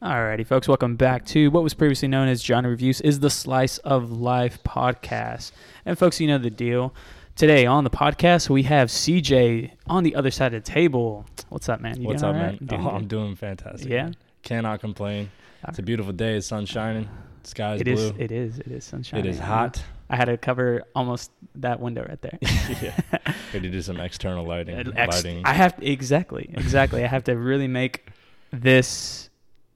Alrighty, 0.00 0.46
folks, 0.46 0.68
welcome 0.68 0.94
back 0.94 1.24
to 1.26 1.50
what 1.50 1.64
was 1.64 1.74
previously 1.74 2.06
known 2.06 2.28
as 2.28 2.40
John 2.40 2.64
Reviews 2.64 3.00
is 3.00 3.18
the 3.18 3.30
Slice 3.30 3.78
of 3.78 4.12
Life 4.12 4.62
podcast. 4.62 5.50
And 5.84 5.98
folks, 5.98 6.20
you 6.20 6.28
know 6.28 6.38
the 6.38 6.50
deal. 6.50 6.94
Today 7.34 7.66
on 7.66 7.82
the 7.82 7.90
podcast, 7.90 8.48
we 8.48 8.62
have 8.62 8.90
CJ 8.90 9.72
on 9.88 10.04
the 10.04 10.14
other 10.14 10.30
side 10.30 10.54
of 10.54 10.64
the 10.64 10.70
table. 10.70 11.26
What's 11.48 11.68
up, 11.68 11.80
man? 11.80 12.00
You 12.00 12.06
What's 12.06 12.22
up, 12.22 12.28
all 12.28 12.40
man? 12.40 12.58
Oh. 12.70 12.90
I'm 12.90 13.08
doing 13.08 13.34
fantastic. 13.34 13.88
Yeah? 13.88 14.04
man. 14.04 14.16
Cannot 14.44 14.80
complain. 14.80 15.30
It's 15.66 15.80
a 15.80 15.82
beautiful 15.82 16.12
day. 16.12 16.36
The 16.36 16.42
sun's 16.42 16.68
shining. 16.68 17.08
Sky's 17.42 17.80
It 17.80 17.84
blue. 17.86 17.94
is. 17.94 18.10
It 18.18 18.30
is. 18.30 18.58
It 18.60 18.68
is 18.68 18.84
sunshine. 18.84 19.18
it 19.18 19.26
is 19.26 19.40
hot. 19.40 19.82
I 20.08 20.14
had 20.14 20.26
to 20.26 20.36
cover 20.36 20.84
almost 20.94 21.32
that 21.56 21.80
window 21.80 22.06
right 22.08 22.22
there. 22.22 22.38
yeah. 22.80 23.00
had 23.52 23.62
to 23.62 23.68
do 23.68 23.82
some 23.82 23.98
external 23.98 24.44
lighting. 24.46 24.76
Ex- 24.96 25.24
lighting. 25.24 25.42
I 25.44 25.54
have 25.54 25.74
exactly, 25.80 26.50
exactly. 26.54 27.02
I 27.02 27.08
have 27.08 27.24
to 27.24 27.36
really 27.36 27.66
make 27.66 28.06
this 28.52 29.27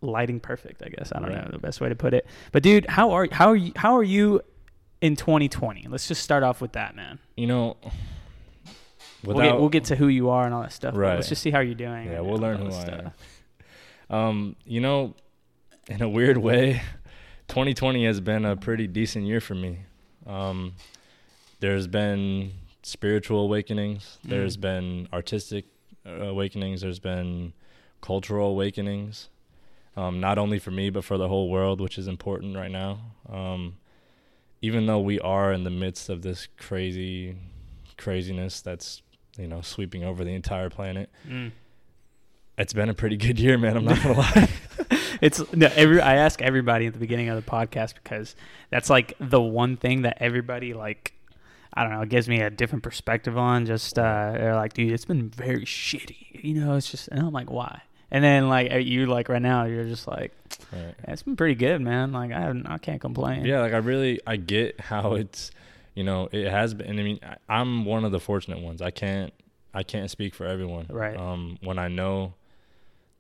lighting 0.03 0.41
perfect. 0.41 0.83
I 0.85 0.89
guess 0.89 1.13
I 1.15 1.21
don't 1.21 1.31
Right. 1.31 1.45
know 1.45 1.51
the 1.53 1.59
best 1.59 1.81
way 1.81 1.89
to 1.89 1.95
put 1.95 2.13
it. 2.15 2.27
But 2.53 2.63
dude, 2.63 2.87
how 2.89 3.11
are 3.13 3.29
how 3.33 3.49
are 3.49 3.57
you 3.57 3.73
how 3.77 3.97
are 3.97 4.03
you 4.03 4.41
in 5.01 5.17
2020? 5.17 5.87
Let's 5.89 6.07
just 6.09 6.23
start 6.23 6.43
off 6.43 6.61
with 6.61 6.73
that, 6.73 6.95
man. 6.95 7.19
you 7.37 7.47
know, 7.47 7.77
we'll 9.25 9.37
get 9.39 9.59
we'll 9.59 9.69
get 9.69 9.85
to 9.85 9.97
who 9.97 10.09
you 10.09 10.29
are 10.31 10.45
and 10.45 10.55
all 10.55 10.63
that 10.63 10.73
stuff. 10.73 10.95
Right. 10.97 11.15
Let's 11.15 11.29
just 11.29 11.43
see 11.43 11.51
how 11.51 11.61
you're 11.61 11.75
doing. 11.75 12.07
Yeah, 12.09 12.21
we'll 12.21 12.39
learn 12.39 12.59
who 12.59 12.67
I 12.69 12.71
stuff. 12.71 13.13
am. 14.11 14.17
Um, 14.17 14.57
you 14.65 14.81
know, 14.81 15.15
in 15.89 16.03
a 16.03 16.09
weird 16.09 16.37
way, 16.37 16.83
2020 17.49 18.05
has 18.05 18.21
been 18.21 18.45
a 18.45 18.57
pretty 18.57 18.87
decent 18.87 19.25
year 19.27 19.41
for 19.41 19.55
me. 19.55 19.79
Um, 20.27 20.75
there's 21.61 21.87
been 21.87 22.53
spiritual 22.83 23.41
awakenings. 23.45 24.19
There's 24.25 24.57
Mm. 24.57 24.61
been 24.61 25.09
artistic 25.13 25.65
uh, 26.05 26.11
awakenings. 26.11 26.81
There's 26.81 26.99
been 26.99 27.53
cultural 28.01 28.49
awakenings. 28.51 29.29
Um, 29.97 30.21
not 30.21 30.39
only 30.39 30.59
for 30.59 30.71
me, 30.71 30.89
but 30.91 31.05
for 31.05 31.19
the 31.19 31.29
whole 31.29 31.51
world, 31.51 31.81
which 31.81 31.99
is 31.99 32.09
important 32.09 32.57
right 32.57 32.71
now. 32.71 32.99
Um, 33.29 33.77
even 34.63 34.87
though 34.87 35.01
we 35.01 35.21
are 35.21 35.53
in 35.53 35.65
the 35.65 35.71
midst 35.71 36.09
of 36.09 36.23
this 36.23 36.49
crazy 36.57 37.37
craziness 37.99 38.61
that's 38.63 39.03
you 39.39 39.47
know 39.47 39.61
sweeping 39.61 40.03
over 40.05 40.25
the 40.25 40.33
entire 40.35 40.71
planet, 40.71 41.11
Mm. 41.29 41.53
it's 42.59 42.73
been 42.73 42.89
a 42.89 42.95
pretty 42.95 43.17
good 43.17 43.39
year, 43.39 43.59
man. 43.59 43.77
I'm 43.77 43.85
not 43.85 44.03
gonna 44.03 44.19
lie. 44.19 44.49
It's 45.21 45.41
no, 45.53 45.69
every 45.77 46.01
I 46.01 46.17
ask 46.17 46.43
everybody 46.43 46.87
at 46.89 46.95
the 46.95 46.99
beginning 46.99 47.29
of 47.29 47.37
the 47.37 47.49
podcast 47.49 47.95
because 47.95 48.35
that's 48.71 48.91
like 48.91 49.15
the 49.21 49.41
one 49.41 49.77
thing 49.77 50.03
that 50.03 50.17
everybody 50.21 50.75
like 50.75 51.13
I 51.75 51.85
don't 51.85 51.93
know, 51.93 52.01
it 52.03 52.09
gives 52.09 52.29
me 52.29 52.41
a 52.41 52.51
different 52.51 52.83
perspective 52.83 53.39
on 53.39 53.65
just 53.67 53.99
uh 54.01 54.33
they're 54.33 54.57
like, 54.57 54.73
dude, 54.73 54.91
it's 54.91 55.05
been 55.05 55.29
very 55.29 55.65
shitty. 55.65 56.43
You 56.43 56.55
know, 56.55 56.75
it's 56.75 56.91
just 56.91 57.07
and 57.09 57.21
I'm 57.21 57.33
like, 57.33 57.51
why? 57.53 57.83
And 58.13 58.23
then 58.23 58.49
like 58.49 58.71
you 58.85 59.07
like 59.07 59.29
right 59.29 59.43
now 59.43 59.65
you're 59.65 59.87
just 59.87 60.07
like, 60.07 60.33
Right. 60.71 60.95
"Yeah, 61.05 61.13
it's 61.13 61.23
been 61.23 61.35
pretty 61.35 61.55
good, 61.55 61.81
man. 61.81 62.13
Like 62.13 62.31
I 62.31 62.41
haven't, 62.41 62.67
I 62.67 62.79
can't 62.79 63.01
complain. 63.01 63.45
Yeah, 63.45 63.61
like 63.61 63.73
I 63.73 63.79
really 63.79 64.21
I 64.27 64.37
get 64.37 64.81
how 64.81 65.15
it's 65.15 65.51
you 65.95 66.05
know 66.05 66.29
it 66.31 66.49
has 66.49 66.75
been. 66.75 66.89
I 67.01 67.03
mean, 67.03 67.19
I, 67.23 67.37
I'm 67.49 67.85
one 67.87 68.05
of 68.05 68.13
the 68.13 68.21
fortunate 68.21 68.61
ones. 68.61 68.81
I 68.83 68.91
can't 68.91 69.33
I 69.75 69.83
can't 69.83 70.11
speak 70.11 70.35
for 70.35 70.47
everyone. 70.47 70.87
Right. 70.91 71.17
Um, 71.17 71.59
when 71.63 71.79
I 71.79 71.89
know 71.89 72.35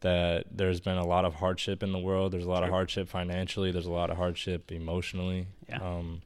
that 0.00 0.44
there's 0.50 0.80
been 0.80 0.98
a 0.98 1.06
lot 1.06 1.24
of 1.24 1.36
hardship 1.36 1.82
in 1.82 1.92
the 1.92 1.98
world, 1.98 2.32
there's 2.32 2.44
a 2.44 2.50
lot 2.50 2.62
of 2.62 2.68
hardship 2.68 3.08
financially, 3.08 3.70
there's 3.72 3.86
a 3.86 3.90
lot 3.92 4.10
of 4.10 4.18
hardship 4.18 4.70
emotionally. 4.70 5.46
Yeah. 5.68 5.78
Um, 5.80 6.20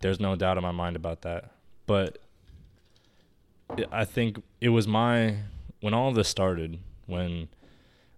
there's 0.00 0.20
no 0.20 0.36
doubt 0.36 0.56
in 0.56 0.62
my 0.62 0.70
mind 0.72 0.96
about 0.96 1.22
that. 1.22 1.50
But 1.86 2.18
I 3.92 4.04
think 4.04 4.42
it 4.60 4.70
was 4.70 4.86
my 4.88 5.36
when 5.80 5.92
all 5.92 6.08
of 6.08 6.14
this 6.14 6.28
started 6.28 6.78
when 7.06 7.48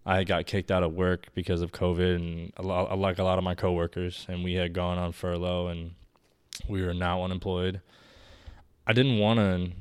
I 0.08 0.24
got 0.24 0.46
kicked 0.46 0.70
out 0.70 0.82
of 0.82 0.94
work 0.94 1.26
because 1.34 1.60
of 1.60 1.70
COVID 1.72 2.14
and 2.16 2.52
a 2.56 2.62
lot, 2.62 2.98
like 2.98 3.18
a 3.18 3.24
lot 3.24 3.36
of 3.38 3.44
my 3.44 3.54
coworkers, 3.54 4.24
and 4.28 4.42
we 4.42 4.54
had 4.54 4.72
gone 4.72 4.96
on 4.96 5.12
furlough 5.12 5.66
and 5.68 5.92
we 6.66 6.82
were 6.82 6.94
now 6.94 7.22
unemployed. 7.22 7.80
I 8.86 8.92
didn't 8.94 9.18
want 9.18 9.38
to. 9.38 9.72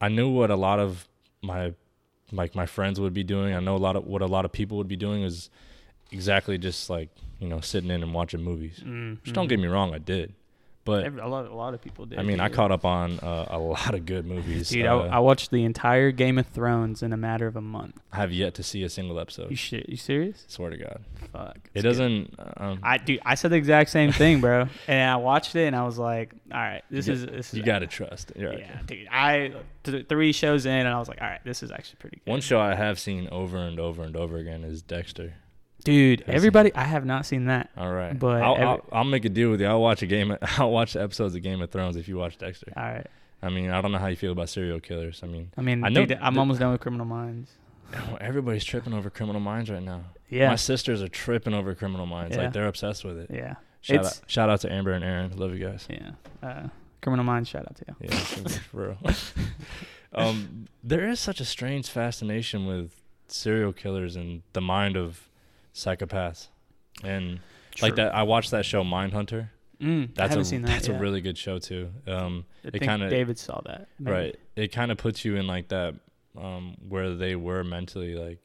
I 0.00 0.08
knew 0.08 0.28
what 0.28 0.50
a 0.50 0.56
lot 0.56 0.78
of 0.78 1.08
my 1.42 1.72
like 2.32 2.54
my 2.54 2.66
friends 2.66 3.00
would 3.00 3.14
be 3.14 3.24
doing. 3.24 3.54
I 3.54 3.60
know 3.60 3.76
a 3.76 3.78
lot 3.78 3.96
of 3.96 4.04
what 4.04 4.20
a 4.22 4.26
lot 4.26 4.44
of 4.44 4.52
people 4.52 4.76
would 4.78 4.88
be 4.88 4.96
doing 4.96 5.22
is 5.22 5.48
exactly 6.12 6.58
just 6.58 6.90
like 6.90 7.08
you 7.40 7.48
know 7.48 7.60
sitting 7.60 7.90
in 7.90 8.02
and 8.02 8.12
watching 8.12 8.42
movies. 8.42 8.80
Mm, 8.84 9.22
Just 9.22 9.34
don't 9.34 9.48
get 9.48 9.58
me 9.58 9.68
wrong, 9.68 9.94
I 9.94 9.98
did, 9.98 10.34
but 10.84 11.04
Every, 11.04 11.20
a 11.20 11.26
lot, 11.26 11.46
a 11.46 11.54
lot 11.54 11.72
of 11.74 11.80
people 11.80 12.04
did. 12.06 12.18
I 12.18 12.22
mean, 12.22 12.40
I 12.40 12.48
caught 12.48 12.70
up 12.70 12.84
on 12.84 13.18
uh, 13.20 13.46
a 13.48 13.58
lot 13.58 13.94
of 13.94 14.04
good 14.04 14.26
movies. 14.26 14.68
Dude, 14.68 14.86
uh, 14.86 14.98
I, 14.98 15.16
I 15.16 15.18
watched 15.18 15.50
the 15.50 15.64
entire 15.64 16.10
Game 16.10 16.38
of 16.38 16.46
Thrones 16.46 17.02
in 17.02 17.12
a 17.12 17.16
matter 17.16 17.46
of 17.46 17.56
a 17.56 17.60
month. 17.62 17.98
I 18.12 18.16
have 18.16 18.32
yet 18.32 18.54
to 18.54 18.62
see 18.62 18.82
a 18.82 18.88
single 18.90 19.18
episode. 19.18 19.50
You 19.50 19.56
shit? 19.56 19.88
You 19.88 19.96
serious? 19.96 20.44
Swear 20.48 20.70
to 20.70 20.76
God, 20.76 21.04
Fuck. 21.32 21.58
it 21.72 21.82
doesn't. 21.82 22.34
Um, 22.56 22.80
I 22.82 22.98
dude, 22.98 23.20
I 23.24 23.34
said 23.34 23.50
the 23.50 23.56
exact 23.56 23.90
same 23.90 24.12
thing, 24.12 24.40
bro. 24.40 24.68
and 24.88 25.10
I 25.10 25.16
watched 25.16 25.56
it 25.56 25.66
and 25.66 25.74
I 25.74 25.84
was 25.84 25.98
like, 25.98 26.34
all 26.52 26.58
right, 26.60 26.82
this 26.90 27.06
You 27.06 27.14
is 27.14 27.26
this 27.26 27.48
is 27.52 27.54
you 27.54 27.62
got 27.62 27.78
to 27.78 27.86
trust. 27.86 28.32
You're 28.36 28.50
right. 28.50 28.58
Yeah, 28.60 28.78
dude. 28.86 29.08
I 29.10 29.52
th- 29.84 30.08
three 30.08 30.32
shows 30.32 30.66
in 30.66 30.72
and 30.72 30.88
I 30.88 30.98
was 30.98 31.08
like, 31.08 31.20
all 31.20 31.28
right, 31.28 31.40
this 31.44 31.62
is 31.62 31.70
actually 31.70 31.96
pretty 32.00 32.20
good. 32.24 32.30
One 32.30 32.40
show 32.40 32.60
I 32.60 32.74
have 32.74 32.98
seen 32.98 33.28
over 33.30 33.56
and 33.56 33.80
over 33.80 34.02
and 34.02 34.16
over 34.16 34.36
again 34.36 34.64
is 34.64 34.82
Dexter. 34.82 35.34
Dude. 35.84 36.24
Everybody, 36.26 36.74
I 36.74 36.84
have 36.84 37.04
not 37.04 37.26
seen 37.26 37.46
that. 37.46 37.70
All 37.76 37.92
right, 37.92 38.18
But 38.18 38.42
I'll, 38.42 38.54
every- 38.54 38.66
I'll, 38.66 38.84
I'll 38.92 39.04
make 39.04 39.24
a 39.24 39.28
deal 39.28 39.50
with 39.50 39.60
you. 39.60 39.66
I'll 39.66 39.80
watch 39.80 40.02
a 40.02 40.06
game. 40.06 40.36
I'll 40.58 40.70
watch 40.70 40.94
the 40.94 41.02
episodes 41.02 41.34
of 41.34 41.42
Game 41.42 41.60
of 41.62 41.70
Thrones 41.70 41.96
if 41.96 42.08
you 42.08 42.16
watch 42.16 42.38
Dexter. 42.38 42.72
All 42.76 42.82
right. 42.82 43.06
I 43.42 43.50
mean, 43.50 43.70
I 43.70 43.80
don't 43.82 43.92
know 43.92 43.98
how 43.98 44.06
you 44.06 44.16
feel 44.16 44.32
about 44.32 44.48
serial 44.48 44.80
killers. 44.80 45.20
I 45.22 45.26
mean, 45.26 45.50
I 45.56 45.60
mean, 45.60 45.84
I 45.84 45.90
know 45.90 46.06
dude, 46.06 46.18
I'm 46.20 46.38
almost 46.38 46.60
done 46.60 46.72
with 46.72 46.80
Criminal 46.80 47.04
Minds. 47.06 47.50
everybody's 48.20 48.64
tripping 48.64 48.94
over 48.94 49.10
Criminal 49.10 49.40
Minds 49.40 49.70
right 49.70 49.82
now. 49.82 50.00
Yeah, 50.30 50.48
My 50.48 50.56
sisters 50.56 51.02
are 51.02 51.08
tripping 51.08 51.52
over 51.54 51.74
Criminal 51.74 52.06
Minds. 52.06 52.34
Yeah. 52.36 52.44
Like 52.44 52.52
they're 52.54 52.66
obsessed 52.66 53.04
with 53.04 53.18
it. 53.18 53.30
yeah, 53.30 53.56
Shout 53.82 53.96
It's- 53.96 54.18
out, 54.22 54.30
shout 54.30 54.48
out 54.50 54.60
to 54.62 54.72
Amber 54.72 54.92
and 54.92 55.04
Aaron. 55.04 55.36
Love 55.36 55.54
you 55.54 55.64
guys. 55.66 55.86
yeah. 55.90 56.12
Uh, 56.42 56.68
Criminal 57.02 57.24
Minds, 57.26 57.50
shout 57.50 57.66
out 57.68 57.76
to 57.76 57.84
you. 57.86 58.08
Yeah, 58.08 58.16
for 58.72 58.96
real. 58.96 58.98
um, 60.14 60.66
there 60.82 61.06
is 61.08 61.20
such 61.20 61.38
a 61.40 61.44
strange 61.44 61.88
fascination 61.88 62.66
with 62.66 62.92
serial 63.28 63.72
killers 63.74 64.16
and 64.16 64.42
the 64.54 64.60
mind 64.62 64.96
of 64.96 65.28
psychopaths, 65.74 66.48
and 67.02 67.40
like 67.82 67.96
that. 67.96 68.14
I 68.14 68.22
watched 68.22 68.50
that 68.52 68.64
show 68.64 68.82
Mindhunter. 68.84 69.48
Mm, 69.80 70.04
I 70.04 70.06
That's 70.14 70.28
haven't 70.30 70.38
a 70.40 70.44
seen 70.44 70.62
that. 70.62 70.68
that's 70.68 70.88
yet. 70.88 70.96
a 70.96 71.00
really 71.00 71.20
good 71.20 71.36
show 71.36 71.58
too. 71.58 71.90
Um, 72.06 72.44
I 72.64 72.68
it 72.72 72.80
kinda- 72.80 73.10
David 73.10 73.38
saw 73.38 73.60
that. 73.66 73.88
maybe. 73.98 74.16
right. 74.16 74.36
It 74.56 74.68
kind 74.72 74.92
of 74.92 74.98
puts 74.98 75.24
you 75.24 75.36
in 75.36 75.46
like 75.48 75.68
that 75.68 75.94
um, 76.40 76.76
where 76.88 77.14
they 77.14 77.34
were 77.36 77.64
mentally, 77.64 78.14
like 78.14 78.38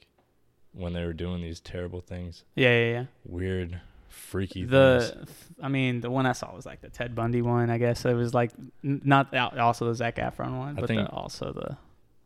when 0.73 0.93
they 0.93 1.05
were 1.05 1.13
doing 1.13 1.41
these 1.41 1.59
terrible 1.59 2.01
things, 2.01 2.43
Yeah, 2.55 2.69
yeah, 2.79 2.91
yeah. 2.91 3.05
weird, 3.25 3.79
freaky 4.09 4.61
things. 4.61 4.71
The, 4.71 5.27
I 5.61 5.67
mean, 5.67 6.01
the 6.01 6.09
one 6.11 6.25
I 6.25 6.31
saw 6.33 6.53
was 6.53 6.65
like 6.65 6.81
the 6.81 6.89
Ted 6.89 7.13
Bundy 7.15 7.41
one. 7.43 7.69
I 7.69 7.77
guess 7.77 8.05
it 8.05 8.13
was 8.15 8.33
like 8.33 8.51
not 8.83 9.33
also 9.57 9.85
the 9.85 9.95
Zac 9.95 10.15
Efron 10.15 10.57
one, 10.57 10.77
I 10.77 10.81
but 10.81 10.87
think- 10.87 11.07
the, 11.07 11.13
also 11.13 11.53
the 11.53 11.77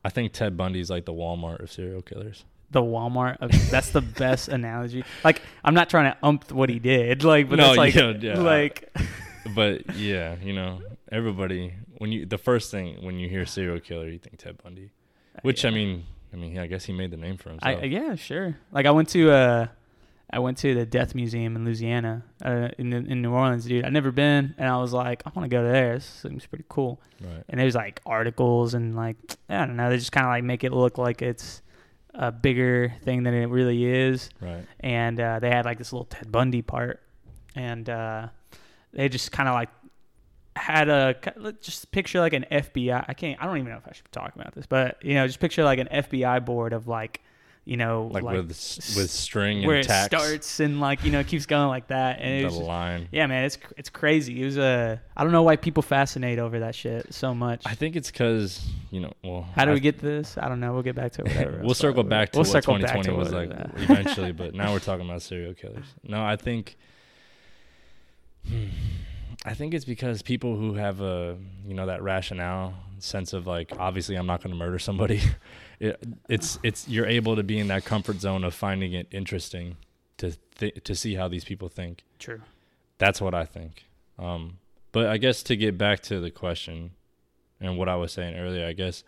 I 0.05 0.09
think 0.09 0.31
Ted 0.33 0.55
Bundy's 0.57 0.89
like 0.89 1.05
the 1.05 1.13
Walmart 1.13 1.61
of 1.61 1.71
serial 1.71 2.01
killers. 2.01 2.45
The 2.73 2.81
Walmart. 2.81 3.37
Of, 3.39 3.51
that's 3.71 3.91
the 3.91 4.01
best 4.01 4.49
analogy. 4.49 5.03
Like, 5.23 5.41
I'm 5.63 5.73
not 5.73 5.89
trying 5.89 6.11
to 6.11 6.17
ump 6.21 6.51
what 6.51 6.69
he 6.69 6.79
did, 6.79 7.23
like, 7.23 7.49
but 7.49 7.57
No, 7.57 7.69
it's 7.69 7.77
like, 7.77 7.95
yeah, 7.95 8.13
yeah. 8.19 8.39
like, 8.39 8.93
but 9.55 9.95
yeah, 9.95 10.35
you 10.41 10.53
know, 10.53 10.81
everybody 11.11 11.73
when 11.99 12.11
you 12.11 12.25
the 12.25 12.37
first 12.37 12.71
thing 12.71 12.97
when 13.01 13.17
you 13.19 13.29
hear 13.29 13.45
serial 13.45 13.79
killer, 13.79 14.09
you 14.09 14.19
think 14.19 14.37
Ted 14.37 14.61
Bundy. 14.61 14.91
Which 15.41 15.65
I 15.65 15.69
mean, 15.69 16.05
I 16.33 16.35
mean, 16.35 16.53
yeah, 16.53 16.63
I 16.63 16.67
guess 16.67 16.85
he 16.85 16.93
made 16.93 17.11
the 17.11 17.17
name 17.17 17.37
for 17.37 17.49
himself. 17.49 17.79
I 17.81 17.85
yeah, 17.85 18.15
sure. 18.15 18.57
Like, 18.71 18.85
I 18.85 18.91
went 18.91 19.09
to 19.09 19.31
uh, 19.31 19.67
I 20.29 20.39
went 20.39 20.57
to 20.59 20.73
the 20.73 20.85
Death 20.85 21.13
Museum 21.15 21.55
in 21.55 21.63
Louisiana, 21.63 22.23
uh, 22.43 22.69
in 22.77 22.91
in 22.91 23.21
New 23.21 23.31
Orleans, 23.31 23.65
dude. 23.65 23.85
I'd 23.85 23.93
never 23.93 24.11
been, 24.11 24.55
and 24.57 24.67
I 24.67 24.77
was 24.77 24.91
like, 24.91 25.23
I 25.25 25.31
want 25.35 25.49
to 25.49 25.55
go 25.55 25.63
there. 25.63 25.95
This 25.95 26.05
seems 26.05 26.45
pretty 26.45 26.65
cool. 26.69 26.99
right. 27.21 27.43
and 27.49 27.59
there's 27.59 27.75
like 27.75 28.01
articles 28.05 28.73
and 28.73 28.95
like 28.95 29.15
I 29.47 29.65
don't 29.65 29.75
know, 29.75 29.89
they 29.89 29.97
just 29.97 30.11
kind 30.11 30.25
of 30.25 30.31
like 30.31 30.43
make 30.43 30.63
it 30.63 30.73
look 30.73 30.97
like 30.97 31.21
it's 31.21 31.61
a 32.13 32.31
bigger 32.31 32.93
thing 33.03 33.23
than 33.23 33.33
it 33.33 33.47
really 33.47 33.85
is. 33.85 34.29
Right. 34.41 34.65
And 34.79 35.19
uh, 35.19 35.39
they 35.39 35.49
had 35.49 35.65
like 35.65 35.77
this 35.77 35.91
little 35.91 36.05
Ted 36.05 36.31
Bundy 36.31 36.61
part, 36.61 37.01
and 37.55 37.89
uh, 37.89 38.27
they 38.91 39.09
just 39.09 39.31
kind 39.31 39.49
of 39.49 39.55
like 39.55 39.69
had 40.55 40.89
a 40.89 41.15
just 41.61 41.91
picture 41.91 42.19
like 42.19 42.33
an 42.33 42.45
FBI. 42.51 43.05
I 43.07 43.13
can't. 43.13 43.41
I 43.41 43.45
don't 43.45 43.57
even 43.57 43.71
know 43.71 43.77
if 43.77 43.87
I 43.87 43.93
should 43.93 44.05
be 44.05 44.11
talking 44.11 44.41
about 44.41 44.53
this, 44.53 44.65
but 44.65 45.03
you 45.03 45.15
know, 45.15 45.25
just 45.27 45.39
picture 45.39 45.63
like 45.63 45.79
an 45.79 45.87
FBI 45.91 46.45
board 46.45 46.73
of 46.73 46.87
like, 46.87 47.21
you 47.65 47.77
know, 47.77 48.09
Like, 48.11 48.23
with 48.25 48.47
with 48.47 49.09
string 49.09 49.65
where 49.65 49.77
and 49.77 49.85
it 49.85 49.87
tacks. 49.87 50.07
starts 50.07 50.59
and 50.59 50.81
like 50.81 51.03
you 51.05 51.11
know 51.11 51.19
it 51.21 51.27
keeps 51.27 51.45
going 51.45 51.69
like 51.69 51.87
that, 51.87 52.19
and 52.19 52.45
it 52.45 52.49
the 52.51 52.59
line. 52.59 53.07
yeah, 53.11 53.25
man, 53.25 53.45
it's 53.45 53.57
it's 53.77 53.89
crazy. 53.89 54.41
It 54.41 54.45
was 54.45 54.57
a 54.57 55.01
I 55.15 55.23
don't 55.23 55.31
know 55.31 55.43
why 55.43 55.55
people 55.55 55.81
fascinate 55.81 56.39
over 56.39 56.59
that 56.59 56.75
shit 56.75 57.13
so 57.13 57.33
much. 57.33 57.61
I 57.65 57.73
think 57.75 57.95
it's 57.95 58.11
because 58.11 58.67
you 58.91 58.99
know. 58.99 59.13
Well, 59.23 59.47
How 59.55 59.63
do 59.65 59.71
I- 59.71 59.75
we 59.75 59.79
get 59.79 59.99
this? 59.99 60.37
I 60.37 60.49
don't 60.49 60.59
know. 60.59 60.73
We'll 60.73 60.83
get 60.83 60.95
back 60.95 61.13
to 61.13 61.21
it. 61.21 61.27
Whatever. 61.29 61.59
we'll 61.63 61.73
circle 61.73 62.03
back 62.03 62.31
to 62.33 62.39
We'll 62.39 62.43
what 62.43 62.51
circle 62.51 62.77
back 62.79 63.01
2020 63.01 63.09
to 63.09 63.15
was 63.15 63.31
like 63.31 63.51
uh, 63.51 63.71
eventually, 63.93 64.33
but 64.33 64.53
now 64.53 64.73
we're 64.73 64.79
talking 64.79 65.05
about 65.07 65.21
serial 65.21 65.53
killers. 65.53 65.85
No, 66.03 66.21
I 66.23 66.35
think 66.35 66.75
I 69.45 69.53
think 69.53 69.73
it's 69.73 69.85
because 69.85 70.21
people 70.21 70.55
who 70.55 70.73
have 70.75 71.01
a 71.01 71.37
you 71.65 71.73
know 71.73 71.85
that 71.85 72.01
rationale 72.01 72.73
sense 72.99 73.33
of 73.33 73.47
like 73.47 73.71
obviously 73.79 74.15
I'm 74.15 74.25
not 74.25 74.41
going 74.43 74.51
to 74.51 74.57
murder 74.57 74.79
somebody. 74.79 75.21
It, 75.79 76.01
it's 76.29 76.59
it's 76.63 76.87
you're 76.87 77.05
able 77.05 77.35
to 77.35 77.43
be 77.43 77.59
in 77.59 77.67
that 77.67 77.85
comfort 77.85 78.19
zone 78.19 78.43
of 78.43 78.53
finding 78.53 78.93
it 78.93 79.07
interesting 79.11 79.77
to 80.17 80.37
th- 80.57 80.83
to 80.83 80.95
see 80.95 81.15
how 81.15 81.27
these 81.27 81.43
people 81.43 81.69
think. 81.69 82.03
True. 82.19 82.41
That's 82.97 83.19
what 83.19 83.33
I 83.33 83.45
think. 83.45 83.85
Um, 84.17 84.59
but 84.91 85.07
I 85.07 85.17
guess 85.17 85.43
to 85.43 85.55
get 85.55 85.77
back 85.77 86.01
to 86.03 86.19
the 86.19 86.31
question 86.31 86.91
and 87.59 87.77
what 87.77 87.89
I 87.89 87.95
was 87.95 88.11
saying 88.11 88.35
earlier, 88.35 88.65
I 88.65 88.73
guess 88.73 89.03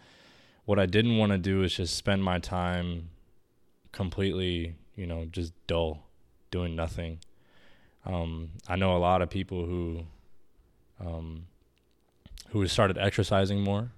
what 0.65 0.79
I 0.79 0.85
didn't 0.85 1.17
want 1.17 1.31
to 1.31 1.37
do 1.37 1.63
is 1.63 1.75
just 1.75 1.95
spend 1.95 2.23
my 2.23 2.39
time 2.39 3.09
completely, 3.91 4.75
you 4.95 5.05
know, 5.05 5.25
just 5.25 5.53
dull, 5.67 6.03
doing 6.51 6.75
nothing. 6.75 7.19
Um, 8.05 8.51
I 8.67 8.75
know 8.75 8.95
a 8.95 8.99
lot 8.99 9.21
of 9.21 9.29
people 9.29 9.65
who 9.65 10.05
um, 10.99 11.47
who 12.49 12.65
started 12.67 12.97
exercising 12.97 13.61
more, 13.61 13.91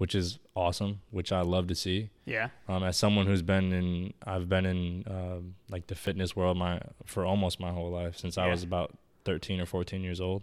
which 0.00 0.14
is 0.14 0.38
awesome, 0.54 1.02
which 1.10 1.30
I 1.30 1.42
love 1.42 1.66
to 1.66 1.74
see. 1.74 2.08
Yeah. 2.24 2.48
Um, 2.66 2.82
as 2.82 2.96
someone 2.96 3.26
who's 3.26 3.42
been 3.42 3.70
in, 3.70 4.14
I've 4.26 4.48
been 4.48 4.64
in 4.64 5.04
uh, 5.06 5.40
like 5.68 5.88
the 5.88 5.94
fitness 5.94 6.34
world 6.34 6.56
my 6.56 6.80
for 7.04 7.26
almost 7.26 7.60
my 7.60 7.70
whole 7.70 7.90
life 7.90 8.16
since 8.16 8.38
I 8.38 8.46
was 8.48 8.62
about 8.62 8.96
thirteen 9.26 9.60
or 9.60 9.66
fourteen 9.66 10.02
years 10.02 10.18
old. 10.18 10.42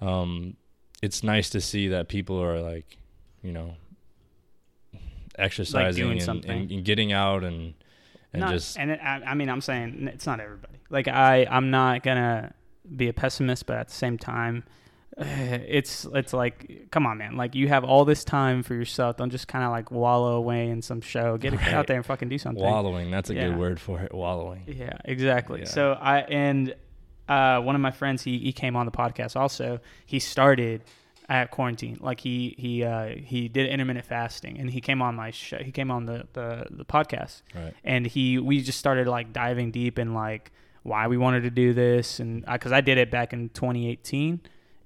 Um, 0.00 0.56
it's 1.00 1.22
nice 1.22 1.48
to 1.50 1.60
see 1.60 1.86
that 1.86 2.08
people 2.08 2.42
are 2.42 2.60
like, 2.60 2.98
you 3.40 3.52
know, 3.52 3.76
exercising 5.38 6.04
doing 6.04 6.20
and, 6.20 6.44
and, 6.44 6.72
and 6.72 6.84
getting 6.84 7.12
out 7.12 7.44
and 7.44 7.74
and 8.32 8.40
Not- 8.40 8.50
just 8.50 8.76
and 8.80 8.90
it, 8.90 9.00
I, 9.00 9.22
I 9.26 9.34
mean, 9.34 9.48
I'm 9.48 9.60
saying 9.60 10.08
it's 10.12 10.26
not 10.26 10.40
everybody. 10.40 10.80
Like 10.90 11.06
I, 11.06 11.46
I'm 11.48 11.70
not 11.70 12.02
gonna 12.02 12.52
be 12.96 13.06
a 13.06 13.12
pessimist, 13.12 13.66
but 13.66 13.76
at 13.76 13.86
the 13.86 13.94
same 13.94 14.18
time, 14.18 14.64
it's 15.22 16.06
it's 16.14 16.32
like, 16.32 16.86
come 16.90 17.06
on, 17.06 17.18
man. 17.18 17.36
Like 17.36 17.54
you 17.54 17.68
have 17.68 17.84
all 17.84 18.04
this 18.04 18.24
time 18.24 18.62
for 18.62 18.74
yourself. 18.74 19.16
Don't 19.16 19.30
just 19.30 19.48
kind 19.48 19.64
of 19.64 19.70
like 19.70 19.90
wallow 19.90 20.36
away 20.36 20.68
in 20.68 20.80
some 20.82 21.00
show. 21.00 21.36
Get, 21.36 21.52
Right. 21.54 21.72
out 21.74 21.86
there 21.88 21.96
and 21.96 22.06
fucking 22.06 22.28
do 22.28 22.38
something. 22.38 22.62
wallowing. 22.62 23.10
That's 23.10 23.30
a 23.30 23.34
Yeah. 23.34 23.48
good 23.48 23.58
word 23.58 23.80
for 23.80 24.00
it. 24.00 24.14
Wallowing. 24.14 24.62
Yeah, 24.66 24.96
exactly. 25.04 25.60
Yeah. 25.60 25.66
So 25.66 25.92
I 26.00 26.20
and 26.20 26.74
uh, 27.28 27.60
one 27.60 27.74
of 27.74 27.80
my 27.80 27.90
friends, 27.90 28.22
he 28.22 28.38
he 28.38 28.52
came 28.52 28.76
on 28.76 28.86
the 28.86 28.92
podcast. 28.92 29.34
Also, 29.36 29.80
he 30.06 30.18
started 30.18 30.82
at 31.28 31.50
quarantine. 31.50 31.98
Like 32.00 32.20
he 32.20 32.54
he 32.56 32.84
uh, 32.84 33.08
he 33.16 33.48
did 33.48 33.68
intermittent 33.68 34.06
fasting, 34.06 34.58
and 34.58 34.70
he 34.70 34.80
came 34.80 35.02
on 35.02 35.14
my 35.16 35.30
show. 35.30 35.58
He 35.58 35.72
came 35.72 35.90
on 35.90 36.06
the 36.06 36.26
the, 36.32 36.66
the 36.70 36.84
podcast, 36.84 37.42
Right. 37.54 37.74
and 37.84 38.06
he 38.06 38.38
we 38.38 38.60
just 38.62 38.78
started 38.78 39.06
like 39.08 39.32
diving 39.32 39.72
deep 39.72 39.98
in 39.98 40.14
like 40.14 40.52
why 40.84 41.06
we 41.08 41.18
wanted 41.18 41.42
to 41.42 41.50
do 41.50 41.74
this, 41.74 42.18
and 42.20 42.46
because 42.46 42.72
I 42.72 42.80
did 42.80 42.96
it 42.98 43.10
back 43.10 43.32
in 43.32 43.48
2018. 43.50 44.40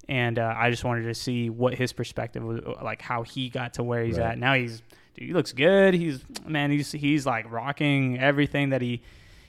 And 0.09 0.37
uh, 0.37 0.53
I 0.57 0.69
just 0.69 0.83
wanted 0.83 1.03
to 1.03 1.13
see 1.15 1.49
what 1.49 1.75
his 1.75 1.93
perspective 1.93 2.43
was, 2.43 2.59
like 2.83 3.01
how 3.01 3.23
he 3.23 3.49
got 3.49 3.75
to 3.75 3.83
where 3.83 4.03
he's 4.03 4.17
Right. 4.17 4.31
at. 4.31 4.37
Now 4.37 4.53
he's, 4.53 4.81
dude, 5.15 5.27
he 5.27 5.33
looks 5.33 5.53
good. 5.53 5.93
He's, 5.93 6.23
man, 6.45 6.71
he's 6.71 6.91
he's 6.91 7.25
like 7.25 7.49
rocking 7.51 8.19
everything 8.19 8.69
that 8.71 8.81
he 8.81 9.01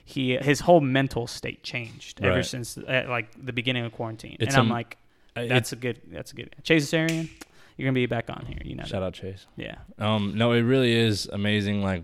he 0.05 0.37
his 0.37 0.61
whole 0.61 0.79
mental 0.81 1.27
state 1.27 1.61
changed 1.63 2.23
ever 2.23 2.41
since 2.43 2.77
uh, 2.77 3.05
like 3.09 3.27
the 3.43 3.51
beginning 3.51 3.83
of 3.85 3.91
quarantine. 3.91 4.37
It's 4.39 4.53
and 4.55 4.61
I'm 4.61 4.65
am- 4.67 4.71
like, 4.71 4.97
that's 5.35 5.73
a 5.73 5.75
good 5.75 5.99
that's 6.09 6.31
a 6.31 6.35
good 6.35 6.55
Chase 6.63 6.93
Arian. 6.93 7.29
You're 7.75 7.87
gonna 7.87 7.93
be 7.95 8.05
back 8.05 8.29
on 8.29 8.45
here, 8.47 8.59
you 8.63 8.75
know. 8.75 8.83
Shout 8.85 9.03
out 9.03 9.13
Chase. 9.13 9.47
Yeah, 9.57 9.75
Um, 9.99 10.33
no, 10.37 10.53
it 10.53 10.61
really 10.61 10.93
is 10.93 11.25
amazing. 11.25 11.81
Like, 11.83 12.03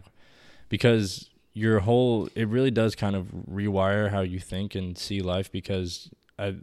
because 0.67 1.29
your 1.53 1.79
whole, 1.79 2.27
it 2.35 2.47
really 2.49 2.71
does 2.71 2.95
kind 2.95 3.15
of 3.15 3.27
rewire 3.49 4.09
how 4.11 4.19
you 4.21 4.39
think 4.39 4.75
and 4.75 4.97
see 4.97 5.21
life. 5.21 5.49
Because 5.51 6.09
I, 6.37 6.55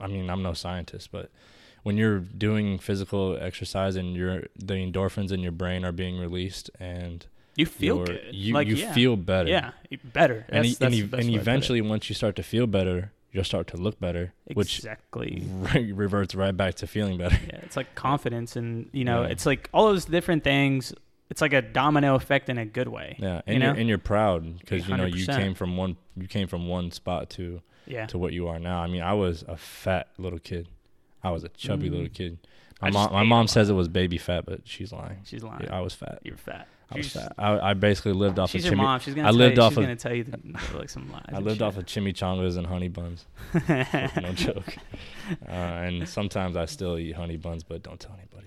I 0.00 0.06
mean, 0.06 0.30
I'm 0.30 0.42
no 0.42 0.52
scientist, 0.54 1.10
but 1.12 1.30
when 1.82 1.96
you're 1.96 2.18
doing 2.20 2.78
physical 2.78 3.36
exercise 3.40 3.96
and 3.96 4.14
your 4.14 4.44
the 4.56 4.74
endorphins 4.74 5.32
in 5.32 5.40
your 5.40 5.52
brain 5.52 5.84
are 5.84 5.92
being 5.92 6.18
released 6.18 6.70
and 6.78 7.24
you 7.56 7.66
feel 7.66 8.04
good. 8.04 8.20
you 8.32 8.54
like, 8.54 8.68
you 8.68 8.76
yeah. 8.76 8.92
feel 8.92 9.16
better. 9.16 9.48
Yeah, 9.48 9.70
better. 10.12 10.44
and 10.48 10.64
That's, 10.64 10.80
e- 10.80 10.84
and, 10.84 10.94
that's 10.94 10.94
e- 10.94 11.00
and 11.00 11.12
way 11.12 11.18
to 11.22 11.24
put 11.24 11.24
it. 11.34 11.34
eventually, 11.40 11.80
once 11.80 12.08
you 12.08 12.14
start 12.14 12.36
to 12.36 12.42
feel 12.42 12.66
better, 12.68 13.10
you'll 13.32 13.42
start 13.44 13.66
to 13.68 13.76
look 13.76 13.98
better, 13.98 14.32
which 14.54 14.78
exactly. 14.78 15.44
re- 15.74 15.92
reverts 15.92 16.34
right 16.34 16.56
back 16.56 16.74
to 16.76 16.86
feeling 16.86 17.18
better. 17.18 17.38
yeah, 17.48 17.58
it's 17.62 17.76
like 17.76 17.94
confidence, 17.96 18.54
and 18.56 18.88
you 18.92 19.04
know, 19.04 19.22
Yeah. 19.22 19.28
it's 19.28 19.44
like 19.46 19.68
all 19.72 19.86
those 19.88 20.04
different 20.04 20.44
things. 20.44 20.92
It's 21.30 21.42
like 21.42 21.52
a 21.52 21.60
domino 21.60 22.14
effect 22.14 22.48
in 22.48 22.56
a 22.58 22.64
good 22.64 22.88
way. 22.88 23.16
Yeah, 23.18 23.36
You 23.36 23.42
and 23.46 23.58
know? 23.58 23.66
you're 23.66 23.74
and 23.74 23.88
you're 23.88 23.98
proud 23.98 24.58
because 24.60 24.88
you 24.88 24.96
know 24.96 25.04
you 25.04 25.26
came 25.26 25.54
from 25.54 25.76
one 25.76 25.96
you 26.16 26.26
came 26.28 26.46
from 26.48 26.68
one 26.68 26.90
spot 26.90 27.28
to 27.30 27.60
Yeah, 27.88 28.06
to 28.06 28.18
what 28.18 28.32
you 28.32 28.48
are 28.48 28.58
now. 28.58 28.80
I 28.80 28.86
mean, 28.86 29.02
I 29.02 29.14
was 29.14 29.44
a 29.48 29.56
fat 29.56 30.08
little 30.18 30.38
kid. 30.38 30.68
I 31.22 31.30
was 31.30 31.42
a 31.44 31.48
chubby 31.48 31.88
Mm. 31.88 31.92
little 31.92 32.08
kid. 32.08 32.38
My 32.80 32.90
mom, 32.90 33.12
my 33.12 33.24
mom 33.24 33.48
says 33.48 33.68
it 33.70 33.74
was 33.74 33.88
baby 33.88 34.18
fat, 34.18 34.46
but 34.46 34.60
she's 34.64 34.92
lying. 34.92 35.18
she's 35.24 35.42
lying. 35.42 35.62
Yeah, 35.64 35.76
I 35.76 35.80
was 35.80 35.94
fat. 35.94 36.20
You're 36.22 36.36
fat. 36.36 36.68
I 36.90 36.96
was 36.98 37.12
fat. 37.12 37.32
I, 37.36 37.70
I 37.70 37.74
basically 37.74 38.12
lived 38.12 38.38
off 38.38 38.50
She's 38.50 38.64
of 38.64 38.70
your 38.70 38.76
mom. 38.76 39.00
She's 39.00 39.14
gonna. 39.14 39.28
I 39.28 39.30
lived 39.32 39.56
you, 39.56 39.62
off 39.62 39.72
She's 39.72 39.78
of- 39.78 39.84
gonna 39.84 39.96
tell 39.96 40.14
you 40.14 40.24
the, 40.24 40.38
like 40.78 40.88
some 40.88 41.10
lies. 41.12 41.24
I 41.32 41.38
lived 41.40 41.60
off 41.60 41.76
of 41.76 41.84
chimichangas 41.86 42.56
and 42.56 42.66
honey 42.66 42.88
buns. 42.88 43.26
no 43.68 44.32
joke. 44.32 44.76
Uh, 45.46 45.50
and 45.50 46.08
sometimes 46.08 46.56
I 46.56 46.64
still 46.66 46.96
eat 46.98 47.14
honey 47.16 47.36
buns, 47.36 47.62
but 47.64 47.82
don't 47.82 47.98
tell 48.00 48.14
anybody. 48.16 48.46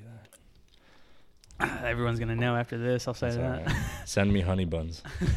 Everyone's 1.83 2.19
gonna 2.19 2.35
know 2.35 2.55
after 2.55 2.77
this. 2.77 3.07
I'll 3.07 3.13
say 3.13 3.31
That's 3.31 3.37
that. 3.37 3.67
right. 3.67 3.85
Send 4.05 4.31
me 4.33 4.41
honey 4.41 4.65
buns. 4.65 5.01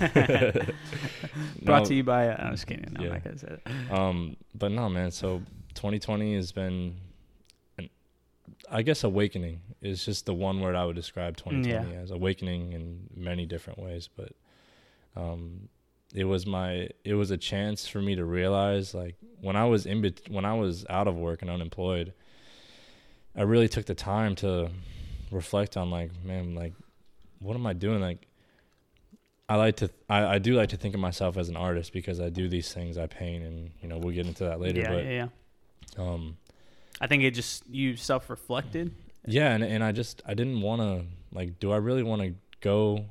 Brought 1.63 1.83
No, 1.83 1.85
to 1.85 1.95
you 1.95 2.05
by. 2.05 2.29
Uh, 2.29 2.37
I'm 2.47 2.53
just 2.53 2.67
kidding. 2.67 2.87
No, 2.93 3.01
I'm 3.01 3.07
Yeah. 3.07 3.13
not 3.13 3.25
gonna 3.25 3.39
say 3.39 3.57
that. 3.65 3.91
Um, 3.99 4.37
but 4.55 4.71
no, 4.73 4.89
man. 4.89 5.11
So 5.11 5.43
2020 5.75 6.35
has 6.37 6.53
been, 6.53 6.97
an, 7.79 7.89
I 8.71 8.83
guess, 8.83 9.05
awakening 9.05 9.61
is 9.81 10.05
just 10.05 10.27
the 10.27 10.35
one 10.35 10.61
word 10.61 10.75
I 10.75 10.85
would 10.85 10.97
describe 10.97 11.37
2020 11.37 11.93
Yeah. 11.95 12.01
as 12.01 12.11
awakening 12.11 12.73
in 12.73 13.09
many 13.17 13.47
different 13.47 13.79
ways. 13.79 14.09
But 14.15 14.33
um, 15.17 15.69
it 16.15 16.25
was 16.25 16.47
my, 16.47 16.89
it 17.05 17.15
was 17.15 17.31
a 17.31 17.37
chance 17.37 17.87
for 17.89 18.01
me 18.01 18.15
to 18.15 18.25
realize, 18.25 18.95
like, 18.95 19.17
when 19.41 19.57
I 19.57 19.65
was 19.67 19.85
in, 19.87 20.01
bet- 20.03 20.31
when 20.31 20.45
I 20.45 20.55
was 20.55 20.85
out 20.89 21.09
of 21.09 21.17
work 21.17 21.43
and 21.43 21.51
unemployed, 21.51 22.13
I 23.37 23.43
really 23.43 23.69
took 23.69 23.87
the 23.87 23.95
time 23.97 24.35
to 24.37 24.71
reflect 25.31 25.77
on, 25.77 25.91
like, 25.91 26.11
man, 26.25 26.55
like, 26.55 26.73
what 27.39 27.55
am 27.55 27.67
I 27.67 27.73
doing? 27.73 28.01
Like, 28.01 28.27
I 29.49 29.57
like 29.57 29.77
to 29.77 29.91
I, 30.09 30.25
I 30.25 30.39
do 30.39 30.55
like 30.55 30.71
to 30.71 30.77
think 30.77 30.95
of 30.95 31.01
myself 31.01 31.37
as 31.37 31.49
an 31.49 31.57
artist 31.57 31.93
because 31.93 32.19
I 32.21 32.31
do 32.31 32.49
these 32.49 32.73
things 32.73 32.97
I 32.97 33.07
paint 33.07 33.45
and 33.45 33.71
you 33.83 33.89
know 33.89 33.99
we'll 33.99 34.15
get 34.15 34.27
into 34.27 34.45
that 34.45 34.61
later 34.61 34.81
yeah, 34.81 34.93
yeah, 35.01 35.27
yeah. 35.99 36.03
um 36.03 36.37
I 37.01 37.07
think 37.07 37.25
it 37.25 37.33
just 37.33 37.67
you 37.69 37.97
self-reflected. 37.97 38.95
yeah 39.27 39.55
and 39.55 39.63
and 39.63 39.85
I 39.85 39.93
just 39.93 40.23
I 40.27 40.35
didn't 40.35 40.61
want 40.63 40.81
to 40.81 41.05
like 41.33 41.59
do 41.61 41.73
I 41.73 41.77
really 41.77 42.03
want 42.03 42.23
to 42.23 42.35
go 42.61 43.05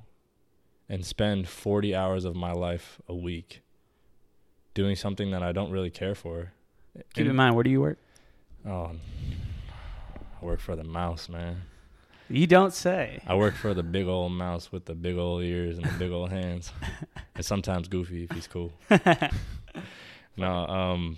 and 0.89 1.05
spend 1.05 1.47
40 1.47 1.95
hours 1.95 2.25
of 2.25 2.35
my 2.35 2.51
life 2.51 2.99
a 3.07 3.15
week 3.15 3.61
doing 4.73 4.95
something 4.95 5.31
that 5.31 5.43
I 5.43 5.51
don't 5.51 5.69
really 5.71 5.91
care 5.91 6.15
for 6.15 6.51
Keep 7.13 7.25
in 7.27 7.35
mind, 7.35 7.55
where 7.55 7.63
do 7.63 7.69
you 7.69 7.81
work? 7.81 7.99
oh 8.65 8.91
I 10.41 10.45
work 10.45 10.59
for 10.59 10.75
the 10.75 10.83
mouse 10.83 11.29
man 11.29 11.61
You 12.33 12.47
don't 12.47 12.73
say. 12.73 13.21
I 13.27 13.35
work 13.35 13.53
for 13.55 13.73
the 13.75 13.83
big 13.83 14.07
old 14.07 14.31
mouse 14.31 14.71
with 14.71 14.85
the 14.85 14.95
big 14.95 15.17
old 15.17 15.43
ears 15.43 15.77
and 15.77 15.85
the 15.85 15.97
big 15.99 16.11
old 16.11 16.31
hands 16.31 16.71
and 17.35 17.45
sometimes 17.45 17.87
goofy 17.87 18.23
if 18.23 18.31
he's 18.31 18.47
cool 18.47 18.73
no 20.37 20.51
um 20.67 21.17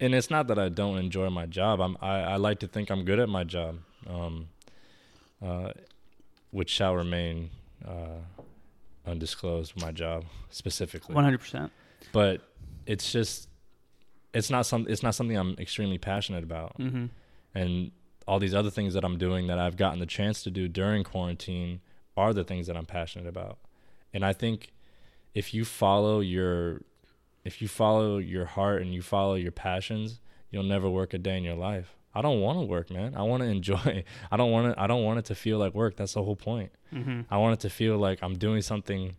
and 0.00 0.14
it's 0.14 0.30
not 0.30 0.46
that 0.48 0.58
i 0.58 0.68
don't 0.68 0.98
enjoy 0.98 1.28
my 1.30 1.46
job 1.46 1.80
i'm 1.80 1.96
i, 2.00 2.20
I 2.20 2.36
like 2.36 2.60
to 2.60 2.66
think 2.68 2.90
i'm 2.90 3.04
good 3.04 3.18
at 3.18 3.28
my 3.28 3.44
job 3.44 3.78
um 4.08 4.48
uh 5.44 5.72
which 6.50 6.70
shall 6.70 6.94
remain 6.94 7.50
uh 7.86 8.20
undisclosed 9.06 9.78
my 9.80 9.92
job 9.92 10.24
specifically 10.50 11.14
One 11.14 11.24
hundred 11.24 11.38
percent. 11.40 11.70
but 12.12 12.40
it's 12.86 13.10
just 13.12 13.48
it's 14.32 14.50
not 14.50 14.66
some 14.66 14.86
it's 14.88 15.02
not 15.02 15.14
something 15.14 15.36
i'm 15.36 15.56
extremely 15.58 15.98
passionate 15.98 16.44
about 16.44 16.78
Mm-hmm. 16.78 17.06
and 17.54 17.90
all 18.26 18.38
these 18.38 18.54
other 18.54 18.70
things 18.70 18.94
that 18.94 19.04
i'm 19.04 19.18
doing 19.18 19.46
that 19.46 19.58
i've 19.58 19.76
gotten 19.76 19.98
the 19.98 20.06
chance 20.06 20.42
to 20.42 20.50
do 20.50 20.68
during 20.68 21.04
quarantine 21.04 21.80
are 22.16 22.32
the 22.32 22.44
things 22.44 22.66
that 22.66 22.76
i'm 22.76 22.86
passionate 22.86 23.28
about. 23.28 23.58
And 24.12 24.24
i 24.24 24.32
think 24.32 24.72
if 25.34 25.52
you 25.52 25.64
follow 25.64 26.20
your 26.20 26.82
if 27.44 27.62
you 27.62 27.68
follow 27.68 28.18
your 28.18 28.46
heart 28.46 28.82
and 28.82 28.92
you 28.92 29.02
follow 29.02 29.34
your 29.34 29.52
passions 29.52 30.20
you'll 30.50 30.62
never 30.62 30.88
work 30.88 31.12
a 31.14 31.18
day 31.18 31.36
in 31.36 31.44
your 31.44 31.54
life. 31.54 31.94
I 32.14 32.22
don't 32.22 32.40
want 32.40 32.58
to 32.58 32.64
work 32.64 32.90
man. 32.90 33.14
I 33.14 33.22
want 33.22 33.42
to 33.42 33.48
enjoy. 33.58 34.04
I 34.30 34.36
don't 34.36 34.50
want 34.50 34.74
to 34.74 34.82
i 34.82 34.86
don't 34.86 35.04
want 35.04 35.18
it 35.18 35.26
to 35.26 35.34
feel 35.34 35.58
like 35.58 35.74
work. 35.74 35.96
That's 35.96 36.14
the 36.14 36.22
whole 36.22 36.36
point. 36.36 36.72
Mm-hmm. 36.92 37.22
I 37.30 37.36
want 37.36 37.54
it 37.54 37.60
to 37.60 37.70
feel 37.70 37.98
like 37.98 38.20
I'm 38.22 38.38
doing 38.38 38.62
something 38.62 39.16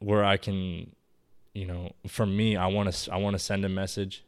where 0.00 0.24
I 0.24 0.36
can, 0.36 0.90
you 1.54 1.66
know, 1.66 1.92
for 2.08 2.26
me, 2.26 2.56
I 2.56 2.66
want 2.66 2.92
to 2.92 3.12
I 3.12 3.18
want 3.18 3.34
to 3.34 3.38
send 3.38 3.64
a 3.64 3.68
message. 3.68 4.24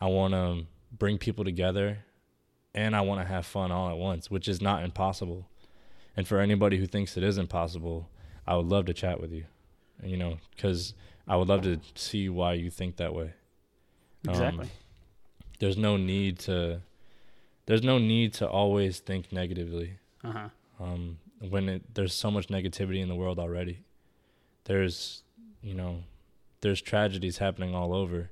I 0.00 0.06
want 0.06 0.34
to 0.34 0.66
bring 0.96 1.18
people 1.18 1.44
together 1.44 1.98
and 2.74 2.94
I 2.96 3.00
want 3.00 3.20
to 3.20 3.26
have 3.26 3.46
fun 3.46 3.70
all 3.72 3.88
at 3.90 3.96
once, 3.96 4.30
which 4.30 4.48
is 4.48 4.60
not 4.60 4.82
impossible. 4.84 5.48
And 6.16 6.26
for 6.26 6.40
anybody 6.40 6.78
who 6.78 6.86
thinks 6.86 7.16
it 7.16 7.22
is 7.22 7.38
impossible, 7.38 8.08
I 8.46 8.56
would 8.56 8.66
love 8.66 8.86
to 8.86 8.94
chat 8.94 9.20
with 9.20 9.32
you. 9.32 9.44
You 10.02 10.16
know, 10.16 10.38
cuz 10.56 10.94
I 11.28 11.36
would 11.36 11.48
love 11.48 11.62
to 11.62 11.80
see 11.94 12.28
why 12.28 12.54
you 12.54 12.70
think 12.70 12.96
that 12.96 13.14
way. 13.14 13.34
Um, 14.26 14.30
Exactly. 14.34 14.68
there's 15.58 15.76
no 15.76 15.96
need 15.96 16.38
to 16.40 16.82
there's 17.66 17.82
no 17.82 17.98
need 17.98 18.32
to 18.34 18.48
always 18.48 18.98
think 19.00 19.30
negatively 19.32 19.98
Uh 20.24 20.32
huh. 20.32 20.48
um, 20.80 21.18
when 21.38 21.68
it, 21.68 21.94
there's 21.94 22.12
so 22.14 22.30
much 22.30 22.48
negativity 22.48 23.00
in 23.00 23.08
the 23.08 23.14
world 23.14 23.38
already. 23.38 23.84
There's, 24.64 25.22
you 25.62 25.74
know, 25.74 26.04
there's 26.60 26.82
tragedies 26.82 27.38
happening 27.38 27.74
all 27.74 27.94
over, 27.94 28.30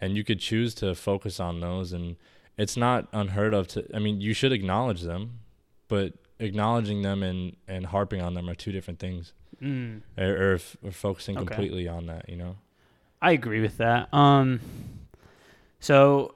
and 0.00 0.16
you 0.16 0.24
could 0.24 0.40
choose 0.40 0.74
to 0.76 0.94
focus 0.94 1.38
on 1.38 1.60
those, 1.60 1.92
and 1.92 2.16
it's 2.56 2.76
not 2.76 3.08
unheard 3.12 3.54
of 3.54 3.68
to. 3.68 3.84
I 3.94 3.98
mean, 3.98 4.20
you 4.20 4.32
should 4.34 4.52
acknowledge 4.52 5.02
them, 5.02 5.40
but 5.88 6.12
acknowledging 6.38 7.02
them 7.02 7.22
and 7.22 7.56
and 7.68 7.86
harping 7.86 8.20
on 8.20 8.34
them 8.34 8.48
are 8.50 8.54
two 8.54 8.72
different 8.72 8.98
things, 8.98 9.32
Mm. 9.62 10.02
or, 10.18 10.50
or, 10.50 10.54
f- 10.54 10.76
or 10.82 10.90
focusing 10.90 11.36
Okay. 11.38 11.46
completely 11.46 11.88
on 11.88 12.06
that. 12.06 12.28
You 12.28 12.36
know. 12.36 12.56
I 13.22 13.32
agree 13.32 13.60
with 13.60 13.78
that. 13.78 14.12
Um, 14.12 14.60
so 15.80 16.34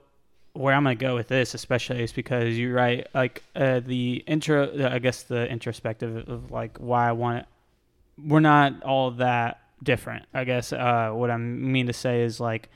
where 0.53 0.73
I'm 0.73 0.83
gonna 0.83 0.95
go 0.95 1.15
with 1.15 1.27
this, 1.27 1.53
especially, 1.53 2.03
is 2.03 2.11
because 2.11 2.57
you're 2.57 2.73
right. 2.73 3.07
Like 3.13 3.43
uh, 3.55 3.79
the 3.81 4.23
intro, 4.27 4.89
I 4.91 4.99
guess 4.99 5.23
the 5.23 5.47
introspective 5.49 6.27
of 6.27 6.51
like 6.51 6.77
why 6.77 7.07
I 7.07 7.11
want 7.11 7.39
it. 7.39 7.45
We're 8.27 8.39
not 8.41 8.83
all 8.83 9.11
that 9.11 9.61
different. 9.83 10.25
I 10.33 10.43
guess 10.43 10.73
uh, 10.73 11.11
what 11.13 11.31
I 11.31 11.37
mean 11.37 11.87
to 11.87 11.93
say 11.93 12.23
is 12.23 12.39
like 12.39 12.69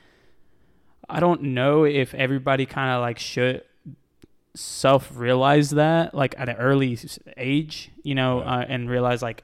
I 1.08 1.20
don't 1.20 1.42
know 1.42 1.84
if 1.84 2.14
everybody 2.14 2.66
kind 2.66 2.90
of 2.94 3.00
like 3.00 3.18
should 3.18 3.62
self 4.54 5.10
realize 5.16 5.70
that 5.70 6.14
like 6.14 6.34
at 6.38 6.48
an 6.48 6.56
early 6.56 6.98
age, 7.36 7.90
you 8.02 8.14
know, 8.14 8.40
Right. 8.40 8.62
uh, 8.62 8.66
and 8.68 8.88
realize 8.88 9.22
like, 9.22 9.42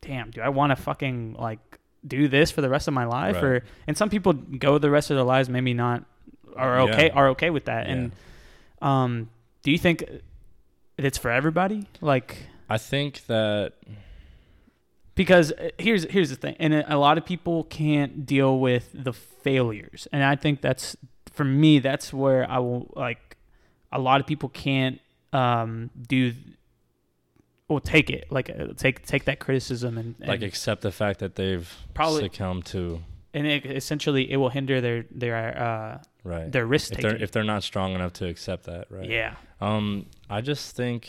damn, 0.00 0.30
do 0.30 0.40
I 0.40 0.48
want 0.50 0.70
to 0.70 0.76
fucking 0.76 1.34
like 1.38 1.60
do 2.06 2.28
this 2.28 2.50
for 2.50 2.60
the 2.60 2.68
rest 2.68 2.88
of 2.88 2.94
my 2.94 3.04
life 3.04 3.36
Right. 3.36 3.44
or 3.44 3.64
and 3.86 3.96
some 3.96 4.10
people 4.10 4.32
go 4.32 4.78
the 4.78 4.90
rest 4.90 5.10
of 5.10 5.16
their 5.16 5.24
lives 5.24 5.48
maybe 5.48 5.72
not 5.72 6.04
are 6.56 6.80
okay 6.80 7.06
Yeah. 7.06 7.12
are 7.14 7.28
okay 7.28 7.50
with 7.50 7.66
that 7.66 7.86
Yeah. 7.86 7.92
and 7.92 8.12
um 8.82 9.30
do 9.62 9.70
you 9.70 9.78
think 9.78 10.04
it's 10.98 11.16
for 11.16 11.30
everybody 11.30 11.86
like 12.00 12.38
I 12.68 12.78
think 12.78 13.24
that 13.26 13.74
because 15.14 15.52
uh, 15.52 15.70
here's 15.78 16.04
here's 16.10 16.30
the 16.30 16.36
thing 16.36 16.56
and 16.58 16.74
a 16.74 16.98
lot 16.98 17.18
of 17.18 17.24
people 17.24 17.64
can't 17.64 18.26
deal 18.26 18.58
with 18.58 18.90
the 18.94 19.12
failures 19.12 20.08
and 20.12 20.22
i 20.24 20.36
think 20.36 20.60
that's 20.60 20.96
for 21.32 21.44
me 21.44 21.78
that's 21.78 22.12
where 22.12 22.50
i 22.50 22.58
will 22.58 22.92
like 22.96 23.36
a 23.90 23.98
lot 23.98 24.20
of 24.20 24.26
people 24.26 24.48
can't 24.48 25.00
um 25.32 25.90
do 26.08 26.32
or 27.68 27.80
take 27.80 28.10
it 28.10 28.26
like 28.30 28.50
uh, 28.50 28.68
take 28.76 29.04
take 29.06 29.24
that 29.24 29.38
criticism 29.38 29.96
and, 29.98 30.14
and 30.20 30.28
like 30.28 30.42
accept 30.42 30.82
the 30.82 30.92
fact 30.92 31.20
that 31.20 31.36
they've 31.36 31.74
Probably- 31.94 32.22
succumbed 32.22 32.66
to 32.66 33.02
and 33.34 33.46
it, 33.46 33.64
essentially 33.64 34.30
it 34.30 34.36
will 34.36 34.50
hinder 34.50 34.80
their 34.80 35.04
their 35.10 35.58
uh 35.58 36.02
right. 36.24 36.52
their 36.52 36.66
risk 36.66 36.92
if 36.92 37.00
they're 37.00 37.16
if 37.16 37.32
they're 37.32 37.44
not 37.44 37.62
strong 37.62 37.94
enough 37.94 38.12
to 38.14 38.26
accept 38.28 38.64
that 38.64 38.86
right? 38.90 39.08
Yeah. 39.08 39.36
Um, 39.60 40.06
I 40.28 40.40
just 40.40 40.74
think 40.74 41.08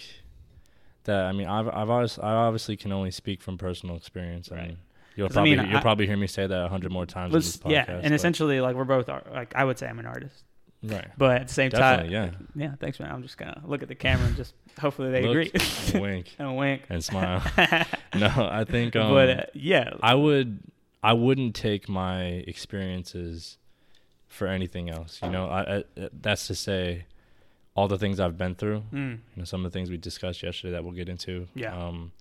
that 1.06 1.26
I 1.26 1.32
mean 1.32 1.48
I've 1.48 1.68
I've 1.68 1.90
always, 1.90 2.18
I 2.20 2.32
obviously 2.34 2.78
can 2.78 2.92
only 2.92 3.12
speak 3.12 3.42
from 3.42 3.58
personal 3.58 3.96
experience. 3.96 4.52
I 4.52 4.56
Right. 4.56 4.68
mean, 4.70 4.78
you'll 5.16 5.28
'Cause 5.28 5.36
I 5.38 5.40
probably 5.42 5.56
mean, 5.58 5.68
you'll 5.70 5.78
I- 5.78 5.82
probably 5.82 6.08
hear 6.08 6.18
me 6.18 6.28
say 6.28 6.48
that 6.48 6.66
a 6.66 6.70
hundred 6.70 6.92
more 6.92 7.06
times. 7.06 7.30
in 7.32 7.34
let's 7.34 7.52
this 7.54 7.58
podcast, 7.64 7.72
yeah 7.72 7.86
and 7.88 8.02
but- 8.04 8.12
essentially 8.14 8.62
like 8.62 8.76
we're 8.76 8.84
both 8.86 9.08
like 9.08 9.54
i 9.56 9.64
would 9.64 9.78
say 9.78 9.88
i'm 9.88 10.00
an 10.00 10.06
artist 10.06 10.44
right, 10.84 11.08
but 11.18 11.42
at 11.42 11.48
the 11.48 11.54
same 11.54 11.70
definitely, 11.70 12.14
time 12.16 12.48
yeah. 12.56 12.66
yeah 12.68 12.76
thanks 12.80 13.00
man 13.00 13.12
i'm 13.12 13.22
just 13.22 13.38
gonna 13.38 13.62
look 13.66 13.82
at 13.84 13.88
the 13.90 13.96
camera 13.96 14.26
and 14.28 14.36
just 14.36 14.54
hopefully 14.80 15.12
they 15.12 15.22
Look 15.22 15.32
agree 15.32 15.52
and 15.94 16.02
wink 16.02 16.36
and 16.40 16.58
wink 16.58 16.82
and 16.90 17.04
smile. 17.04 17.42
no, 18.16 18.28
I 18.52 18.64
think 18.66 18.96
um, 18.96 19.12
but 19.14 19.30
uh, 19.30 19.44
yeah 19.54 19.92
I 20.02 20.16
would 20.16 20.60
I 21.04 21.14
wouldn't 21.14 21.54
take 21.56 21.88
my 21.90 22.24
experiences 22.78 23.58
for 24.28 24.48
anything 24.48 24.90
else. 24.90 25.20
You 25.22 25.30
know, 25.30 25.46
I, 25.48 25.78
I 25.78 25.84
that's 26.14 26.48
to 26.48 26.56
say, 26.56 27.06
all 27.75 27.88
the 27.88 27.98
things 27.98 28.20
I've 28.20 28.38
been 28.38 28.56
through. 28.56 28.84
Mm, 28.94 29.12
you 29.13 29.20
know 29.38 29.44
some 29.46 29.65
of 29.65 29.72
the 29.72 29.77
things 29.77 29.89
we 29.89 29.98
discussed 29.98 30.44
yesterday 30.44 30.72
that 30.74 30.84
we'll 30.84 30.94
get 30.94 31.10
into 31.10 31.48
Yeah. 31.56 31.75
um 31.75 32.12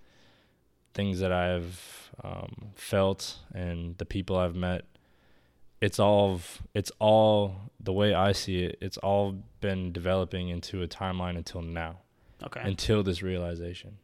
things 0.93 1.19
that 1.21 1.31
i've 1.31 2.11
um 2.23 2.67
felt 2.75 3.39
and 3.53 3.97
the 3.97 4.05
people 4.05 4.37
i've 4.37 4.55
met 4.55 4.85
it's 5.81 5.99
all 5.99 6.39
it's 6.75 6.91
all 6.99 7.71
the 7.79 7.91
way 7.91 8.13
i 8.13 8.31
see 8.31 8.63
it 8.65 8.77
it's 8.79 8.97
all 8.99 9.35
been 9.59 9.91
developing 9.91 10.49
into 10.49 10.83
a 10.83 10.87
timeline 10.87 11.35
until 11.35 11.63
now 11.63 11.97
okay 12.43 12.61
until 12.63 13.01
this 13.01 13.23
realization 13.23 13.97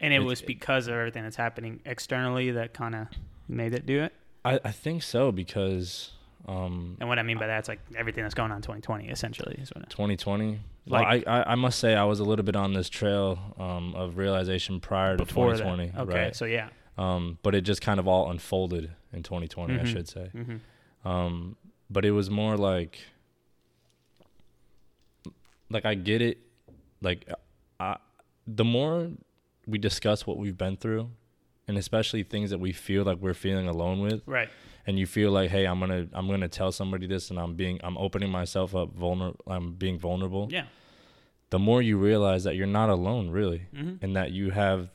and 0.00 0.12
it 0.14 0.18
it- 0.22 0.24
was 0.24 0.40
because 0.40 0.86
of 0.86 0.94
everything 0.94 1.24
that's 1.24 1.34
happening 1.36 1.80
externally 1.84 2.52
that 2.52 2.72
kind 2.72 2.94
of 2.94 3.08
made 3.48 3.74
it 3.74 3.84
do 3.84 4.02
it 4.04 4.12
i 4.44 4.60
i 4.64 4.70
think 4.70 5.02
so 5.02 5.32
because 5.32 6.12
um 6.48 6.96
and 7.00 7.08
what 7.08 7.18
i 7.18 7.22
mean 7.22 7.38
by 7.38 7.46
that 7.48 7.62
is 7.64 7.68
like 7.68 7.80
everything 7.96 8.22
that's 8.22 8.34
going 8.34 8.52
on 8.52 8.62
2020 8.62 9.08
essentially 9.08 9.56
is 9.60 9.70
what 9.74 9.82
I- 9.84 9.88
2020 9.88 10.60
Like- 10.86 11.04
like 11.04 11.26
I, 11.26 11.40
I 11.40 11.52
i 11.52 11.54
must 11.56 11.78
say 11.80 11.94
i 11.96 12.04
was 12.04 12.20
a 12.20 12.24
little 12.24 12.44
bit 12.44 12.54
on 12.56 12.72
this 12.72 12.88
trail 12.88 13.38
um 13.58 13.94
of 13.96 14.16
realization 14.16 14.78
prior 14.80 15.16
to 15.16 15.24
2020 15.24 15.86
that. 15.88 16.00
okay 16.02 16.14
right. 16.26 16.36
so 16.36 16.44
yeah. 16.44 16.68
Um 16.98 17.38
but 17.42 17.54
it 17.54 17.60
just 17.62 17.82
kind 17.82 17.98
of 18.00 18.06
all 18.08 18.30
unfolded 18.30 18.90
in 19.12 19.22
2020 19.22 19.74
i 19.74 19.78
Mhm. 19.78 19.86
should 19.86 20.08
say. 20.08 20.30
Mm-hmm. 20.34 21.08
um 21.08 21.56
but 21.90 22.04
it 22.04 22.12
was 22.12 22.30
more 22.30 22.56
like 22.56 23.00
like 25.70 25.84
i 25.84 25.94
get 25.94 26.22
it. 26.22 26.38
Like 27.02 27.28
I, 27.78 27.96
the 28.46 28.64
more 28.64 29.10
we 29.66 29.78
discuss 29.78 30.26
what 30.26 30.38
we've 30.38 30.56
been 30.56 30.76
through 30.76 31.10
and 31.68 31.76
especially 31.76 32.22
things 32.22 32.50
that 32.50 32.58
we 32.58 32.72
feel 32.72 33.04
like 33.04 33.18
we're 33.18 33.34
feeling 33.34 33.68
alone 33.68 34.00
with 34.00 34.22
right 34.26 34.48
and 34.86 34.98
you 34.98 35.06
feel 35.06 35.30
like 35.30 35.50
hey 35.50 35.64
i'm 35.66 35.80
gonna 35.80 36.06
i'm 36.12 36.28
gonna 36.28 36.48
tell 36.48 36.70
somebody 36.72 37.06
this 37.06 37.30
and 37.30 37.38
i'm 37.38 37.54
being 37.54 37.80
i'm 37.82 37.96
opening 37.98 38.30
myself 38.30 38.74
up 38.74 38.94
vulnerable 38.94 39.40
i'm 39.48 39.72
being 39.74 39.98
vulnerable. 39.98 40.48
Yeah. 40.50 40.64
The 41.50 41.58
more 41.60 41.80
you 41.80 41.96
realize 41.96 42.42
that 42.44 42.56
you're 42.56 42.66
not 42.66 42.88
alone 42.90 43.30
really 43.30 43.66
hmm 43.74 43.94
and 44.02 44.16
that 44.16 44.32
you 44.32 44.50
have 44.50 44.90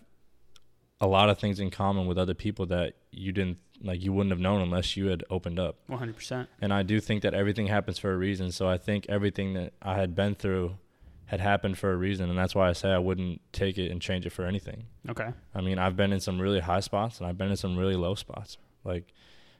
a 1.00 1.08
lot 1.08 1.30
of 1.30 1.40
things 1.40 1.60
in 1.60 1.70
common 1.72 2.06
with 2.08 2.18
other 2.18 2.34
people 2.36 2.66
that 2.68 2.94
you 3.12 3.32
didn't 3.32 3.58
like 3.84 4.02
you 4.04 4.14
wouldn't 4.14 4.32
have 4.32 4.40
known 4.40 4.62
unless 4.62 4.96
you 4.96 5.08
had 5.08 5.24
opened 5.32 5.58
up. 5.60 5.78
100% 5.90 6.48
and 6.62 6.72
I 6.72 6.84
do 6.84 7.00
think 7.00 7.24
that 7.24 7.34
everything 7.34 7.68
happens 7.68 7.98
for 7.98 8.14
a 8.14 8.18
reason. 8.18 8.52
So 8.52 8.70
I 8.70 8.78
think 8.78 9.08
everything 9.10 9.54
that 9.54 9.74
I 9.82 9.96
had 9.96 10.14
been 10.14 10.36
through 10.36 10.78
had 11.26 11.40
happened 11.40 11.78
for 11.78 11.92
a 11.94 11.96
reason, 11.96 12.30
and 12.30 12.38
that's 12.38 12.54
why 12.54 12.68
I 12.70 12.74
say 12.74 12.90
I 12.90 12.98
wouldn't 13.00 13.42
take 13.54 13.78
it 13.78 13.90
and 13.90 14.02
change 14.02 14.26
it 14.26 14.32
for 14.32 14.46
anything. 14.46 14.84
okay. 15.10 15.30
I 15.56 15.62
mean, 15.62 15.80
I've 15.80 15.96
been 15.96 16.12
in 16.12 16.20
some 16.20 16.40
really 16.40 16.60
high 16.60 16.82
spots, 16.82 17.20
and 17.20 17.26
I've 17.28 17.38
been 17.38 17.50
in 17.50 17.56
some 17.56 17.78
really 17.78 17.96
low 17.96 18.16
spots, 18.16 18.58
like 18.84 19.06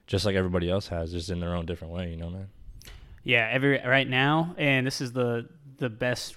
just 0.06 0.24
like 0.26 0.34
everybody 0.36 0.68
else 0.70 0.88
has, 0.88 1.12
just 1.12 1.30
in 1.30 1.40
their 1.40 1.54
own 1.54 1.66
different 1.66 1.92
way. 1.94 2.10
You 2.10 2.16
know, 2.16 2.30
man. 2.30 2.48
yeah 3.24 3.48
every 3.52 3.80
right 3.86 4.08
now 4.08 4.54
and 4.58 4.86
this 4.86 5.00
is 5.00 5.12
the 5.12 5.48
the 5.78 5.88
best 5.90 6.36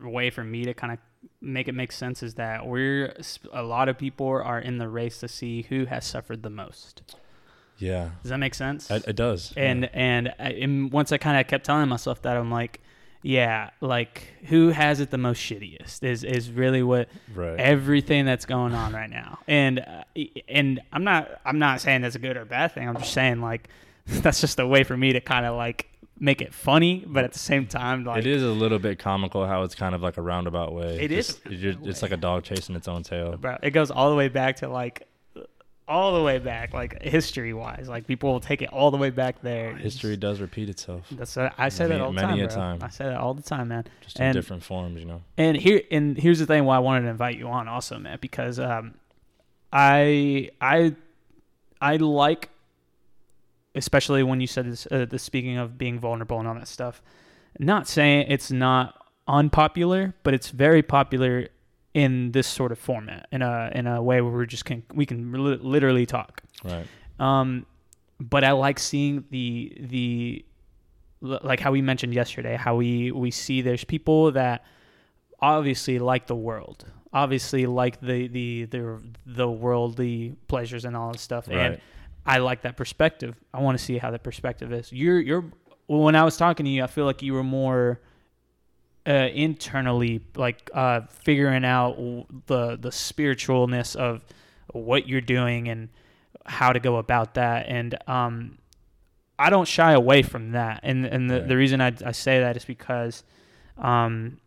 way 0.00 0.30
for 0.30 0.44
me 0.44 0.64
to 0.64 0.74
kind 0.74 0.92
of 0.92 0.98
make 1.40 1.68
it 1.68 1.72
make 1.72 1.92
sense 1.92 2.22
is 2.22 2.34
that 2.34 2.66
we're 2.66 3.14
a 3.52 3.62
lot 3.62 3.88
of 3.88 3.96
people 3.98 4.26
are 4.26 4.58
in 4.60 4.78
the 4.78 4.88
race 4.88 5.20
to 5.20 5.28
see 5.28 5.62
who 5.62 5.84
has 5.86 6.04
suffered 6.06 6.42
the 6.42 6.50
most 6.50 7.02
Yeah, 7.78 8.10
does 8.22 8.30
that 8.30 8.38
make 8.38 8.54
sense 8.54 8.90
it, 8.90 9.06
it 9.08 9.16
does. 9.16 9.52
and 9.56 9.82
yeah. 9.84 9.88
and, 9.92 10.34
I, 10.38 10.50
and 10.52 10.92
once 10.92 11.12
I 11.12 11.18
kind 11.18 11.40
of 11.40 11.46
kept 11.46 11.64
telling 11.64 11.88
myself 11.88 12.22
that 12.22 12.36
I'm 12.36 12.50
like, 12.50 12.80
yeah, 13.22 13.70
like 13.80 14.32
who 14.46 14.68
has 14.70 15.00
it 15.00 15.10
the 15.10 15.18
most 15.18 15.38
shittiest 15.40 16.02
is 16.02 16.24
is 16.24 16.50
really 16.50 16.82
what 16.82 17.08
right, 17.34 17.58
everything 17.60 18.24
that's 18.24 18.46
going 18.46 18.74
on 18.74 18.92
right 18.92 19.10
now. 19.10 19.38
And 19.46 19.80
uh, 19.80 20.04
and 20.48 20.80
I'm 20.92 21.04
not 21.04 21.30
I'm 21.44 21.58
not 21.58 21.80
saying 21.80 22.00
that's 22.02 22.16
a 22.16 22.18
good 22.20 22.36
or 22.36 22.44
bad 22.44 22.72
thing. 22.72 22.88
I'm 22.88 22.96
just 22.96 23.12
saying 23.12 23.40
like 23.40 23.68
that's 24.06 24.40
just 24.40 24.58
a 24.58 24.66
way 24.66 24.84
for 24.84 24.96
me 24.96 25.12
to 25.12 25.20
kind 25.20 25.44
of 25.44 25.56
like 25.56 25.86
make 26.18 26.42
it 26.42 26.52
funny, 26.52 27.04
but 27.06 27.24
at 27.24 27.32
the 27.32 27.38
same 27.38 27.66
time 27.66 28.04
like 28.04 28.18
it 28.18 28.26
is 28.26 28.42
a 28.42 28.46
little 28.46 28.78
bit 28.78 28.98
comical 28.98 29.46
how 29.46 29.62
it's 29.62 29.74
kind 29.74 29.94
of 29.94 30.02
like 30.02 30.16
a 30.16 30.22
roundabout 30.22 30.72
way. 30.74 30.98
It 31.00 31.12
is 31.12 31.28
Just- 31.28 31.46
a 31.46 31.54
you're- 31.54 31.66
roundabout 31.72 31.88
It's 31.90 32.02
like 32.02 32.12
a 32.12 32.16
dog 32.18 32.44
chasing 32.44 32.74
its 32.76 32.88
own 32.88 33.02
tail. 33.02 33.36
bro, 33.36 33.56
it 33.62 33.70
goes 33.70 33.90
all 33.90 34.10
the 34.10 34.16
way 34.16 34.28
back 34.28 34.56
to 34.56 34.68
like 34.68 35.06
all 35.90 36.14
the 36.14 36.22
way 36.22 36.38
back 36.38 36.72
like 36.72 37.02
history 37.02 37.52
wise. 37.52 37.86
Like 37.88 38.06
people 38.06 38.32
will 38.32 38.40
take 38.40 38.62
it 38.62 38.72
all 38.72 38.90
the 38.90 38.96
way 38.96 39.10
back 39.10 39.42
there. 39.42 39.74
History 39.76 40.16
does 40.16 40.40
repeat 40.40 40.68
itself, 40.70 41.06
That's 41.10 41.34
what 41.36 41.52
I 41.58 41.68
say 41.68 41.84
that 41.84 41.90
Many- 41.90 42.00
all 42.00 42.12
the 42.12 42.14
many 42.14 42.28
time. 42.28 42.38
a 42.38 42.46
bro. 42.46 42.56
time. 42.56 42.78
I 42.82 42.88
say 42.88 43.04
that 43.06 43.16
all 43.18 43.34
the 43.34 43.42
time, 43.42 43.68
man. 43.68 43.84
just 44.00 44.18
in 44.18 44.26
And- 44.26 44.34
different 44.34 44.62
forms. 44.62 45.00
You 45.00 45.06
know. 45.06 45.22
And 45.36 45.56
here 45.56 45.82
and 45.90 46.16
here's 46.16 46.38
the 46.38 46.46
thing 46.46 46.64
why 46.64 46.76
I 46.76 46.78
wanted 46.78 47.02
to 47.02 47.08
invite 47.08 47.36
you 47.36 47.48
on 47.48 47.66
also, 47.68 47.98
man, 47.98 48.18
because 48.20 48.58
um, 48.58 48.94
I 49.72 50.50
I 50.60 50.94
I 51.80 51.96
like, 51.96 52.50
especially 53.74 54.22
when 54.22 54.40
you 54.40 54.46
said 54.46 54.66
this, 54.70 54.86
uh, 54.90 55.04
the 55.08 55.18
speaking 55.18 55.56
of 55.58 55.76
being 55.78 55.98
vulnerable 55.98 56.38
and 56.38 56.48
all 56.48 56.54
that 56.54 56.68
stuff. 56.68 57.02
Not 57.58 57.88
saying 57.88 58.26
it's 58.28 58.50
not 58.50 58.94
unpopular, 59.26 60.14
but 60.22 60.34
it's 60.34 60.50
very 60.50 60.82
popular 60.82 61.48
in 61.94 62.32
this 62.32 62.46
sort 62.46 62.72
of 62.72 62.78
format, 62.78 63.26
in 63.32 63.42
a 63.42 63.70
in 63.74 63.86
a 63.86 64.02
way 64.02 64.20
where 64.20 64.32
we're 64.32 64.46
just 64.46 64.64
can 64.64 64.82
we 64.94 65.06
can 65.06 65.32
li- 65.32 65.58
literally 65.60 66.06
talk. 66.06 66.42
Right. 66.64 66.86
Um, 67.18 67.66
but 68.20 68.44
I 68.44 68.52
like 68.52 68.78
seeing 68.78 69.24
the 69.30 69.76
the 69.80 70.44
like 71.20 71.60
how 71.60 71.72
we 71.72 71.82
mentioned 71.82 72.14
yesterday, 72.14 72.56
how 72.56 72.76
we 72.76 73.10
we 73.10 73.30
see 73.30 73.62
there's 73.62 73.84
people 73.84 74.32
that 74.32 74.64
obviously 75.40 75.98
like 75.98 76.26
the 76.26 76.36
world, 76.36 76.84
obviously 77.12 77.66
like 77.66 78.00
the 78.00 78.28
the 78.28 78.64
the 78.66 79.00
the 79.26 79.48
worldly 79.48 80.36
pleasures 80.48 80.84
and 80.84 80.96
all 80.96 81.12
this 81.12 81.22
stuff, 81.22 81.48
and 81.48 81.80
I 82.24 82.38
like 82.38 82.62
that 82.62 82.76
perspective. 82.76 83.34
I 83.52 83.60
want 83.60 83.78
to 83.78 83.84
see 83.84 83.98
how 83.98 84.10
the 84.10 84.18
perspective 84.18 84.72
is. 84.72 84.92
You're 84.92 85.20
you're 85.20 85.44
when 85.86 86.14
I 86.14 86.24
was 86.24 86.36
talking 86.36 86.64
to 86.66 86.70
you, 86.70 86.84
I 86.84 86.86
feel 86.86 87.04
like 87.04 87.22
you 87.22 87.32
were 87.32 87.42
more 87.42 88.00
uh, 89.06 89.28
internally 89.32 90.20
like 90.36 90.70
uh, 90.74 91.00
figuring 91.10 91.64
out 91.64 91.96
the 92.46 92.76
the 92.76 92.90
spiritualness 92.90 93.96
of 93.96 94.24
what 94.72 95.08
you're 95.08 95.20
doing 95.20 95.68
and 95.68 95.88
how 96.46 96.72
to 96.72 96.80
go 96.80 96.96
about 96.96 97.34
that. 97.34 97.66
And 97.68 97.96
um, 98.06 98.58
I 99.38 99.50
don't 99.50 99.66
shy 99.66 99.92
away 99.92 100.22
from 100.22 100.52
that, 100.52 100.80
and 100.82 101.06
and 101.06 101.30
the, 101.30 101.40
Right. 101.40 101.48
the 101.48 101.56
reason 101.56 101.80
I, 101.80 101.92
I 102.04 102.12
say 102.12 102.40
that 102.40 102.56
is 102.56 102.64
because, 102.64 103.24
um, 103.78 104.38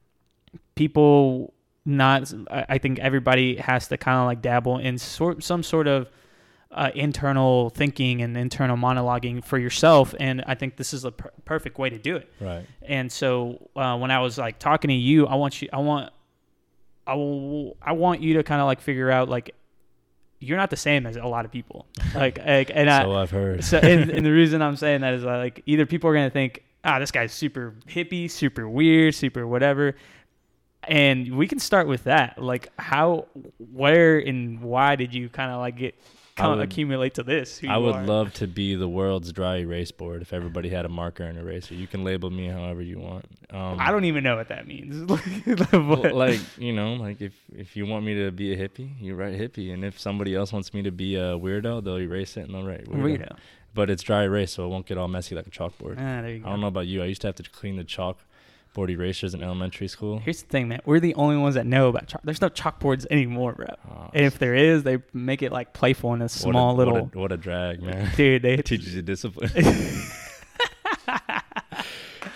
people 0.76 1.54
not 1.86 2.34
I, 2.50 2.66
I 2.70 2.78
think 2.78 3.00
everybody 3.00 3.58
has 3.58 3.88
to 3.90 3.98
kind 3.98 4.20
of 4.20 4.26
like 4.26 4.42
dabble 4.42 4.78
in 4.78 4.98
sort 4.98 5.44
some 5.44 5.64
sort 5.64 5.88
of 5.88 6.10
uh, 6.74 6.92
internal 6.96 7.70
thinking 7.70 8.22
and 8.22 8.36
internal 8.38 8.78
monologuing 8.78 9.44
for 9.44 9.58
yourself, 9.58 10.14
and 10.20 10.44
I 10.48 10.56
think 10.56 10.78
this 10.78 10.94
is 10.94 11.06
a 11.06 11.12
per- 11.12 11.32
perfect 11.46 11.78
way 11.78 11.90
to 11.90 11.98
do 11.98 12.16
it. 12.16 12.30
Right. 12.40 12.66
And 12.82 13.12
so 13.12 13.70
uh, 13.76 13.98
when 13.98 14.12
I 14.12 14.20
was 14.20 14.38
like 14.38 14.60
talking 14.60 14.90
to 14.90 14.94
you, 14.94 15.28
I 15.28 15.36
want 15.36 15.62
you, 15.62 15.70
I 15.72 15.78
want, 15.78 16.12
I 17.06 17.16
will, 17.16 17.78
I 17.82 17.94
want 17.94 18.22
you 18.22 18.36
to 18.36 18.44
kind 18.44 18.62
of 18.62 18.68
like 18.68 18.82
figure 18.82 19.12
out 19.12 19.30
like 19.30 19.56
you're 20.40 20.58
not 20.58 20.70
the 20.70 20.78
same 20.78 21.06
as 21.06 21.16
a 21.16 21.26
lot 21.26 21.46
of 21.46 21.52
people. 21.52 21.86
Like, 22.16 22.38
like 22.38 22.72
and 22.74 22.90
I, 22.90 23.04
so 23.04 23.14
I've 23.14 23.32
heard. 23.32 23.64
so 23.64 23.78
and, 23.80 24.12
and 24.12 24.24
the 24.26 24.32
reason 24.32 24.62
I'm 24.62 24.76
saying 24.76 25.02
that 25.02 25.16
is 25.16 25.24
like 25.24 25.64
either 25.66 25.86
people 25.86 26.10
are 26.10 26.14
gonna 26.14 26.30
think, 26.30 26.64
ah, 26.84 27.00
this 27.00 27.12
guy's 27.12 27.34
super 27.34 27.74
hippie, 27.88 28.30
super 28.30 28.68
weird, 28.68 29.16
super 29.16 29.48
whatever. 29.48 29.96
And 30.84 31.38
we 31.38 31.48
can 31.48 31.60
start 31.60 31.88
with 31.88 32.04
that. 32.04 32.38
Like, 32.42 32.70
how, 32.78 33.28
where, 33.72 34.20
and 34.20 34.62
why 34.62 34.96
did 34.96 35.14
you 35.14 35.30
kind 35.30 35.52
of 35.52 35.60
like 35.60 35.78
get 35.78 35.96
Would- 36.40 36.60
accumulate 36.60 37.14
to 37.16 37.24
this? 37.24 37.60
who 37.60 37.68
I 37.70 37.78
would 37.78 37.96
are? 37.96 38.06
love 38.06 38.34
to 38.36 38.48
be 38.62 38.76
the 38.76 38.88
world's 38.88 39.32
dry 39.32 39.58
erase 39.58 39.92
board 39.92 40.22
if 40.22 40.34
everybody 40.34 40.70
had 40.70 40.86
a 40.86 40.90
marker 40.90 41.24
and 41.24 41.38
eraser. 41.38 41.76
You 41.76 41.88
can 41.88 42.04
label 42.04 42.30
me 42.30 42.48
however 42.48 42.82
you 42.82 43.00
want. 43.00 43.26
Um, 43.52 43.78
I 43.80 43.92
don't 43.92 44.06
even 44.06 44.24
know 44.24 44.36
what 44.36 44.48
that 44.48 44.68
means. 44.68 45.10
Like 46.14 46.40
you 46.58 46.74
know, 46.74 46.94
like 46.94 47.22
if 47.22 47.34
if 47.56 47.76
you 47.76 47.86
want 47.86 48.06
me 48.06 48.16
to 48.16 48.32
be 48.32 48.54
a 48.54 48.58
hippie, 48.58 48.90
you 49.00 49.16
write 49.16 49.38
hippie, 49.40 49.74
and 49.74 49.84
if 49.84 50.00
somebody 50.00 50.36
else 50.36 50.52
wants 50.54 50.74
me 50.74 50.82
to 50.84 50.92
be 50.92 51.16
a 51.16 51.38
weirdo, 51.38 51.84
they'll 51.84 52.00
erase 52.00 52.38
it 52.38 52.42
and 52.46 52.54
they'll 52.56 52.66
write 52.66 52.86
weirdo. 52.86 53.04
weirdo. 53.20 53.38
But 53.76 53.90
it's 53.90 54.04
dry 54.04 54.24
erase, 54.24 54.52
so 54.52 54.66
it 54.66 54.70
won't 54.70 54.86
get 54.86 54.98
all 55.00 55.08
messy 55.08 55.34
like 55.36 55.48
a 55.48 55.50
chalkboard. 55.50 55.96
Ah, 55.98 56.22
there 56.22 56.32
you 56.34 56.40
go. 56.40 56.48
I 56.48 56.50
don't 56.52 56.62
know 56.62 56.68
about 56.68 56.86
you. 56.88 57.02
I 57.02 57.06
used 57.06 57.22
to 57.22 57.28
have 57.28 57.36
to 57.38 57.44
clean 57.44 57.76
the 57.76 57.84
chalkboard 58.74 58.90
erasers 58.90 59.34
in 59.34 59.44
elementary 59.44 59.88
school. 59.88 60.20
Here's 60.20 60.42
the 60.42 60.48
thing, 60.50 60.68
man. 60.68 60.82
We're 60.86 61.00
the 61.00 61.16
only 61.16 61.38
ones 61.38 61.56
that 61.56 61.66
know 61.66 61.88
about 61.90 62.08
chalk. 62.08 62.22
There's 62.24 62.42
no 62.42 62.50
chalkboards 62.50 63.06
anymore, 63.10 63.54
bro. 63.54 63.68
Oh, 63.90 64.10
And 64.14 64.26
if 64.26 64.40
there 64.40 64.56
is, 64.56 64.84
they 64.84 65.00
make 65.14 65.42
it 65.42 65.52
like 65.52 65.74
playful 65.74 66.14
in 66.14 66.22
a 66.22 66.26
what 66.26 66.32
a- 66.32 66.38
small 66.38 66.76
what 66.76 66.88
a, 66.88 66.92
little. 66.94 67.08
what 67.14 67.32
a 67.32 67.38
drag, 67.38 67.82
man. 67.82 68.12
dude, 68.18 68.42
they 68.42 68.56
it 68.56 68.66
teaches 68.66 68.96
you 68.96 69.02
discipline. 69.02 69.52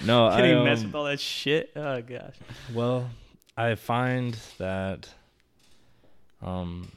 no, 0.05 0.27
I 0.27 0.37
can't 0.37 0.45
even 0.47 0.63
mess 0.63 0.79
um, 0.79 0.85
with 0.87 0.95
all 0.95 1.05
that 1.05 1.19
shit. 1.19 1.71
Oh 1.75 2.01
gosh. 2.01 2.35
Well, 2.73 3.09
I 3.55 3.75
find 3.75 4.37
that 4.57 5.09
um 6.41 6.91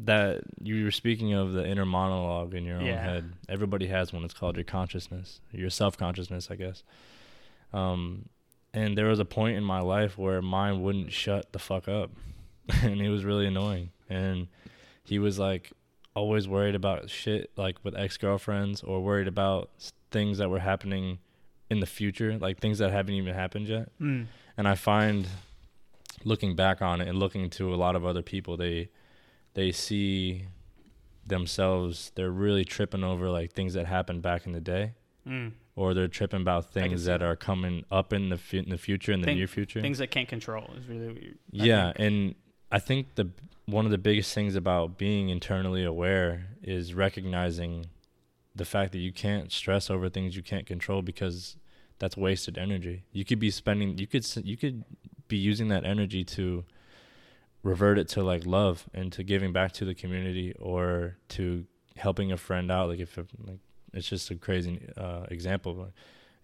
that 0.00 0.42
you 0.62 0.84
were 0.84 0.90
speaking 0.92 1.32
of 1.32 1.52
the 1.54 1.66
inner 1.66 1.84
monologue 1.84 2.54
in 2.54 2.64
your 2.64 2.76
own 2.78 2.84
Yeah. 2.86 3.02
head. 3.02 3.32
Everybody 3.48 3.88
has 3.88 4.12
one. 4.12 4.22
It's 4.24 4.34
called 4.34 4.54
your 4.56 4.62
consciousness, 4.64 5.40
your 5.50 5.70
self-consciousness, 5.70 6.48
I 6.52 6.54
guess. 6.54 6.84
Um 7.72 8.28
and 8.74 8.96
there 8.96 9.06
was 9.06 9.18
a 9.18 9.24
point 9.24 9.56
in 9.56 9.64
my 9.64 9.80
life 9.80 10.18
where 10.18 10.42
mine 10.42 10.82
wouldn't 10.82 11.12
shut 11.12 11.52
the 11.52 11.58
fuck 11.58 11.88
up. 11.88 12.10
and 12.82 13.00
it 13.00 13.08
was 13.08 13.24
really 13.24 13.46
annoying. 13.46 13.90
And 14.08 14.48
he 15.04 15.18
was 15.18 15.38
like 15.38 15.72
always 16.14 16.46
worried 16.46 16.74
about 16.74 17.08
shit 17.08 17.50
like 17.56 17.76
with 17.82 17.96
ex-girlfriends 17.96 18.82
or 18.82 19.00
worried 19.02 19.28
about 19.28 19.70
things 20.10 20.38
that 20.38 20.50
were 20.50 20.58
happening 20.58 21.18
in 21.70 21.80
the 21.80 21.86
future, 21.86 22.38
like 22.38 22.58
things 22.60 22.78
that 22.78 22.90
haven't 22.90 23.14
even 23.14 23.34
happened 23.34 23.68
yet. 23.68 23.88
Mm. 24.00 24.26
And 24.56 24.68
I 24.68 24.74
find 24.74 25.26
looking 26.24 26.56
back 26.56 26.82
on 26.82 27.00
it 27.00 27.08
and 27.08 27.18
looking 27.18 27.48
to 27.50 27.72
a 27.72 27.76
lot 27.76 27.96
of 27.96 28.04
other 28.04 28.22
people, 28.22 28.56
they 28.56 28.90
they 29.54 29.72
see 29.72 30.44
themselves 31.26 32.10
they're 32.14 32.30
really 32.30 32.64
tripping 32.64 33.04
over 33.04 33.28
like 33.28 33.52
things 33.52 33.74
that 33.74 33.84
happened 33.84 34.22
back 34.22 34.46
in 34.46 34.52
the 34.52 34.60
day 34.62 34.92
Mm. 35.28 35.52
Or 35.78 35.94
they're 35.94 36.08
tripping 36.08 36.40
about 36.40 36.70
things 36.70 37.04
that 37.04 37.20
that. 37.20 37.26
are 37.26 37.36
coming 37.36 37.84
up 37.90 38.12
in 38.12 38.28
the 38.28 38.36
fu- 38.36 38.58
in 38.58 38.68
the 38.70 38.78
future 38.78 39.12
in 39.12 39.20
the 39.20 39.26
Think- 39.26 39.38
near 39.38 39.46
future 39.46 39.80
Things 39.80 39.98
that 39.98 40.10
can't 40.10 40.28
control 40.28 40.64
is 40.78 40.86
really 40.88 41.06
weird. 41.08 41.38
I 41.60 41.64
yeah 41.70 41.86
think. 41.92 41.98
and 42.06 42.34
i 42.70 42.78
think 42.78 43.14
the 43.14 43.26
one 43.66 43.84
of 43.84 43.90
the 43.90 43.98
biggest 43.98 44.34
things 44.34 44.54
about 44.56 44.98
being 44.98 45.28
internally 45.28 45.84
aware 45.84 46.48
is 46.62 46.94
recognizing 46.94 47.86
the 48.54 48.64
fact 48.64 48.92
that 48.92 48.98
you 48.98 49.12
can't 49.12 49.52
stress 49.52 49.88
over 49.90 50.08
things 50.08 50.34
you 50.36 50.42
can't 50.42 50.66
control 50.66 51.00
because 51.02 51.56
that's 52.00 52.16
wasted 52.16 52.58
energy 52.58 53.04
you 53.12 53.24
could 53.24 53.38
be 53.38 53.50
spending 53.50 53.96
you 53.98 54.06
could 54.06 54.24
you 54.44 54.56
could 54.56 54.84
be 55.28 55.36
using 55.36 55.68
that 55.68 55.84
energy 55.84 56.24
to 56.24 56.64
revert 57.62 57.98
it 57.98 58.08
to 58.08 58.22
like 58.22 58.44
love 58.46 58.88
and 58.94 59.12
to 59.12 59.22
giving 59.22 59.52
back 59.52 59.72
to 59.72 59.84
the 59.84 59.94
community 59.94 60.54
or 60.58 61.16
to 61.28 61.64
helping 61.96 62.30
a 62.32 62.36
friend 62.36 62.70
out 62.70 62.88
like 62.88 63.00
if 63.00 63.16
like 63.46 63.58
it's 63.92 64.08
just 64.08 64.30
a 64.30 64.34
crazy 64.34 64.80
uh, 64.96 65.24
example 65.30 65.88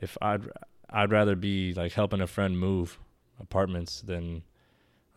if 0.01 0.17
i'd 0.23 0.43
i'd 0.91 1.11
rather 1.11 1.37
be 1.37 1.75
like 1.75 1.93
helping 1.93 2.21
a 2.21 2.27
friend 2.27 2.59
move 2.59 2.99
apartments 3.41 4.01
than 4.03 4.43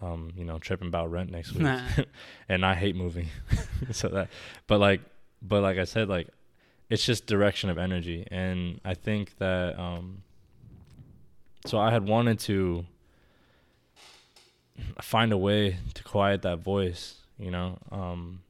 um 0.01 0.31
you 0.35 0.43
know 0.45 0.59
tripping 0.59 0.87
about 0.87 1.11
rent 1.11 1.31
next 1.31 1.53
week. 1.53 1.63
Nah. 1.63 1.81
and 2.49 2.65
i 2.65 2.75
hate 2.75 2.95
moving. 2.95 3.27
So 3.91 4.09
that 4.09 4.29
but 4.65 4.79
like 4.79 5.01
but 5.41 5.61
like 5.61 5.77
i 5.77 5.83
said 5.83 6.09
like 6.09 6.27
it's 6.89 7.05
just 7.05 7.25
direction 7.25 7.69
of 7.69 7.77
energy. 7.77 8.27
And 8.29 8.79
i 8.83 8.93
think 8.93 9.37
that 9.37 9.77
um 9.79 10.23
so 11.65 11.77
i 11.79 11.91
had 11.91 12.07
wanted 12.07 12.39
to 12.39 12.85
find 15.01 15.31
a 15.31 15.37
way 15.37 15.77
to 15.93 16.03
quiet 16.03 16.41
that 16.43 16.59
voice 16.59 17.15
you 17.39 17.49
know 17.51 17.77
um 17.91 18.41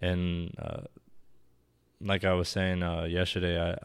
and 0.00 0.54
uh 0.58 0.82
like 2.00 2.24
i 2.24 2.32
was 2.32 2.48
saying 2.48 2.82
uh 2.82 3.04
yesterday 3.04 3.60
i 3.60 3.70
I- 3.72 3.76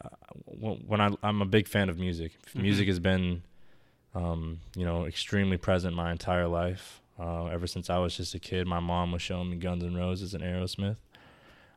when 0.88 1.02
i 1.02 1.10
i'm 1.24 1.42
a 1.42 1.46
big 1.46 1.68
fan 1.68 1.90
of 1.90 1.98
music 2.00 2.32
Mhm. 2.56 2.62
music 2.62 2.88
has 2.88 3.00
been 3.00 3.44
um 4.14 4.60
you 4.76 4.86
know 4.86 5.06
extremely 5.06 5.58
present 5.58 5.96
my 5.96 6.12
entire 6.12 6.48
life 6.48 7.02
uh 7.20 7.46
ever 7.48 7.68
since 7.68 7.90
i 7.90 7.98
was 7.98 8.16
just 8.16 8.34
a 8.34 8.40
kid 8.40 8.68
my 8.68 8.80
mom 8.80 9.12
was 9.12 9.22
showing 9.22 9.50
me 9.50 9.58
guns 9.58 9.84
N' 9.84 9.96
roses 9.96 10.34
and 10.34 10.44
aerosmith 10.44 10.98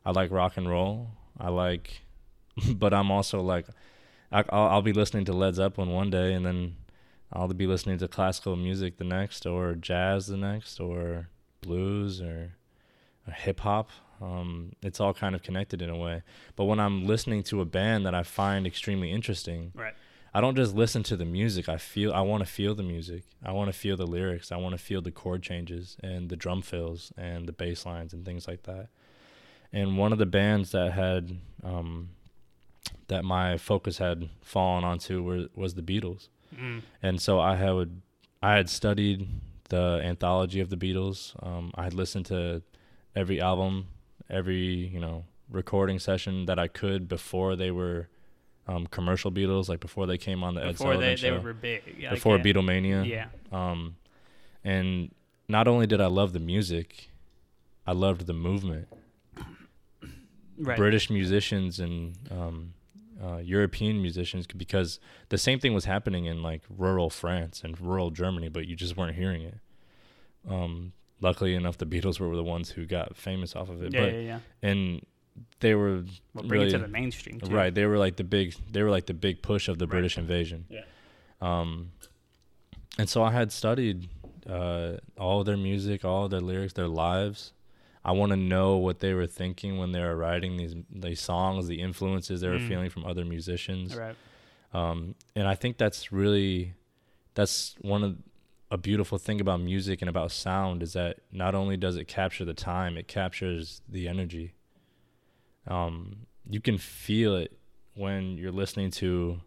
i 0.05 0.11
like 0.11 0.31
rock 0.31 0.55
and 0.57 0.69
roll 0.69 1.09
i 1.39 1.49
like 1.49 2.01
but 2.75 2.93
i'm 2.93 3.11
also 3.11 3.41
like 3.41 3.65
I, 4.31 4.43
I'll, 4.49 4.67
I'll 4.67 4.81
be 4.81 4.93
listening 4.93 5.25
to 5.25 5.33
led 5.33 5.55
zeppelin 5.55 5.89
one 5.89 6.09
day 6.09 6.33
and 6.33 6.45
then 6.45 6.75
I'll 7.31 7.47
be 7.49 7.67
listening 7.67 7.99
to 7.99 8.07
classical 8.07 8.55
music 8.55 8.97
the 8.97 9.03
next, 9.03 9.45
or 9.45 9.75
jazz 9.75 10.25
the 10.25 10.35
next, 10.35 10.79
or 10.79 11.27
blues, 11.61 12.21
or, 12.21 12.53
or 13.27 13.33
hip 13.33 13.59
hop. 13.59 13.91
Um, 14.21 14.73
it's 14.81 14.99
all 14.99 15.13
kind 15.13 15.35
of 15.35 15.41
connected 15.43 15.81
in 15.81 15.89
a 15.89 15.97
way. 15.97 16.23
But 16.55 16.65
when 16.65 16.79
I'm 16.79 17.05
listening 17.07 17.43
to 17.43 17.61
a 17.61 17.65
band 17.65 18.05
that 18.05 18.13
I 18.15 18.23
find 18.23 18.65
extremely 18.67 19.11
interesting, 19.11 19.71
Right. 19.75 19.93
I 20.33 20.41
don't 20.41 20.55
just 20.55 20.75
listen 20.75 21.01
to 21.03 21.15
the 21.17 21.25
music. 21.25 21.67
I 21.69 21.77
feel. 21.77 22.13
I 22.13 22.21
want 22.21 22.41
to 22.45 22.49
feel 22.49 22.75
the 22.75 22.83
music. 22.83 23.23
I 23.43 23.51
want 23.51 23.71
to 23.73 23.77
feel 23.77 23.97
the 23.97 24.05
lyrics. 24.05 24.51
I 24.51 24.57
want 24.57 24.73
to 24.73 24.77
feel 24.77 25.01
the 25.01 25.09
chord 25.11 25.41
changes 25.41 25.97
and 26.03 26.29
the 26.29 26.35
drum 26.35 26.61
fills 26.61 27.11
and 27.17 27.47
the 27.47 27.51
bass 27.51 27.83
lines 27.85 28.13
and 28.13 28.23
things 28.25 28.47
like 28.47 28.63
that. 28.63 28.89
And 29.73 29.97
one 29.97 30.11
of 30.13 30.19
the 30.19 30.25
bands 30.27 30.71
that 30.71 30.91
had 30.93 31.37
um, 31.63 32.09
that 33.07 33.25
my 33.25 33.57
focus 33.57 33.97
had 33.97 34.29
fallen 34.41 34.83
onto 34.83 35.23
were, 35.23 35.47
was 35.55 35.73
the 35.75 35.81
Beatles 35.81 36.27
Mm. 36.55 36.81
and 37.03 37.21
so 37.21 37.39
I 37.39 37.55
had 37.55 38.01
I 38.41 38.53
had 38.55 38.69
studied 38.71 39.27
the 39.69 40.01
anthology 40.03 40.59
of 40.59 40.69
the 40.71 40.77
Beatles. 40.77 41.33
Um, 41.45 41.71
I 41.75 41.83
had 41.83 41.93
listened 41.93 42.25
to 42.27 42.63
every 43.15 43.39
album, 43.39 43.87
every 44.29 44.57
you 44.57 44.99
know 44.99 45.25
recording 45.49 45.99
session 45.99 46.45
that 46.45 46.59
I 46.59 46.67
could 46.67 47.07
before 47.07 47.55
they 47.55 47.71
were 47.71 48.09
um, 48.67 48.87
commercial 48.87 49.31
Beatles, 49.31 49.67
like 49.67 49.79
before 49.79 50.05
they 50.05 50.17
came 50.17 50.43
on 50.43 50.53
the 50.55 50.61
Ed 50.61 50.71
Before 50.73 50.93
Sullivan 50.93 51.01
they, 51.01 51.15
show, 51.15 51.37
they 51.37 51.43
were 51.43 51.53
big. 51.53 51.81
Yeah, 51.97 52.11
before 52.11 52.37
like, 52.37 52.45
yeah. 52.45 52.53
Beatlemania. 52.53 53.07
Yeah. 53.07 53.25
Um, 53.51 53.95
and 54.63 55.11
not 55.47 55.67
only 55.67 55.87
did 55.87 55.99
I 55.99 56.05
love 56.05 56.33
the 56.33 56.39
music, 56.39 57.09
I 57.87 57.93
loved 57.93 58.27
the 58.27 58.33
movement. 58.33 58.87
Right. 60.61 60.77
British 60.77 61.09
musicians 61.09 61.79
and 61.79 62.17
um, 62.29 62.73
uh, 63.23 63.37
European 63.37 64.01
musicians 64.01 64.45
because 64.45 64.99
the 65.29 65.37
same 65.37 65.59
thing 65.59 65.73
was 65.73 65.85
happening 65.85 66.25
in 66.25 66.43
like 66.43 66.63
rural 66.69 67.09
France 67.09 67.61
and 67.63 67.79
rural 67.79 68.11
Germany, 68.11 68.49
but 68.49 68.67
you 68.67 68.75
just 68.75 68.97
weren't 68.97 69.15
hearing 69.15 69.41
it. 69.41 69.57
Um, 70.47 70.91
luckily 71.21 71.55
enough, 71.55 71.77
the 71.77 71.85
Beatles 71.85 72.19
were 72.19 72.35
the 72.35 72.43
ones 72.43 72.69
who 72.71 72.85
got 72.85 73.15
famous 73.17 73.55
off 73.55 73.69
of 73.69 73.81
it, 73.83 73.93
yeah, 73.93 74.01
but 74.01 74.13
yeah, 74.13 74.19
yeah. 74.19 74.39
and 74.61 75.05
they 75.59 75.73
were 75.75 76.03
Well, 76.33 76.43
bring 76.45 76.61
it 76.63 76.69
to 76.71 76.77
the 76.79 76.87
mainstream 76.87 77.39
too. 77.39 77.53
right. 77.53 77.73
They 77.73 77.85
were 77.85 77.97
like 77.97 78.15
the 78.17 78.23
big. 78.23 78.55
They 78.71 78.83
were 78.83 78.89
like 78.89 79.05
the 79.05 79.13
big 79.13 79.41
push 79.41 79.67
of 79.67 79.77
the 79.79 79.85
Right. 79.85 79.91
British 79.91 80.17
invasion. 80.17 80.65
Yeah. 80.69 80.81
Um, 81.41 81.91
and 82.97 83.07
so 83.09 83.23
I 83.23 83.31
had 83.31 83.51
studied 83.51 84.09
uh, 84.47 84.97
all 85.17 85.39
of 85.41 85.45
their 85.45 85.57
music, 85.57 86.03
all 86.03 86.25
of 86.25 86.31
their 86.31 86.41
lyrics, 86.41 86.73
their 86.73 86.87
lives. 86.87 87.53
I 88.03 88.11
want 88.13 88.31
to 88.31 88.37
know 88.37 88.77
what 88.77 88.99
they 88.99 89.13
were 89.13 89.27
thinking 89.27 89.77
when 89.77 89.91
they 89.91 89.99
were 90.01 90.15
writing 90.15 90.57
these 90.57 90.75
these 90.89 91.21
songs, 91.21 91.67
the 91.67 91.81
influences 91.81 92.41
they 92.41 92.47
were 92.49 92.57
Mm. 92.59 92.67
feeling 92.67 92.89
from 92.89 93.05
other 93.05 93.23
musicians. 93.25 93.95
Right. 93.95 94.15
Um, 94.73 95.15
and 95.35 95.47
I 95.47 95.55
think 95.55 95.77
that's 95.77 96.11
really 96.11 96.73
that's 97.35 97.75
one 97.81 98.03
of 98.03 98.17
a 98.71 98.77
beautiful 98.77 99.17
thing 99.17 99.41
about 99.41 99.61
music 99.61 100.01
and 100.01 100.09
about 100.09 100.31
sound 100.31 100.83
is 100.83 100.93
that 100.93 101.17
not 101.31 101.55
only 101.55 101.75
does 101.75 101.95
it 101.95 102.07
capture 102.07 102.45
the 102.45 102.53
time, 102.53 102.97
it 102.97 103.07
captures 103.07 103.81
the 103.89 104.07
energy. 104.07 104.53
Um, 105.67 106.27
you 106.49 106.61
can 106.61 106.77
feel 106.77 107.35
it 107.35 107.57
when 107.95 108.37
you're 108.37 108.51
listening 108.51 108.91
to 108.91 109.41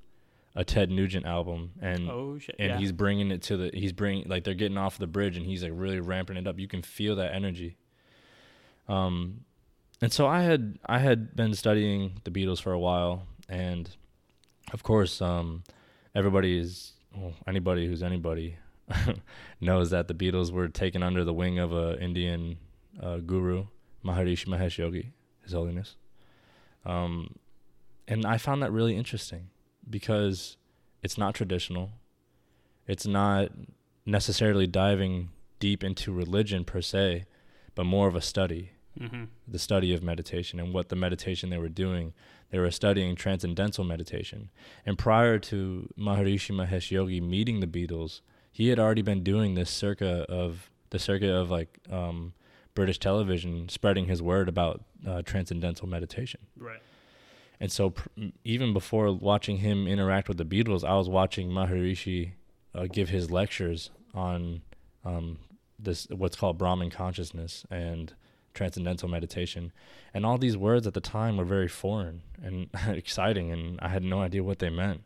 a 0.55 0.65
Ted 0.65 0.91
Nugent 0.91 1.25
album 1.25 1.71
and 1.81 2.11
oh 2.11 2.39
shit. 2.39 2.57
and 2.59 2.71
yeah. 2.71 2.79
he's 2.79 2.93
bringing 2.93 3.31
it 3.31 3.43
to 3.43 3.57
the 3.57 3.71
he's 3.73 3.93
bringing 3.93 4.29
like 4.29 4.45
they're 4.45 4.55
getting 4.55 4.77
off 4.77 4.99
the 4.99 5.07
bridge 5.07 5.37
and 5.37 5.47
he's 5.47 5.63
like 5.63 5.73
really 5.75 6.01
ramping 6.01 6.37
it 6.37 6.47
up 6.47 6.59
you 6.59 6.69
can 6.69 6.83
feel 6.83 7.17
that 7.17 7.35
energy 7.35 7.77
um 8.87 9.41
and 10.03 10.13
so 10.13 10.27
i 10.27 10.43
had 10.43 10.79
i 10.85 10.99
had 10.99 11.35
been 11.35 11.55
studying 11.55 12.21
the 12.25 12.31
beatles 12.31 12.61
for 12.61 12.73
a 12.73 12.79
while 12.79 13.27
and 13.49 13.97
of 14.75 14.83
course 14.83 15.23
um 15.23 15.63
everybody 16.15 16.59
is 16.59 16.93
well, 17.17 17.33
anybody 17.47 17.87
who's 17.87 18.03
anybody 18.03 18.57
knows 19.61 19.91
that 19.91 20.09
the 20.09 20.15
beatles 20.15 20.51
were 20.51 20.69
taken 20.69 21.03
under 21.03 21.25
the 21.25 21.33
wing 21.35 21.59
of 21.59 21.73
a 21.73 21.99
indian 22.01 22.57
uh, 23.03 23.17
guru 23.19 23.67
maharishi 24.05 24.47
mahesh 24.47 24.79
yogi 24.79 25.13
his 25.43 25.53
holiness 25.53 25.97
um 26.85 27.35
and 28.09 28.27
i 28.27 28.37
found 28.37 28.63
that 28.63 28.73
really 28.73 28.97
interesting 28.97 29.49
because 29.89 30.57
it's 31.03 31.19
not 31.19 31.35
traditional. 31.35 31.91
It's 32.87 33.07
not 33.07 33.51
necessarily 34.07 34.67
diving 34.67 35.31
deep 35.59 35.85
into 35.85 36.13
religion 36.13 36.65
per 36.65 36.81
se, 36.81 37.27
but 37.75 37.85
more 37.85 38.09
of 38.09 38.15
a 38.15 38.21
study, 38.21 38.73
mm-hmm. 38.99 39.25
the 39.47 39.59
study 39.59 39.93
of 39.95 40.03
meditation 40.03 40.59
and 40.61 40.73
what 40.73 40.89
the 40.89 40.97
meditation 40.97 41.51
they 41.51 41.59
were 41.59 41.69
doing. 41.69 42.13
They 42.51 42.59
were 42.59 42.71
studying 42.71 43.17
transcendental 43.17 43.85
meditation. 43.85 44.51
And 44.85 44.99
prior 44.99 45.39
to 45.39 45.89
Maharishi 45.99 46.55
Mahesh 46.55 46.91
Yogi 46.91 47.21
meeting 47.21 47.61
the 47.61 47.67
Beatles, 47.67 48.21
he 48.53 48.69
had 48.69 48.79
already 48.79 49.03
been 49.03 49.25
doing 49.25 49.55
this 49.55 49.71
circa 49.71 50.27
of 50.29 50.71
the 50.91 50.99
circuit 50.99 51.31
of 51.31 51.51
like 51.51 51.79
um, 51.91 52.35
British 52.75 52.99
television, 52.99 53.69
spreading 53.69 54.07
his 54.07 54.23
word 54.23 54.49
about 54.49 54.85
uh, 55.07 55.23
transcendental 55.23 55.89
meditation. 55.89 56.41
Right. 56.57 56.81
And 57.59 57.73
so, 57.73 57.91
pr- 57.91 58.09
even 58.45 58.73
before 58.73 59.13
watching 59.13 59.59
him 59.59 59.87
interact 59.87 60.29
with 60.29 60.37
the 60.37 60.45
Beatles, 60.45 60.85
I 60.85 60.97
was 60.97 61.09
watching 61.09 61.49
Maharishi 61.49 62.33
uh, 62.75 62.87
give 62.91 63.09
his 63.09 63.31
lectures 63.31 63.91
on 64.15 64.63
um, 65.05 65.39
this 65.79 66.07
what's 66.11 66.37
called 66.37 66.59
Brahman 66.59 66.91
consciousness 66.91 67.65
and 67.71 68.13
transcendental 68.53 69.09
meditation. 69.09 69.73
And 70.13 70.27
all 70.27 70.39
these 70.39 70.57
words 70.57 70.87
at 70.87 70.95
the 70.95 71.01
time 71.01 71.37
were 71.37 71.45
very 71.45 71.69
foreign 71.69 72.23
and 72.43 72.69
exciting, 72.89 73.51
and 73.51 73.79
I 73.81 73.89
had 73.89 74.03
no 74.03 74.21
idea 74.21 74.43
what 74.43 74.59
they 74.59 74.71
meant. 74.71 75.05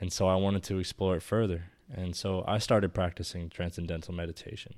And 0.00 0.12
so, 0.12 0.26
I 0.26 0.36
wanted 0.36 0.62
to 0.64 0.78
explore 0.78 1.16
it 1.16 1.22
further. 1.22 1.66
And 1.94 2.16
so, 2.16 2.44
I 2.46 2.58
started 2.58 2.94
practicing 2.94 3.50
transcendental 3.50 4.14
meditation 4.14 4.74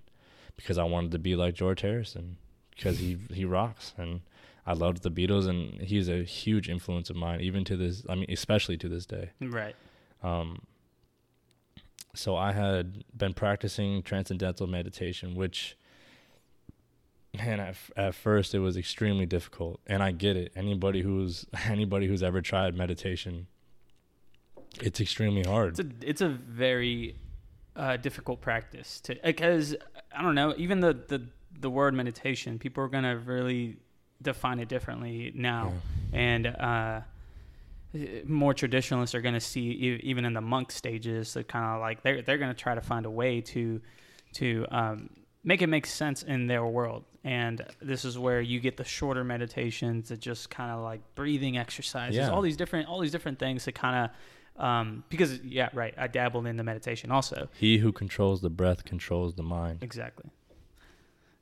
because 0.57 0.79
I 0.79 0.85
wanted 0.85 1.13
to 1.13 1.19
be 1.19 1.37
like 1.37 1.55
George 1.55 1.81
Harrison 1.83 2.37
because 2.71 2.99
he 2.99 3.19
he 3.33 3.45
rocks 3.45 3.95
and 3.97 4.21
I 4.67 4.73
loved 4.73 5.03
the 5.03 5.11
Beatles, 5.11 5.47
and 5.47 5.81
he's 5.83 6.09
a 6.09 6.23
huge 6.23 6.69
influence 6.69 7.11
of 7.11 7.17
mine, 7.17 7.41
even 7.41 7.65
to 7.65 7.77
this. 7.77 8.03
I 8.09 8.15
mean, 8.15 8.27
especially 8.31 8.77
to 8.79 8.89
this 8.89 9.05
day. 9.05 9.31
Right. 9.41 9.77
Um, 10.23 10.63
so 12.15 12.37
I 12.37 12.53
had 12.53 13.05
been 13.17 13.35
practicing 13.35 14.03
transcendental 14.03 14.67
meditation, 14.67 15.35
which, 15.35 15.77
man, 17.37 17.61
at, 17.61 17.71
f- 17.71 17.91
at 17.97 18.15
first 18.15 18.55
it 18.55 18.61
was 18.61 18.77
extremely 18.77 19.27
difficult, 19.27 19.81
and 19.87 20.03
I 20.03 20.13
get 20.13 20.37
it. 20.37 20.53
Anybody 20.57 21.03
who's 21.03 21.45
anybody 21.67 22.07
who's 22.07 22.23
ever 22.23 22.41
tried 22.41 22.75
meditation, 22.75 23.49
it's 24.83 25.01
extremely 25.01 25.43
hard. 25.43 25.79
It's 25.79 25.81
a 25.81 26.09
it's 26.11 26.21
a 26.21 26.29
very 26.29 27.17
uh, 27.77 27.97
difficult 27.97 28.41
practice 28.41 29.01
to 29.03 29.17
because 29.25 29.75
I 30.17 30.23
don't 30.23 30.35
know 30.35 30.55
even 30.57 30.81
the 30.81 30.93
the 30.95 31.27
the 31.61 31.71
word 31.71 31.95
meditation 31.95 32.59
people 32.59 32.83
are 32.85 32.89
gonna 32.89 33.17
really 33.17 33.77
define 34.23 34.59
it 34.61 34.69
differently 34.69 35.33
now 35.35 35.73
Yeah. 36.13 36.19
and 36.19 36.47
uh, 36.47 37.01
more 38.27 38.55
traditionalists 38.55 39.15
are 39.15 39.21
going 39.21 39.35
to 39.35 39.41
see 39.41 40.01
even 40.03 40.25
in 40.25 40.33
the 40.35 40.41
monk 40.41 40.73
stages 40.73 41.35
that 41.35 41.47
kind 41.47 41.65
of 41.77 41.81
like 41.81 42.03
they're 42.03 42.23
they're 42.23 42.39
going 42.39 42.51
to 42.53 42.61
try 42.61 42.75
to 42.75 42.81
find 42.81 43.07
a 43.07 43.11
way 43.11 43.41
to 43.41 43.81
to 44.35 44.67
um, 44.71 45.11
make 45.45 45.63
it 45.63 45.69
make 45.69 45.87
sense 45.87 46.23
in 46.25 46.49
their 46.49 46.67
world 46.67 47.05
and 47.23 47.65
this 47.81 48.05
is 48.05 48.19
where 48.19 48.41
you 48.41 48.59
get 48.59 48.77
the 48.77 48.85
shorter 48.85 49.23
meditations 49.23 50.09
that 50.09 50.19
just 50.19 50.51
kind 50.51 50.73
of 50.73 50.81
like 50.83 51.01
breathing 51.15 51.57
exercises 51.57 52.17
Yeah. 52.17 52.31
all 52.31 52.43
these 52.43 52.57
different 52.57 52.89
all 52.89 52.99
these 52.99 53.13
different 53.13 53.39
things 53.39 53.63
to 53.65 53.73
kind 53.73 54.05
of 54.05 54.11
um, 54.57 55.05
because 55.09 55.41
yeah 55.43 55.69
right 55.73 55.95
I 55.99 56.07
dabbled 56.07 56.47
in 56.47 56.57
the 56.57 56.65
meditation 56.65 57.11
also 57.11 57.49
He 57.59 57.79
who 57.79 57.93
controls 57.93 58.41
the 58.41 58.51
breath 58.51 58.85
controls 58.85 59.35
the 59.35 59.43
mind. 59.43 59.83
exactly 59.83 60.31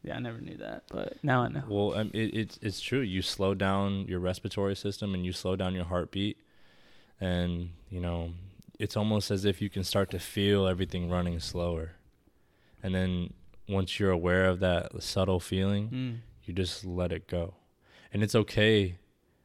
yeah 0.02 0.16
I 0.16 0.18
never 0.18 0.40
knew 0.40 0.56
that 0.56 0.84
but 0.90 1.22
now 1.22 1.42
I 1.42 1.48
know 1.48 1.62
Well, 1.68 1.94
um, 1.94 2.10
it, 2.14 2.34
it's 2.34 2.58
it's 2.62 2.80
true. 2.80 3.00
You 3.00 3.22
slow 3.22 3.54
down 3.54 4.06
your 4.08 4.18
respiratory 4.20 4.74
system 4.76 5.14
and 5.14 5.24
you 5.24 5.32
slow 5.32 5.54
down 5.56 5.74
your 5.74 5.84
heartbeat, 5.84 6.38
and 7.20 7.70
you 7.90 8.00
know 8.00 8.30
it's 8.78 8.96
almost 8.96 9.30
as 9.30 9.44
if 9.44 9.62
you 9.62 9.70
can 9.70 9.84
start 9.84 10.10
to 10.10 10.18
feel 10.18 10.66
everything 10.66 11.08
running 11.08 11.38
slower. 11.38 11.92
And 12.82 12.92
then 12.94 13.32
once 13.68 14.00
you're 14.00 14.10
aware 14.10 14.46
of 14.46 14.58
that 14.58 15.02
subtle 15.02 15.38
feeling, 15.38 15.88
mm. 15.88 16.16
you 16.44 16.52
just 16.52 16.84
let 16.84 17.12
it 17.12 17.28
go, 17.28 17.54
and 18.12 18.24
it's 18.24 18.34
okay. 18.34 18.96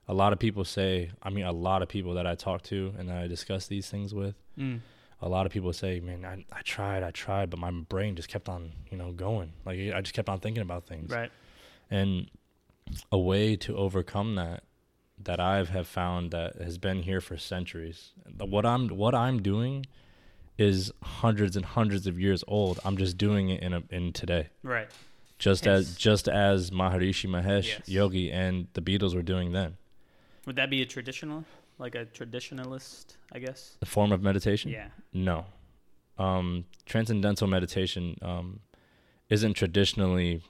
A 0.07 0.13
lot 0.13 0.31
of 0.33 0.39
people 0.39 0.63
say, 0.63 1.11
I 1.21 1.29
mean, 1.29 1.45
a 1.45 1.51
lot 1.51 1.81
of 1.81 1.89
people 1.89 2.13
that 2.13 2.25
I 2.25 2.35
talk 2.35 2.61
to 2.63 2.93
and 2.97 3.09
that 3.09 3.17
I 3.17 3.27
discuss 3.27 3.67
these 3.67 3.89
things 3.89 4.13
with, 4.13 4.35
Mm. 4.57 4.79
a 5.21 5.27
lot 5.29 5.45
of 5.45 5.51
people 5.51 5.73
say, 5.73 5.99
"Man, 5.99 6.23
I, 6.25 6.45
I 6.51 6.61
tried, 6.61 7.03
I 7.03 7.11
tried, 7.11 7.49
but 7.49 7.59
my 7.59 7.71
brain 7.71 8.15
just 8.15 8.29
kept 8.29 8.47
on, 8.47 8.71
you 8.91 8.97
know, 8.97 9.11
going. 9.11 9.51
Like 9.65 9.79
I 9.93 9.99
just 10.01 10.13
kept 10.13 10.29
on 10.29 10.39
thinking 10.39 10.61
about 10.61 10.85
things." 10.85 11.11
right 11.11 11.31
And 11.91 12.29
a 13.11 13.17
way 13.19 13.55
to 13.57 13.75
overcome 13.77 14.35
that 14.35 14.63
that 15.23 15.39
I've 15.39 15.69
have 15.69 15.87
found 15.87 16.31
that 16.31 16.55
has 16.61 16.77
been 16.77 17.01
here 17.03 17.19
for 17.21 17.35
centuries. 17.37 18.13
What 18.37 18.65
I'm 18.65 18.87
what 18.89 19.13
I'm 19.15 19.41
doing 19.41 19.85
is 20.57 20.91
hundreds 21.03 21.55
and 21.55 21.65
hundreds 21.65 22.07
of 22.07 22.19
years 22.19 22.43
old. 22.47 22.79
I'm 22.85 22.97
just 22.97 23.17
doing 23.17 23.49
it 23.49 23.61
in 23.61 23.73
a, 23.73 23.83
in 23.89 24.13
today. 24.13 24.47
right 24.63 24.87
Just 25.39 25.67
as 25.67 25.95
just 25.95 26.27
as 26.29 26.71
Maharishi 26.71 27.27
Mahesh 27.29 27.67
Yes. 27.79 27.89
Yogi 27.89 28.31
and 28.31 28.67
the 28.73 28.81
Beatles 28.81 29.13
were 29.15 29.21
doing 29.23 29.51
then. 29.51 29.77
Would 30.47 30.55
that 30.55 30.71
be 30.71 30.81
a 30.81 30.85
traditional 30.85 31.45
like 31.77 31.93
a 31.93 32.05
traditionalist 32.05 33.17
I 33.31 33.37
guess 33.39 33.77
The 33.79 33.85
form 33.85 34.11
of 34.11 34.23
meditation? 34.23 34.71
yeah 34.71 34.87
No. 35.13 35.45
Um, 36.17 36.65
transcendental 36.87 37.47
meditation 37.47 38.17
um, 38.23 38.61
isn't 39.29 39.53
traditionally 39.53 40.41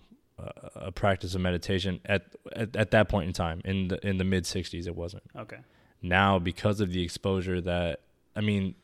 a, 0.76 0.92
practice 0.92 1.36
of 1.36 1.42
meditation 1.42 2.00
at, 2.06 2.28
at 2.56 2.76
at 2.76 2.92
that 2.92 3.10
point 3.10 3.28
in 3.28 3.34
time. 3.34 3.62
In 3.66 3.90
the 3.90 4.08
in 4.08 4.18
the 4.18 4.24
mid 4.24 4.44
'60s, 4.46 4.88
it 4.88 4.96
wasn't. 4.96 5.24
okay 5.36 5.58
Now, 6.02 6.40
because 6.40 6.80
of 6.80 6.92
the 6.92 7.04
exposure 7.04 7.60
that 7.62 8.02
I 8.36 8.42
mean, 8.42 8.76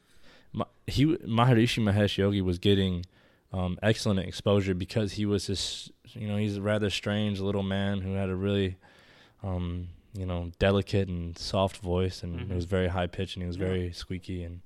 he 0.88 1.06
Maharishi 1.06 1.82
Mahesh 1.82 2.18
Yogi 2.18 2.42
was 2.42 2.58
getting 2.60 3.06
um, 3.54 3.78
excellent 3.82 4.20
exposure 4.20 4.74
because 4.74 5.14
he 5.14 5.26
was 5.26 5.48
this 5.48 5.92
you 6.06 6.28
know 6.28 6.38
he's 6.38 6.58
a 6.58 6.62
rather 6.62 6.90
strange 6.90 7.40
little 7.40 7.64
man 7.64 8.02
who 8.02 8.14
had 8.16 8.30
a 8.30 8.36
really 8.36 8.78
um, 9.44 9.90
you 10.14 10.26
know 10.26 10.52
delicate 10.60 11.08
and 11.08 11.38
soft 11.38 11.78
voice 11.78 12.22
and 12.24 12.40
Mhm. 12.40 12.52
it 12.52 12.56
was 12.56 12.66
very 12.66 12.88
high 12.90 13.08
pitched 13.08 13.36
and 13.36 13.44
he 13.44 13.48
was 13.48 13.58
Yeah. 13.58 13.66
very 13.68 13.92
squeaky 13.92 14.44
and 14.44 14.62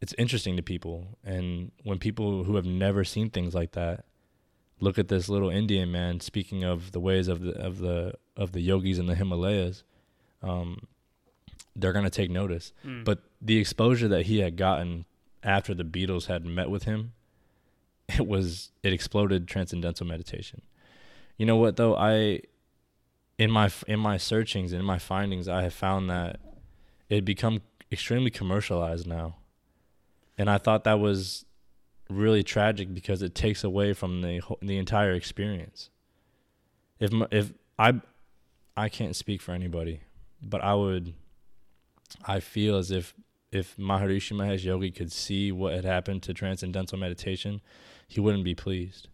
it's 0.00 0.14
interesting 0.18 0.56
to 0.56 0.62
people 0.62 1.18
and 1.24 1.72
when 1.84 1.98
people 1.98 2.44
who 2.44 2.56
have 2.56 2.66
never 2.66 3.02
seen 3.04 3.30
things 3.30 3.54
like 3.54 3.72
that 3.72 4.04
look 4.80 4.98
at 4.98 5.08
this 5.08 5.28
little 5.28 5.50
Indian 5.50 5.90
man 5.90 6.20
speaking 6.20 6.62
of 6.64 6.92
the 6.92 7.00
ways 7.00 7.28
of 7.28 7.40
the 7.40 7.52
of 7.58 7.78
the 7.78 8.14
of 8.36 8.52
the 8.52 8.60
yogis 8.60 8.98
in 8.98 9.06
the 9.06 9.14
Himalayas 9.14 9.82
um, 10.42 10.86
they're 11.74 11.92
gonna 11.92 12.10
take 12.10 12.30
notice 12.30 12.72
Mm. 12.84 13.04
but 13.04 13.22
the 13.40 13.56
exposure 13.56 14.08
that 14.08 14.26
he 14.26 14.38
had 14.38 14.56
gotten 14.56 15.04
after 15.42 15.72
the 15.74 15.84
Beatles 15.84 16.26
had 16.26 16.44
met 16.44 16.68
with 16.68 16.82
him, 16.84 17.12
it 18.08 18.26
was 18.26 18.70
it 18.82 18.92
exploded 18.92 19.46
transcendental 19.48 20.06
meditation. 20.06 20.62
You 21.36 21.46
know 21.46 21.56
what 21.56 21.76
though? 21.76 21.94
I 21.96 22.40
in 23.38 23.50
my 23.50 23.70
in 23.86 24.00
my 24.00 24.16
searchings 24.16 24.72
and 24.72 24.80
in 24.80 24.86
my 24.86 24.98
findings, 24.98 25.48
I 25.48 25.62
have 25.62 25.74
found 25.74 26.10
that 26.10 26.40
it 27.08 27.16
had 27.16 27.24
become 27.24 27.62
extremely 27.90 28.30
commercialized 28.30 29.06
now, 29.06 29.36
and 30.36 30.50
I 30.50 30.58
thought 30.58 30.84
that 30.84 30.98
was 30.98 31.44
really 32.10 32.42
tragic 32.42 32.92
because 32.92 33.22
it 33.22 33.34
takes 33.34 33.62
away 33.62 33.92
from 33.92 34.22
the 34.22 34.40
the 34.60 34.76
entire 34.76 35.12
experience. 35.12 35.90
If 36.98 37.12
if 37.30 37.52
I 37.78 38.00
I 38.76 38.88
can't 38.88 39.14
speak 39.14 39.40
for 39.40 39.52
anybody, 39.52 40.00
but 40.42 40.62
I 40.62 40.74
would 40.74 41.14
I 42.24 42.40
feel 42.40 42.76
as 42.76 42.90
if 42.90 43.14
if 43.52 43.76
Maharishi 43.76 44.32
Mahesh 44.32 44.64
Yogi 44.64 44.90
could 44.90 45.12
see 45.12 45.52
what 45.52 45.74
had 45.74 45.84
happened 45.84 46.22
to 46.24 46.34
transcendental 46.34 46.98
meditation, 46.98 47.60
he 48.06 48.20
wouldn't 48.20 48.44
be 48.44 48.54
pleased. 48.54 49.08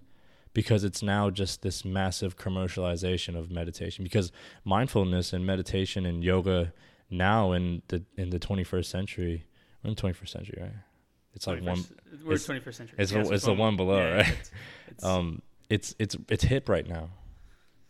Because 0.55 0.83
it's 0.85 1.03
now 1.03 1.29
just 1.31 1.61
this 1.63 1.85
massive 1.85 2.39
commercialization 2.39 3.37
of 3.37 3.51
meditation. 3.51 4.03
Because 4.05 4.33
mindfulness 4.65 5.33
and 5.35 5.45
meditation 5.45 6.07
and 6.07 6.25
yoga 6.25 6.73
now 7.11 7.53
in 7.53 7.83
the 7.89 8.03
in 8.17 8.31
the 8.31 8.39
twenty 8.39 8.65
first 8.65 8.89
century 8.91 9.45
we're 9.83 9.89
in 9.91 9.95
the 9.95 10.01
twenty 10.01 10.15
first 10.15 10.33
century, 10.33 10.59
right? 10.63 10.73
It's 11.35 11.47
like 11.47 11.63
one 11.63 11.85
we're 12.25 12.35
it's- 12.35 12.47
21st 12.47 12.75
century 12.75 12.97
it's 12.99 13.13
Yeah, 13.13 13.23
the- 13.25 13.35
it's 13.35 13.45
the 13.45 13.53
one 13.53 13.77
below, 13.77 13.99
yeah, 13.99 14.15
right? 14.15 14.29
it's- 14.29 14.51
it's- 14.89 15.05
um 15.11 15.43
it's 15.69 15.95
it's 15.99 16.17
it's 16.31 16.45
hip 16.45 16.69
right 16.69 16.87
now. 16.89 17.11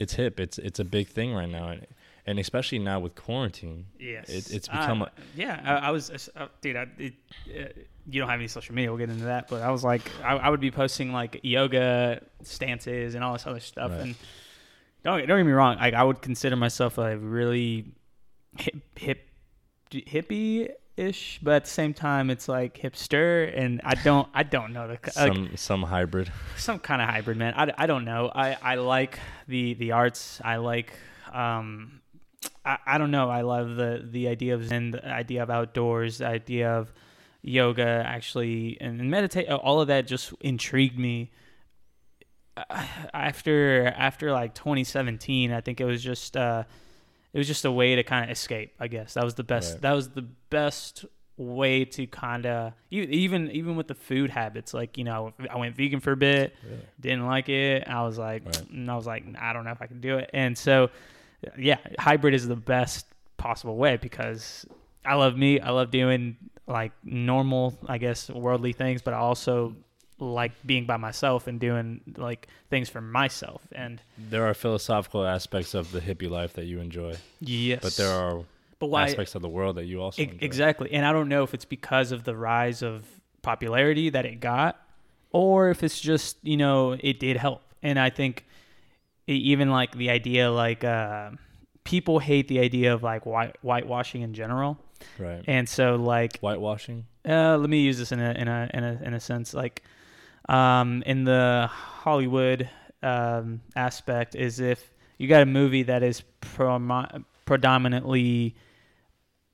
It's 0.01 0.15
hip. 0.15 0.41
It's 0.41 0.59
it's 0.59 0.81
a 0.81 0.85
big 0.85 1.07
thing 1.09 1.35
right 1.35 1.49
now, 1.49 1.69
and 1.69 1.87
and 2.27 2.39
especially 2.39 2.79
now 2.79 2.99
with 3.01 3.15
quarantine. 3.15 3.87
Yes, 3.99 4.29
It- 4.31 4.51
it's 4.55 4.69
I- 4.71 4.81
become 4.81 5.03
a- 5.03 5.13
yeah. 5.37 5.61
I, 5.65 5.89
I 5.89 5.91
was, 5.91 6.31
uh, 6.35 6.47
dude. 6.63 6.77
I, 6.77 6.87
it, 6.99 7.15
uh, 7.51 7.81
you 8.09 8.21
don't 8.21 8.29
have 8.29 8.39
any 8.39 8.49
social 8.49 8.75
media. 8.75 8.91
We'll 8.91 8.99
get 8.99 9.11
into 9.11 9.25
that, 9.27 9.49
but 9.49 9.63
I 9.63 9.71
was 9.71 9.83
like, 9.85 10.03
I, 10.23 10.37
I 10.37 10.49
would 10.51 10.61
be 10.61 10.71
posting 10.71 11.13
like 11.13 11.41
yoga 11.43 12.21
stances 12.43 13.15
and 13.15 13.25
all 13.25 13.33
this 13.33 13.47
other 13.47 13.61
stuff, 13.61 13.91
Right. 13.91 14.01
and 14.01 14.15
don't 15.03 15.21
get- 15.21 15.27
don't 15.27 15.39
get 15.39 15.47
me 15.47 15.53
wrong. 15.53 15.77
Like 15.79 15.95
I 15.95 16.03
would 16.05 16.21
consider 16.23 16.57
myself 16.57 16.99
a 16.99 17.17
really 17.19 17.87
hip 18.59 18.77
hip 18.97 19.29
hippie 19.91 20.71
ish, 20.97 21.41
but 21.43 21.55
at 21.55 21.65
the 21.65 21.71
same 21.71 21.93
time, 21.95 22.31
it's 22.31 22.49
like 22.49 22.79
hipster, 22.79 23.53
and 23.57 23.81
I 23.85 23.95
don't 23.97 24.29
I 24.35 24.43
don't 24.45 24.73
know 24.73 24.87
the 24.87 24.93
like, 24.95 25.11
Some 25.11 25.57
some 25.57 25.83
hybrid. 25.83 26.31
some 26.57 26.79
kind 26.79 27.03
of 27.03 27.09
hybrid 27.09 27.37
man 27.37 27.55
I, 27.57 27.73
I 27.77 27.87
don't 27.87 28.05
know 28.05 28.31
I, 28.35 28.57
I 28.63 28.75
like 28.77 29.19
the 29.49 29.75
the 29.75 29.93
arts 29.93 30.41
i 30.45 30.57
like 30.57 30.93
um 31.33 32.01
I, 32.65 32.79
I 32.87 32.99
don't 32.99 33.11
know 33.11 33.29
i 33.29 33.41
love 33.43 33.75
the 33.77 34.07
the 34.09 34.29
idea 34.29 34.55
of 34.55 34.65
zen 34.65 34.93
the 34.93 35.05
idea 35.07 35.43
of 35.43 35.51
outdoors 35.51 36.19
the 36.19 36.29
idea 36.29 36.71
of 36.73 36.93
yoga 37.47 38.03
actually 38.07 38.79
and 38.81 39.11
meditate 39.11 39.49
all 39.51 39.81
of 39.81 39.89
that 39.89 40.07
just 40.07 40.33
intrigued 40.41 40.99
me 40.99 41.31
after 43.13 43.87
after 43.97 44.33
like 44.33 44.55
2017 44.55 45.53
i 45.53 45.61
think 45.61 45.81
it 45.81 45.85
was 45.85 46.03
just 46.03 46.37
uh 46.37 46.65
it 47.33 47.39
was 47.39 47.47
just 47.47 47.65
a 47.65 47.71
way 47.71 47.97
to 47.97 48.03
kind 48.03 48.25
of 48.25 48.31
escape 48.31 48.73
i 48.81 48.87
guess 48.89 49.15
that 49.15 49.25
was 49.25 49.35
the 49.35 49.45
best 49.45 49.73
Right. 49.75 49.83
that 49.83 49.93
was 49.93 50.09
the 50.11 50.23
best 50.51 51.05
way 51.37 51.85
to 51.85 52.07
kind 52.07 52.47
of 52.47 52.73
even 52.91 53.51
even 53.51 53.75
with 53.75 53.89
the 53.89 53.95
food 53.95 54.31
habits 54.31 54.73
like 54.73 54.97
you 54.97 55.03
know 55.05 55.33
i 55.51 55.57
went 55.57 55.75
vegan 55.77 55.99
for 56.01 56.13
a 56.13 56.17
bit 56.17 56.55
Really? 56.65 56.81
didn't 57.01 57.27
like 57.27 57.49
it 57.49 57.89
i 57.89 58.03
was 58.05 58.17
like 58.19 58.45
Right. 58.47 58.71
and 58.71 58.89
i 58.91 58.95
was 58.95 59.07
like 59.07 59.25
i 59.41 59.53
don't 59.53 59.65
know 59.65 59.73
if 59.73 59.83
i 59.83 59.87
can 59.89 60.01
do 60.01 60.19
it 60.19 60.31
and 60.33 60.57
so 60.57 60.91
yeah 61.59 61.79
hybrid 61.99 62.35
is 62.35 62.47
the 62.47 62.55
best 62.57 63.07
possible 63.37 63.77
way 63.77 63.97
because 63.97 64.65
i 65.05 65.15
love 65.15 65.37
meat 65.37 65.61
i 65.61 65.71
love 65.71 65.91
doing 65.91 66.37
like 66.67 66.93
normal 67.05 67.77
i 67.87 67.99
guess 67.99 68.31
worldly 68.31 68.73
things 68.73 69.03
but 69.03 69.13
i 69.13 69.19
also 69.19 69.75
like 70.19 70.53
being 70.65 70.87
by 70.87 70.97
myself 70.97 71.47
and 71.47 71.59
doing 71.61 72.01
like 72.17 72.47
things 72.71 72.89
for 72.89 73.01
myself. 73.01 73.61
And 73.73 74.01
There 74.17 74.47
are 74.49 74.55
philosophical 74.55 75.27
aspects 75.27 75.75
of 75.75 75.91
the 75.91 76.01
hippie 76.01 76.31
life 76.31 76.53
that 76.53 76.67
you 76.67 76.79
enjoy, 76.79 77.17
yes. 77.41 77.81
But 77.83 77.97
there 77.97 78.13
are 78.13 78.45
but 78.79 78.87
why 78.87 79.03
aspects 79.09 79.35
of 79.35 79.43
the 79.43 79.49
world 79.49 79.75
that 79.77 79.87
you 79.87 80.01
also 80.01 80.23
E- 80.23 80.27
enjoy. 80.27 80.39
exactly. 80.41 80.93
And 80.93 81.05
i 81.05 81.13
don't 81.13 81.29
know 81.29 81.43
if 81.43 81.53
it's 81.53 81.65
because 81.65 82.13
of 82.13 82.23
the 82.23 82.37
rise 82.37 82.81
of 82.81 83.05
popularity 83.43 84.09
that 84.11 84.25
it 84.25 84.39
got 84.39 84.81
or 85.33 85.69
if 85.71 85.83
it's 85.83 86.01
just 86.01 86.37
you 86.45 86.57
know 86.57 86.93
it 86.93 87.19
did 87.19 87.37
help. 87.37 87.63
And 87.83 87.99
i 87.99 88.09
think 88.09 88.47
even 89.27 89.71
like 89.71 89.97
the 89.97 90.11
idea 90.11 90.51
like 90.51 90.85
uh, 90.85 91.31
people 91.83 92.21
hate 92.21 92.47
the 92.49 92.61
idea 92.61 92.95
of 92.95 93.03
like 93.03 93.27
white 93.27 93.57
whitewashing 93.63 94.23
in 94.23 94.33
general 94.33 94.79
Right. 95.19 95.43
and 95.47 95.69
so 95.69 95.97
like 95.97 96.39
Whitewashing. 96.41 97.05
uh, 97.29 97.57
let 97.57 97.71
me 97.71 97.81
use 97.81 97.99
this 97.99 98.13
in 98.13 98.21
a 98.21 98.33
in 98.33 98.49
a 98.49 98.71
in 98.75 98.85
a 98.85 99.01
in 99.03 99.15
a 99.15 99.21
sense 99.21 99.55
like 99.55 99.83
um, 100.49 101.03
in 101.07 101.25
the 101.25 101.69
Hollywood 101.71 102.69
um, 103.03 103.61
aspect 103.77 104.35
is 104.35 104.61
if 104.61 104.91
you 105.19 105.29
got 105.29 105.43
a 105.43 105.47
movie 105.47 105.85
that 105.85 106.03
is 106.03 106.23
predominantly 107.45 108.55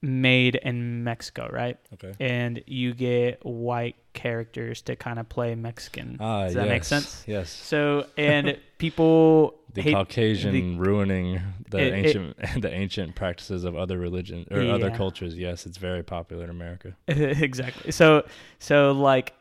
made 0.03 0.55
in 0.57 1.05
Mexico, 1.05 1.49
right? 1.53 1.79
Okay. 1.95 2.13
And 2.19 2.63
you 2.67 2.95
get 2.95 3.45
white 3.45 3.97
characters 4.12 4.83
to 4.83 4.96
kind 4.96 5.18
of 5.18 5.29
play 5.29 5.55
Mexican. 5.55 6.16
Ah, 6.20 6.44
Does 6.44 6.55
that 6.55 6.68
make 6.68 6.85
sense? 6.85 7.23
Yes. 7.27 7.51
So 7.51 8.07
and 8.16 8.59
people 8.79 9.57
The 9.73 9.92
Caucasian 9.92 10.53
the- 10.53 10.79
ruining 10.79 11.40
the 11.68 11.79
It- 11.79 11.87
it- 11.87 12.07
ancient 12.07 12.37
the 12.62 12.73
ancient 12.73 13.14
practices 13.14 13.62
of 13.64 13.77
other 13.77 13.99
religions 13.99 14.49
or 14.51 14.62
other 14.62 14.90
cultures. 14.90 15.37
Yes, 15.38 15.64
it's 15.66 15.79
very 15.79 16.03
popular 16.03 16.44
in 16.44 16.51
America. 16.51 16.96
exactly. 17.09 17.92
So 17.92 18.25
so 18.59 18.92
like 18.92 19.33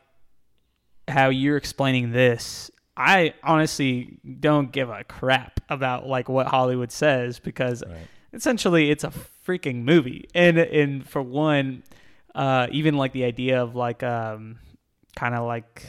how 1.08 1.28
you're 1.30 1.56
explaining 1.56 2.12
this, 2.12 2.70
I 2.96 3.34
honestly 3.42 4.18
don't 4.38 4.70
give 4.70 4.88
a 4.90 5.02
crap 5.04 5.58
about 5.68 6.06
like 6.06 6.28
what 6.28 6.46
Hollywood 6.46 6.92
says 6.92 7.38
because 7.40 7.82
Right. 7.84 7.96
essentially 8.32 8.90
it's 8.90 9.02
a 9.02 9.10
freaking 9.44 9.82
movie. 9.82 10.28
And 10.34 10.58
and 10.58 11.08
for 11.08 11.22
one, 11.22 11.82
uh 12.34 12.66
even 12.70 12.96
like 12.96 13.12
the 13.12 13.24
idea 13.24 13.62
of 13.62 13.74
like 13.74 14.02
um 14.02 14.58
kind 15.16 15.34
of 15.34 15.46
like 15.46 15.84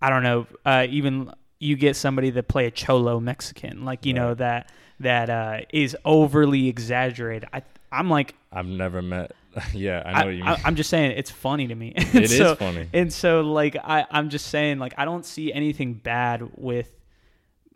I 0.00 0.10
don't 0.10 0.22
know, 0.22 0.46
uh 0.64 0.86
even 0.90 1.32
you 1.58 1.76
get 1.76 1.96
somebody 1.96 2.30
to 2.32 2.42
play 2.42 2.66
a 2.66 2.70
cholo 2.70 3.20
Mexican, 3.20 3.84
like 3.84 4.04
you 4.06 4.12
know 4.12 4.34
that 4.34 4.70
that 5.00 5.30
uh 5.30 5.60
is 5.72 5.96
overly 6.04 6.68
exaggerated. 6.68 7.48
I 7.52 7.62
I'm 7.90 8.10
like 8.10 8.34
I've 8.52 8.66
never 8.66 9.02
met. 9.02 9.32
yeah, 9.72 10.02
I 10.04 10.20
know 10.20 10.26
what 10.26 10.34
you 10.34 10.44
mean. 10.44 10.56
I, 10.64 10.68
am 10.68 10.74
just 10.74 10.90
saying 10.90 11.12
it's 11.12 11.30
funny 11.30 11.68
to 11.68 11.74
me. 11.74 11.92
It 11.94 12.08
And 12.14 12.24
is 12.24 12.36
so, 12.36 12.54
funny. 12.56 12.88
And 12.92 13.12
so 13.12 13.40
like 13.40 13.76
I, 13.76 14.04
I'm 14.10 14.30
just 14.30 14.48
saying 14.48 14.78
like 14.78 14.94
I 14.98 15.04
don't 15.04 15.24
see 15.24 15.52
anything 15.52 15.94
bad 15.94 16.42
with 16.56 16.92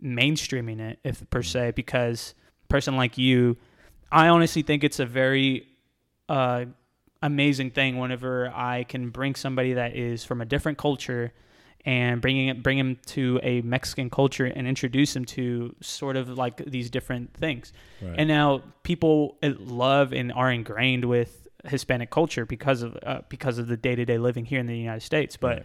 mainstreaming 0.02 0.80
it 0.80 0.98
if 1.04 1.28
per 1.30 1.42
se 1.42 1.72
because 1.72 2.34
a 2.64 2.66
person 2.68 2.96
like 2.96 3.18
you, 3.18 3.56
I 4.10 4.28
honestly 4.28 4.62
think 4.62 4.84
it's 4.84 4.98
a 4.98 5.06
very 5.06 5.66
uh, 6.28 6.66
amazing 7.22 7.70
thing 7.70 7.98
whenever 7.98 8.48
I 8.54 8.84
can 8.84 9.10
bring 9.10 9.34
somebody 9.34 9.74
that 9.74 9.96
is 9.96 10.24
from 10.24 10.40
a 10.40 10.44
different 10.44 10.78
culture 10.78 11.32
and 11.84 12.20
bringing 12.20 12.48
it 12.48 12.62
bring 12.62 12.78
him 12.78 12.98
to 13.06 13.40
a 13.42 13.60
Mexican 13.62 14.10
culture 14.10 14.44
and 14.44 14.66
introduce 14.66 15.14
him 15.14 15.24
to 15.24 15.74
sort 15.80 16.16
of 16.16 16.28
like 16.28 16.64
these 16.64 16.90
different 16.90 17.34
things. 17.34 17.72
Right. 18.02 18.14
And 18.18 18.28
now 18.28 18.62
people 18.82 19.38
uh, 19.42 19.52
love 19.58 20.12
and 20.12 20.32
are 20.32 20.50
ingrained 20.50 21.04
with 21.04 21.48
Hispanic 21.64 22.10
culture 22.10 22.44
because 22.44 22.82
of 22.82 22.98
uh, 23.04 23.20
because 23.28 23.58
of 23.58 23.68
the 23.68 23.76
day 23.76 23.94
to 23.94 24.04
day 24.04 24.18
living 24.18 24.44
here 24.44 24.60
in 24.60 24.66
the 24.66 24.76
United 24.76 25.02
States. 25.02 25.36
But 25.36 25.64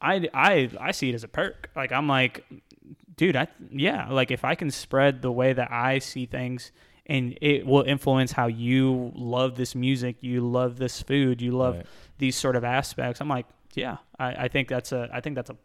I, 0.00 0.28
I 0.32 0.70
I 0.80 0.90
see 0.92 1.10
it 1.10 1.14
as 1.14 1.24
a 1.24 1.28
perk. 1.28 1.70
Like 1.74 1.92
I'm 1.92 2.08
like, 2.08 2.44
dude, 3.16 3.36
I 3.36 3.48
yeah, 3.70 4.10
like 4.10 4.30
if 4.30 4.44
I 4.44 4.54
can 4.54 4.70
spread 4.70 5.22
the 5.22 5.32
way 5.32 5.52
that 5.52 5.70
I 5.70 5.98
see 5.98 6.26
things. 6.26 6.72
And 7.06 7.36
it 7.42 7.66
will 7.66 7.82
influence 7.82 8.32
how 8.32 8.46
you 8.46 9.12
love 9.14 9.56
this 9.56 9.74
music, 9.74 10.16
you 10.20 10.40
love 10.40 10.78
this 10.78 11.02
food, 11.02 11.42
you 11.42 11.52
love 11.52 11.76
Right. 11.76 11.86
these 12.18 12.34
sort 12.36 12.56
of 12.56 12.64
aspects. 12.64 13.20
I'm 13.20 13.28
like, 13.28 13.46
yeah, 13.74 13.98
I, 14.18 14.44
I 14.44 14.48
think 14.48 14.68
that's 14.68 14.90
a, 14.92 15.08
I 15.12 15.20
think 15.20 15.36
that's 15.36 15.50
a, 15.50 15.56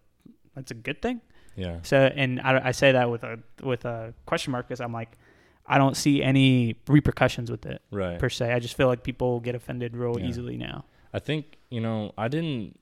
that's 0.56 0.72
a 0.72 0.74
good 0.74 1.02
thing. 1.02 1.22
yeah. 1.56 1.78
So, 1.84 1.98
and 2.14 2.42
I, 2.42 2.68
I 2.68 2.72
say 2.72 2.92
that 2.92 3.10
with 3.10 3.24
a 3.24 3.40
with 3.64 3.86
a 3.86 4.14
question 4.26 4.52
mark 4.52 4.68
because 4.68 4.82
I'm 4.82 4.92
like, 4.92 5.18
I 5.66 5.78
don't 5.78 5.96
see 5.96 6.22
any 6.24 6.76
repercussions 6.88 7.50
with 7.52 7.66
it 7.66 7.82
Right. 7.92 8.20
per 8.20 8.28
se. 8.30 8.52
I 8.52 8.60
just 8.60 8.76
feel 8.76 8.88
like 8.88 9.04
people 9.04 9.40
get 9.40 9.56
offended 9.56 9.96
real 9.96 10.20
Yeah. 10.20 10.26
easily 10.28 10.58
now. 10.58 10.86
I 11.14 11.20
think 11.20 11.58
you 11.70 11.80
know 11.80 12.12
I 12.18 12.28
didn't. 12.28 12.78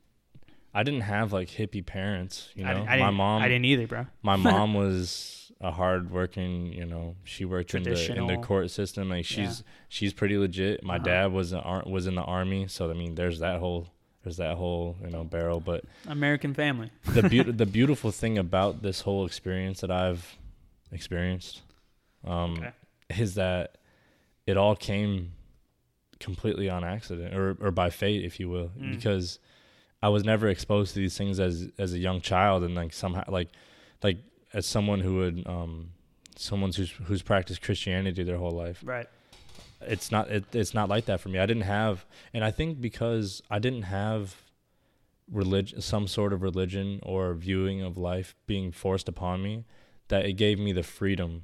I 0.73 0.83
didn't 0.83 1.01
have 1.01 1.33
like 1.33 1.49
hippie 1.49 1.85
parents. 1.85 2.49
You 2.55 2.63
know, 2.65 2.85
I, 2.87 2.95
I 2.95 2.99
my 2.99 3.09
mom. 3.11 3.41
I 3.41 3.47
didn't 3.47 3.65
either, 3.65 3.87
bro. 3.87 4.05
my 4.21 4.35
mom 4.49 4.73
was 4.73 5.51
a 5.59 5.71
hard 5.71 6.11
working. 6.11 6.71
You 6.73 6.85
know, 6.85 7.15
she 7.23 7.45
worked 7.45 7.73
in 7.73 7.83
the 7.83 7.89
in 7.91 7.95
the 7.95 8.05
Traditional. 8.05 8.43
court 8.43 8.69
system. 8.71 9.09
Like 9.09 9.25
she's 9.25 9.63
she's 9.89 10.13
pretty 10.13 10.37
legit. 10.37 10.83
My 10.83 10.95
Uh-huh. 10.95 11.03
dad 11.05 11.31
was 11.31 11.51
an 11.51 11.59
ar- 11.59 11.83
was 11.87 12.05
in 12.07 12.15
the 12.15 12.21
army, 12.23 12.67
so 12.67 12.89
I 12.91 12.93
mean, 12.93 13.15
there's 13.15 13.39
that 13.39 13.59
whole 13.59 13.87
there's 14.23 14.37
that 14.37 14.57
whole 14.57 14.97
you 15.03 15.09
know 15.09 15.23
barrel. 15.23 15.59
But 15.59 15.83
American 16.05 16.53
family. 16.53 16.91
the 17.05 17.23
beau- 17.23 17.51
the 17.63 17.65
beautiful 17.65 18.11
thing 18.11 18.37
about 18.37 18.81
this 18.83 19.01
whole 19.01 19.25
experience 19.25 19.81
that 19.81 19.89
I've 19.91 20.37
experienced 20.91 21.61
um, 22.23 22.53
Okay. 22.53 22.71
is 23.17 23.35
that 23.35 23.77
it 24.45 24.57
all 24.57 24.75
came 24.75 25.31
completely 26.19 26.69
on 26.69 26.83
accident 26.83 27.33
or 27.35 27.57
or 27.59 27.71
by 27.71 27.89
fate, 27.89 28.23
if 28.23 28.39
you 28.39 28.49
will, 28.49 28.71
Mm. 28.77 28.95
because 28.95 29.39
I 30.07 30.09
was 30.15 30.23
never 30.33 30.47
exposed 30.55 30.89
to 30.93 30.99
these 31.03 31.17
things 31.19 31.35
as 31.47 31.55
as 31.85 31.89
a 31.93 31.99
young 32.07 32.19
child, 32.31 32.59
and 32.65 32.73
like 32.81 32.93
somehow 33.03 33.23
like 33.39 33.49
like 34.07 34.17
as 34.59 34.65
someone 34.75 34.99
who 35.05 35.13
would 35.21 35.37
um 35.55 35.73
someone 36.47 36.71
who's 36.77 36.91
who's 37.07 37.23
practiced 37.31 37.61
Christianity 37.67 38.23
their 38.23 38.37
whole 38.43 38.55
life 38.65 38.79
Right. 38.95 39.07
it's 39.95 40.09
not 40.15 40.25
it, 40.37 40.43
it's 40.61 40.73
not 40.79 40.87
like 40.93 41.05
that 41.09 41.19
for 41.23 41.29
me. 41.33 41.37
I 41.45 41.47
didn't 41.51 41.69
have 41.79 41.95
and 42.33 42.41
I 42.49 42.51
think 42.57 42.69
because 42.89 43.41
I 43.55 43.59
didn't 43.65 43.85
have 44.01 44.21
religion 45.43 45.81
some 45.81 46.05
sort 46.07 46.31
of 46.35 46.39
religion 46.49 46.99
or 47.03 47.33
viewing 47.47 47.81
of 47.81 47.97
life 48.11 48.29
being 48.51 48.71
forced 48.71 49.09
upon 49.13 49.35
me 49.47 49.65
that 50.07 50.25
it 50.29 50.33
gave 50.33 50.57
me 50.65 50.71
the 50.79 50.83
freedom 50.83 51.43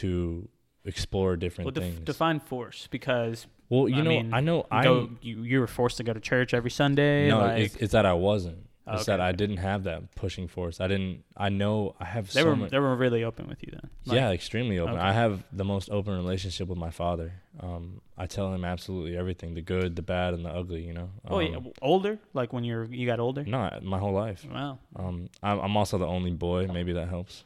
to 0.00 0.48
explore 0.92 1.36
different 1.36 1.66
Well, 1.66 1.82
things. 1.82 1.96
def- 1.96 2.04
define 2.12 2.40
force 2.40 2.88
because 2.90 3.46
well, 3.68 3.88
you 3.88 3.96
I 3.96 4.02
know, 4.02 4.10
mean, 4.10 4.34
I 4.34 4.40
know 4.40 4.66
I 4.70 4.84
go, 4.84 5.10
you 5.22 5.42
you 5.42 5.60
were 5.60 5.66
forced 5.66 5.96
to 5.98 6.02
go 6.04 6.12
to 6.12 6.20
church 6.20 6.54
every 6.54 6.70
Sunday. 6.70 7.28
no, 7.28 7.38
like, 7.40 7.60
it's, 7.62 7.76
it's 7.76 7.92
that 7.92 8.06
I 8.06 8.12
wasn't. 8.14 8.58
It's 8.86 9.02
Okay, 9.08 9.12
that 9.12 9.20
I 9.22 9.32
didn't 9.32 9.56
have 9.56 9.84
that 9.84 10.14
pushing 10.14 10.46
force. 10.46 10.78
I 10.78 10.88
didn't. 10.88 11.24
I 11.38 11.48
know 11.48 11.94
I 11.98 12.04
have 12.04 12.30
they 12.34 12.42
so 12.42 12.48
were 12.50 12.56
much. 12.56 12.70
they 12.70 12.78
were 12.78 12.94
really 12.94 13.24
open 13.24 13.48
with 13.48 13.62
you 13.62 13.70
then. 13.72 13.88
Like, 14.04 14.16
yeah, 14.16 14.30
extremely 14.30 14.78
open. 14.78 14.96
okay. 14.96 15.02
I 15.02 15.12
have 15.12 15.42
the 15.54 15.64
most 15.64 15.88
open 15.88 16.14
relationship 16.14 16.68
with 16.68 16.76
my 16.76 16.90
father. 16.90 17.32
Um, 17.60 18.02
I 18.18 18.26
tell 18.26 18.52
him 18.52 18.62
absolutely 18.62 19.16
everything, 19.16 19.54
the 19.54 19.62
good, 19.62 19.96
the 19.96 20.02
bad, 20.02 20.34
and 20.34 20.44
the 20.44 20.50
ugly. 20.50 20.82
You 20.84 20.92
know. 20.92 21.08
Oh 21.26 21.38
yeah, 21.38 21.56
Um, 21.56 21.72
older 21.80 22.18
like 22.34 22.52
when 22.52 22.62
you're 22.62 22.84
you 22.84 23.06
got 23.06 23.20
older. 23.20 23.42
No, 23.44 23.70
my 23.82 23.98
whole 23.98 24.12
life. 24.12 24.46
Wow. 24.52 24.78
Um, 24.96 25.30
I'm, 25.42 25.60
I'm 25.60 25.76
also 25.78 25.96
the 25.96 26.06
only 26.06 26.32
boy. 26.32 26.66
Maybe 26.66 26.92
that 26.92 27.08
helps. 27.08 27.44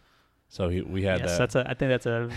So 0.48 0.68
he, 0.70 0.80
we 0.80 1.04
had 1.04 1.20
yes, 1.20 1.30
that. 1.30 1.38
that's 1.38 1.54
a. 1.54 1.70
I 1.70 1.74
think 1.74 1.90
that's 1.90 2.06
a. 2.06 2.30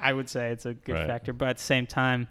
I 0.00 0.12
would 0.12 0.28
say 0.28 0.50
it's 0.50 0.66
a 0.66 0.74
good 0.74 0.94
Right. 0.94 1.06
factor, 1.06 1.32
but 1.32 1.46
at 1.46 1.56
the 1.58 1.62
same 1.62 1.86
time, 1.86 2.26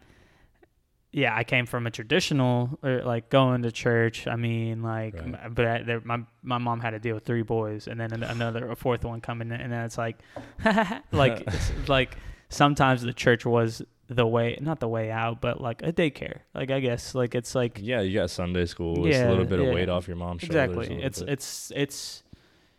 yeah, 1.13 1.35
I 1.35 1.43
came 1.43 1.65
from 1.65 1.87
a 1.87 1.91
traditional 1.91 2.79
or 2.83 3.01
like 3.03 3.29
going 3.29 3.63
to 3.63 3.71
church. 3.71 4.27
I 4.27 4.35
mean, 4.37 4.81
like, 4.81 5.13
Right. 5.15 5.53
but 5.53 5.65
I, 5.65 5.83
there, 5.83 6.01
my 6.05 6.19
my 6.41 6.57
mom 6.57 6.79
had 6.79 6.91
to 6.91 6.99
deal 6.99 7.15
with 7.15 7.25
three 7.25 7.41
boys, 7.43 7.87
and 7.87 7.99
then 7.99 8.13
an- 8.13 8.23
another 8.23 8.71
a 8.71 8.75
fourth 8.75 9.03
one 9.03 9.19
coming, 9.21 9.49
in, 9.51 9.59
and 9.59 9.71
then 9.73 9.83
it's 9.83 9.97
like, 9.97 10.17
like, 11.11 11.41
it's 11.47 11.89
like 11.89 12.17
sometimes 12.49 13.01
the 13.01 13.13
church 13.13 13.45
was 13.45 13.81
the 14.07 14.25
way, 14.27 14.57
not 14.61 14.79
the 14.79 14.87
way 14.87 15.09
out, 15.11 15.39
but 15.41 15.59
like 15.61 15.81
a 15.83 15.91
daycare. 15.93 16.39
Like 16.53 16.71
I 16.71 16.79
guess, 16.79 17.13
like 17.15 17.35
it's 17.35 17.55
like 17.55 17.79
yeah, 17.81 18.01
you 18.01 18.13
got 18.17 18.29
Sunday 18.29 18.65
school. 18.65 19.05
It's 19.07 19.17
Yeah, 19.17 19.27
a 19.27 19.31
little 19.31 19.45
bit 19.45 19.59
yeah. 19.59 19.67
of 19.67 19.73
weight 19.73 19.89
off 19.89 20.07
your 20.07 20.17
mom's 20.17 20.41
shoulders. 20.43 20.71
exactly. 20.77 21.03
It's 21.03 21.19
bit. 21.19 21.29
it's 21.29 21.71
it's 21.75 22.23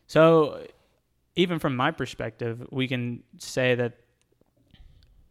so 0.07 0.67
even 1.37 1.59
from 1.59 1.75
my 1.77 1.91
perspective, 1.91 2.67
we 2.71 2.87
can 2.89 3.23
say 3.39 3.75
that 3.75 3.99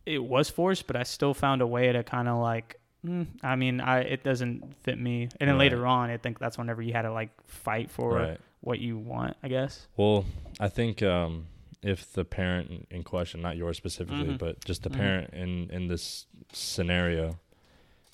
it 0.06 0.24
was 0.24 0.50
forced, 0.50 0.88
but 0.88 0.96
I 0.96 1.04
still 1.04 1.34
found 1.36 1.62
a 1.62 1.68
way 1.68 1.92
to 1.92 2.04
kind 2.04 2.28
of 2.28 2.40
like. 2.40 2.78
Mm, 3.06 3.28
I 3.44 3.56
mean, 3.56 3.80
I 3.82 4.02
it 4.02 4.24
doesn't 4.24 4.76
fit 4.84 5.00
me, 5.00 5.24
and 5.40 5.48
then 5.50 5.56
Right. 5.56 5.72
later 5.72 5.86
on, 5.86 6.10
I 6.10 6.18
think 6.18 6.40
that's 6.40 6.58
whenever 6.58 6.82
you 6.82 6.94
had 6.94 7.04
to 7.04 7.12
like 7.12 7.30
fight 7.48 7.90
for 7.92 8.14
right. 8.16 8.40
what 8.62 8.80
you 8.80 8.98
want. 8.98 9.38
I 9.44 9.48
guess. 9.48 9.88
Well, 9.98 10.26
I 10.60 10.68
think 10.70 11.02
um, 11.04 11.48
if 11.82 12.14
the 12.14 12.24
parent 12.26 12.88
in- 12.92 13.04
question, 13.04 13.42
not 13.42 13.58
yours 13.58 13.78
specifically, 13.78 14.34
Mhm. 14.36 14.38
but 14.38 14.64
just 14.66 14.84
the 14.84 14.90
Mhm. 14.90 14.98
parent 14.98 15.34
in 15.34 15.70
in 15.72 15.88
this 15.88 16.26
scenario, 16.54 17.40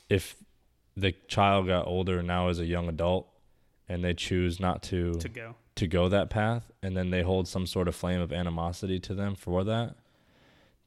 if 0.09 0.35
the 0.95 1.11
child 1.27 1.67
got 1.67 1.85
older 1.85 2.23
now 2.23 2.47
as 2.49 2.59
a 2.59 2.65
young 2.65 2.87
adult, 2.87 3.27
and 3.89 4.03
they 4.03 4.13
choose 4.13 4.59
not 4.59 4.81
to 4.83 5.13
To 5.15 5.29
go. 5.29 5.55
to 5.75 5.87
go 5.87 6.09
that 6.09 6.29
path, 6.29 6.71
and 6.81 6.95
then 6.97 7.09
they 7.11 7.21
hold 7.23 7.47
some 7.47 7.65
sort 7.67 7.87
of 7.87 7.95
flame 7.95 8.19
of 8.21 8.31
animosity 8.33 8.99
to 9.01 9.13
them 9.13 9.35
for 9.35 9.63
that, 9.63 9.95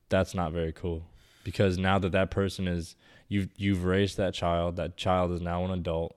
that's 0.08 0.34
not 0.34 0.52
very 0.52 0.72
cool. 0.72 1.04
Because 1.44 1.78
now 1.78 1.98
that 2.00 2.12
that 2.12 2.30
person 2.30 2.66
is 2.66 2.96
you've 3.30 3.48
you've 3.56 3.84
raised 3.84 4.18
that 4.18 4.34
child, 4.34 4.76
that 4.76 4.98
child 4.98 5.32
is 5.32 5.40
now 5.40 5.64
an 5.64 5.70
adult. 5.70 6.14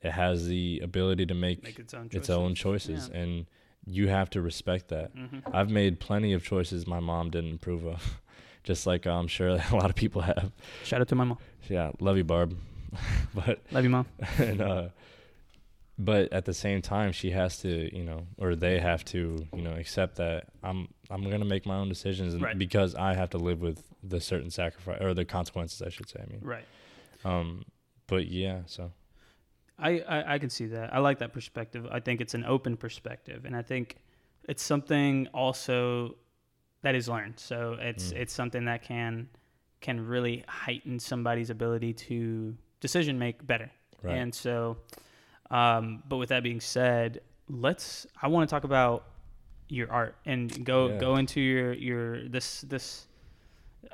It 0.00 0.12
has 0.12 0.46
the 0.46 0.80
ability 0.82 1.26
to 1.26 1.34
make, 1.34 1.62
Make 1.62 1.78
its 1.78 1.92
own 1.94 2.08
choices. 2.08 2.16
its 2.20 2.30
own 2.30 2.54
choices, 2.54 3.10
Yeah. 3.12 3.20
and 3.20 3.46
you 3.84 4.08
have 4.08 4.30
to 4.30 4.40
respect 4.40 4.88
that. 4.88 5.10
hmm 5.12 5.40
I've 5.52 5.70
made 5.70 6.00
plenty 6.00 6.32
of 6.32 6.42
choices 6.42 6.86
my 6.86 7.00
mom 7.00 7.30
didn't 7.30 7.54
approve 7.56 7.84
of, 7.84 8.20
just 8.64 8.86
like 8.86 9.06
I'm 9.06 9.28
sure 9.28 9.48
a 9.72 9.76
lot 9.76 9.90
of 9.90 9.94
people 9.96 10.22
have. 10.22 10.50
Shout 10.84 11.00
out 11.02 11.08
to 11.08 11.14
my 11.14 11.24
mom. 11.24 11.38
Yeah, 11.68 11.90
love 12.00 12.16
you, 12.16 12.24
Barb. 12.24 12.56
but 13.34 13.60
Love 13.70 13.84
you, 13.84 13.90
mom. 13.90 14.06
and 14.38 14.60
uh, 14.60 14.88
but 15.98 16.32
at 16.32 16.44
the 16.46 16.54
same 16.54 16.82
time, 16.82 17.12
she 17.12 17.30
has 17.30 17.58
to, 17.58 17.94
you 17.96 18.02
know, 18.04 18.26
or 18.38 18.56
they 18.56 18.80
have 18.80 19.04
to, 19.06 19.46
you 19.54 19.62
know, 19.62 19.72
accept 19.74 20.16
that 20.16 20.46
I'm 20.62 20.88
I'm 21.10 21.22
gonna 21.30 21.44
make 21.44 21.64
my 21.66 21.76
own 21.76 21.88
decisions, 21.88 22.34
and 22.34 22.42
Right. 22.42 22.58
because 22.58 22.94
I 22.94 23.14
have 23.14 23.30
to 23.30 23.38
live 23.38 23.60
with 23.60 23.82
the 24.02 24.20
certain 24.20 24.50
sacrifice 24.50 25.00
or 25.00 25.14
the 25.14 25.24
consequences, 25.24 25.80
I 25.82 25.88
should 25.88 26.08
say. 26.08 26.20
I 26.22 26.30
mean, 26.30 26.40
Right. 26.42 26.66
um, 27.24 27.64
but 28.06 28.26
yeah, 28.26 28.62
so 28.66 28.92
I, 29.78 30.00
I, 30.00 30.34
I 30.34 30.38
can 30.38 30.50
see 30.50 30.66
that. 30.66 30.92
I 30.94 30.98
like 30.98 31.18
that 31.20 31.32
perspective. 31.32 31.86
I 31.90 32.00
think 32.00 32.20
it's 32.20 32.34
an 32.34 32.44
open 32.44 32.76
perspective, 32.76 33.44
and 33.44 33.56
I 33.56 33.62
think 33.62 33.96
it's 34.48 34.62
something 34.62 35.28
also 35.32 36.16
that 36.82 36.94
is 36.94 37.08
learned. 37.08 37.38
So 37.38 37.76
it's 37.80 38.12
Mm. 38.12 38.16
it's 38.16 38.32
something 38.32 38.64
that 38.66 38.82
can 38.82 39.28
can 39.80 40.04
really 40.06 40.44
heighten 40.46 40.98
somebody's 40.98 41.50
ability 41.50 41.92
to 41.94 42.56
decision 42.80 43.18
make 43.18 43.44
better. 43.46 43.70
right, 44.02 44.16
And 44.18 44.34
so, 44.34 44.78
um, 45.50 46.02
but 46.08 46.16
with 46.18 46.28
that 46.30 46.42
being 46.42 46.60
said, 46.60 47.20
let's. 47.48 48.06
I 48.20 48.28
want 48.28 48.48
to 48.48 48.52
talk 48.54 48.64
about 48.64 49.04
your 49.68 49.90
art 49.90 50.16
and 50.26 50.64
go 50.64 50.88
Yeah. 50.88 50.98
go 50.98 51.16
into 51.16 51.40
your 51.40 51.72
your 51.72 52.28
this 52.28 52.60
this 52.62 53.06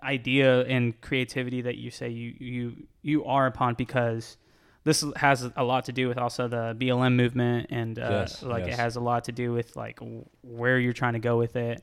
idea 0.02 0.62
and 0.62 1.00
creativity 1.00 1.62
that 1.62 1.76
you 1.76 1.90
say 1.90 2.08
you 2.08 2.34
you 2.38 2.86
you 3.02 3.24
are 3.24 3.46
upon 3.46 3.74
because 3.74 4.36
this 4.84 5.04
has 5.16 5.50
a 5.56 5.64
lot 5.64 5.84
to 5.86 5.92
do 5.92 6.08
with 6.08 6.18
also 6.18 6.48
the 6.48 6.74
BLM 6.78 7.14
movement 7.16 7.66
and 7.70 7.98
uh, 7.98 8.02
Yes, 8.10 8.42
like 8.42 8.64
it 8.66 8.74
has 8.74 8.96
a 8.96 9.00
lot 9.00 9.24
to 9.24 9.32
do 9.32 9.52
with 9.52 9.76
like 9.76 9.98
where 10.42 10.78
you're 10.78 10.92
trying 10.92 11.14
to 11.14 11.18
go 11.18 11.36
with 11.36 11.56
it. 11.56 11.82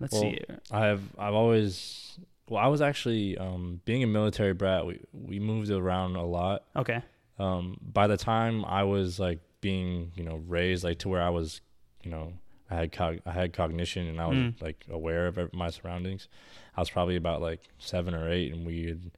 Let's 0.00 0.12
Well, 0.12 0.22
see. 0.22 0.40
I've 0.70 1.02
I've 1.18 1.34
always 1.34 2.18
well, 2.48 2.62
I 2.62 2.68
was 2.68 2.80
actually 2.80 3.36
um, 3.36 3.80
being 3.84 4.02
a 4.02 4.06
military 4.06 4.52
brat. 4.54 4.86
We 4.86 5.00
we 5.12 5.38
moved 5.40 5.70
around 5.70 6.16
a 6.16 6.24
lot. 6.24 6.64
Okay. 6.76 7.02
um, 7.38 7.78
by 7.82 8.06
the 8.06 8.16
time 8.16 8.64
I 8.64 8.84
was 8.84 9.18
like 9.18 9.40
being, 9.60 10.12
you 10.14 10.24
know, 10.24 10.36
raised 10.46 10.84
like 10.84 10.98
to 11.00 11.08
where 11.08 11.22
I 11.22 11.30
was, 11.30 11.60
you 12.02 12.10
know, 12.10 12.32
I 12.70 12.74
had 12.76 12.92
cog- 12.92 13.20
I 13.26 13.32
had 13.32 13.52
cognition 13.52 14.06
and 14.06 14.20
I 14.20 14.26
was 14.26 14.38
Mm. 14.38 14.60
like 14.62 14.84
aware 14.90 15.26
of 15.26 15.52
my 15.54 15.70
surroundings. 15.70 16.28
I 16.76 16.80
was 16.80 16.90
probably 16.90 17.16
about 17.16 17.40
like 17.40 17.60
seven 17.78 18.14
or 18.14 18.30
eight, 18.30 18.52
and 18.52 18.66
we 18.66 18.86
had 18.86 19.10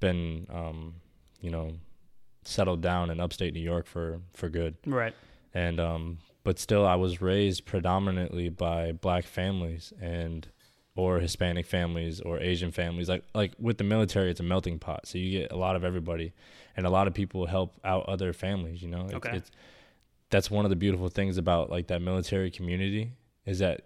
been, 0.00 0.46
um, 0.50 0.96
you 1.40 1.50
know, 1.50 1.72
settled 2.44 2.80
down 2.80 3.10
in 3.10 3.20
upstate 3.20 3.54
New 3.54 3.60
York 3.60 3.86
for 3.86 4.20
for 4.34 4.48
good. 4.48 4.76
Right. 4.86 5.14
And 5.54 5.80
um, 5.80 6.18
but 6.44 6.58
still, 6.58 6.86
I 6.86 6.94
was 6.96 7.20
raised 7.20 7.64
predominantly 7.66 8.48
by 8.48 8.92
black 8.92 9.24
families 9.24 9.92
and 10.00 10.48
or 10.96 11.20
Hispanic 11.20 11.64
families 11.66 12.20
or 12.20 12.40
Asian 12.40 12.72
families. 12.72 13.08
Like 13.08 13.24
like 13.34 13.52
with 13.58 13.78
the 13.78 13.84
military, 13.84 14.30
it's 14.30 14.40
a 14.40 14.44
melting 14.44 14.78
pot, 14.78 15.06
so 15.06 15.18
you 15.18 15.40
get 15.40 15.52
a 15.52 15.56
lot 15.56 15.76
of 15.76 15.84
everybody, 15.84 16.32
and 16.76 16.84
a 16.86 16.90
lot 16.90 17.06
of 17.06 17.14
people 17.14 17.46
help 17.46 17.78
out 17.84 18.06
other 18.08 18.32
families. 18.32 18.82
You 18.82 18.88
know, 18.88 19.04
it's, 19.04 19.14
Okay. 19.14 19.36
it's 19.36 19.50
that's 20.30 20.50
one 20.50 20.64
of 20.64 20.70
the 20.70 20.76
beautiful 20.76 21.08
things 21.08 21.38
about 21.38 21.70
like 21.70 21.86
that 21.88 22.02
military 22.02 22.50
community 22.50 23.12
is 23.46 23.58
that 23.60 23.82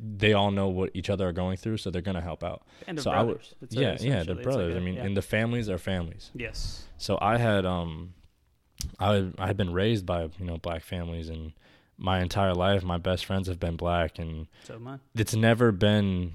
they 0.00 0.32
all 0.32 0.50
know 0.50 0.68
what 0.68 0.90
each 0.94 1.10
other 1.10 1.28
are 1.28 1.32
going 1.32 1.56
through, 1.56 1.76
so 1.76 1.90
they're 1.90 2.00
gonna 2.02 2.20
help 2.20 2.44
out. 2.44 2.62
And 2.86 2.96
the 2.96 3.02
So 3.02 3.10
I 3.10 3.22
would- 3.22 3.34
brothers. 3.34 3.54
It's, 3.62 3.76
uh, 3.76 3.80
yeah, 3.80 3.86
yeah, 3.88 3.94
essentially- 3.94 4.12
the 4.14 4.20
it's 4.20 4.28
like 4.36 4.42
brothers. 4.44 4.74
a- 4.74 4.76
I 4.76 4.80
mean, 4.80 4.94
yeah. 4.94 5.04
and 5.04 5.16
the 5.16 5.22
families 5.22 5.68
are 5.68 5.78
families. 5.78 6.30
yes. 6.34 6.86
So 6.98 7.18
I 7.20 7.36
had 7.38 7.66
um, 7.66 8.14
I 8.98 9.30
I 9.38 9.46
had 9.48 9.56
been 9.56 9.72
raised 9.72 10.06
by 10.06 10.22
you 10.38 10.44
know 10.44 10.56
black 10.58 10.82
families, 10.84 11.28
and 11.28 11.52
my 11.96 12.20
entire 12.20 12.54
life, 12.54 12.84
my 12.84 12.96
best 12.98 13.24
friends 13.24 13.48
have 13.48 13.58
been 13.58 13.76
black, 13.76 14.18
and 14.20 14.46
So 14.62 14.78
mine. 14.78 15.00
it's 15.16 15.34
never 15.34 15.72
been, 15.72 16.32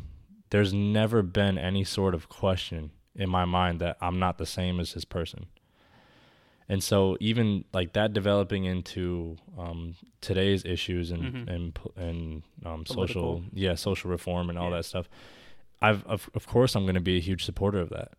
there's 0.50 0.74
never 0.74 1.22
been 1.22 1.58
any 1.58 1.86
sort 1.86 2.14
of 2.14 2.28
question 2.28 2.92
in 3.16 3.30
my 3.30 3.46
mind 3.46 3.80
that 3.80 3.96
I'm 4.02 4.20
not 4.20 4.38
the 4.38 4.46
same 4.46 4.80
as 4.82 4.94
this 4.94 5.06
person. 5.06 5.46
And 6.74 6.82
so 6.84 7.18
even 7.20 7.66
like 7.78 7.90
that 7.94 8.10
developing 8.14 8.64
into 8.66 9.36
um, 9.64 9.82
today's 10.22 10.62
issues 10.76 11.12
and 11.12 11.24
Mhm. 11.24 11.48
and 11.56 11.80
and 12.06 12.44
um, 12.70 12.82
social 12.86 13.44
yeah 13.64 13.76
social 13.76 14.10
reform 14.18 14.50
and 14.50 14.58
all 14.58 14.70
Yeah. 14.72 14.78
that 14.78 14.86
stuff, 14.86 15.08
I've 15.88 16.02
of 16.14 16.30
of 16.34 16.44
course 16.48 16.72
I'm 16.76 16.86
going 16.90 16.96
to 17.04 17.08
be 17.12 17.18
a 17.18 17.26
huge 17.30 17.44
supporter 17.50 17.80
of 17.86 17.90
that. 17.98 18.12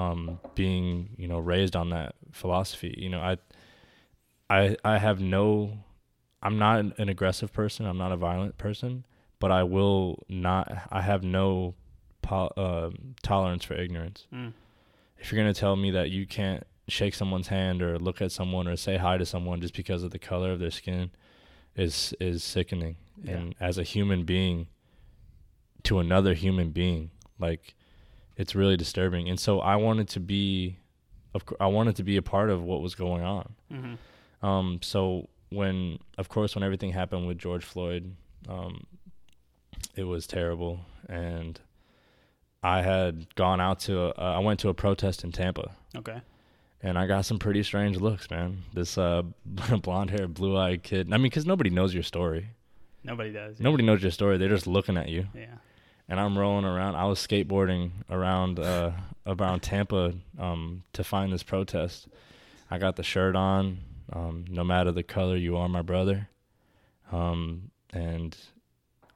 Um, 0.00 0.40
being 0.56 1.10
you 1.22 1.28
know 1.28 1.38
raised 1.52 1.76
on 1.76 1.90
that 1.90 2.10
philosophy, 2.32 2.92
you 3.04 3.10
know 3.12 3.20
I 3.30 3.34
I 4.50 4.76
I 4.84 4.98
have 4.98 5.20
no 5.20 5.78
I'm 6.42 6.58
not 6.58 6.80
an, 6.80 6.92
an 6.98 7.08
aggressive 7.08 7.50
person. 7.52 7.86
I'm 7.86 7.98
not 8.04 8.12
a 8.12 8.16
violent 8.16 8.58
person, 8.58 9.04
but 9.38 9.50
I 9.50 9.62
will 9.62 10.22
not. 10.28 10.66
I 10.90 11.00
have 11.10 11.22
no 11.22 11.74
po- 12.22 12.52
um 12.56 13.14
tolerance 13.22 13.64
for 13.64 13.74
ignorance. 13.74 14.26
Mm. 14.32 14.52
If 15.18 15.30
you're 15.30 15.40
gonna 15.40 15.54
tell 15.54 15.76
me 15.76 15.90
that 15.92 16.10
you 16.10 16.26
can't 16.26 16.64
shake 16.88 17.14
someone's 17.14 17.48
hand 17.48 17.82
or 17.82 17.98
look 17.98 18.20
at 18.20 18.32
someone 18.32 18.68
or 18.68 18.76
say 18.76 18.96
hi 18.96 19.16
to 19.18 19.24
someone 19.26 19.60
just 19.60 19.74
because 19.74 20.02
of 20.02 20.10
the 20.10 20.18
color 20.18 20.52
of 20.52 20.58
their 20.60 20.70
skin, 20.70 21.10
is 21.76 22.14
is 22.20 22.42
sickening. 22.44 22.96
Yeah. 23.22 23.32
And 23.34 23.54
as 23.60 23.78
a 23.78 23.82
human 23.82 24.24
being, 24.24 24.66
to 25.84 25.98
another 25.98 26.34
human 26.34 26.70
being, 26.70 27.10
like 27.38 27.74
it's 28.36 28.54
really 28.54 28.76
disturbing. 28.76 29.28
And 29.28 29.38
so 29.38 29.60
I 29.60 29.76
wanted 29.76 30.08
to 30.10 30.20
be, 30.20 30.78
of 31.34 31.46
course, 31.46 31.58
I 31.60 31.66
wanted 31.68 31.96
to 31.96 32.02
be 32.02 32.16
a 32.16 32.22
part 32.22 32.50
of 32.50 32.62
what 32.62 32.80
was 32.82 32.94
going 32.94 33.22
on. 33.22 33.54
hmm 33.70 33.94
Um, 34.46 34.80
so 34.82 35.28
when, 35.50 35.98
of 36.18 36.28
course, 36.28 36.54
when 36.54 36.64
everything 36.64 36.90
happened 36.92 37.26
with 37.28 37.38
George 37.38 37.64
Floyd, 37.64 38.16
um, 38.48 38.86
it 39.94 40.04
was 40.04 40.26
terrible, 40.26 40.80
and 41.08 41.60
I 42.62 42.82
had 42.82 43.32
gone 43.36 43.60
out 43.60 43.78
to, 43.80 44.00
a, 44.00 44.08
uh, 44.10 44.34
I 44.36 44.38
went 44.40 44.58
to 44.60 44.68
a 44.68 44.74
protest 44.74 45.22
in 45.22 45.30
Tampa, 45.32 45.76
Okay. 45.96 46.20
And 46.84 46.98
I 46.98 47.06
got 47.06 47.24
some 47.24 47.38
pretty 47.38 47.62
strange 47.62 47.96
looks, 47.96 48.30
man. 48.30 48.62
This 48.74 48.98
uh, 48.98 49.22
blonde 49.82 50.10
haired, 50.10 50.34
blue 50.34 50.56
eyed 50.56 50.82
kid. 50.82 51.10
I 51.12 51.16
mean, 51.16 51.24
because 51.24 51.46
nobody 51.46 51.70
knows 51.70 51.94
your 51.94 52.02
story. 52.02 52.50
Nobody 53.02 53.32
does. 53.32 53.58
yeah. 53.58 53.64
Nobody 53.64 53.84
knows 53.84 54.02
your 54.02 54.10
story. 54.10 54.36
They're 54.36 54.50
just 54.50 54.66
looking 54.66 54.98
at 54.98 55.08
you. 55.08 55.26
Yeah. 55.34 55.46
And 56.08 56.20
I'm 56.20 56.38
rolling 56.38 56.66
around. 56.66 56.96
I 56.96 57.06
was 57.06 57.18
skateboarding 57.18 57.90
around 58.10 58.58
uh, 58.58 58.92
around 59.26 59.60
Tampa 59.60 60.12
um, 60.38 60.84
to 60.92 61.02
find 61.02 61.32
this 61.32 61.42
protest. 61.42 62.06
I 62.70 62.76
got 62.76 62.96
the 62.96 63.02
shirt 63.02 63.34
on. 63.34 63.78
Um, 64.12 64.44
no 64.50 64.62
matter 64.62 64.92
the 64.92 65.02
color, 65.02 65.36
you 65.36 65.56
are 65.56 65.68
my 65.68 65.80
brother. 65.80 66.28
Um, 67.10 67.70
and 67.94 68.36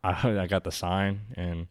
I 0.03 0.39
I 0.41 0.47
got 0.47 0.65
the 0.65 0.73
sign 0.73 1.21
and 1.35 1.67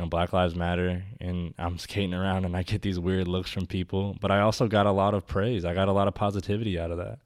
know 0.00 0.06
Black 0.06 0.32
Lives 0.32 0.54
Matter. 0.54 1.04
And 1.20 1.54
I'm 1.58 1.78
skating 1.78 2.14
around 2.14 2.44
and 2.44 2.56
I 2.56 2.62
get 2.62 2.82
these 2.82 2.98
weird 2.98 3.28
looks 3.28 3.50
from 3.50 3.66
people. 3.66 4.16
But 4.20 4.30
I 4.30 4.40
also 4.40 4.66
got 4.68 4.86
a 4.86 4.92
lot 4.92 5.14
of 5.14 5.26
praise. 5.26 5.64
I 5.64 5.74
got 5.74 5.88
a 5.88 5.92
lot 5.92 6.08
of 6.08 6.14
positivity 6.14 6.78
out 6.78 6.90
of 6.90 6.98
that, 6.98 7.18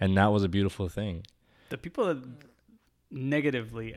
and 0.00 0.16
that 0.16 0.26
was 0.26 0.44
a 0.44 0.48
beautiful 0.48 0.88
thing. 0.88 1.24
The 1.70 1.78
people 1.78 2.06
that 2.06 2.22
negatively 3.10 3.96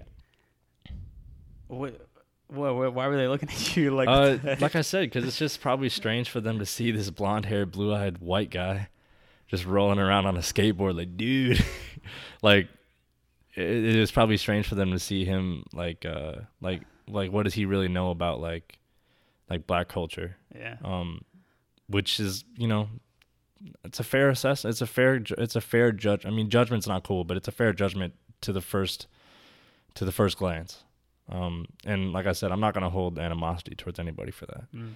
What, 1.67 2.07
what, 2.47 2.93
why 2.93 3.07
were 3.07 3.17
they 3.17 3.27
looking 3.27 3.49
at 3.49 3.77
you 3.77 3.91
like 3.91 4.07
uh, 4.09 4.37
like 4.59 4.75
I 4.75 4.81
said, 4.81 5.01
because 5.09 5.25
it's 5.25 5.37
just 5.37 5.61
probably 5.61 5.89
strange 5.89 6.29
for 6.29 6.41
them 6.41 6.59
to 6.59 6.65
see 6.65 6.91
this 6.91 7.09
blonde-haired, 7.09 7.71
blue-eyed 7.71 8.17
white 8.19 8.49
guy 8.49 8.89
just 9.47 9.65
rolling 9.65 9.99
around 9.99 10.25
on 10.25 10.37
a 10.37 10.39
skateboard. 10.39 10.97
Like, 10.97 11.17
dude, 11.17 11.63
like 12.41 12.69
it, 13.55 13.63
it 13.63 13.95
is 13.95 14.11
probably 14.11 14.37
strange 14.37 14.67
for 14.67 14.75
them 14.75 14.91
to 14.91 14.99
see 14.99 15.25
him. 15.25 15.65
Like, 15.73 16.05
uh, 16.05 16.35
like, 16.61 16.83
like, 17.07 17.31
what 17.31 17.43
does 17.43 17.53
he 17.53 17.65
really 17.65 17.87
know 17.87 18.11
about 18.11 18.39
like, 18.39 18.79
like 19.49 19.67
black 19.67 19.87
culture? 19.87 20.37
yeah. 20.55 20.77
Um, 20.83 21.23
which 21.87 22.19
is 22.19 22.45
you 22.55 22.67
know, 22.67 22.87
it's 23.83 23.99
a 23.99 24.03
fair 24.03 24.29
assessment. 24.29 24.73
It's 24.73 24.81
a 24.81 24.87
fair. 24.87 25.21
It's 25.37 25.55
a 25.55 25.61
fair 25.61 25.91
judge. 25.91 26.25
I 26.25 26.29
mean, 26.29 26.49
judgment's 26.49 26.87
not 26.87 27.03
cool, 27.03 27.23
but 27.23 27.37
it's 27.37 27.47
a 27.47 27.51
fair 27.51 27.73
judgment 27.73 28.13
to 28.41 28.53
the 28.53 28.61
first, 28.61 29.07
to 29.95 30.05
the 30.05 30.11
first 30.11 30.37
glance. 30.37 30.83
Um, 31.29 31.67
and 31.85 32.11
like 32.11 32.25
I 32.25 32.31
said, 32.31 32.51
I'm 32.51 32.59
not 32.59 32.73
gonna 32.73 32.89
hold 32.89 33.19
animosity 33.19 33.75
towards 33.75 33.99
anybody 33.99 34.31
for 34.31 34.45
that. 34.47 34.71
Mm. 34.73 34.93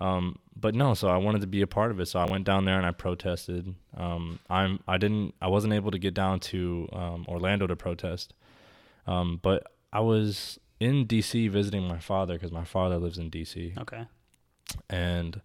Um, 0.00 0.38
but 0.58 0.74
no, 0.74 0.94
so 0.94 1.08
I 1.08 1.18
wanted 1.18 1.42
to 1.42 1.46
be 1.46 1.60
a 1.60 1.66
part 1.66 1.90
of 1.90 2.00
it. 2.00 2.06
So 2.06 2.18
I 2.18 2.24
went 2.24 2.44
down 2.44 2.64
there 2.64 2.78
and 2.78 2.86
I 2.86 2.90
protested. 2.90 3.74
Um, 3.96 4.38
I'm 4.48 4.80
I 4.88 4.98
didn't 4.98 5.34
I 5.40 5.48
wasn't 5.48 5.74
able 5.74 5.90
to 5.90 5.98
get 5.98 6.14
down 6.14 6.40
to 6.40 6.88
um, 6.92 7.26
Orlando 7.28 7.66
to 7.66 7.76
protest. 7.76 8.34
Um, 9.06 9.38
but 9.42 9.66
I 9.92 10.00
was 10.00 10.58
in 10.80 11.06
DC 11.06 11.48
visiting 11.50 11.86
my 11.86 11.98
father 11.98 12.34
because 12.34 12.50
my 12.50 12.64
father 12.64 12.96
lives 12.98 13.18
in 13.18 13.30
DC, 13.30 13.76
Okay. 13.78 14.06
and 14.88 15.40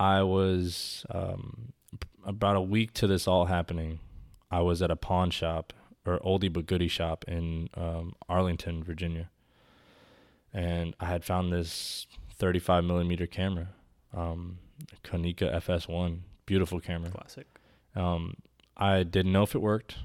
I 0.00 0.22
was 0.22 1.04
um, 1.10 1.72
about 2.24 2.56
a 2.56 2.60
week 2.60 2.92
to 2.94 3.06
this 3.06 3.28
all 3.28 3.44
happening. 3.46 4.00
I 4.50 4.60
was 4.60 4.80
at 4.82 4.90
a 4.90 4.96
pawn 4.96 5.30
shop 5.30 5.72
or 6.06 6.18
oldie 6.20 6.52
but 6.52 6.66
goodie 6.66 6.88
shop 6.88 7.24
in 7.28 7.68
um, 7.74 8.14
Arlington, 8.28 8.82
Virginia, 8.82 9.28
and 10.52 10.94
I 10.98 11.04
had 11.06 11.24
found 11.24 11.52
this 11.52 12.06
35 12.38 12.84
millimeter 12.84 13.26
camera, 13.26 13.68
um, 14.16 14.58
Konica 15.04 15.52
FS1, 15.54 16.20
beautiful 16.46 16.80
camera. 16.80 17.10
Classic. 17.10 17.46
Um, 17.94 18.34
I 18.76 19.02
didn't 19.02 19.32
know 19.32 19.42
if 19.42 19.54
it 19.54 19.58
worked, 19.60 19.96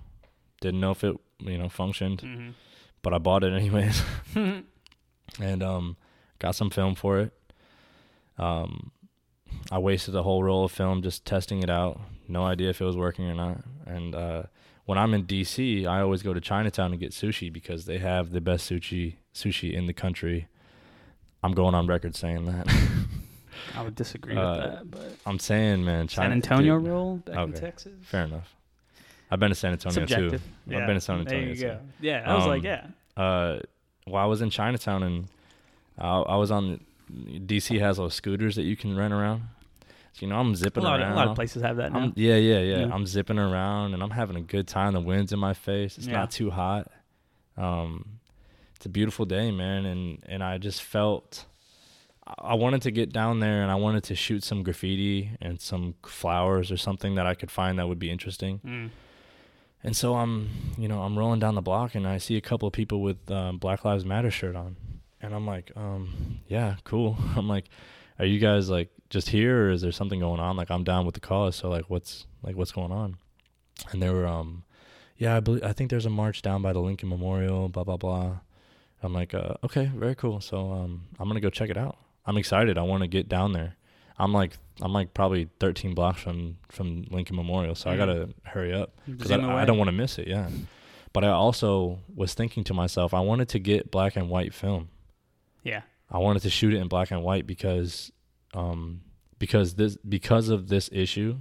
didn't 0.59 0.79
know 0.81 0.91
if 0.91 1.03
it 1.03 1.15
you 1.39 1.57
know 1.57 1.69
functioned, 1.69 2.19
Mm-hmm. 2.21 2.49
But 3.03 3.13
I 3.13 3.19
bought 3.19 3.43
it 3.43 3.53
anyways, 3.53 4.01
and 4.35 5.61
um, 5.63 5.97
got 6.39 6.55
some 6.55 6.71
film 6.71 6.95
for 6.95 7.19
it. 7.19 7.31
Um, 8.39 8.91
I 9.71 9.77
wasted 9.77 10.15
a 10.15 10.23
whole 10.23 10.43
roll 10.43 10.65
of 10.65 10.71
film 10.71 11.03
just 11.03 11.25
testing 11.25 11.61
it 11.61 11.69
out. 11.69 12.01
No 12.27 12.43
idea 12.45 12.69
if 12.69 12.81
it 12.81 12.85
was 12.85 12.97
working 12.97 13.25
or 13.29 13.35
not. 13.35 13.61
And 13.85 14.15
uh, 14.15 14.43
when 14.85 14.97
I'm 14.97 15.13
in 15.13 15.25
DC, 15.25 15.85
I 15.85 16.01
always 16.01 16.23
go 16.23 16.33
to 16.33 16.41
Chinatown 16.41 16.91
to 16.91 16.97
get 16.97 17.11
sushi 17.11 17.51
because 17.53 17.85
they 17.85 17.99
have 17.99 18.31
the 18.31 18.41
best 18.41 18.69
sushi 18.69 19.17
sushi 19.33 19.71
in 19.73 19.85
the 19.85 19.93
country. 19.93 20.47
I'm 21.43 21.51
going 21.51 21.75
on 21.75 21.85
record 21.87 22.15
saying 22.15 22.45
that. 22.45 22.67
I 23.75 23.83
would 23.83 23.95
disagree 23.95 24.35
Uh, 24.35 24.51
with 24.55 24.59
that, 24.63 24.91
but 24.91 25.15
I'm 25.25 25.37
saying, 25.39 25.85
man, 25.85 26.07
China, 26.07 26.29
San 26.29 26.31
Antonio 26.33 26.79
dude, 26.79 26.87
roll 26.87 27.17
back 27.17 27.37
in 27.37 27.53
Texas. 27.53 27.93
Fair 28.01 28.23
enough. 28.25 28.55
I've 29.33 29.39
been 29.39 29.49
to 29.49 29.55
San 29.55 29.71
Antonio 29.71 29.93
Subjective. 30.05 30.41
too. 30.43 30.49
Yeah. 30.71 30.79
I've 30.79 30.85
been 30.87 30.95
to 30.95 31.01
San 31.01 31.23
There 31.23 31.33
Antonio. 31.33 31.49
you 31.49 31.55
too. 31.55 31.61
go. 31.67 31.79
Yeah, 32.01 32.23
I 32.25 32.35
was 32.35 32.45
like, 32.45 32.59
Um, 32.59 32.65
yeah. 32.65 32.87
uh, 33.23 33.59
well, 34.07 34.21
I 34.23 34.25
was 34.27 34.41
in 34.41 34.49
Chinatown 34.49 35.03
and 35.03 35.27
I, 35.97 36.07
I 36.19 36.35
was 36.37 36.51
on. 36.51 36.79
DC 37.11 37.79
has 37.79 37.97
those 37.97 38.13
scooters 38.13 38.55
that 38.55 38.63
you 38.63 38.75
can 38.75 38.95
rent 38.95 39.13
around. 39.13 39.41
So, 40.13 40.19
you 40.21 40.27
know, 40.27 40.35
I'm 40.37 40.53
A 40.53 40.55
zipping 40.55 40.85
of, 40.85 40.99
around. 40.99 41.11
a 41.11 41.15
lot 41.15 41.27
of 41.27 41.35
places 41.35 41.61
have 41.63 41.77
that 41.77 41.91
now. 41.91 41.99
I'm, 41.99 42.13
yeah, 42.15 42.35
yeah, 42.35 42.59
yeah, 42.59 42.79
Yeah. 42.85 42.93
I'm 42.93 43.05
zipping 43.07 43.39
around 43.39 43.93
and 43.95 44.01
I'm 44.03 44.11
having 44.11 44.35
a 44.35 44.41
good 44.41 44.67
time. 44.67 44.93
The 44.93 45.01
wind's 45.01 45.31
in 45.33 45.39
my 45.39 45.53
face. 45.53 45.97
It's 45.97 46.05
Yeah. 46.07 46.13
not 46.19 46.31
too 46.31 46.49
hot. 46.51 46.91
Um, 47.57 48.19
it's 48.75 48.85
a 48.85 48.89
beautiful 48.89 49.25
day, 49.25 49.51
man, 49.51 49.85
and 49.85 50.23
and 50.27 50.43
I 50.43 50.57
just 50.57 50.81
felt 50.81 51.45
I- 52.25 52.51
I 52.51 52.53
wanted 52.53 52.81
to 52.83 52.91
get 52.91 53.11
down 53.11 53.39
there 53.41 53.61
and 53.63 53.69
I 53.71 53.75
wanted 53.75 54.03
to 54.05 54.15
shoot 54.15 54.43
some 54.43 54.63
graffiti 54.63 55.31
and 55.41 55.59
some 55.59 55.95
flowers 56.05 56.71
or 56.71 56.77
something 56.77 57.15
that 57.15 57.25
I 57.27 57.33
could 57.35 57.51
find 57.51 57.77
that 57.79 57.87
would 57.87 57.99
be 57.99 58.09
interesting. 58.09 58.59
Mm. 58.65 58.89
And 59.83 59.95
so 59.95 60.15
I'm, 60.15 60.49
you 60.77 60.87
know, 60.87 61.01
I'm 61.01 61.17
rolling 61.17 61.39
down 61.39 61.55
the 61.55 61.61
block 61.61 61.93
and 61.95 62.07
I 62.07 62.17
see 62.17 62.37
a 62.37 62.41
couple 62.41 62.67
of 62.67 62.73
people 62.73 63.01
with 63.01 63.29
um, 63.29 63.57
Black 63.57 63.83
Lives 63.83 64.05
Matter 64.05 64.31
shirt 64.31 64.55
on, 64.55 64.77
and 65.21 65.35
I'm 65.35 65.45
like, 65.45 65.71
um, 65.75 66.39
yeah, 66.47 66.75
cool. 66.85 67.17
I'm 67.35 67.49
like, 67.49 67.65
are 68.19 68.25
you 68.25 68.39
guys 68.39 68.69
like 68.69 68.89
just 69.09 69.29
here 69.29 69.67
or 69.67 69.71
is 69.71 69.81
there 69.81 69.91
something 69.91 70.19
going 70.19 70.39
on? 70.39 70.55
Like 70.55 70.71
I'm 70.71 70.83
down 70.83 71.05
with 71.05 71.15
the 71.15 71.21
cause, 71.21 71.57
so 71.57 71.69
like 71.69 71.89
what's 71.89 72.25
like 72.41 72.55
what's 72.55 72.71
going 72.71 72.91
on? 72.91 73.17
And 73.91 74.01
they 74.01 74.09
were, 74.09 74.25
um, 74.25 74.63
yeah, 75.17 75.35
I 75.35 75.39
believe 75.41 75.63
I 75.63 75.73
think 75.73 75.89
there's 75.89 76.05
a 76.05 76.09
march 76.09 76.41
down 76.41 76.61
by 76.61 76.71
the 76.71 76.79
Lincoln 76.79 77.09
Memorial, 77.09 77.67
blah 77.67 77.83
blah 77.83 77.97
blah. 77.97 78.39
I'm 79.01 79.13
like, 79.13 79.33
uh, 79.33 79.55
okay, 79.65 79.91
very 79.93 80.15
cool. 80.15 80.39
So 80.39 80.71
um, 80.71 81.07
I'm 81.19 81.27
gonna 81.27 81.41
go 81.41 81.49
check 81.49 81.69
it 81.69 81.77
out. 81.77 81.97
I'm 82.25 82.37
excited. 82.37 82.77
I 82.77 82.83
want 82.83 83.01
to 83.01 83.07
get 83.07 83.27
down 83.27 83.51
there. 83.51 83.75
I'm 84.17 84.33
like, 84.33 84.57
I'm 84.81 84.93
like 84.93 85.13
probably 85.13 85.49
13 85.59 85.93
blocks 85.93 86.21
from 86.21 86.57
from 86.69 87.05
Lincoln 87.09 87.35
Memorial, 87.35 87.75
so 87.75 87.89
I 87.89 87.97
gotta 87.97 88.29
hurry 88.43 88.73
up 88.73 88.93
because 89.05 89.31
I, 89.31 89.35
I 89.37 89.65
don't 89.65 89.77
want 89.77 89.87
to 89.89 89.93
miss 89.93 90.17
it. 90.19 90.27
Yeah, 90.27 90.49
but 91.13 91.23
I 91.23 91.29
also 91.29 91.99
was 92.13 92.33
thinking 92.33 92.63
to 92.65 92.73
myself, 92.73 93.13
I 93.13 93.19
wanted 93.19 93.49
to 93.49 93.59
get 93.59 93.91
black 93.91 94.15
and 94.15 94.29
white 94.29 94.53
film. 94.53 94.89
Yeah. 95.63 95.81
I 96.11 96.17
wanted 96.17 96.41
to 96.43 96.49
shoot 96.49 96.73
it 96.73 96.77
in 96.77 96.87
black 96.87 97.09
and 97.11 97.23
white 97.23 97.47
because, 97.47 98.11
um, 98.53 99.01
because 99.39 99.75
this 99.75 99.97
because 99.97 100.49
of 100.49 100.67
this 100.67 100.89
issue 100.91 101.37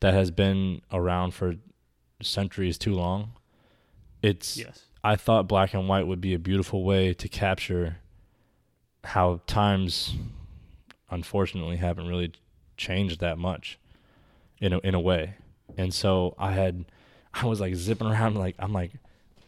that 0.00 0.12
has 0.12 0.30
been 0.30 0.82
around 0.92 1.32
for 1.32 1.54
centuries 2.20 2.76
too 2.78 2.94
long. 2.94 3.32
It's 4.22 4.56
Yes. 4.56 4.84
I 5.02 5.16
thought 5.16 5.46
black 5.48 5.74
and 5.74 5.86
white 5.88 6.06
would 6.06 6.20
be 6.20 6.32
a 6.34 6.38
beautiful 6.38 6.82
way 6.84 7.12
to 7.14 7.28
capture 7.28 7.98
how 9.04 9.42
times 9.46 10.14
unfortunately 11.14 11.76
haven't 11.76 12.08
really 12.08 12.32
changed 12.76 13.20
that 13.20 13.38
much 13.38 13.78
in 14.60 14.72
a, 14.72 14.78
in 14.78 14.94
a 14.94 15.00
way. 15.00 15.34
And 15.76 15.94
so 15.94 16.34
I 16.38 16.52
had 16.52 16.84
I 17.34 17.46
was 17.46 17.60
like 17.60 17.74
zipping 17.74 18.08
around 18.08 18.36
like 18.36 18.56
I'm 18.58 18.72
like 18.72 18.92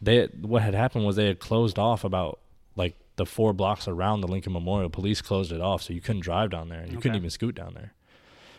they 0.00 0.26
what 0.40 0.62
had 0.62 0.74
happened 0.74 1.06
was 1.06 1.16
they 1.16 1.26
had 1.26 1.38
closed 1.38 1.78
off 1.78 2.04
about 2.04 2.40
like 2.74 2.94
the 3.16 3.26
four 3.26 3.52
blocks 3.52 3.88
around 3.88 4.20
the 4.20 4.28
Lincoln 4.28 4.52
Memorial. 4.52 4.90
Police 4.90 5.22
closed 5.22 5.52
it 5.52 5.60
off 5.60 5.82
so 5.82 5.92
you 5.92 6.00
couldn't 6.00 6.22
drive 6.22 6.50
down 6.50 6.68
there. 6.68 6.80
And 6.80 6.92
you 6.92 6.98
couldn't 6.98 7.16
even 7.16 7.30
scoot 7.30 7.54
down 7.54 7.74
there. 7.74 7.92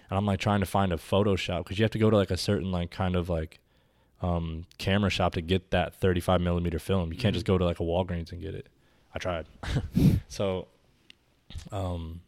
And 0.10 0.18
I'm 0.18 0.26
like 0.26 0.40
trying 0.40 0.62
to 0.62 0.66
find 0.66 0.92
a 0.92 0.98
photo 0.98 1.36
shop 1.36 1.64
because 1.64 1.78
you 1.78 1.84
have 1.84 1.92
to 1.92 2.00
go 2.00 2.10
to 2.10 2.16
like 2.16 2.32
a 2.32 2.38
certain 2.38 2.72
like 2.72 2.90
kind 2.92 3.16
of 3.16 3.30
like 3.30 3.60
um, 4.22 4.66
camera 4.78 5.10
shop 5.10 5.34
to 5.34 5.42
get 5.42 5.72
that 5.72 5.96
35 5.96 6.42
millimeter 6.42 6.80
film. 6.80 7.12
You 7.12 7.20
can't 7.20 7.34
just 7.34 7.46
go 7.46 7.58
to 7.58 7.66
like 7.66 7.80
a 7.80 7.84
Walgreens 7.84 8.32
and 8.32 8.42
get 8.42 8.56
it. 8.56 8.68
I 9.14 9.20
tried. 9.20 9.46
so, 10.28 10.68
um, 11.72 12.22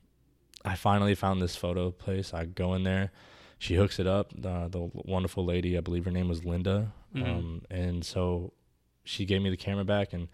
I 0.65 0.75
finally 0.75 1.15
found 1.15 1.41
this 1.41 1.55
photo 1.55 1.91
place. 1.91 2.33
I 2.33 2.45
go 2.45 2.73
in 2.73 2.83
there. 2.83 3.11
She 3.57 3.75
hooks 3.75 3.99
it 3.99 4.07
up. 4.07 4.31
The, 4.35 4.67
the 4.69 4.89
wonderful 4.93 5.45
lady, 5.45 5.77
I 5.77 5.81
believe 5.81 6.05
her 6.05 6.11
name 6.11 6.29
was 6.29 6.45
Linda. 6.45 6.93
Mhm. 7.15 7.27
Um, 7.27 7.61
and 7.69 8.05
so 8.05 8.53
she 9.03 9.25
gave 9.25 9.41
me 9.41 9.49
the 9.49 9.57
camera 9.57 9.83
back, 9.85 10.13
and 10.13 10.27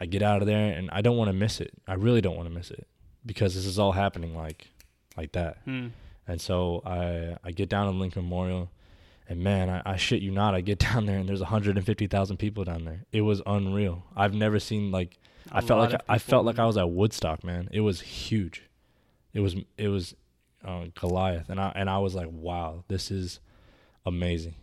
I 0.00 0.06
get 0.06 0.22
out 0.22 0.42
of 0.42 0.46
there, 0.46 0.72
and 0.72 0.90
I 0.90 1.00
don't 1.00 1.16
want 1.16 1.28
to 1.28 1.32
miss 1.32 1.60
it. 1.60 1.72
I 1.86 1.94
really 1.94 2.20
don't 2.20 2.36
want 2.36 2.48
to 2.48 2.54
miss 2.54 2.70
it 2.70 2.86
because 3.24 3.54
this 3.54 3.66
is 3.66 3.78
all 3.78 3.92
happening 3.92 4.36
like, 4.36 4.68
like 5.16 5.32
that. 5.32 5.64
Mm. 5.66 5.90
And 6.26 6.40
so 6.40 6.82
I 6.84 7.36
I 7.42 7.52
get 7.52 7.68
down 7.68 7.90
to 7.90 7.98
Lincoln 7.98 8.22
Memorial, 8.24 8.70
and 9.28 9.40
man, 9.40 9.70
I, 9.70 9.82
I 9.84 9.96
shit 9.96 10.22
you 10.22 10.30
not, 10.30 10.54
I 10.54 10.60
get 10.60 10.78
down 10.90 11.06
there 11.06 11.18
and 11.18 11.28
there's 11.28 11.40
150,000 11.40 12.36
people 12.36 12.64
down 12.64 12.84
there. 12.84 13.04
It 13.12 13.22
was 13.22 13.42
unreal. 13.46 14.04
I've 14.14 14.34
never 14.34 14.58
seen 14.60 14.90
like 14.90 15.18
I 15.50 15.60
A 15.60 15.62
felt 15.62 15.80
like 15.90 16.00
I 16.08 16.18
felt 16.18 16.44
like 16.44 16.58
I 16.58 16.66
was 16.66 16.76
at 16.76 16.90
Woodstock, 16.90 17.42
man. 17.44 17.68
It 17.72 17.80
was 17.80 18.00
huge. 18.02 18.62
It 19.34 19.40
was 19.40 19.56
it 19.76 19.88
was 19.88 20.14
uh, 20.64 20.86
Goliath, 20.98 21.48
and 21.48 21.60
I 21.60 21.72
and 21.74 21.88
I 21.90 21.98
was 21.98 22.14
like, 22.14 22.28
wow, 22.30 22.84
this 22.88 23.10
is 23.10 23.40
amazing. 24.06 24.54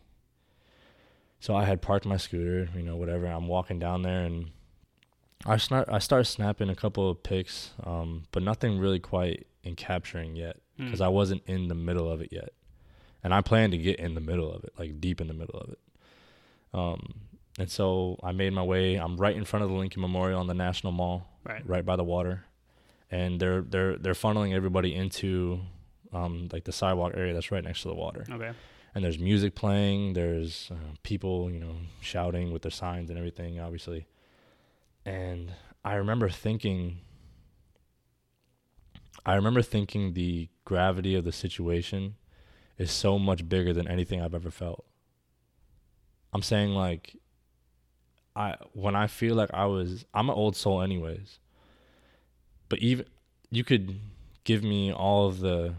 So 1.39 1.55
I 1.55 1.66
had 1.66 1.82
parked 1.82 2.05
my 2.05 2.18
scooter, 2.18 2.70
you 2.76 2.82
know, 2.82 2.95
whatever. 2.95 3.28
I'm 3.28 3.47
walking 3.47 3.78
down 3.80 4.01
there, 4.01 4.24
and 4.24 4.51
I 5.45 5.57
start 5.57 5.88
I 5.91 5.99
start 5.99 6.26
snapping 6.28 6.70
a 6.70 6.76
couple 6.76 7.09
of 7.09 7.22
pics, 7.24 7.72
um, 7.84 8.24
but 8.32 8.41
nothing 8.43 8.80
really 8.80 8.99
quite 8.99 9.47
in 9.63 9.76
capturing 9.76 10.36
yet 10.36 10.57
Mm. 10.78 10.86
because 10.88 10.99
I 10.99 11.07
wasn't 11.07 11.41
in 11.47 11.70
the 11.70 11.74
middle 11.76 12.11
of 12.11 12.20
it 12.20 12.30
yet, 12.34 12.49
and 13.24 13.34
I 13.34 13.39
planned 13.39 13.72
to 13.72 13.78
get 13.78 13.97
in 13.97 14.13
the 14.13 14.20
middle 14.20 14.51
of 14.51 14.66
it, 14.66 14.74
like 14.78 14.99
deep 14.99 15.22
in 15.22 15.28
the 15.28 15.34
middle 15.34 15.57
of 15.57 15.70
it. 15.70 15.80
Um, 16.74 17.13
and 17.57 17.72
so 17.72 18.20
I 18.22 18.34
made 18.34 18.51
my 18.51 18.61
way. 18.61 18.95
I'm 18.95 19.16
right 19.16 19.34
in 19.38 19.45
front 19.45 19.63
of 19.63 19.70
the 19.70 19.76
Lincoln 19.78 20.01
Memorial 20.01 20.38
on 20.41 20.47
the 20.47 20.53
National 20.53 20.91
Mall, 20.91 21.30
Right. 21.45 21.66
right 21.66 21.86
by 21.86 21.95
the 21.95 22.03
water, 22.03 22.43
and 23.12 23.39
they're 23.39 23.62
they're 23.62 23.97
they're 23.97 24.14
funneling 24.14 24.53
everybody 24.53 24.93
into 24.93 25.62
um, 26.14 26.49
like 26.51 26.64
the 26.64 26.72
sidewalk 26.72 27.14
area 27.16 27.34
that's 27.34 27.51
right 27.51 27.64
next 27.64 27.82
to 27.84 27.89
the 27.89 27.95
water. 27.95 28.26
Okay. 28.30 28.51
And 28.93 29.03
there's 29.03 29.20
music 29.20 29.56
playing. 29.56 30.14
There's 30.14 30.70
uh, 30.72 30.95
people, 31.03 31.51
you 31.51 31.60
know, 31.60 31.76
shouting 31.99 32.53
with 32.53 32.62
their 32.62 32.72
signs 32.72 33.10
and 33.10 33.20
everything, 33.20 33.60
obviously. 33.60 34.08
And 35.06 35.51
I 35.84 35.95
remember 35.95 36.30
thinking, 36.30 36.99
I 39.26 39.36
remember 39.36 39.62
thinking 39.62 40.14
the 40.14 40.47
gravity 40.64 41.14
of 41.14 41.26
the 41.26 41.34
situation 41.34 42.16
is 42.78 42.89
so 42.89 43.20
much 43.20 43.47
bigger 43.47 43.74
than 43.74 43.88
anything 43.88 44.22
I've 44.22 44.34
ever 44.34 44.51
felt. 44.51 44.86
I'm 46.34 46.41
saying 46.41 46.72
like 46.72 47.18
I 48.36 48.56
when 48.74 48.95
I 48.95 49.08
feel 49.08 49.36
like 49.36 49.53
I 49.53 49.66
was 49.66 50.06
I'm 50.14 50.30
an 50.30 50.36
old 50.36 50.56
soul 50.56 50.82
anyways. 50.82 51.39
But 52.70 52.80
even 52.80 53.05
you 53.51 53.63
could 53.63 53.99
give 54.43 54.63
me 54.63 54.91
all 54.91 55.28
of 55.28 55.39
the 55.39 55.74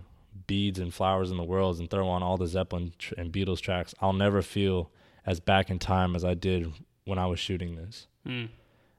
beads 0.47 0.79
and 0.79 0.93
flowers 0.95 1.31
in 1.31 1.37
the 1.37 1.45
world 1.45 1.79
and 1.79 1.91
throw 1.91 2.09
on 2.09 2.23
all 2.23 2.37
the 2.37 2.47
Zeppelin 2.47 2.93
tr- 2.99 3.15
and 3.19 3.33
Beatles 3.33 3.61
tracks. 3.61 3.95
I'll 4.01 4.13
never 4.13 4.43
feel 4.43 4.91
as 5.25 5.41
back 5.41 5.71
in 5.71 5.79
time 5.79 6.15
as 6.15 6.25
I 6.25 6.35
did 6.35 6.73
when 7.05 7.19
I 7.19 7.27
was 7.27 7.41
shooting 7.41 7.75
this. 7.77 8.07
Mm. 8.27 8.49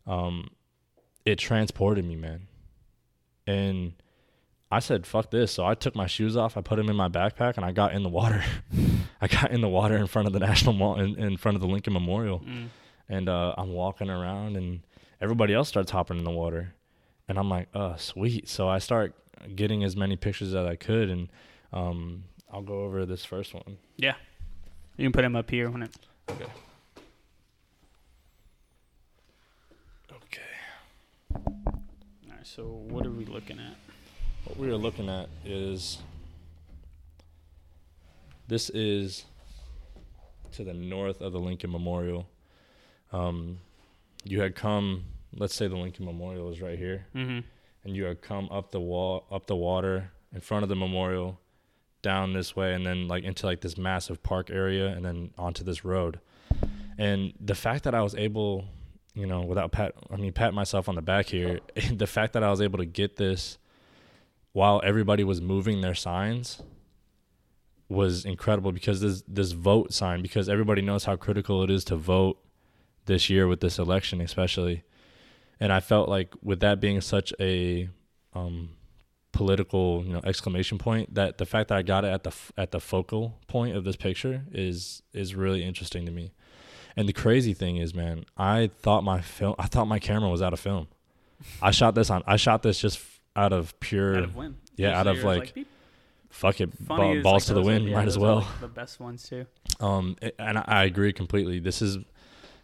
Um, 0.06 0.50
it 1.26 1.38
transported 1.38 2.06
me, 2.06 2.16
man. 2.16 2.48
And 3.46 3.94
I 4.72 4.80
said, 4.80 5.06
"Fuck 5.08 5.32
this!" 5.32 5.52
So 5.54 5.66
I 5.66 5.74
took 5.74 5.96
my 5.96 6.08
shoes 6.08 6.36
off, 6.36 6.58
I 6.58 6.62
put 6.62 6.76
them 6.76 6.90
in 6.90 6.96
my 6.96 7.08
backpack, 7.10 7.56
and 7.56 7.66
I 7.66 7.72
got 7.72 7.94
in 7.94 8.04
the 8.04 8.10
water. 8.10 8.44
I 9.22 9.28
got 9.28 9.52
in 9.52 9.62
the 9.62 9.70
water 9.70 9.96
in 9.98 10.08
front 10.08 10.28
of 10.28 10.34
the 10.34 10.40
National 10.40 10.74
Mall, 10.74 11.00
in, 11.00 11.16
in 11.18 11.38
front 11.38 11.56
of 11.56 11.62
the 11.62 11.68
Lincoln 11.68 11.94
Memorial, 11.94 12.40
Mm. 12.42 12.68
and 13.10 13.30
uh, 13.30 13.56
I'm 13.58 13.72
walking 13.72 14.10
around, 14.10 14.58
and 14.58 14.82
everybody 15.22 15.54
else 15.54 15.70
starts 15.70 15.92
hopping 15.92 16.18
in 16.18 16.24
the 16.26 16.32
water, 16.32 16.74
and 17.28 17.38
I'm 17.38 17.50
like, 17.50 17.68
"Oh, 17.74 17.96
sweet!" 17.98 18.48
So 18.50 18.68
I 18.68 18.80
start 18.80 19.14
getting 19.56 19.84
as 19.84 19.96
many 19.96 20.16
pictures 20.16 20.54
as 20.54 20.66
I 20.66 20.76
could, 20.76 21.10
and 21.10 21.30
um, 21.74 22.24
I'll 22.52 22.62
go 22.62 22.82
over 22.82 23.06
this 23.06 23.26
first 23.26 23.54
one. 23.54 23.78
Yeah, 23.98 24.16
you 24.98 25.06
can 25.06 25.12
put 25.12 25.24
him 25.26 25.36
up 25.36 25.50
here 25.50 25.70
when 25.70 25.84
it. 25.84 25.96
Okay. 26.30 26.46
Okay. 30.12 30.42
All 31.36 31.54
right. 32.30 32.46
So 32.46 32.64
what 32.64 33.06
are 33.06 33.12
we 33.12 33.26
looking 33.26 33.60
at? 33.60 33.76
What 34.46 34.58
we 34.58 34.70
are 34.70 34.78
looking 34.78 35.10
at 35.10 35.28
is 35.46 35.98
this 38.48 38.70
is 38.70 39.26
to 40.54 40.64
the 40.64 40.74
north 40.74 41.22
of 41.22 41.34
the 41.34 41.40
Lincoln 41.40 41.72
Memorial. 41.72 42.28
Um, 43.12 43.60
you 44.24 44.42
had 44.42 44.56
come, 44.56 45.04
let's 45.36 45.56
say 45.56 45.68
the 45.68 45.76
Lincoln 45.78 46.06
Memorial 46.06 46.50
is 46.52 46.62
right 46.62 46.78
here, 46.78 47.06
Mm-hmm. 47.16 47.40
and 47.84 47.96
you 47.96 48.16
come 48.22 48.48
up 48.52 48.72
the 48.72 48.80
wall, 48.82 49.26
up 49.32 49.48
the 49.48 49.56
water 49.56 50.12
in 50.34 50.42
front 50.42 50.64
of 50.64 50.70
the 50.70 50.76
memorial, 50.76 51.40
down 52.02 52.34
this 52.34 52.56
way, 52.56 52.74
and 52.74 52.86
then 52.86 53.08
like 53.08 53.24
into 53.24 53.46
like 53.46 53.62
this 53.62 53.78
massive 53.78 54.22
park 54.24 54.50
area, 54.50 54.88
and 54.88 55.04
then 55.06 55.32
onto 55.38 55.64
this 55.64 55.84
road. 55.86 56.20
And 56.98 57.34
the 57.40 57.56
fact 57.56 57.84
that 57.84 57.94
I 57.94 58.02
was 58.02 58.16
able, 58.16 58.66
you 59.14 59.26
know, 59.26 59.42
without 59.42 59.72
pat, 59.72 59.94
I 60.12 60.16
mean, 60.18 60.34
pat 60.34 60.54
myself 60.54 60.90
on 60.90 60.96
the 60.96 61.02
back 61.02 61.28
here, 61.28 61.60
the 61.94 62.08
fact 62.08 62.34
that 62.34 62.44
I 62.44 62.50
was 62.50 62.62
able 62.62 62.80
to 62.80 62.86
get 62.86 63.16
this 63.18 63.58
while 64.54 64.82
everybody 64.84 65.24
was 65.24 65.40
moving 65.42 65.82
their 65.82 65.94
signs 65.96 66.62
was 67.90 68.26
incredible 68.26 68.72
because 68.72 69.00
this 69.02 69.24
this 69.28 69.54
vote 69.54 69.94
sign 69.94 70.22
because 70.22 70.50
everybody 70.50 70.82
knows 70.82 71.06
how 71.06 71.16
critical 71.16 71.64
it 71.64 71.70
is 71.70 71.86
to 71.86 71.96
vote 71.96 72.38
this 73.06 73.30
year 73.30 73.48
with 73.48 73.62
this 73.62 73.80
election 73.80 74.20
especially 74.20 74.84
and 75.60 75.72
I 75.74 75.80
felt 75.80 76.10
like 76.10 76.34
with 76.44 76.60
that 76.62 76.80
being 76.80 77.02
such 77.02 77.34
a 77.40 77.90
um, 78.34 78.70
political 79.32 80.04
you 80.06 80.14
know 80.14 80.22
exclamation 80.24 80.78
point 80.78 81.14
that 81.14 81.38
the 81.38 81.46
fact 81.46 81.70
that 81.70 81.78
I 81.78 81.82
got 81.84 82.04
it 82.06 82.10
at 82.10 82.24
the 82.24 82.30
f- 82.30 82.52
at 82.58 82.72
the 82.72 82.80
focal 82.80 83.40
point 83.48 83.76
of 83.76 83.84
this 83.84 83.96
picture 83.96 84.44
is 84.52 85.02
is 85.14 85.36
really 85.36 85.64
interesting 85.64 86.06
to 86.06 86.12
me 86.12 86.32
and 86.96 87.08
the 87.08 87.14
crazy 87.14 87.54
thing 87.54 87.78
is 87.78 87.94
man 87.94 88.26
I 88.36 88.68
thought 88.82 89.04
my 89.04 89.22
film 89.22 89.56
I 89.60 89.68
thought 89.68 89.86
my 89.86 90.00
camera 90.00 90.30
was 90.30 90.42
out 90.42 90.54
of 90.54 90.60
film 90.60 90.88
I 91.62 91.70
shot 91.72 91.94
this 91.94 92.10
on 92.10 92.24
I 92.26 92.36
shot 92.38 92.64
this 92.64 92.80
just 92.80 92.98
f- 92.98 93.22
out 93.36 93.54
of 93.54 93.80
pure 93.80 94.18
Out 94.18 94.24
of 94.24 94.36
win. 94.36 94.56
yeah, 94.76 95.00
out 95.00 95.06
of, 95.06 95.24
like, 95.24 95.54
beep. 95.54 95.68
fuck 96.32 96.60
it 96.60 96.72
Funny 96.88 97.22
balls 97.22 97.44
like, 97.44 97.48
to 97.50 97.54
the 97.54 97.62
wind 97.62 97.88
yeah, 97.88 97.96
might 97.96 98.08
as 98.08 98.18
well 98.18 98.38
like, 98.38 98.60
the 98.62 98.68
best 98.68 99.00
ones 99.00 99.30
too. 99.30 99.46
um, 99.80 100.16
and 100.40 100.58
I, 100.58 100.64
I 100.68 100.84
agree 100.86 101.14
completely. 101.14 101.60
This 101.60 101.80
is 101.84 102.00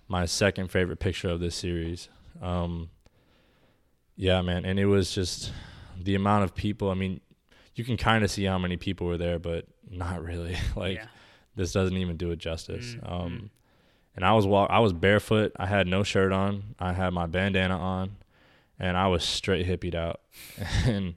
my 0.08 0.26
second 0.26 0.70
favorite 0.72 1.00
picture 1.00 1.30
of 1.30 1.40
this 1.40 1.56
series. 1.56 2.10
Um, 2.44 2.90
yeah, 4.16 4.42
man, 4.42 4.66
and 4.66 4.78
it 4.78 4.86
was 4.86 5.14
just 5.14 5.52
the 6.00 6.16
amount 6.16 6.44
of 6.44 6.54
people. 6.54 6.92
I 6.92 6.94
mean, 6.94 7.22
you 7.76 7.84
can 7.84 7.98
kind 7.98 8.24
of 8.24 8.30
see 8.30 8.44
how 8.44 8.60
many 8.60 8.78
people 8.78 9.08
were 9.08 9.18
there, 9.18 9.40
but 9.40 9.66
not 9.90 10.24
really. 10.24 10.58
like 10.76 10.98
yeah. 10.98 11.08
this 11.56 11.72
doesn't 11.72 11.98
even 11.98 12.18
do 12.18 12.32
it 12.32 12.38
justice. 12.38 12.96
Mm, 12.96 13.12
um, 13.12 13.32
mm. 13.32 13.50
and 14.16 14.26
I 14.26 14.34
was 14.34 14.46
walk. 14.46 14.70
I 14.70 14.80
was 14.80 14.94
barefoot. 14.94 15.54
I 15.58 15.66
had 15.66 15.88
no 15.88 16.04
shirt 16.04 16.32
on. 16.32 16.76
I 16.78 16.94
had 16.94 17.14
my 17.14 17.26
bandana 17.26 17.78
on, 17.78 18.18
and 18.78 18.98
I 18.98 19.08
was 19.08 19.24
straight 19.24 19.66
hippied 19.66 19.96
out, 19.96 20.20
and 20.86 21.16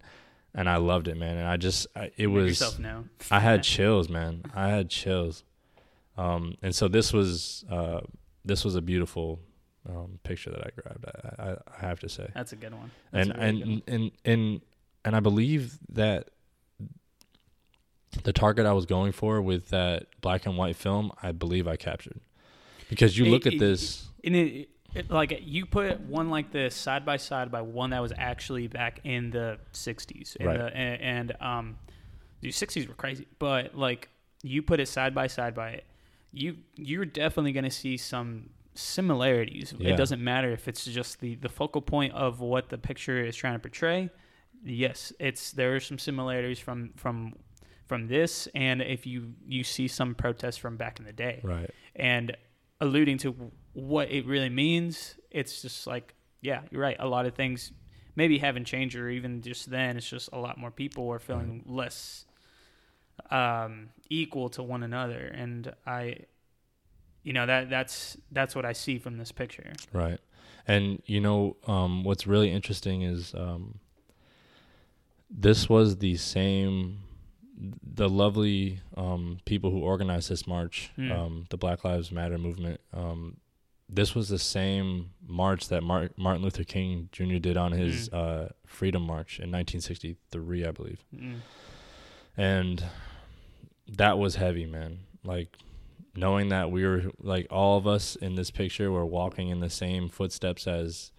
and 0.55 0.71
I 0.71 0.77
loved 0.77 1.09
it, 1.09 1.17
man. 1.17 1.37
And 1.37 1.47
I 1.47 1.57
just 1.57 1.87
I, 1.95 2.13
it 2.17 2.29
Make 2.29 2.29
was. 2.29 2.81
I 3.31 3.41
had 3.41 3.63
chills, 3.65 4.09
man. 4.09 4.45
I 4.55 4.69
had 4.69 4.89
chills. 4.89 5.43
Um, 6.17 6.57
and 6.63 6.75
so 6.75 6.89
this 6.89 7.13
was 7.13 7.65
uh, 7.71 8.01
this 8.43 8.65
was 8.65 8.75
a 8.75 8.81
beautiful 8.81 9.41
um, 9.89 10.19
picture 10.25 10.51
that 10.51 10.61
I 10.67 10.71
grabbed. 10.81 11.05
I, 11.39 11.43
I, 11.51 11.57
I 11.79 11.87
have 11.87 12.01
to 12.01 12.09
say, 12.09 12.29
That's 12.35 12.53
a 12.53 12.57
good 12.57 12.75
one. 12.75 12.91
That's 13.13 13.29
and 13.29 13.39
really 13.39 13.73
and, 13.73 13.83
and 13.87 14.11
and 14.25 14.61
and 15.05 15.17
I 15.17 15.21
believe 15.21 15.79
that 15.91 16.31
the 18.25 18.33
target 18.33 18.67
I 18.67 18.73
was 18.73 18.87
going 18.87 19.13
for 19.13 19.41
with 19.43 19.69
that 19.69 20.07
black 20.21 20.47
and 20.47 20.57
white 20.57 20.77
film, 20.77 21.13
I 21.23 21.33
believe 21.33 21.69
I 21.69 21.77
captured, 21.77 22.21
because 22.89 23.17
you 23.19 23.27
It- 23.27 23.31
look 23.31 23.47
at 23.47 23.55
it- 23.55 23.59
this. 23.59 24.09
And 24.25 24.35
it, 24.35 24.69
it, 24.95 25.11
like 25.11 25.39
you 25.43 25.67
put 25.67 26.01
one 26.01 26.31
like 26.31 26.51
this 26.51 26.75
side 26.75 27.05
by 27.05 27.19
side 27.19 27.51
by 27.53 27.61
one 27.61 27.91
that 27.91 28.01
was 28.01 28.13
actually 28.17 28.67
back 28.67 29.01
in 29.05 29.31
the 29.31 29.59
'60s, 29.73 30.37
and, 30.41 30.47
Right. 30.49 30.59
the, 30.59 30.77
and, 30.77 31.31
and 31.31 31.43
um, 31.43 31.79
the 32.41 32.49
'60s 32.49 32.89
were 32.89 32.95
crazy, 32.95 33.27
but 33.39 33.77
like 33.77 34.09
you 34.43 34.63
put 34.63 34.81
it 34.81 34.87
side 34.89 35.15
by 35.15 35.27
side 35.27 35.55
by 35.55 35.71
it, 35.71 35.85
you 36.33 36.57
you're 36.75 37.05
definitely 37.05 37.53
gonna 37.53 37.71
see 37.71 37.97
some 37.97 38.51
similarities. 38.79 39.75
Yeah. 39.79 39.91
It 39.93 39.97
doesn't 39.97 40.23
matter 40.23 40.51
if 40.53 40.69
it's 40.69 40.85
just 40.85 41.21
the 41.21 41.35
the 41.37 41.49
focal 41.49 41.81
point 41.83 42.13
of 42.15 42.41
what 42.41 42.69
the 42.69 42.79
picture 42.79 43.25
is 43.25 43.37
trying 43.37 43.55
to 43.55 43.59
portray. 43.59 44.11
Yes, 44.65 45.13
it's 45.21 45.53
there 45.53 45.75
are 45.77 45.81
some 45.81 45.99
similarities 45.99 46.59
from 46.59 46.91
from 46.97 47.35
from 47.87 48.09
this, 48.09 48.49
and 48.55 48.83
if 48.83 49.07
you 49.07 49.35
you 49.47 49.63
see 49.65 49.89
some 49.89 50.15
protests 50.15 50.57
from 50.57 50.77
back 50.77 50.99
in 50.99 51.05
the 51.05 51.13
day, 51.13 51.41
Right. 51.45 51.71
and 51.95 52.37
alluding 52.81 53.19
to 53.19 53.53
what 53.75 54.11
it 54.11 54.27
really 54.27 54.49
means, 54.49 55.17
it's 55.31 55.63
just 55.63 55.87
like, 55.87 56.15
yeah, 56.41 56.63
you're 56.71 56.81
right. 56.83 56.97
A 56.99 57.07
lot 57.07 57.27
of 57.27 57.35
things 57.35 57.73
maybe 58.17 58.39
haven't 58.39 58.65
changed, 58.65 58.97
or 58.97 59.09
even 59.09 59.41
just 59.43 59.71
then, 59.71 59.97
it's 59.97 60.09
just 60.09 60.29
a 60.33 60.39
lot 60.39 60.59
more 60.59 60.71
people 60.71 61.09
are 61.13 61.19
feeling 61.19 61.63
less 61.67 62.25
um, 63.31 63.91
equal 64.11 64.49
to 64.51 64.63
one 64.63 64.83
another, 64.83 65.27
and 65.35 65.73
I, 65.87 66.21
you 67.27 67.33
know, 67.33 67.45
that 67.47 67.69
that's 67.69 68.17
that's 68.31 68.55
what 68.55 68.65
I 68.65 68.73
see 68.73 68.99
from 68.99 69.19
this 69.19 69.33
picture. 69.33 69.73
Right. 69.93 70.21
And 70.67 71.03
you 71.07 71.21
know, 71.21 71.57
um, 71.67 72.05
what's 72.05 72.27
really 72.27 72.51
interesting 72.51 73.03
is 73.03 73.35
um, 73.35 73.79
this 75.31 75.69
was 75.69 75.99
the 75.99 76.17
same 76.17 77.01
the 77.83 78.09
lovely 78.09 78.81
um, 78.97 79.39
people 79.47 79.71
who 79.71 79.81
organized 79.81 80.29
this 80.31 80.47
march, 80.47 80.91
um, 80.99 81.47
the 81.49 81.57
Black 81.57 81.85
Lives 81.85 82.13
Matter 82.13 82.37
movement. 82.37 82.81
Um, 82.93 83.39
this 83.89 84.15
was 84.15 84.29
the 84.29 84.39
same 84.39 85.11
march 85.27 85.69
that 85.69 85.83
Mar- 85.83 86.11
Martin 86.19 86.43
Luther 86.43 86.65
King 86.65 87.09
Jr. 87.13 87.39
did 87.39 87.57
on 87.57 87.73
his 87.73 88.09
Hmm. 88.09 88.15
uh, 88.17 88.45
Freedom 88.67 89.03
March 89.03 89.39
in 89.41 89.51
1963, 89.51 90.67
I 90.67 90.71
believe 90.71 91.03
Mm. 91.15 91.37
and 92.37 92.85
that 93.89 94.19
was 94.19 94.37
heavy 94.37 94.67
man 94.67 94.99
like 95.25 95.57
knowing 96.17 96.49
that 96.49 96.71
we 96.71 96.85
were 96.85 97.05
like 97.21 97.47
all 97.51 97.77
of 97.79 97.87
us 97.87 98.17
in 98.17 98.35
this 98.35 98.51
picture 98.51 98.91
were 98.91 99.07
walking 99.07 99.49
in 99.49 99.61
the 99.61 99.71
same 99.71 100.09
footsteps 100.09 100.67
as 100.67 101.13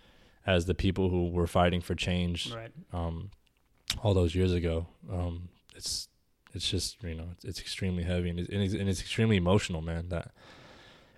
as 0.45 0.65
the 0.65 0.73
people 0.75 1.09
who 1.09 1.29
were 1.29 1.47
fighting 1.47 1.81
for 1.81 1.95
change 1.95 2.53
Right. 2.53 2.71
um 2.93 3.29
all 4.03 4.13
those 4.13 4.33
years 4.35 4.53
ago 4.53 4.87
um 5.11 5.49
it's 5.75 6.07
it's 6.53 6.69
just 6.69 7.01
you 7.03 7.15
know 7.15 7.27
it's, 7.33 7.45
it's 7.45 7.59
extremely 7.59 8.03
heavy 8.03 8.29
and 8.29 8.39
it's, 8.39 8.49
and 8.49 8.61
it's 8.63 8.73
and 8.73 8.89
it's 8.89 9.01
extremely 9.01 9.37
emotional 9.37 9.81
man 9.81 10.09
that 10.09 10.31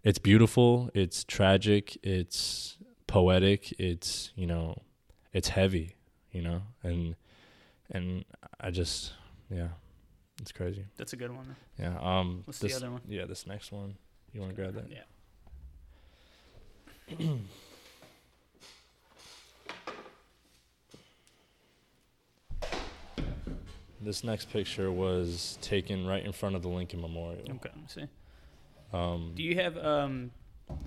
it's 0.03 0.19
beautiful 0.19 0.89
it's 0.93 1.23
tragic 1.23 1.97
it's 2.03 2.77
poetic 3.07 3.73
it's 3.79 4.31
you 4.35 4.45
know 4.47 4.75
it's 5.33 5.49
heavy 5.49 5.95
you 6.31 6.41
know 6.41 6.61
and 6.83 7.15
and 7.91 8.23
i 8.61 8.69
just 8.69 9.13
yeah 9.49 9.69
it's 10.41 10.51
crazy 10.51 10.85
That's 10.97 11.13
a 11.13 11.17
good 11.17 11.31
one. 11.31 11.55
yeah 11.77 11.97
um 11.99 12.43
What's 12.45 12.59
this, 12.59 12.71
the 12.73 12.77
other 12.77 12.91
one? 12.91 13.01
yeah 13.07 13.25
this 13.25 13.45
next 13.47 13.71
one 13.71 13.95
you 14.33 14.39
want 14.41 14.55
to 14.55 14.61
grab 14.61 14.73
that 14.75 14.89
Yeah. 14.89 15.03
this 24.01 24.23
next 24.23 24.49
picture 24.51 24.91
was 24.91 25.57
taken 25.61 26.07
right 26.07 26.23
in 26.25 26.31
front 26.31 26.55
of 26.55 26.61
the 26.61 26.69
lincoln 26.69 27.01
memorial 27.01 27.43
Okay. 27.51 27.69
Let 27.73 27.77
me 27.77 27.83
see. 27.87 28.05
um 28.93 29.33
Do 29.35 29.43
you 29.43 29.55
have 29.55 29.77
um, 29.77 30.31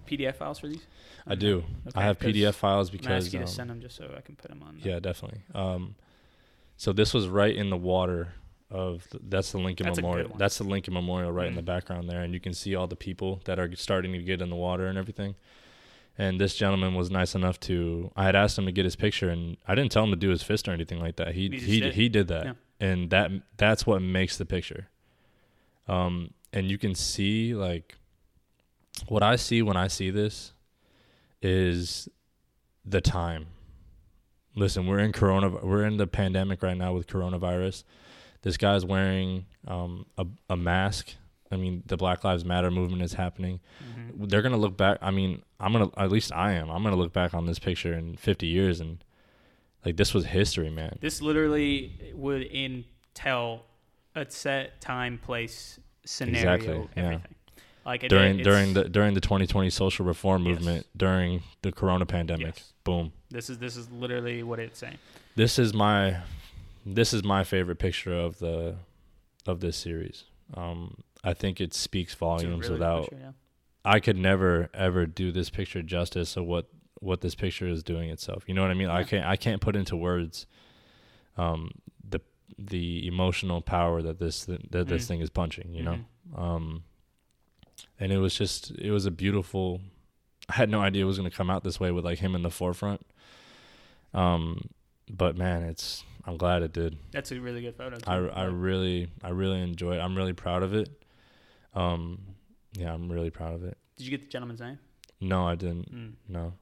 PDF 0.07 0.36
files 0.36 0.59
for 0.59 0.68
these? 0.68 0.80
i 1.26 1.34
do 1.34 1.59
Okay, 1.88 2.00
i 2.00 2.03
have 2.03 2.18
pdf 2.18 2.55
files 2.55 2.88
because 2.90 3.26
ask 3.26 3.32
you 3.32 3.40
to 3.40 3.44
um, 3.44 3.50
send 3.50 3.70
them 3.70 3.80
just 3.80 3.96
so 3.96 4.12
I 4.16 4.20
can 4.20 4.36
put 4.36 4.48
them 4.50 4.62
on. 4.62 4.78
Yeah, 4.82 4.98
definitely. 5.00 5.40
Um, 5.55 5.94
so 6.76 6.92
this 6.92 7.12
was 7.14 7.28
right 7.28 7.55
in 7.55 7.70
the 7.70 7.76
water 7.76 8.32
of 8.73 9.07
that's 9.29 9.53
the 9.53 9.59
Lincoln 9.59 9.87
That's 9.87 9.99
Memorial. 9.99 10.35
That's 10.37 10.59
the 10.59 10.64
Lincoln 10.64 10.95
Memorial 10.95 11.31
right 11.31 11.47
in 11.47 11.55
the 11.55 11.62
Mm. 11.62 11.66
background 11.66 12.09
there, 12.09 12.23
and 12.23 12.33
you 12.35 12.41
can 12.41 12.55
see 12.55 12.75
all 12.75 12.87
the 12.87 12.97
people 12.97 13.41
that 13.45 13.59
are 13.59 13.70
starting 13.77 14.12
to 14.12 14.18
get 14.23 14.41
in 14.43 14.49
the 14.51 14.57
water 14.57 14.87
and 14.87 14.97
everything. 14.99 15.35
And 16.18 16.41
this 16.41 16.55
gentleman 16.57 16.95
was 16.95 17.11
nice 17.11 17.35
enough 17.35 17.61
to. 17.61 18.11
I 18.16 18.25
had 18.25 18.35
asked 18.37 18.59
him 18.59 18.66
to 18.66 18.73
get 18.73 18.85
his 18.85 18.97
picture, 18.97 19.29
and 19.31 19.57
I 19.68 19.75
didn't 19.75 19.93
tell 19.93 20.05
him 20.05 20.11
to 20.11 20.16
do 20.16 20.31
his 20.31 20.43
fist 20.43 20.68
or 20.68 20.73
anything 20.73 21.01
like 21.01 21.16
that. 21.16 21.35
He 21.35 21.49
he 21.51 21.59
he 21.59 21.81
did. 21.81 21.95
he 21.95 22.09
did 22.09 22.29
that, 22.29 22.45
Yeah. 22.47 22.53
and 22.81 23.11
that 23.11 23.31
that's 23.57 23.87
what 23.87 24.01
makes 24.03 24.37
the 24.37 24.45
picture. 24.47 24.89
Um, 25.89 26.33
and 26.53 26.70
you 26.70 26.79
can 26.79 26.95
see 26.95 27.55
like 27.55 27.97
what 29.09 29.23
I 29.23 29.37
see 29.37 29.62
when 29.62 29.77
I 29.77 29.89
see 29.89 30.11
this 30.11 30.53
is 31.41 32.09
the 32.85 33.01
time. 33.01 33.47
Listen, 34.55 34.87
we're 34.87 34.99
in 34.99 35.12
corona. 35.12 35.49
We're 35.49 35.85
in 35.85 35.97
the 35.97 36.07
pandemic 36.07 36.62
right 36.62 36.77
now 36.77 36.93
with 36.93 37.07
coronavirus. 37.07 37.85
This 38.43 38.57
guy's 38.57 38.84
wearing 38.84 39.47
um, 39.66 40.07
a 40.18 40.26
a 40.51 40.57
mask. 40.57 41.14
I 41.51 41.57
mean, 41.57 41.82
the 41.86 41.97
Black 41.97 42.24
Lives 42.24 42.45
Matter 42.45 42.70
movement 42.70 43.03
is 43.03 43.12
happening. 43.14 43.61
Mhm. 43.84 44.28
They're 44.30 44.43
gonna 44.43 44.57
look 44.57 44.76
back. 44.76 44.99
I 45.03 45.11
mean, 45.11 45.43
I'm 45.61 45.72
gonna 45.72 45.90
at 45.97 46.11
least 46.11 46.32
I 46.32 46.53
am. 46.53 46.70
I'm 46.70 46.82
gonna 46.82 46.97
look 46.97 47.12
back 47.12 47.34
on 47.34 47.47
this 47.47 47.59
picture 47.59 47.93
in 47.93 48.16
50 48.16 48.47
years 48.47 48.80
and 48.80 49.03
like 49.84 49.97
this 49.97 50.14
was 50.14 50.26
history, 50.26 50.70
man. 50.70 50.99
This 51.01 51.20
literally 51.22 52.12
would 52.14 52.43
entail 52.55 53.64
a 54.14 54.28
set 54.30 54.80
time, 54.80 55.18
place, 55.18 55.78
scenario, 56.05 56.55
Exactly, 56.55 56.88
yeah. 56.97 57.18
Like 57.84 58.05
it, 58.05 58.09
during 58.09 58.38
during 58.38 58.74
the 58.74 58.84
during 58.88 59.14
the 59.14 59.20
2020 59.20 59.68
social 59.70 60.07
reform 60.07 60.45
Yes. 60.47 60.55
movement 60.57 60.86
during 60.97 61.43
the 61.62 61.72
corona 61.72 62.07
pandemic. 62.07 62.55
Yes. 62.57 62.72
Boom. 62.84 63.12
this 63.30 63.51
is 63.51 63.59
this 63.59 63.76
is 63.76 63.90
literally 63.90 64.43
what 64.43 64.59
it's 64.59 64.78
saying. 64.78 64.99
This 65.36 65.59
is 65.59 65.72
my 65.74 66.18
this 66.85 67.12
is 67.12 67.22
my 67.24 67.45
favorite 67.45 67.78
picture 67.78 68.12
of 68.14 68.39
the 68.39 68.76
of 69.47 69.61
this 69.61 69.76
series. 69.76 70.24
Um, 70.55 71.03
I 71.24 71.35
think 71.35 71.61
it 71.61 71.74
speaks 71.74 72.14
volumes 72.14 72.62
really 72.68 72.72
without. 72.72 73.03
picture, 73.11 73.18
yeah. 73.24 73.33
I 73.85 73.99
could 74.01 74.16
never 74.16 74.68
ever 74.74 75.07
do 75.07 75.33
this 75.33 75.51
picture 75.51 75.83
justice 75.83 76.37
of 76.37 76.45
what 76.45 76.66
what 77.01 77.20
this 77.20 77.35
picture 77.35 77.66
is 77.66 77.83
doing 77.83 78.11
itself. 78.11 78.45
You 78.47 78.55
know 78.55 78.62
what 78.62 78.70
I 78.70 78.74
mean? 78.74 78.89
I 78.89 79.03
can't 79.05 79.26
I 79.26 79.37
can't 79.37 79.61
put 79.61 79.74
into 79.76 79.97
words 79.97 80.47
um 81.37 81.70
the 82.09 82.20
the 82.59 83.07
emotional 83.09 83.61
power 83.61 84.03
that 84.03 84.18
this 84.20 84.45
that 84.45 84.70
this 84.89 85.05
Mhm. 85.05 85.09
thing 85.09 85.20
is 85.20 85.30
punching, 85.30 85.72
you 85.74 85.83
know. 85.83 85.99
Mhm. 86.33 86.39
Um 86.39 86.85
and 87.99 88.12
it 88.12 88.18
was 88.18 88.35
just 88.37 88.70
it 88.72 88.91
was 88.93 89.05
a 89.07 89.11
beautiful 89.11 89.80
I 90.49 90.55
had 90.55 90.70
no 90.70 90.80
idea 90.80 91.03
it 91.03 91.07
was 91.07 91.18
going 91.18 91.30
to 91.30 91.37
come 91.37 91.51
out 91.51 91.64
this 91.64 91.80
way 91.80 91.91
with 91.91 92.05
like 92.05 92.18
him 92.18 92.35
in 92.37 92.43
the 92.43 92.51
forefront. 92.51 93.05
Um 94.14 94.68
but 95.11 95.37
man, 95.37 95.62
it's 95.62 96.05
I'm 96.25 96.37
glad 96.37 96.62
it 96.62 96.73
did. 96.73 96.97
That's 97.11 97.33
a 97.33 97.41
really 97.41 97.62
good 97.62 97.75
photo. 97.77 97.97
Too. 97.97 98.11
I 98.11 98.16
I 98.16 98.45
really 98.45 99.09
I 99.23 99.31
really 99.31 99.61
enjoy 99.61 99.97
it. 99.97 100.01
I'm 100.01 100.16
really 100.16 100.33
proud 100.33 100.62
of 100.62 100.73
it. 100.75 100.89
Um 101.75 102.20
yeah, 102.75 102.93
I'm 102.95 103.11
really 103.11 103.31
proud 103.31 103.55
of 103.55 103.64
it. 103.64 103.77
did 103.97 104.05
you 104.05 104.11
get 104.11 104.23
the 104.23 104.29
gentleman's 104.29 104.61
name? 104.61 104.79
No, 105.20 105.47
I 105.47 105.55
didn't. 105.57 105.93
Mm, 105.95 106.12
No. 106.29 106.55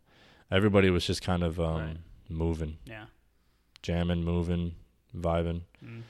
Everybody 0.50 0.90
was 0.90 1.06
just 1.06 1.22
kind 1.22 1.42
of 1.42 1.60
um 1.60 1.76
Right. 1.80 1.96
moving, 2.28 2.78
yeah. 2.84 3.06
jamming, 3.82 4.24
moving, 4.24 4.74
vibing. 5.16 5.62
Mm. 5.84 6.02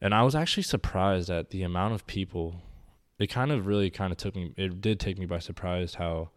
And 0.00 0.14
I 0.14 0.22
was 0.22 0.34
actually 0.34 0.64
surprised 0.64 1.30
at 1.30 1.50
the 1.50 1.62
amount 1.62 1.94
of 1.94 2.06
people. 2.06 2.60
It 3.18 3.28
kind 3.28 3.52
of 3.52 3.66
really 3.66 3.88
kind 3.90 4.10
of 4.12 4.18
took 4.18 4.34
me 4.36 4.52
it 4.56 4.80
did 4.80 4.98
take 5.00 5.18
me 5.18 5.26
by 5.26 5.38
surprise 5.38 5.94
how 5.94 6.30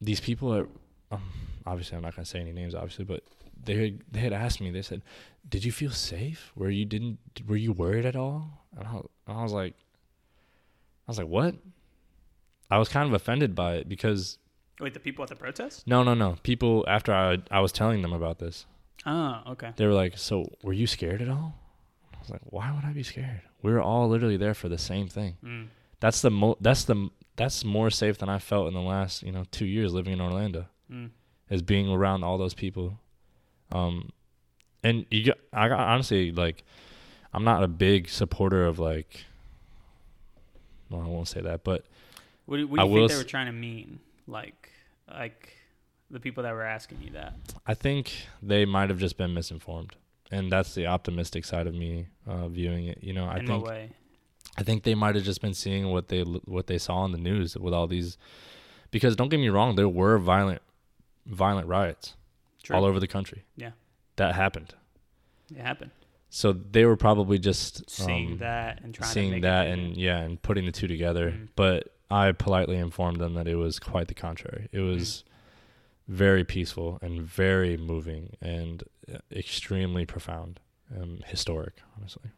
these 0.00 0.20
people 0.20 0.52
are 0.54 0.68
um, 1.10 1.22
obviously 1.66 1.96
I'm 1.96 2.02
not 2.02 2.14
going 2.16 2.24
to 2.24 2.30
say 2.30 2.40
any 2.40 2.52
names 2.52 2.74
obviously, 2.74 3.04
but 3.04 3.22
they 3.64 3.76
had, 3.76 4.00
they 4.10 4.20
had 4.20 4.32
asked 4.32 4.60
me. 4.60 4.70
They 4.70 4.82
said, 4.82 5.02
"Did 5.48 5.64
you 5.64 5.72
feel 5.72 5.90
safe? 5.90 6.52
Were 6.56 6.70
you 6.70 6.84
didn't 6.84 7.18
were 7.46 7.56
you 7.56 7.72
worried 7.72 8.04
at 8.06 8.16
all?" 8.16 8.66
And 8.76 8.86
I, 8.86 9.00
I 9.32 9.42
was 9.42 9.52
like 9.52 9.74
I 11.06 11.10
was 11.10 11.18
like, 11.18 11.28
"What?" 11.28 11.54
I 12.70 12.78
was 12.78 12.88
kind 12.88 13.06
of 13.06 13.12
offended 13.14 13.54
by 13.54 13.74
it 13.74 13.88
because 13.88 14.38
Wait, 14.80 14.94
the 14.94 15.00
people 15.00 15.22
at 15.22 15.28
the 15.28 15.36
protest? 15.36 15.86
no, 15.86 16.02
no, 16.02 16.14
no. 16.14 16.36
People 16.42 16.84
after 16.88 17.12
I 17.12 17.38
I 17.50 17.60
was 17.60 17.72
telling 17.72 18.02
them 18.02 18.12
about 18.12 18.38
this, 18.38 18.66
Oh, 19.06 19.42
okay. 19.48 19.72
they 19.76 19.86
were 19.86 19.92
like, 19.94 20.16
"So, 20.18 20.46
were 20.62 20.72
you 20.72 20.86
scared 20.86 21.20
at 21.22 21.28
all?" 21.28 21.54
I 22.14 22.18
was 22.18 22.30
like, 22.30 22.40
"Why 22.44 22.72
would 22.74 22.84
I 22.84 22.92
be 22.92 23.02
scared? 23.02 23.42
We 23.62 23.72
were 23.72 23.80
all 23.82 24.08
literally 24.08 24.36
there 24.36 24.54
for 24.54 24.68
the 24.68 24.78
same 24.78 25.06
thing. 25.08 25.36
Mm. 25.44 25.68
That's 26.00 26.20
the 26.20 26.30
mo- 26.30 26.56
that's 26.60 26.84
the 26.84 27.10
that's 27.36 27.64
more 27.64 27.90
safe 27.90 28.18
than 28.18 28.28
I 28.28 28.38
felt 28.38 28.68
in 28.68 28.74
the 28.74 28.80
last, 28.80 29.22
you 29.22 29.32
know, 29.32 29.44
2 29.50 29.64
years 29.66 29.92
living 29.94 30.12
in 30.14 30.20
Orlando. 30.20 30.66
Mm. 30.90 31.10
Is 31.50 31.62
being 31.62 31.88
around 31.90 32.24
all 32.24 32.38
those 32.38 32.54
people. 32.54 32.98
Um 33.72 34.10
and 34.84 35.06
you 35.10 35.26
got, 35.26 35.38
I 35.52 35.68
got 35.68 35.80
honestly 35.80 36.32
like 36.32 36.64
I'm 37.32 37.44
not 37.44 37.62
a 37.62 37.68
big 37.68 38.08
supporter 38.08 38.64
of 38.64 38.78
like 38.78 39.24
well, 40.92 41.02
I 41.02 41.06
won't 41.06 41.28
say 41.28 41.40
that, 41.40 41.64
but 41.64 41.84
What 42.46 42.58
do, 42.58 42.68
what 42.68 42.80
do 42.80 42.86
you 42.86 42.92
will 42.92 43.08
think 43.08 43.18
they 43.18 43.24
were 43.24 43.28
trying 43.28 43.46
to 43.46 43.52
mean? 43.52 43.98
Like, 44.26 44.70
like 45.10 45.56
the 46.10 46.20
people 46.20 46.42
that 46.42 46.52
were 46.52 46.62
asking 46.62 46.98
you 47.02 47.10
that. 47.12 47.34
I 47.66 47.74
think 47.74 48.26
they 48.42 48.64
might 48.64 48.90
have 48.90 48.98
just 48.98 49.16
been 49.16 49.32
misinformed. 49.32 49.96
And 50.30 50.50
that's 50.50 50.74
the 50.74 50.86
optimistic 50.86 51.44
side 51.44 51.66
of 51.66 51.74
me 51.74 52.06
uh, 52.26 52.48
viewing 52.48 52.86
it. 52.86 52.98
You 53.02 53.12
know, 53.12 53.24
I 53.26 53.38
In 53.38 53.46
think 53.46 53.62
what 53.62 53.70
way? 53.72 53.90
I 54.56 54.62
think 54.62 54.82
they 54.82 54.94
might 54.94 55.14
have 55.14 55.24
just 55.24 55.40
been 55.40 55.54
seeing 55.54 55.90
what 55.90 56.08
they 56.08 56.22
what 56.22 56.66
they 56.66 56.78
saw 56.78 56.96
on 56.96 57.12
the 57.12 57.18
news 57.18 57.56
with 57.56 57.72
all 57.72 57.86
these 57.86 58.18
because 58.90 59.16
don't 59.16 59.28
get 59.30 59.40
me 59.40 59.48
wrong, 59.48 59.76
there 59.76 59.88
were 59.88 60.18
violent 60.18 60.60
violent 61.26 61.68
riots 61.68 62.16
True. 62.72 62.78
all 62.78 62.84
over 62.84 62.98
the 63.00 63.06
country. 63.06 63.44
Yeah. 63.56 63.70
That 64.16 64.34
happened. 64.34 64.74
It 65.50 65.58
happened. 65.60 65.90
So 66.30 66.52
they 66.52 66.84
were 66.86 66.96
probably 66.96 67.38
just 67.38 67.88
Seeing 67.90 68.32
um, 68.32 68.38
that 68.38 68.80
and 68.82 68.94
trying 68.94 69.08
to 69.08 69.12
seeing 69.12 69.40
that 69.42 69.66
and 69.68 69.96
yeah, 69.96 70.18
and 70.18 70.40
putting 70.40 70.64
the 70.64 70.72
two 70.72 70.86
together. 70.88 71.30
Mhm. 71.32 71.48
But 71.56 71.94
I 72.10 72.32
politely 72.32 72.76
informed 72.76 73.20
them 73.20 73.34
that 73.34 73.46
it 73.46 73.56
was 73.56 73.78
quite 73.78 74.08
the 74.08 74.14
contrary. 74.14 74.68
It 74.72 74.78
Mm-hmm. 74.78 74.88
was 74.94 75.24
very 76.08 76.44
peaceful 76.44 76.98
and 77.02 77.22
very 77.22 77.76
moving 77.76 78.36
and 78.40 78.82
uh, 79.12 79.18
extremely 79.30 80.04
profound, 80.06 80.60
um, 80.98 81.20
historic, 81.26 81.80
honestly. 81.96 82.30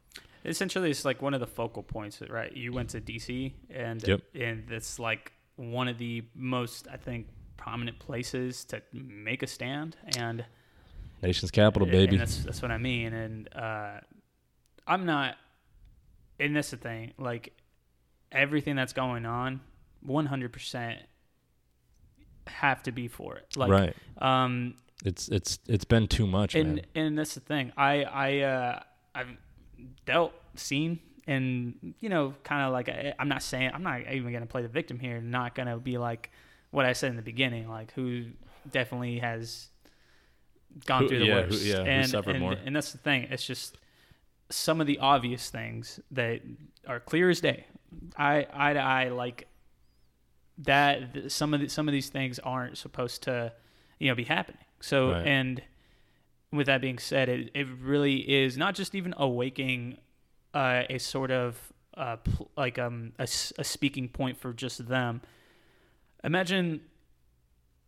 essentially 0.45 0.91
it's 0.91 1.05
like 1.07 1.22
one 1.22 1.32
of 1.32 1.41
the 1.41 1.47
focal 1.47 1.82
points 1.82 2.20
right 2.28 2.55
you 2.55 2.70
went 2.70 2.91
to 2.91 3.01
dc 3.01 3.51
and 3.70 4.07
Yep. 4.07 4.20
and 4.35 4.70
it's 4.70 4.99
like 4.99 5.32
one 5.57 5.89
of 5.89 5.97
the 5.97 6.22
most 6.35 6.87
i 6.93 6.99
think 6.99 7.28
prominent 7.65 7.99
places 7.99 8.65
to 8.67 8.83
make 8.93 9.43
a 9.43 9.47
stand 9.47 9.97
and 10.19 10.45
Nation's 11.23 11.51
capital, 11.51 11.89
and 11.89 11.93
baby. 11.97 12.17
that's 12.19 12.39
that's 12.45 12.61
what 12.61 12.71
i 12.71 12.77
mean 12.77 13.15
and 13.15 13.49
uh 13.55 14.01
i'm 14.87 15.07
not 15.07 15.37
and 16.39 16.55
that's 16.55 16.71
the 16.71 16.77
thing 16.77 17.15
like 17.19 17.53
everything 18.31 18.77
that's 18.77 18.93
going 18.93 19.25
on 19.25 19.61
100% 20.07 20.97
have 22.49 22.83
to 22.83 22.93
be 22.93 23.09
for 23.09 23.37
it 23.37 23.47
like 23.57 23.71
right. 23.71 23.97
um 24.19 24.75
It's 25.05 25.29
it's 25.29 25.59
it's 25.67 25.85
been 25.85 26.07
too 26.09 26.27
much, 26.27 26.55
and 26.55 26.77
man. 26.77 26.85
and 26.95 27.19
that's 27.19 27.35
the 27.35 27.41
thing. 27.41 27.73
I 27.77 28.05
I 28.05 28.29
uh, 28.41 28.81
I've 29.15 29.33
dealt, 30.07 30.33
seen, 30.55 31.01
and 31.27 31.95
you 32.01 32.09
know, 32.09 32.35
kind 32.43 32.62
of 32.67 32.73
like 32.73 32.89
I, 32.89 33.12
I'm 33.19 33.29
not 33.29 33.43
saying 33.43 33.71
I'm 33.75 33.83
not 33.83 33.99
even 34.11 34.33
gonna 34.33 34.47
play 34.47 34.62
the 34.62 34.69
victim 34.81 34.99
here. 34.99 35.21
Not 35.21 35.55
gonna 35.55 35.77
be 35.79 35.99
like 35.99 36.31
what 36.75 36.85
I 36.87 36.93
said 36.93 37.11
in 37.11 37.16
the 37.16 37.22
beginning, 37.22 37.68
like 37.68 37.93
who 37.93 38.27
definitely 38.70 39.18
has 39.20 39.68
gone 40.87 41.03
Who- 41.03 41.09
through 41.09 41.18
the 41.20 41.25
yeah, 41.27 41.43
who- 41.43 41.51
worst. 41.51 41.64
yeah, 41.64 41.77
who 41.77 41.83
and, 41.85 42.09
suffered 42.11 42.31
and, 42.37 42.41
more. 42.41 42.53
and 42.53 42.75
that's 42.75 42.93
the 42.93 42.99
thing. 42.99 43.29
It's 43.31 43.47
just 43.47 43.79
some 44.51 44.81
of 44.81 44.87
the 44.87 44.99
obvious 44.99 45.51
things 45.51 46.01
that 46.11 46.43
are 46.87 47.01
clear 47.01 47.31
as 47.31 47.41
day. 47.41 47.66
I 48.16 48.47
eye 48.53 48.72
to 48.72 48.81
eye 48.81 49.09
like 49.09 49.47
that. 50.59 51.31
Some 51.31 51.55
of 51.55 51.61
the, 51.61 51.68
some 51.68 51.89
of 51.89 51.93
these 51.93 52.09
things 52.09 52.39
aren't 52.41 52.77
supposed 52.79 53.22
to, 53.25 53.53
you 53.99 54.09
know, 54.09 54.14
be 54.14 54.25
happening. 54.25 54.61
So 54.81 55.12
Right. 55.12 55.27
and 55.27 55.62
with 56.53 56.66
that 56.66 56.81
being 56.81 56.99
said, 56.99 57.29
it 57.29 57.51
it 57.55 57.66
really 57.81 58.16
is 58.31 58.57
not 58.57 58.75
just 58.75 58.95
even 58.95 59.14
awaking 59.16 59.99
uh, 60.53 60.83
a 60.89 60.99
sort 60.99 61.31
of 61.31 61.72
uh, 61.97 62.16
pl- 62.16 62.51
like 62.57 62.79
um 62.79 63.12
a, 63.18 63.25
a 63.59 63.64
speaking 63.64 64.09
point 64.09 64.39
for 64.39 64.53
just 64.53 64.87
them. 64.89 65.20
Imagine 66.25 66.81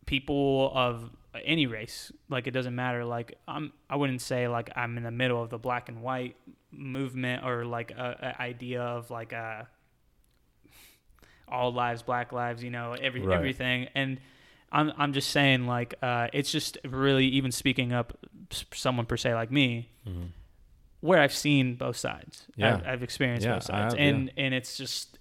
people 0.05 0.71
of 0.73 1.09
any 1.43 1.65
race, 1.67 2.11
like 2.29 2.47
it 2.47 2.51
doesn't 2.51 2.75
matter. 2.75 3.03
Like 3.03 3.37
I'm, 3.47 3.73
I 3.89 3.95
wouldn't 3.95 4.21
say 4.21 4.47
like 4.47 4.69
I'm 4.75 4.97
in 4.97 5.03
the 5.03 5.11
middle 5.11 5.41
of 5.43 5.49
the 5.49 5.57
black 5.57 5.89
and 5.89 6.01
white 6.01 6.35
movement 6.71 7.43
or 7.45 7.65
like 7.65 7.91
a, 7.91 8.35
a 8.37 8.41
idea 8.41 8.81
of 8.81 9.09
like 9.11 9.33
a 9.33 9.67
all 11.47 11.71
lives, 11.73 12.01
black 12.03 12.31
lives, 12.33 12.63
you 12.63 12.69
know, 12.69 12.93
every 12.93 13.21
Right. 13.21 13.35
everything. 13.35 13.87
And 13.95 14.19
I'm 14.71 14.91
I'm 14.97 15.13
just 15.13 15.29
saying 15.29 15.65
like 15.65 15.95
uh, 16.01 16.27
it's 16.33 16.51
just 16.51 16.77
really 16.85 17.25
even 17.27 17.51
speaking 17.51 17.93
up 17.93 18.17
someone 18.73 19.05
per 19.05 19.17
se 19.17 19.33
like 19.33 19.51
me 19.51 19.89
Mhm. 20.07 20.29
where 21.01 21.21
I've 21.21 21.33
seen 21.33 21.75
both 21.75 21.95
sides. 21.97 22.47
Yeah. 22.55 22.75
I've, 22.75 22.87
I've 22.87 23.03
experienced 23.03 23.45
Yeah, 23.45 23.53
both 23.55 23.63
sides, 23.63 23.93
have, 23.93 24.01
and 24.01 24.31
and 24.37 24.53
it's 24.53 24.77
just 24.77 25.19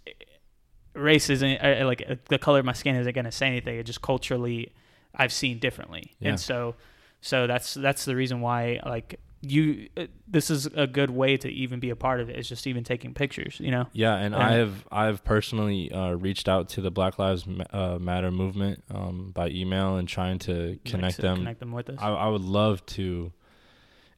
race 0.97 1.31
isn't 1.31 1.59
uh, 1.63 1.85
like 1.87 2.03
uh, 2.09 2.17
the 2.29 2.39
color 2.39 2.59
of 2.61 2.65
my 2.65 2.73
skin 2.73 2.97
isn't 2.97 3.13
going 3.15 3.25
to 3.25 3.33
say 3.33 3.47
anything. 3.47 3.79
It 3.79 3.85
just 3.85 4.03
culturally, 4.03 4.73
I've 5.15 5.33
seen 5.33 5.59
differently, 5.59 6.15
Yeah. 6.21 6.31
and 6.31 6.41
so 6.41 6.75
so 7.21 7.47
that's 7.47 7.75
that's 7.75 8.05
the 8.05 8.15
reason 8.17 8.41
why 8.41 8.81
like 8.85 9.21
you 9.43 9.89
uh, 9.97 10.07
this 10.27 10.51
is 10.51 10.67
a 10.75 10.87
good 10.87 11.11
way 11.11 11.37
to 11.37 11.49
even 11.49 11.79
be 11.79 11.91
a 11.91 11.97
part 11.97 12.21
of 12.21 12.29
it. 12.31 12.37
It's 12.37 12.49
just 12.49 12.67
even 12.67 12.85
taking 12.85 13.15
pictures. 13.15 13.59
You 13.61 13.71
know. 13.71 13.87
Yeah, 13.93 14.17
and 14.17 14.35
Uh, 14.35 14.39
I've 14.39 14.87
I've 14.91 15.25
personally 15.25 15.93
uh, 15.93 16.13
reached 16.13 16.49
out 16.49 16.69
to 16.71 16.81
the 16.81 16.91
Black 16.91 17.19
Lives 17.19 17.45
uh, 17.71 17.99
Matter 18.01 18.31
movement 18.31 18.83
um, 18.91 19.33
by 19.35 19.49
email 19.51 19.97
and 19.97 20.09
trying 20.09 20.39
to 20.41 20.79
connect 20.85 21.17
to 21.17 21.23
them. 21.23 21.37
Connect 21.37 21.61
them 21.61 21.73
with 21.73 21.91
us. 21.91 21.97
I, 22.01 22.09
I 22.11 22.29
would 22.29 22.41
love 22.43 22.85
to, 22.87 23.33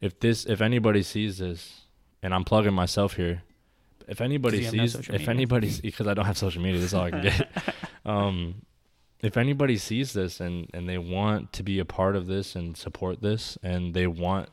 if 0.01 0.19
this 0.21 0.47
if 0.47 0.61
anybody 0.61 1.03
sees 1.03 1.39
this, 1.39 1.83
and 2.23 2.33
I'm 2.33 2.45
plugging 2.45 2.75
myself 2.75 3.15
here. 3.15 3.43
If 4.09 4.21
anybody 4.21 4.65
have 4.65 4.75
no 4.75 4.87
sees, 4.87 5.09
if 5.09 5.29
anybody 5.29 5.73
because 5.83 6.07
I 6.07 6.15
don't 6.15 6.25
have 6.25 6.39
social 6.39 6.63
media, 6.63 6.81
that's 6.81 6.95
all 6.95 7.05
I 7.05 7.11
can 7.11 7.23
get. 7.23 7.49
um, 8.07 8.63
if 9.21 9.37
anybody 9.37 9.77
sees 9.77 10.13
this 10.13 10.41
and 10.41 10.69
and 10.73 10.89
they 10.89 10.99
want 10.99 11.53
to 11.55 11.63
be 11.63 11.79
a 11.79 11.85
part 11.85 12.17
of 12.17 12.27
this 12.27 12.55
and 12.57 12.77
support 12.77 13.21
this, 13.21 13.59
and 13.63 13.93
they 13.95 14.07
want, 14.07 14.49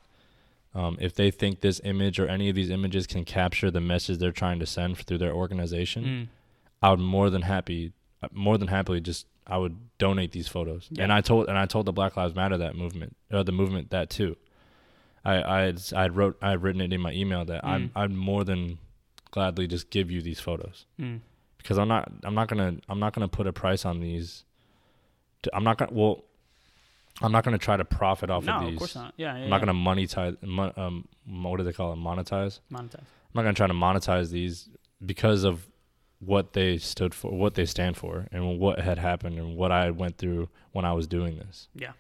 um, 0.74 0.98
if 1.00 1.14
they 1.16 1.32
think 1.32 1.62
this 1.62 1.80
image 1.84 2.20
or 2.20 2.28
any 2.28 2.50
of 2.50 2.56
these 2.56 2.70
images 2.70 3.08
can 3.08 3.24
capture 3.24 3.72
the 3.72 3.82
message 3.82 4.18
they're 4.18 4.32
trying 4.32 4.60
to 4.60 4.66
send 4.66 4.98
through 4.98 5.20
their 5.20 5.34
organization, 5.34 6.04
Mm. 6.06 6.28
I 6.82 6.90
would 6.92 7.00
more 7.00 7.30
than 7.30 7.44
happy, 7.44 7.94
uh, 8.22 8.28
more 8.34 8.58
than 8.58 8.68
happily, 8.68 9.00
just 9.02 9.26
I 9.48 9.58
would 9.58 9.78
donate 9.98 10.32
these 10.34 10.48
photos. 10.48 10.88
Yeah. 10.92 11.04
And 11.04 11.14
I 11.14 11.22
told 11.22 11.48
and 11.48 11.58
I 11.58 11.66
told 11.66 11.86
the 11.86 11.94
Black 11.94 12.18
Lives 12.18 12.36
Matter 12.36 12.58
that 12.58 12.76
movement, 12.76 13.16
uh, 13.32 13.44
the 13.44 13.52
movement 13.52 13.92
that 13.92 14.10
too. 14.10 14.36
I 15.24 15.42
I 15.44 15.62
had, 15.62 15.82
I 15.96 16.08
wrote 16.10 16.38
I 16.42 16.50
had 16.52 16.64
written 16.64 16.82
it 16.82 16.92
in 16.92 17.00
my 17.02 17.14
email 17.14 17.46
that 17.46 17.64
I'm 17.64 17.90
Mm. 17.90 17.92
I'd 17.96 18.12
more 18.12 18.44
than 18.44 18.80
gladly 19.36 19.68
just 19.68 19.90
give 19.92 20.10
you 20.10 20.22
these 20.22 20.40
photos 20.40 20.86
Mm. 21.00 21.20
because 21.60 21.78
I'm 21.78 21.88
not 21.90 22.12
I'm 22.24 22.34
not 22.34 22.48
gonna 22.48 22.78
I'm 22.90 23.00
not 23.00 23.14
gonna 23.14 23.28
put 23.28 23.46
a 23.48 23.54
price 23.54 23.86
on 23.86 24.00
these. 24.00 24.44
To, 25.44 25.56
I'm 25.56 25.64
not 25.64 25.78
gonna 25.78 25.92
well, 25.94 26.24
I'm 27.22 27.32
not 27.32 27.44
gonna 27.44 27.58
try 27.68 27.78
to 27.78 27.86
profit 27.86 28.30
off 28.30 28.44
No, 28.46 28.54
of 28.56 28.62
these. 28.64 28.74
of 28.74 28.80
course 28.80 28.96
not. 28.96 29.14
Yeah, 29.18 29.38
yeah. 29.38 29.44
I'm 29.44 29.50
not 29.50 29.60
gonna 29.60 29.74
monetize. 29.90 30.42
Mon, 30.42 30.72
um, 30.78 31.08
what 31.28 31.58
do 31.58 31.64
they 31.64 31.74
call 31.74 31.94
it? 31.94 31.98
Monetize. 31.98 32.60
monetize. 32.72 33.04
I'm 33.30 33.36
not 33.36 33.44
gonna 33.44 33.54
try 33.54 33.68
to 33.68 33.74
monetize 33.74 34.32
these 34.32 34.70
because 35.06 35.44
of 35.44 35.68
what 36.20 36.54
they 36.54 36.78
stood 36.78 37.14
for, 37.14 37.30
what 37.38 37.54
they 37.56 37.66
stand 37.66 37.98
for, 37.98 38.28
and 38.32 38.58
what 38.60 38.80
had 38.80 38.98
happened, 38.98 39.38
and 39.38 39.56
what 39.58 39.72
I 39.72 39.92
went 39.92 40.18
through 40.18 40.48
when 40.72 40.86
I 40.86 40.94
was 40.94 41.06
doing 41.08 41.38
this. 41.38 41.68
Yeah. 41.76 41.92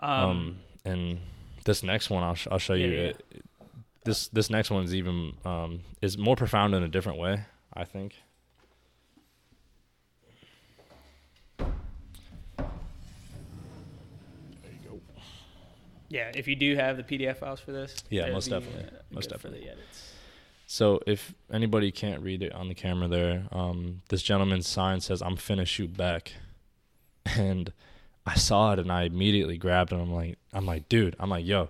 Um, 0.00 0.10
Um, 0.30 0.56
and 0.84 1.18
this 1.64 1.82
next 1.82 2.10
one, 2.10 2.22
I'll 2.22 2.34
sh- 2.34 2.48
I'll 2.50 2.58
show 2.58 2.74
Yeah, 2.74 2.86
you. 2.86 2.92
yeah. 2.92 3.00
It, 3.08 3.24
this 4.04 4.28
this 4.28 4.50
next 4.50 4.70
one 4.70 4.84
is 4.84 4.94
even 4.94 5.34
um 5.44 5.80
is 6.00 6.16
more 6.18 6.36
profound 6.36 6.74
in 6.74 6.82
a 6.82 6.88
different 6.88 7.18
way. 7.18 7.44
I 7.72 7.84
think. 7.84 8.14
There 14.62 14.72
you 14.72 14.88
go. 14.90 15.00
yeah, 16.08 16.30
if 16.34 16.46
you 16.48 16.56
do 16.56 16.76
have 16.76 16.96
the 16.96 17.02
PDF 17.02 17.38
files 17.38 17.60
for 17.60 17.72
this, 17.72 17.96
Yeah, 18.10 18.30
most 18.30 18.46
be, 18.46 18.50
definitely. 18.52 18.84
uh, 18.98 19.02
Most 19.10 19.30
definitely. 19.30 19.68
So 20.66 21.00
if 21.06 21.34
anybody 21.52 21.90
can't 21.92 22.22
read 22.22 22.42
it 22.42 22.52
on 22.52 22.68
the 22.68 22.74
camera 22.74 23.06
there, 23.08 23.44
um, 23.52 24.02
this 24.08 24.22
gentleman's 24.22 24.66
sign 24.66 25.00
says 25.00 25.22
"I'm 25.22 25.36
finna 25.36 25.66
shoot 25.66 25.96
back," 25.96 26.32
and 27.26 27.72
I 28.26 28.34
saw 28.34 28.72
it 28.72 28.78
and 28.78 28.90
I 28.90 29.02
immediately 29.04 29.58
grabbed 29.58 29.92
it. 29.92 29.96
I'm 29.96 30.12
like, 30.12 30.38
I'm 30.52 30.64
like, 30.66 30.88
dude, 30.88 31.14
I'm 31.20 31.28
like, 31.30 31.44
yo, 31.44 31.68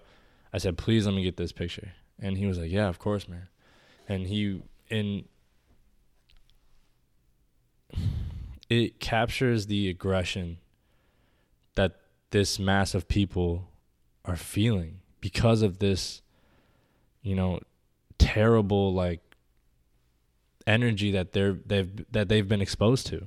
I 0.52 0.58
said, 0.58 0.78
please 0.78 1.04
let 1.06 1.14
me 1.14 1.24
get 1.24 1.36
this 1.36 1.50
picture, 1.52 1.92
and 2.20 2.36
he 2.38 2.46
was 2.46 2.58
like, 2.58 2.70
yeah, 2.70 2.88
of 2.88 2.98
course, 2.98 3.28
man, 3.28 3.48
and 4.08 4.26
he 4.26 4.62
and 4.90 5.24
it 8.68 9.00
captures 9.00 9.66
the 9.66 9.88
aggression 9.88 10.58
that 11.74 12.00
this 12.30 12.58
mass 12.58 12.94
of 12.94 13.08
people 13.08 13.68
are 14.24 14.36
feeling 14.36 15.00
because 15.20 15.62
of 15.62 15.78
this, 15.78 16.22
you 17.22 17.34
know, 17.34 17.60
terrible 18.18 18.92
like 18.92 19.20
energy 20.66 21.10
that 21.10 21.32
they're 21.32 21.58
they've 21.66 22.04
that 22.12 22.28
they've 22.28 22.48
been 22.48 22.60
exposed 22.60 23.06
to. 23.08 23.26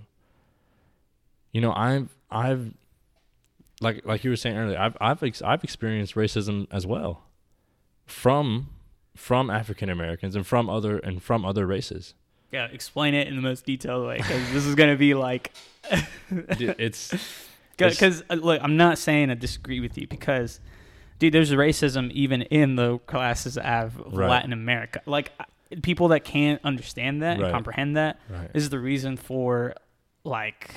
You 1.52 1.62
know, 1.62 1.74
I've 1.74 2.16
I've 2.30 2.74
like 3.82 4.06
like 4.06 4.24
you 4.24 4.30
were 4.30 4.36
saying 4.36 4.58
earlier, 4.58 4.78
I've 4.78 4.98
I've 5.00 5.24
ex- 5.24 5.42
I've 5.42 5.64
experienced 5.64 6.16
racism 6.16 6.68
as 6.72 6.86
well 6.86 7.24
from 8.06 8.70
from 9.18 9.50
African 9.50 9.90
Americans 9.90 10.36
and 10.36 10.46
from 10.46 10.70
other 10.70 11.00
and 11.00 11.22
from 11.22 11.44
other 11.46 11.66
races. 11.66 12.14
Yeah, 12.52 12.68
explain 12.68 13.14
it 13.14 13.28
in 13.28 13.36
the 13.36 13.42
most 13.42 13.66
detailed 13.66 14.08
way 14.08 14.18
because 14.18 14.52
this 14.54 14.66
is 14.66 14.76
gonna 14.76 14.96
be 14.96 15.14
like, 15.14 15.52
Dude, 16.58 16.76
it's 16.80 17.14
because 17.78 18.24
uh, 18.30 18.36
look, 18.36 18.62
I'm 18.64 18.78
not 18.78 18.98
saying 18.98 19.30
I 19.30 19.34
disagree 19.34 19.80
with 19.80 19.98
you 19.98 20.08
because, 20.08 20.60
dude, 21.20 21.34
there's 21.34 21.52
racism 21.52 22.12
even 22.12 22.44
in 22.44 22.76
the 22.76 23.00
classes 23.00 23.58
of 23.58 23.98
Right. 23.98 24.30
Latin 24.30 24.54
America. 24.54 25.02
Like 25.06 25.32
uh, 25.40 25.44
people 25.82 26.10
that 26.10 26.24
can't 26.24 26.62
understand 26.64 27.22
that 27.22 27.38
Right. 27.38 27.46
and 27.46 27.52
comprehend 27.52 27.98
that 27.98 28.20
right. 28.30 28.50
is 28.54 28.70
the 28.70 28.80
reason 28.80 29.18
for 29.18 29.74
like, 30.24 30.74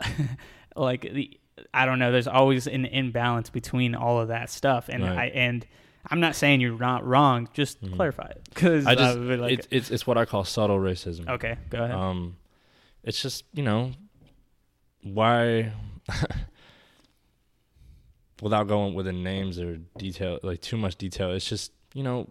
like 0.76 1.02
the 1.02 1.38
I 1.74 1.84
don't 1.86 1.98
know. 1.98 2.12
There's 2.12 2.26
always 2.28 2.66
an 2.66 2.84
imbalance 2.86 3.50
between 3.50 3.94
all 3.94 4.20
of 4.20 4.28
that 4.28 4.50
stuff, 4.50 4.88
and. 4.88 5.04
I 5.04 5.26
and. 5.26 5.66
I'm 6.10 6.20
not 6.20 6.36
saying 6.36 6.60
you're 6.60 6.78
not 6.78 7.04
wrong. 7.06 7.48
Just 7.52 7.82
Mhm. 7.82 7.96
clarify 7.96 8.26
it, 8.28 8.42
because 8.54 8.86
I 8.86 8.94
just 8.94 9.18
like, 9.18 9.52
it's 9.52 9.68
it's 9.70 9.90
it's 9.90 10.06
what 10.06 10.16
I 10.18 10.24
call 10.24 10.44
subtle 10.44 10.78
racism. 10.78 11.28
okay, 11.28 11.56
go 11.70 11.82
ahead. 11.84 11.94
Um, 11.96 12.36
it's 13.02 13.20
just 13.22 13.44
you 13.52 13.62
know 13.62 13.92
why, 15.02 15.72
without 18.42 18.68
going 18.68 18.94
within 18.94 19.22
names 19.22 19.58
or 19.58 19.76
detail, 19.98 20.38
like 20.42 20.60
too 20.60 20.76
much 20.76 20.96
detail. 20.96 21.32
It's 21.32 21.48
just 21.48 21.72
you 21.94 22.02
know 22.02 22.28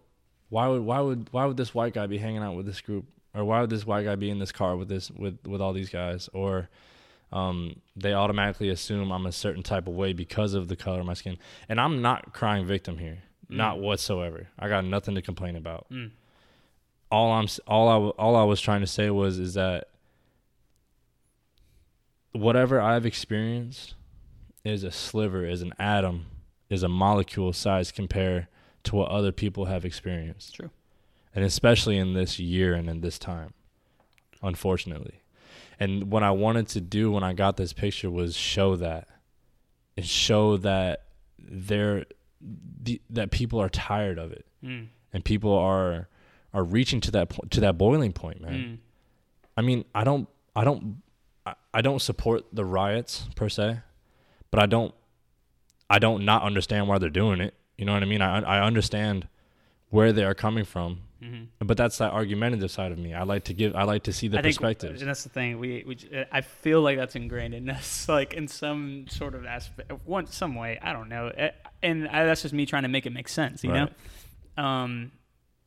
why 0.50 0.68
would 0.68 0.82
why 0.82 1.00
would 1.00 1.28
why 1.32 1.46
would 1.46 1.58
this 1.58 1.74
white 1.74 1.94
guy 1.94 2.08
be 2.08 2.18
hanging 2.18 2.42
out 2.44 2.56
with 2.56 2.66
this 2.66 2.82
group, 2.82 3.06
or 3.34 3.44
why 3.44 3.62
would 3.62 3.70
this 3.70 3.86
white 3.86 4.06
guy 4.06 4.16
be 4.16 4.30
in 4.30 4.40
this 4.40 4.52
car 4.52 4.76
with 4.76 4.88
this 4.90 5.10
with 5.12 5.40
with 5.46 5.62
all 5.62 5.74
these 5.74 5.90
guys, 5.90 6.30
or 6.34 6.70
um, 7.32 7.82
they 7.96 8.14
automatically 8.14 8.70
assume 8.70 9.12
I'm 9.12 9.26
a 9.26 9.32
certain 9.32 9.64
type 9.64 9.88
of 9.88 9.96
way 9.96 10.14
because 10.14 10.54
of 10.54 10.68
the 10.68 10.76
color 10.76 11.00
of 11.00 11.06
my 11.06 11.16
skin, 11.16 11.38
and 11.68 11.82
I'm 11.82 12.02
not 12.02 12.34
crying 12.34 12.66
victim 12.66 12.98
here, 13.00 13.24
not 13.50 13.78
Mm. 13.78 13.82
whatsoever. 13.82 14.48
I 14.58 14.68
got 14.70 14.86
nothing 14.86 15.16
to 15.16 15.22
complain 15.22 15.56
about 15.56 15.88
Mm. 15.92 16.12
all 17.12 17.32
I'm 17.32 17.48
all 17.68 17.88
I 17.88 18.10
all 18.22 18.36
I 18.36 18.44
was 18.44 18.60
trying 18.62 18.82
to 18.82 18.88
say 18.88 19.10
was 19.10 19.38
is 19.40 19.54
that 19.56 19.90
whatever 22.32 22.82
I've 22.82 23.06
experienced 23.06 23.96
is 24.64 24.84
a 24.84 24.92
sliver, 24.92 25.46
is 25.46 25.62
an 25.62 25.74
atom, 25.80 26.26
is 26.70 26.84
a 26.84 26.90
molecule 26.90 27.54
size 27.54 27.92
compared 27.92 28.48
to 28.84 28.96
what 28.96 29.10
other 29.12 29.32
people 29.32 29.66
have 29.66 29.86
experienced. 29.86 30.56
True. 30.56 30.72
And 31.34 31.44
especially 31.46 31.98
in 31.98 32.14
this 32.14 32.40
year 32.40 32.74
and 32.74 32.90
in 32.90 33.02
this 33.02 33.20
time, 33.20 33.54
unfortunately. 34.42 35.22
And 35.80 36.10
what 36.10 36.24
I 36.24 36.32
wanted 36.32 36.68
to 36.70 36.82
do 36.82 37.12
when 37.12 37.24
I 37.24 37.34
got 37.34 37.58
this 37.58 37.74
picture 37.74 38.10
was 38.10 38.36
show 38.38 38.76
that, 38.78 39.08
and 39.98 40.06
show 40.06 40.56
that 40.58 41.04
there, 41.38 42.06
the, 42.42 43.02
that 43.10 43.32
people 43.32 43.60
are 43.62 43.70
tired 43.70 44.18
of 44.20 44.32
it, 44.32 44.46
Mm. 44.64 44.88
and 45.14 45.24
people 45.26 45.54
are 45.54 46.08
are 46.54 46.64
reaching 46.64 47.02
to 47.02 47.12
that 47.12 47.30
po- 47.30 47.44
to 47.50 47.60
that 47.62 47.78
boiling 47.78 48.14
point, 48.14 48.42
man. 48.42 48.54
Mm. 48.54 48.78
I 49.58 49.62
mean, 49.62 49.86
I 49.94 50.04
don't, 50.04 50.28
I 50.56 50.64
don't, 50.64 51.02
I, 51.46 51.54
I 51.74 51.82
don't 51.82 52.02
support 52.02 52.44
the 52.54 52.64
riots 52.66 53.28
per 53.36 53.48
se, 53.50 53.80
but 54.52 54.62
I 54.62 54.66
don't, 54.66 54.94
I 55.90 56.00
don't 56.00 56.24
not 56.26 56.44
understand 56.44 56.88
why 56.88 56.98
they're 56.98 57.10
doing 57.10 57.42
it. 57.42 57.54
You 57.78 57.86
know 57.86 57.94
what 57.94 58.04
I 58.04 58.06
mean? 58.06 58.22
I 58.22 58.40
I 58.42 58.66
understand 58.66 59.28
where 59.90 60.12
they 60.14 60.24
are 60.24 60.34
coming 60.36 60.66
from, 60.66 61.02
Mhm. 61.26 61.48
but 61.68 61.78
that's 61.78 61.98
that 61.98 62.12
argumentative 62.14 62.70
side 62.70 62.92
of 62.92 62.98
me. 62.98 63.14
I 63.14 63.24
like 63.24 63.46
to 63.46 63.54
give, 63.54 63.76
I 63.76 63.84
like 63.84 64.04
to 64.04 64.14
see 64.14 64.28
the 64.28 64.38
I 64.40 64.42
think, 64.42 64.62
and 64.62 65.00
that's 65.08 65.24
the 65.24 65.30
thing. 65.30 65.58
We, 65.60 65.84
we, 65.88 65.98
I 66.32 66.42
feel 66.42 66.82
like 66.82 66.98
that's 66.98 67.16
ingrained 67.16 67.54
in 67.54 67.70
us, 67.70 68.08
like 68.20 68.34
in 68.34 68.48
some 68.48 69.08
sort 69.10 69.34
of 69.36 69.46
aspect, 69.46 69.92
one 70.06 70.28
some 70.28 70.56
way. 70.56 70.78
I 70.82 70.94
don't 70.94 71.10
know, 71.10 71.28
Eh, 71.36 71.52
and 71.82 72.08
I, 72.08 72.26
that's 72.26 72.42
just 72.44 72.54
me 72.54 72.66
trying 72.66 72.84
to 72.84 72.90
make 72.90 73.06
it 73.06 73.12
make 73.14 73.28
sense, 73.28 73.64
you 73.64 73.72
Right. 73.72 73.90
know. 74.58 74.64
Um, 74.64 75.12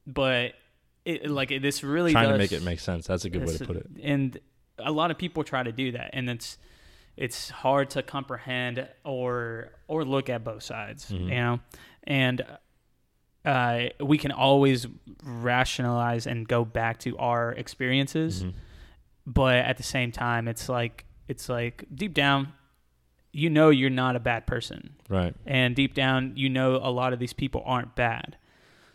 but 0.06 0.52
it 1.04 1.28
like 1.30 1.50
it, 1.50 1.62
this 1.62 1.82
really 1.82 2.12
Trying 2.12 2.30
to 2.30 2.38
make 2.38 2.52
it 2.52 2.62
make 2.62 2.80
sense. 2.80 3.06
That's 3.06 3.24
a 3.24 3.30
good 3.30 3.46
way 3.46 3.56
to 3.56 3.64
put 3.66 3.76
it. 3.76 3.86
And 4.02 4.38
a 4.78 4.92
lot 4.92 5.10
of 5.10 5.18
people 5.18 5.42
try 5.44 5.62
to 5.62 5.72
do 5.72 5.92
that, 5.92 6.10
and 6.12 6.28
it's 6.30 6.58
it's 7.16 7.50
hard 7.50 7.90
to 7.90 8.02
comprehend 8.02 8.86
or 9.04 9.70
or 9.88 10.04
look 10.04 10.28
at 10.30 10.44
both 10.44 10.62
sides, 10.62 11.10
Mhm. 11.10 11.20
you 11.20 11.26
know. 11.30 11.60
And 12.04 12.44
uh, 13.48 13.88
we 14.04 14.18
can 14.18 14.30
always 14.32 14.86
rationalize 15.24 16.26
and 16.26 16.46
go 16.46 16.64
back 16.64 16.98
to 17.00 17.16
our 17.18 17.52
experiences, 17.52 18.44
Mhm. 18.44 18.52
but 19.26 19.56
at 19.56 19.76
the 19.76 19.82
same 19.82 20.12
time, 20.12 20.48
it's 20.48 20.68
like 20.68 21.04
it's 21.28 21.48
like 21.48 21.84
deep 21.94 22.14
down, 22.14 22.52
you 23.32 23.50
know, 23.50 23.68
you're 23.70 23.90
not 23.90 24.16
a 24.16 24.20
bad 24.20 24.46
person, 24.46 24.94
Right. 25.08 25.34
and 25.46 25.76
deep 25.76 25.94
down 25.94 26.32
you 26.36 26.48
know 26.48 26.76
a 26.76 26.90
lot 26.90 27.12
of 27.12 27.18
these 27.18 27.32
people 27.34 27.62
aren't 27.66 27.94
bad 27.94 28.36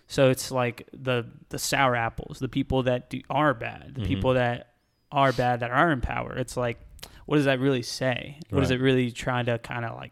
so 0.08 0.30
it's 0.30 0.52
like 0.52 0.88
the 0.94 1.26
the 1.50 1.58
sour 1.58 1.96
apples 1.96 2.38
the 2.40 2.50
people 2.50 2.84
that 2.84 3.10
do, 3.10 3.22
are 3.30 3.54
bad 3.54 3.96
the 3.96 4.02
Mhm. 4.02 4.08
people 4.08 4.34
that 4.34 4.74
are 5.12 5.32
bad 5.32 5.60
that 5.62 5.72
are 5.72 5.92
in 5.92 6.02
power 6.02 6.36
it's 6.38 6.58
like 6.58 6.78
what 7.26 7.38
does 7.38 7.46
that 7.46 7.58
really 7.60 7.82
say 7.82 8.38
what 8.50 8.62
is 8.64 8.70
it 8.70 8.80
really 8.82 9.10
trying 9.12 9.46
to 9.46 9.58
kind 9.60 9.86
of 9.86 9.96
like 9.96 10.12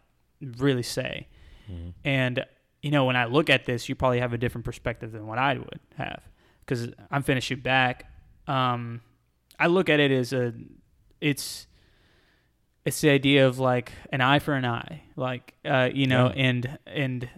really 0.58 0.82
say 0.82 1.28
Mhm. 1.70 1.92
and 2.04 2.44
you 2.82 2.90
know, 2.90 3.04
when 3.04 3.16
I 3.16 3.24
look 3.26 3.48
at 3.48 3.64
this, 3.64 3.88
you 3.88 3.94
probably 3.94 4.20
have 4.20 4.32
a 4.32 4.38
different 4.38 4.64
perspective 4.64 5.12
than 5.12 5.26
what 5.26 5.38
I 5.38 5.54
would 5.54 5.80
have 5.96 6.20
because 6.60 6.88
I'm 7.10 7.22
finna 7.22 7.40
shoot 7.40 7.62
back. 7.62 8.10
Um, 8.46 9.00
I 9.58 9.68
look 9.68 9.88
at 9.88 10.00
it 10.00 10.10
as 10.10 10.32
a, 10.32 10.52
it's, 11.20 11.66
it's 12.84 13.00
the 13.00 13.10
idea 13.10 13.46
of 13.46 13.58
like 13.60 13.92
an 14.10 14.20
eye 14.20 14.40
for 14.40 14.54
an 14.54 14.64
eye, 14.64 15.02
like 15.14 15.54
uh, 15.64 15.88
you 15.94 16.06
know, 16.08 16.26
Yeah. 16.34 16.42
and 16.42 16.78
and 16.86 17.28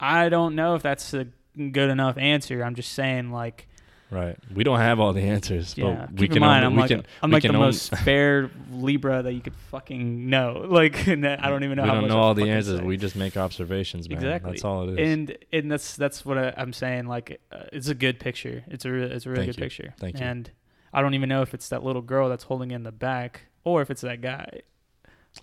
I 0.00 0.28
don't 0.28 0.56
know 0.56 0.74
if 0.74 0.82
that's 0.82 1.14
a 1.14 1.28
good 1.56 1.88
enough 1.90 2.18
answer. 2.18 2.64
I'm 2.64 2.74
just 2.74 2.92
saying 2.92 3.30
like 3.30 3.68
Right. 4.10 4.36
We 4.54 4.62
don't 4.64 4.78
have 4.78 5.00
all 5.00 5.12
the 5.12 5.22
answers, 5.22 5.76
yeah. 5.76 6.06
but 6.08 6.08
Keep 6.10 6.18
we 6.20 6.26
in 6.26 6.32
can. 6.34 6.40
mind, 6.42 6.64
only- 6.64 6.74
I'm 6.74 6.80
like 6.80 6.88
can, 6.90 7.06
I'm 7.22 7.30
like 7.30 7.42
the 7.42 7.52
most 7.52 7.90
fair 8.04 8.50
Libra 8.70 9.22
that 9.22 9.32
you 9.32 9.40
could 9.40 9.54
fucking 9.70 10.28
know. 10.30 10.66
Like 10.74 11.08
I 11.08 11.14
don't 11.48 11.64
even 11.64 11.76
know. 11.76 11.82
we 11.84 11.88
how 11.88 11.94
don't 12.00 12.08
know 12.08 12.18
all 12.18 12.34
the 12.34 12.48
answers. 12.50 12.78
say. 12.78 12.84
We 12.84 12.96
just 12.96 13.16
make 13.16 13.36
observations, 13.36 14.08
man. 14.08 14.18
Exactly. 14.18 14.50
That's 14.52 14.64
all 14.64 14.88
it 14.88 14.98
is. 15.00 15.08
and 15.12 15.38
and 15.52 15.72
that's 15.72 15.96
that's 15.96 16.24
what 16.24 16.38
I, 16.38 16.52
I'm 16.56 16.72
saying. 16.72 17.06
Like, 17.06 17.40
uh, 17.50 17.64
it's 17.72 17.88
a 17.88 17.94
good 17.94 18.20
picture. 18.20 18.62
It's 18.68 18.84
a 18.84 18.90
re- 18.90 19.02
it's 19.04 19.26
a 19.26 19.30
really 19.30 19.46
Thank 19.46 19.56
good 19.56 19.60
you. 19.60 19.64
picture. 19.64 19.94
Thank 19.98 20.18
you. 20.20 20.24
And 20.24 20.50
I 20.92 21.00
don't 21.00 21.14
even 21.14 21.28
know 21.28 21.42
if 21.42 21.54
it's 21.54 21.68
that 21.70 21.82
little 21.82 22.02
girl 22.02 22.28
that's 22.28 22.44
holding 22.44 22.70
in 22.70 22.82
the 22.84 22.92
back 22.92 23.42
or 23.64 23.82
if 23.82 23.90
it's 23.90 24.02
that 24.02 24.20
guy. 24.20 24.60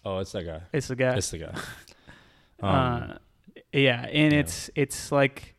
oh, 0.05 0.19
it's 0.19 0.31
that 0.33 0.43
guy. 0.45 0.61
It's 0.71 0.87
the 0.87 0.95
guy. 0.95 1.15
It's 1.15 1.31
the 1.31 1.39
guy. 1.39 1.53
Um, 2.63 2.69
uh, 2.73 3.13
yeah, 3.73 4.05
and 4.05 4.33
yeah. 4.33 4.39
it's 4.39 4.69
it's 4.75 5.11
like 5.11 5.55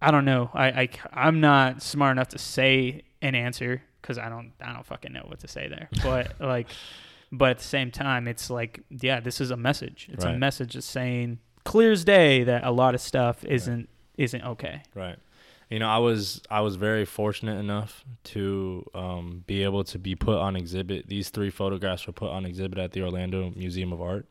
I 0.00 0.10
don't 0.10 0.24
know. 0.24 0.50
I, 0.54 0.66
I 0.66 0.88
I'm 1.12 1.40
not 1.40 1.82
smart 1.82 2.12
enough 2.12 2.28
to 2.28 2.38
say 2.38 3.02
an 3.20 3.34
answer 3.34 3.82
because 4.00 4.18
I 4.18 4.28
don't 4.28 4.52
I 4.62 4.72
don't 4.72 4.86
fucking 4.86 5.12
know 5.12 5.24
what 5.26 5.40
to 5.40 5.48
say 5.48 5.68
there. 5.68 5.88
But 6.02 6.40
like, 6.40 6.68
but 7.32 7.50
at 7.50 7.58
the 7.58 7.64
same 7.64 7.90
time, 7.90 8.28
it's 8.28 8.50
like 8.50 8.80
yeah, 8.90 9.20
this 9.20 9.40
is 9.40 9.50
a 9.50 9.56
message. 9.56 10.08
It's 10.12 10.24
a 10.24 10.32
message 10.32 10.74
that's 10.74 10.86
saying 10.86 11.38
clear 11.64 11.92
as 11.92 12.04
day 12.04 12.44
that 12.44 12.64
a 12.64 12.70
lot 12.70 12.94
of 12.94 13.00
stuff 13.00 13.44
isn't 13.44 13.88
isn't 14.16 14.42
okay. 14.42 14.82
Right. 14.94 15.16
You 15.70 15.78
know, 15.78 15.88
I 15.88 15.98
was 15.98 16.40
I 16.50 16.62
was 16.62 16.76
very 16.76 17.04
fortunate 17.04 17.58
enough 17.58 18.04
to 18.24 18.88
um, 18.94 19.44
be 19.46 19.64
able 19.64 19.84
to 19.84 19.98
be 19.98 20.14
put 20.14 20.38
on 20.38 20.56
exhibit. 20.56 21.08
These 21.08 21.28
three 21.28 21.50
photographs 21.50 22.06
were 22.06 22.14
put 22.14 22.30
on 22.30 22.46
exhibit 22.46 22.78
at 22.78 22.92
the 22.92 23.02
Orlando 23.02 23.52
Museum 23.54 23.92
of 23.92 24.00
Art. 24.00 24.26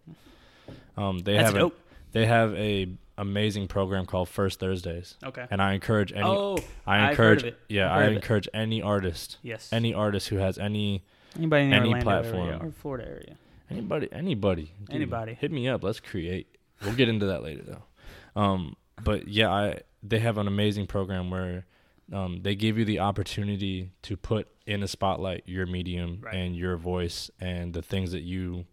Um, 0.98 1.20
they 1.20 1.34
That's 1.34 1.54
have 1.54 1.62
a, 1.62 1.72
they 2.12 2.26
have 2.26 2.56
a 2.56 2.88
amazing 3.18 3.68
program 3.68 4.06
called 4.06 4.30
First 4.30 4.60
Thursdays, 4.60 5.16
Okay. 5.24 5.46
and 5.50 5.62
I 5.62 5.74
encourage 5.74 6.12
any 6.14 6.24
oh 6.24 6.58
I 6.86 7.10
I've 7.12 7.18
heard 7.18 7.40
encourage 7.40 7.42
of 7.44 7.48
it. 7.50 7.60
yeah 7.70 7.86
I've 7.92 7.96
heard 7.96 8.02
I 8.02 8.06
of 8.06 8.12
it. 8.12 8.16
encourage 8.16 8.50
any 8.54 8.82
artist 8.82 9.38
yes. 9.42 9.70
any 9.74 9.94
artist 9.94 10.28
who 10.30 10.38
has 10.38 10.58
any 10.58 11.04
anybody 11.36 11.64
in 11.66 11.70
the 11.72 11.76
any 11.78 11.90
Orlando 11.90 12.10
area 12.12 12.24
platform. 12.32 12.68
or 12.68 12.72
Florida 12.72 13.08
area. 13.08 13.38
Anybody, 13.70 14.08
anybody, 14.14 14.72
dude, 14.86 14.96
Anybody. 14.96 15.34
hit 15.34 15.52
me 15.52 15.68
up. 15.68 15.84
Let's 15.84 16.00
create. 16.00 16.48
We'll 16.84 16.96
get 16.96 17.10
into 17.10 17.26
that 17.26 17.44
later 17.44 17.64
though. 17.64 18.42
Um, 18.42 18.76
but 19.04 19.28
yeah, 19.28 19.50
I 19.52 19.80
they 20.04 20.20
have 20.20 20.38
an 20.38 20.48
amazing 20.48 20.88
program 20.88 21.30
where 21.30 21.66
um, 22.14 22.40
they 22.44 22.56
give 22.56 22.78
you 22.78 22.86
the 22.86 23.00
opportunity 23.00 23.92
to 24.04 24.16
put 24.16 24.48
in 24.66 24.84
a 24.84 24.88
spotlight 24.88 25.44
your 25.48 25.66
medium 25.66 26.20
Right. 26.22 26.36
and 26.36 26.56
your 26.56 26.78
voice 26.78 27.30
and 27.42 27.74
the 27.74 27.82
things 27.82 28.12
that 28.14 28.22
you 28.22 28.66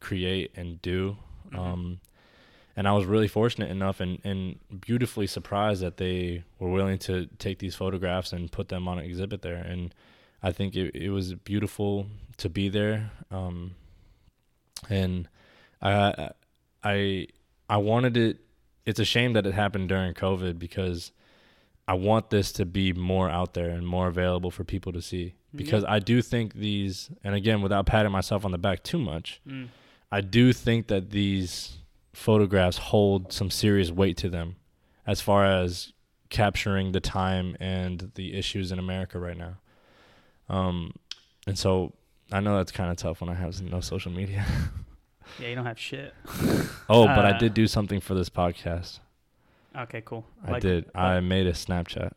create 0.00 0.52
and 0.56 0.80
do. 0.80 1.16
Mhm. 1.50 1.58
Um, 1.58 2.00
and 2.80 2.88
I 2.88 2.92
was 2.92 3.04
really 3.04 3.28
fortunate 3.28 3.70
enough 3.70 4.00
and, 4.00 4.20
and 4.24 4.58
beautifully 4.80 5.26
surprised 5.26 5.82
that 5.82 5.98
they 5.98 6.44
were 6.58 6.70
willing 6.70 6.96
to 7.00 7.26
take 7.36 7.58
these 7.58 7.74
photographs 7.74 8.32
and 8.32 8.50
put 8.50 8.70
them 8.70 8.88
on 8.88 8.98
an 8.98 9.04
exhibit 9.04 9.42
there. 9.42 9.58
And 9.58 9.94
I 10.42 10.52
think 10.52 10.74
it, 10.74 10.94
it 10.94 11.10
was 11.10 11.34
beautiful 11.34 12.06
to 12.38 12.48
be 12.48 12.70
there. 12.70 13.10
Um, 13.30 13.74
and 14.88 15.28
I, 15.82 16.30
I, 16.82 17.26
I 17.68 17.76
wanted 17.76 18.16
it. 18.16 18.38
It's 18.86 18.98
a 18.98 19.04
shame 19.04 19.34
that 19.34 19.46
it 19.46 19.52
happened 19.52 19.90
during 19.90 20.14
COVID 20.14 20.58
because 20.58 21.12
I 21.86 21.92
want 21.92 22.30
this 22.30 22.50
to 22.52 22.64
be 22.64 22.94
more 22.94 23.28
out 23.28 23.52
there 23.52 23.68
and 23.68 23.86
more 23.86 24.08
available 24.08 24.50
for 24.50 24.64
people 24.64 24.94
to 24.94 25.02
see. 25.02 25.34
Because 25.54 25.84
I 25.84 25.98
do 25.98 26.22
think 26.22 26.54
these, 26.54 27.10
and 27.22 27.34
again, 27.34 27.60
without 27.60 27.84
patting 27.84 28.10
myself 28.10 28.46
on 28.46 28.52
the 28.52 28.58
back 28.58 28.82
too 28.82 28.98
much, 28.98 29.42
Mm. 29.46 29.68
I 30.12 30.22
do 30.22 30.52
think 30.52 30.88
that 30.88 31.10
these 31.10 31.76
photographs 32.12 32.78
hold 32.78 33.32
some 33.32 33.50
serious 33.50 33.90
weight 33.90 34.16
to 34.18 34.28
them 34.28 34.56
as 35.06 35.20
far 35.20 35.44
as 35.44 35.92
capturing 36.28 36.92
the 36.92 37.00
time 37.00 37.56
and 37.60 38.12
the 38.14 38.34
issues 38.34 38.70
in 38.72 38.78
America 38.78 39.18
right 39.18 39.36
now. 39.36 39.54
Um, 40.48 40.92
and 41.46 41.58
so 41.58 41.92
I 42.32 42.40
know 42.40 42.56
that's 42.56 42.72
kind 42.72 42.90
of 42.90 42.96
tough 42.96 43.20
when 43.20 43.30
I 43.30 43.34
have 43.34 43.60
no 43.62 43.80
social 43.80 44.12
media. 44.12 44.44
Yeah, 45.38 45.48
you 45.50 45.54
don't 45.54 45.66
have 45.66 45.78
shit. 45.78 46.12
oh, 46.88 47.06
but 47.06 47.24
I 47.24 47.30
Uh, 47.30 47.38
did 47.38 47.54
do 47.54 47.68
something 47.68 48.00
for 48.00 48.14
this 48.14 48.28
podcast. 48.28 48.98
Okay, 49.78 50.00
cool. 50.04 50.26
I 50.44 50.50
Like- 50.50 50.62
did. 50.62 50.90
I 50.92 51.20
made 51.20 51.46
a 51.46 51.52
Snapchat. 51.52 52.10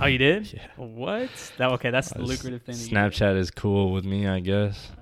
Oh, 0.00 0.06
you 0.06 0.16
did? 0.16 0.50
Yeah. 0.54 0.62
What? 0.76 1.28
That 1.58 1.72
okay? 1.72 1.90
That's 1.90 2.08
the 2.08 2.22
lucrative 2.22 2.62
thing. 2.62 2.74
Snapchat 2.76 3.36
is 3.36 3.50
cool 3.50 3.92
with 3.92 4.06
me, 4.06 4.26
I 4.26 4.40
guess. 4.40 4.92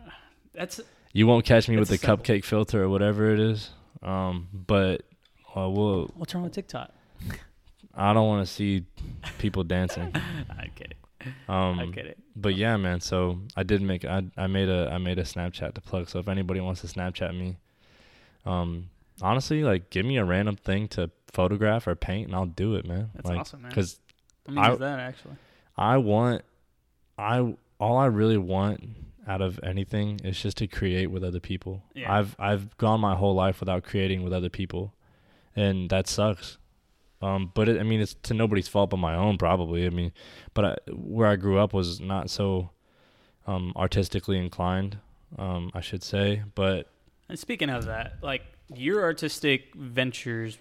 That's 0.52 0.80
You 1.12 1.28
won't 1.28 1.44
catch 1.44 1.68
me 1.68 1.76
with 1.76 1.88
the 1.88 1.98
simple. 1.98 2.16
cupcake 2.24 2.42
filter 2.44 2.82
or 2.82 2.88
whatever 2.88 3.32
it 3.32 3.38
is. 3.38 3.70
Um, 4.02 4.48
but 4.52 5.02
uh, 5.56 5.68
we'll, 5.68 6.10
what's 6.14 6.34
wrong 6.34 6.44
with 6.44 6.52
TikTok? 6.52 6.90
I 7.94 8.12
don't 8.12 8.26
want 8.26 8.46
to 8.46 8.52
see 8.52 8.84
people 9.38 9.64
dancing. 9.64 10.14
I 10.50 10.68
get 10.74 10.92
it. 10.92 11.26
Um, 11.48 11.78
I 11.78 11.86
get 11.86 12.06
it. 12.06 12.18
But 12.34 12.56
yeah, 12.56 12.76
man. 12.76 13.00
So 13.00 13.38
I 13.56 13.62
did 13.62 13.82
make 13.82 14.04
I 14.04 14.24
I 14.36 14.46
made 14.46 14.68
a 14.68 14.90
I 14.92 14.98
made 14.98 15.18
a 15.18 15.22
Snapchat 15.22 15.74
to 15.74 15.80
plug. 15.80 16.08
So 16.08 16.18
if 16.18 16.28
anybody 16.28 16.60
wants 16.60 16.80
to 16.80 16.86
Snapchat 16.86 17.38
me, 17.38 17.56
um, 18.46 18.88
honestly, 19.20 19.62
like 19.62 19.90
give 19.90 20.06
me 20.06 20.16
a 20.16 20.24
random 20.24 20.56
thing 20.56 20.88
to 20.88 21.10
photograph 21.32 21.86
or 21.86 21.94
paint, 21.94 22.28
and 22.28 22.34
I'll 22.34 22.46
do 22.46 22.74
it, 22.76 22.86
man. 22.86 23.10
That's 23.14 23.28
like, 23.28 23.40
awesome, 23.40 23.62
man. 23.62 23.70
Because 23.70 24.00
I- 24.48 24.70
use 24.70 24.78
that 24.78 24.98
actually. 24.98 25.34
I 25.76 25.96
want, 25.96 26.42
I 27.16 27.54
all 27.80 27.96
I 27.96 28.06
really 28.06 28.36
want 28.36 28.84
out 29.26 29.40
of 29.40 29.60
anything 29.62 30.20
is 30.24 30.40
just 30.40 30.56
to 30.58 30.66
create 30.66 31.10
with 31.10 31.22
other 31.22 31.40
people. 31.40 31.82
Yeah. 31.94 32.12
I've 32.12 32.36
I've 32.38 32.76
gone 32.76 33.00
my 33.00 33.14
whole 33.14 33.34
life 33.34 33.60
without 33.60 33.84
creating 33.84 34.22
with 34.22 34.32
other 34.32 34.48
people, 34.48 34.94
and 35.54 35.90
that 35.90 36.08
sucks. 36.08 36.58
Um, 37.20 37.52
but 37.54 37.68
it, 37.68 37.78
I 37.78 37.84
mean, 37.84 38.00
it's 38.00 38.14
to 38.24 38.34
nobody's 38.34 38.68
fault 38.68 38.90
but 38.90 38.96
my 38.96 39.14
own, 39.14 39.38
probably. 39.38 39.86
I 39.86 39.90
mean, 39.90 40.12
but 40.54 40.64
I, 40.64 40.76
where 40.90 41.28
I 41.28 41.36
grew 41.36 41.58
up 41.58 41.72
was 41.72 42.00
not 42.00 42.30
so 42.30 42.70
um, 43.46 43.72
artistically 43.76 44.38
inclined, 44.38 44.98
um, 45.38 45.70
I 45.72 45.80
should 45.80 46.02
say. 46.02 46.42
But 46.54 46.88
And 47.28 47.38
speaking 47.38 47.70
of 47.70 47.84
that, 47.86 48.14
like 48.22 48.42
your 48.74 49.02
artistic 49.02 49.74
ventures 49.74 50.58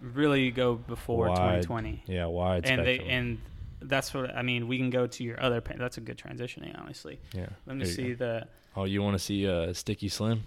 really 0.00 0.50
go 0.50 0.74
before 0.74 1.28
Wide 1.28 1.62
2020, 1.62 2.04
yeah, 2.06 2.26
wide 2.26 2.66
and 2.66 2.86
they 2.86 2.98
and 3.00 3.38
that's 3.84 4.12
what 4.14 4.34
I 4.36 4.42
mean. 4.42 4.68
We 4.68 4.78
can 4.78 4.90
go 4.90 5.06
to 5.06 5.24
your 5.24 5.42
other. 5.42 5.60
Pa- 5.60 5.74
that's 5.78 5.98
a 5.98 6.00
good 6.00 6.18
transitioning, 6.18 6.78
honestly. 6.80 7.20
yeah. 7.32 7.46
Let 7.66 7.76
me 7.76 7.84
There 7.84 7.88
you 7.88 7.94
see 7.94 8.12
the 8.14 8.46
Oh, 8.76 8.84
you 8.84 9.02
want 9.02 9.14
to 9.14 9.18
see 9.18 9.46
uh, 9.46 9.72
Sticky 9.72 10.08
Slim? 10.08 10.42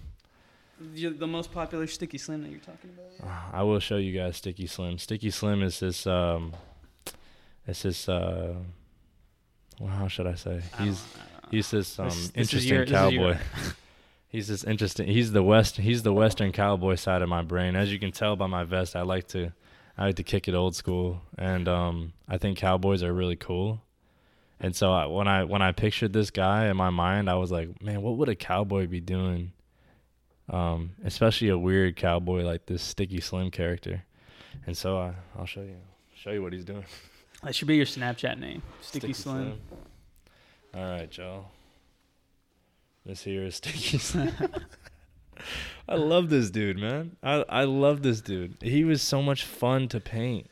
the 0.78 1.08
the 1.08 1.26
most 1.26 1.52
popular 1.52 1.86
sticky 1.86 2.18
slim 2.18 2.42
that 2.42 2.50
you're 2.50 2.60
talking 2.60 2.90
about. 2.90 3.32
I 3.54 3.62
will 3.62 3.78
show 3.80 3.96
you 3.96 4.12
guys 4.18 4.36
Sticky 4.36 4.66
Slim. 4.66 4.98
Sticky 4.98 5.30
Slim 5.30 5.62
is 5.62 5.80
this 5.80 6.06
um 6.06 6.52
it's 7.66 7.82
this 7.82 8.08
uh 8.08 8.54
well, 9.80 9.90
how 9.90 10.08
should 10.08 10.26
I 10.26 10.34
say? 10.34 10.60
I 10.74 10.78
don't- 10.78 10.86
He's 10.88 11.02
I 11.02 11.40
don't 11.40 11.50
he's 11.52 11.70
this 11.70 11.98
um 11.98 12.06
This- 12.08 12.14
this 12.16 12.32
interesting 12.36 12.78
this 12.80 12.90
your- 12.90 13.00
cowboy. 13.00 13.36
he's 14.28 14.48
this 14.48 14.64
interesting 14.64 15.06
he's 15.08 15.32
the 15.32 15.42
west 15.42 15.76
he's 15.78 16.02
the 16.02 16.12
western 16.12 16.52
cowboy 16.52 16.96
side 16.96 17.22
of 17.22 17.28
my 17.30 17.40
brain. 17.42 17.74
As 17.74 17.90
you 17.92 17.98
can 17.98 18.12
tell 18.12 18.36
by 18.36 18.46
my 18.46 18.64
vest, 18.64 18.94
I 18.96 19.00
like 19.02 19.28
to 19.28 19.52
I 19.98 20.06
like 20.06 20.16
to 20.16 20.22
kick 20.22 20.46
it 20.48 20.54
old 20.54 20.76
school 20.76 21.22
and 21.38 21.68
um 21.68 22.12
I 22.28 22.38
think 22.38 22.58
cowboys 22.58 23.02
are 23.02 23.12
really 23.12 23.36
cool. 23.36 23.82
And 24.58 24.74
so 24.74 24.92
I, 24.92 25.06
when 25.06 25.28
I 25.28 25.44
when 25.44 25.62
I 25.62 25.72
pictured 25.72 26.12
this 26.12 26.30
guy 26.30 26.68
in 26.68 26.76
my 26.76 26.90
mind, 26.90 27.28
I 27.28 27.34
was 27.34 27.50
like, 27.50 27.82
man, 27.82 28.02
what 28.02 28.16
would 28.16 28.28
a 28.28 28.34
cowboy 28.34 28.86
be 28.86 29.00
doing? 29.00 29.52
Um, 30.48 30.92
especially 31.04 31.48
a 31.48 31.58
weird 31.58 31.96
cowboy 31.96 32.42
like 32.42 32.66
this 32.66 32.82
Sticky 32.82 33.20
Slim 33.20 33.50
character. 33.50 34.04
And 34.66 34.76
so 34.76 34.98
I, 34.98 35.14
I'll 35.36 35.46
show 35.46 35.60
you 35.62 35.76
show 36.14 36.30
you 36.30 36.42
what 36.42 36.52
he's 36.52 36.64
doing. 36.64 36.84
That 37.42 37.54
should 37.54 37.68
be 37.68 37.76
your 37.76 37.86
Snapchat 37.86 38.38
name, 38.40 38.62
Sticky, 38.80 39.12
Slim. 39.12 39.60
All 40.74 40.82
right, 40.82 41.16
y'all. 41.16 41.50
This 43.04 43.22
here 43.22 43.44
is 43.44 43.56
Sticky 43.56 43.98
Slim. 43.98 44.32
I 45.88 45.94
love 45.94 46.30
this 46.30 46.50
dude, 46.50 46.78
man. 46.78 47.16
I 47.22 47.44
I 47.48 47.64
love 47.64 48.02
this 48.02 48.20
dude. 48.20 48.56
He 48.60 48.84
was 48.84 49.02
so 49.02 49.22
much 49.22 49.44
fun 49.44 49.88
to 49.88 50.00
paint. 50.00 50.48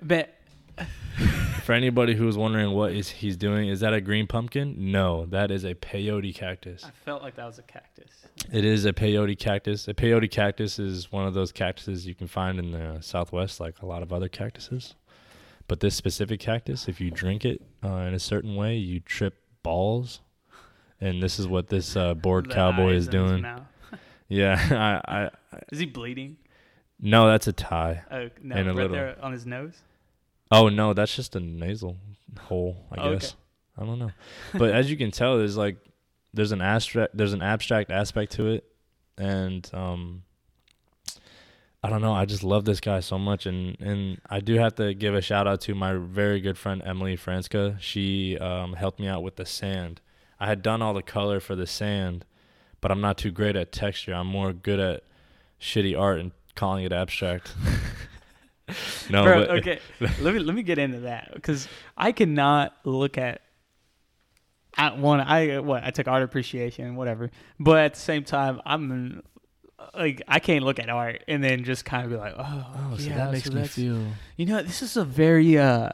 But 0.00 0.34
For 1.62 1.72
anybody 1.72 2.16
who 2.16 2.26
was 2.26 2.36
wondering 2.36 2.72
what 2.72 2.92
is 2.92 3.08
he's 3.08 3.36
doing, 3.36 3.68
is 3.68 3.80
that 3.80 3.94
a 3.94 4.00
green 4.00 4.26
pumpkin? 4.26 4.74
No, 4.90 5.26
that 5.26 5.52
is 5.52 5.64
a 5.64 5.74
peyote 5.74 6.34
cactus. 6.34 6.84
I 6.84 6.90
felt 6.90 7.22
like 7.22 7.36
that 7.36 7.46
was 7.46 7.60
a 7.60 7.62
cactus. 7.62 8.10
It 8.50 8.64
is 8.64 8.84
a 8.84 8.92
peyote 8.92 9.38
cactus. 9.38 9.86
A 9.86 9.94
peyote 9.94 10.28
cactus 10.28 10.80
is 10.80 11.12
one 11.12 11.26
of 11.26 11.34
those 11.34 11.52
cactuses 11.52 12.04
you 12.04 12.16
can 12.16 12.26
find 12.26 12.58
in 12.58 12.72
the 12.72 12.98
southwest, 13.00 13.60
like 13.60 13.80
a 13.80 13.86
lot 13.86 14.02
of 14.02 14.12
other 14.12 14.28
cactuses. 14.28 14.96
But 15.68 15.78
this 15.78 15.94
specific 15.94 16.40
cactus, 16.40 16.88
if 16.88 17.00
you 17.00 17.12
drink 17.12 17.44
it 17.44 17.62
uh, 17.84 17.88
in 17.88 18.14
a 18.14 18.18
certain 18.18 18.56
way, 18.56 18.76
you 18.76 18.98
trip 18.98 19.36
balls. 19.62 20.20
And 21.00 21.22
this 21.22 21.38
is 21.38 21.46
what 21.46 21.68
this 21.68 21.96
uh, 21.96 22.14
bored 22.14 22.48
The 22.48 22.54
cowboy 22.54 22.94
is 22.94 23.06
doing. 23.06 23.46
Yeah, 24.34 25.00
I, 25.06 25.24
I, 25.26 25.30
Is 25.70 25.78
he 25.78 25.86
bleeding? 25.86 26.36
No, 27.00 27.26
that's 27.28 27.46
a 27.48 27.52
tie. 27.52 28.02
Oh 28.10 28.28
no, 28.42 28.56
And 28.56 28.68
a 28.68 28.70
right 28.70 28.76
little- 28.76 28.96
there 28.96 29.16
on 29.22 29.32
his 29.32 29.44
nose. 29.46 29.74
Oh 30.50 30.68
no, 30.68 30.92
that's 30.94 31.14
just 31.16 31.34
a 31.36 31.40
nasal 31.40 31.96
hole, 32.38 32.76
I 32.92 32.96
Oh, 33.00 33.02
okay. 33.08 33.18
guess. 33.18 33.36
I 33.78 33.84
don't 33.84 33.98
know. 33.98 34.10
But 34.54 34.70
as 34.74 34.90
you 34.90 34.96
can 34.96 35.10
tell, 35.10 35.38
there's 35.38 35.56
like 35.56 35.76
there's 36.34 36.52
an 36.52 36.60
abstract 36.62 37.16
there's 37.16 37.32
an 37.32 37.42
abstract 37.42 37.90
aspect 37.90 38.32
to 38.32 38.48
it. 38.48 38.64
And 39.18 39.68
um 39.74 40.22
I 41.84 41.88
don't 41.90 42.00
know, 42.00 42.12
I 42.12 42.26
just 42.26 42.44
love 42.44 42.64
this 42.64 42.80
guy 42.80 43.00
so 43.00 43.18
much 43.18 43.46
and 43.46 43.76
and 43.80 44.20
I 44.30 44.40
do 44.40 44.54
have 44.58 44.74
to 44.76 44.94
give 44.94 45.14
a 45.14 45.20
shout 45.22 45.46
out 45.48 45.60
to 45.62 45.74
my 45.74 45.94
very 45.94 46.40
good 46.40 46.56
friend 46.58 46.82
Emily 46.84 47.16
Franska. 47.16 47.76
She 47.80 48.38
um 48.38 48.74
helped 48.74 49.00
me 49.00 49.08
out 49.08 49.22
with 49.22 49.36
the 49.36 49.46
sand. 49.46 50.00
I 50.38 50.46
had 50.46 50.62
done 50.62 50.82
all 50.82 50.94
the 50.94 51.02
color 51.02 51.40
for 51.40 51.54
the 51.56 51.66
sand, 51.66 52.24
but 52.82 52.90
I'm 52.90 53.00
not 53.00 53.16
too 53.16 53.30
great 53.30 53.56
at 53.56 53.72
texture. 53.72 54.12
I'm 54.12 54.26
more 54.26 54.52
good 54.52 54.78
at 54.78 55.04
shitty 55.58 55.98
art 55.98 56.20
and 56.20 56.32
calling 56.54 56.84
it 56.84 56.92
abstract. 56.92 57.54
no, 59.08 59.24
Bro, 59.24 59.38
but 59.46 59.50
okay. 59.58 59.78
let 60.20 60.34
me 60.34 60.40
let 60.40 60.54
me 60.54 60.62
get 60.62 60.78
into 60.78 61.00
that 61.00 61.30
because 61.32 61.66
I 61.96 62.12
cannot 62.12 62.76
look 62.84 63.16
at. 63.16 63.40
At 64.74 64.96
one, 64.96 65.20
I 65.20 65.58
what 65.58 65.84
I 65.84 65.90
took 65.90 66.08
art 66.08 66.22
appreciation, 66.22 66.96
whatever. 66.96 67.30
But 67.60 67.78
at 67.80 67.94
the 67.94 68.00
same 68.00 68.24
time, 68.24 68.58
I'm 68.64 69.22
like 69.94 70.22
I 70.26 70.38
can't 70.38 70.64
look 70.64 70.78
at 70.78 70.88
art 70.88 71.24
and 71.28 71.44
then 71.44 71.64
just 71.64 71.84
kind 71.84 72.04
of 72.04 72.10
be 72.10 72.16
like, 72.16 72.34
oh, 72.38 72.66
Oh, 72.92 72.96
so 72.96 73.10
yeah, 73.10 73.16
that 73.16 73.32
makes 73.32 73.48
so 73.48 73.52
me 73.52 73.66
feel. 73.66 74.02
You 74.38 74.46
know, 74.46 74.62
this 74.62 74.80
is 74.80 74.96
a 74.96 75.04
very 75.04 75.58
uh, 75.58 75.90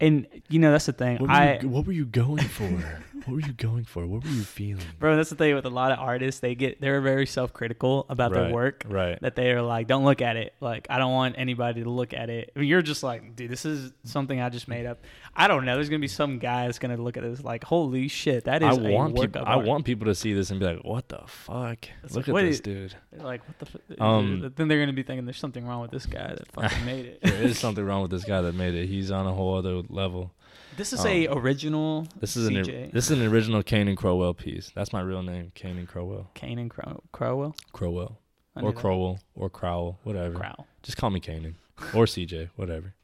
and 0.00 0.26
you 0.50 0.58
know 0.58 0.70
that's 0.72 0.86
the 0.86 0.92
thing. 0.92 1.18
What 1.18 1.30
were, 1.30 1.34
I 1.34 1.58
you, 1.60 1.68
what 1.68 1.86
were 1.86 1.92
you 1.92 2.04
going 2.04 2.44
for? 2.44 3.00
what 3.26 3.34
were 3.34 3.40
you 3.40 3.52
going 3.54 3.84
for? 3.84 4.06
What 4.06 4.24
were 4.24 4.30
you 4.30 4.42
feeling? 4.42 4.84
bro, 4.98 5.16
that's 5.16 5.30
the 5.30 5.36
thing 5.36 5.54
with 5.54 5.64
a 5.66 5.70
lot 5.70 5.92
of 5.92 5.98
artists. 5.98 6.40
They 6.40 6.54
get 6.54 6.80
they're 6.80 7.00
very 7.00 7.26
self 7.26 7.52
critical 7.52 8.06
about 8.08 8.32
their 8.32 8.52
work. 8.52 8.84
Right. 8.88 9.18
that 9.20 9.36
they 9.36 9.50
are 9.52 9.62
like, 9.62 9.86
don't 9.86 10.04
look 10.04 10.20
at 10.22 10.36
it. 10.36 10.54
Like, 10.60 10.86
I 10.90 10.98
don't 10.98 11.12
want 11.12 11.36
anybody 11.38 11.82
to 11.82 11.90
look 11.90 12.12
at 12.14 12.30
it. 12.30 12.52
I 12.54 12.58
mean, 12.60 12.68
you're 12.68 12.82
just 12.82 13.02
like, 13.02 13.34
dude, 13.36 13.50
this 13.50 13.64
is 13.64 13.92
something 14.04 14.40
I 14.40 14.48
just 14.48 14.68
made 14.68 14.86
up. 14.86 15.02
I 15.36 15.48
don't 15.48 15.64
know. 15.64 15.74
There's 15.74 15.88
gonna 15.88 15.98
be 15.98 16.08
some 16.08 16.38
guy 16.38 16.66
that's 16.66 16.78
gonna 16.78 16.96
look 16.96 17.16
at 17.16 17.22
this 17.22 17.42
like, 17.42 17.64
holy 17.64 18.08
shit, 18.08 18.44
that 18.44 18.62
is. 18.62 18.78
I 18.78 18.80
want 18.80 19.14
work 19.14 19.32
people. 19.32 19.46
I 19.46 19.54
art. 19.54 19.66
want 19.66 19.84
people 19.84 20.06
to 20.06 20.14
see 20.14 20.32
this 20.32 20.50
and 20.50 20.60
be 20.60 20.66
like, 20.66 20.84
"What 20.84 21.08
the 21.08 21.22
fuck? 21.26 21.88
It's 22.04 22.14
Look 22.14 22.28
like, 22.28 22.44
at 22.44 22.46
this 22.46 22.54
is- 22.56 22.60
dude." 22.60 22.94
They're 23.12 23.24
like, 23.26 23.40
what 23.48 23.58
the? 23.58 23.66
F-? 23.94 24.00
Um, 24.00 24.52
then 24.56 24.68
they're 24.68 24.78
gonna 24.80 24.92
be 24.92 25.02
thinking 25.02 25.24
there's 25.24 25.38
something 25.38 25.66
wrong 25.66 25.80
with 25.82 25.90
this 25.90 26.06
guy 26.06 26.34
that 26.36 26.46
fucking 26.52 26.84
made 26.84 27.06
it. 27.06 27.20
There 27.22 27.42
is 27.42 27.58
something 27.58 27.84
wrong 27.84 28.02
with 28.02 28.10
this 28.12 28.24
guy 28.24 28.40
that 28.42 28.54
made 28.54 28.74
it. 28.74 28.86
He's 28.86 29.10
on 29.10 29.26
a 29.26 29.32
whole 29.32 29.56
other 29.56 29.82
level. 29.88 30.32
This 30.76 30.92
is 30.92 31.04
a 31.04 31.26
original. 31.28 32.06
This 32.18 32.36
is 32.36 32.48
an 32.48 32.54
CJ. 32.54 32.92
this 32.92 33.10
is 33.10 33.18
an 33.18 33.26
original 33.26 33.62
Canaan 33.62 33.96
Crowell 33.96 34.34
piece. 34.34 34.72
That's 34.74 34.92
my 34.92 35.00
real 35.00 35.22
name, 35.22 35.52
Canaan 35.54 35.86
Crowell. 35.86 36.30
Canaan 36.34 36.68
Crow- 36.68 37.02
Crowell. 37.12 37.54
Crowell 37.72 38.18
or 38.56 38.72
that. 38.72 38.80
Crowell 38.80 39.20
or 39.34 39.50
Crowell, 39.50 39.98
whatever. 40.02 40.34
Crow. 40.38 40.66
Just 40.82 40.96
call 40.96 41.10
me 41.10 41.20
Canaan 41.20 41.56
or 41.94 42.04
CJ, 42.06 42.50
whatever. 42.56 42.94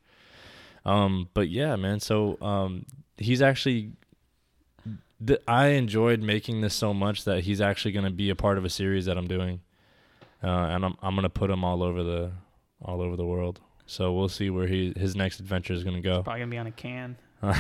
Um, 0.85 1.29
but 1.35 1.49
yeah, 1.49 1.77
man. 1.77 2.01
So 2.01 2.39
um, 2.41 2.87
he's 3.17 3.43
actually. 3.43 3.93
Th- 5.25 5.41
I 5.47 5.67
enjoyed 5.69 6.21
making 6.23 6.63
this 6.63 6.73
so 6.75 6.95
much 6.95 7.25
that 7.25 7.45
he's 7.45 7.61
actually 7.61 7.93
going 7.93 8.07
to 8.07 8.11
be 8.11 8.31
a 8.31 8.35
part 8.35 8.57
of 8.57 8.65
a 8.65 8.71
series 8.71 9.05
that 9.05 9.19
I'm 9.19 9.29
doing, 9.29 9.61
uh, 10.43 10.47
and 10.49 10.85
I'm 10.85 10.97
I'm 11.03 11.15
going 11.15 11.25
to 11.25 11.29
put 11.29 11.51
him 11.51 11.63
all 11.63 11.83
over 11.83 12.03
the 12.03 12.33
all 12.83 13.03
over 13.03 13.17
the 13.17 13.27
world. 13.27 13.61
So 13.87 14.13
we'll 14.13 14.29
see 14.29 14.49
where 14.51 14.67
he 14.67 14.95
his 14.97 15.15
next 15.17 15.41
adventure 15.41 15.75
is 15.75 15.85
going 15.85 15.97
to 15.97 16.03
go. 16.03 16.23
Probably 16.23 16.41
gonna 16.41 16.51
be 16.51 16.59
on 16.59 16.67
a 16.67 16.71
can. 16.73 17.17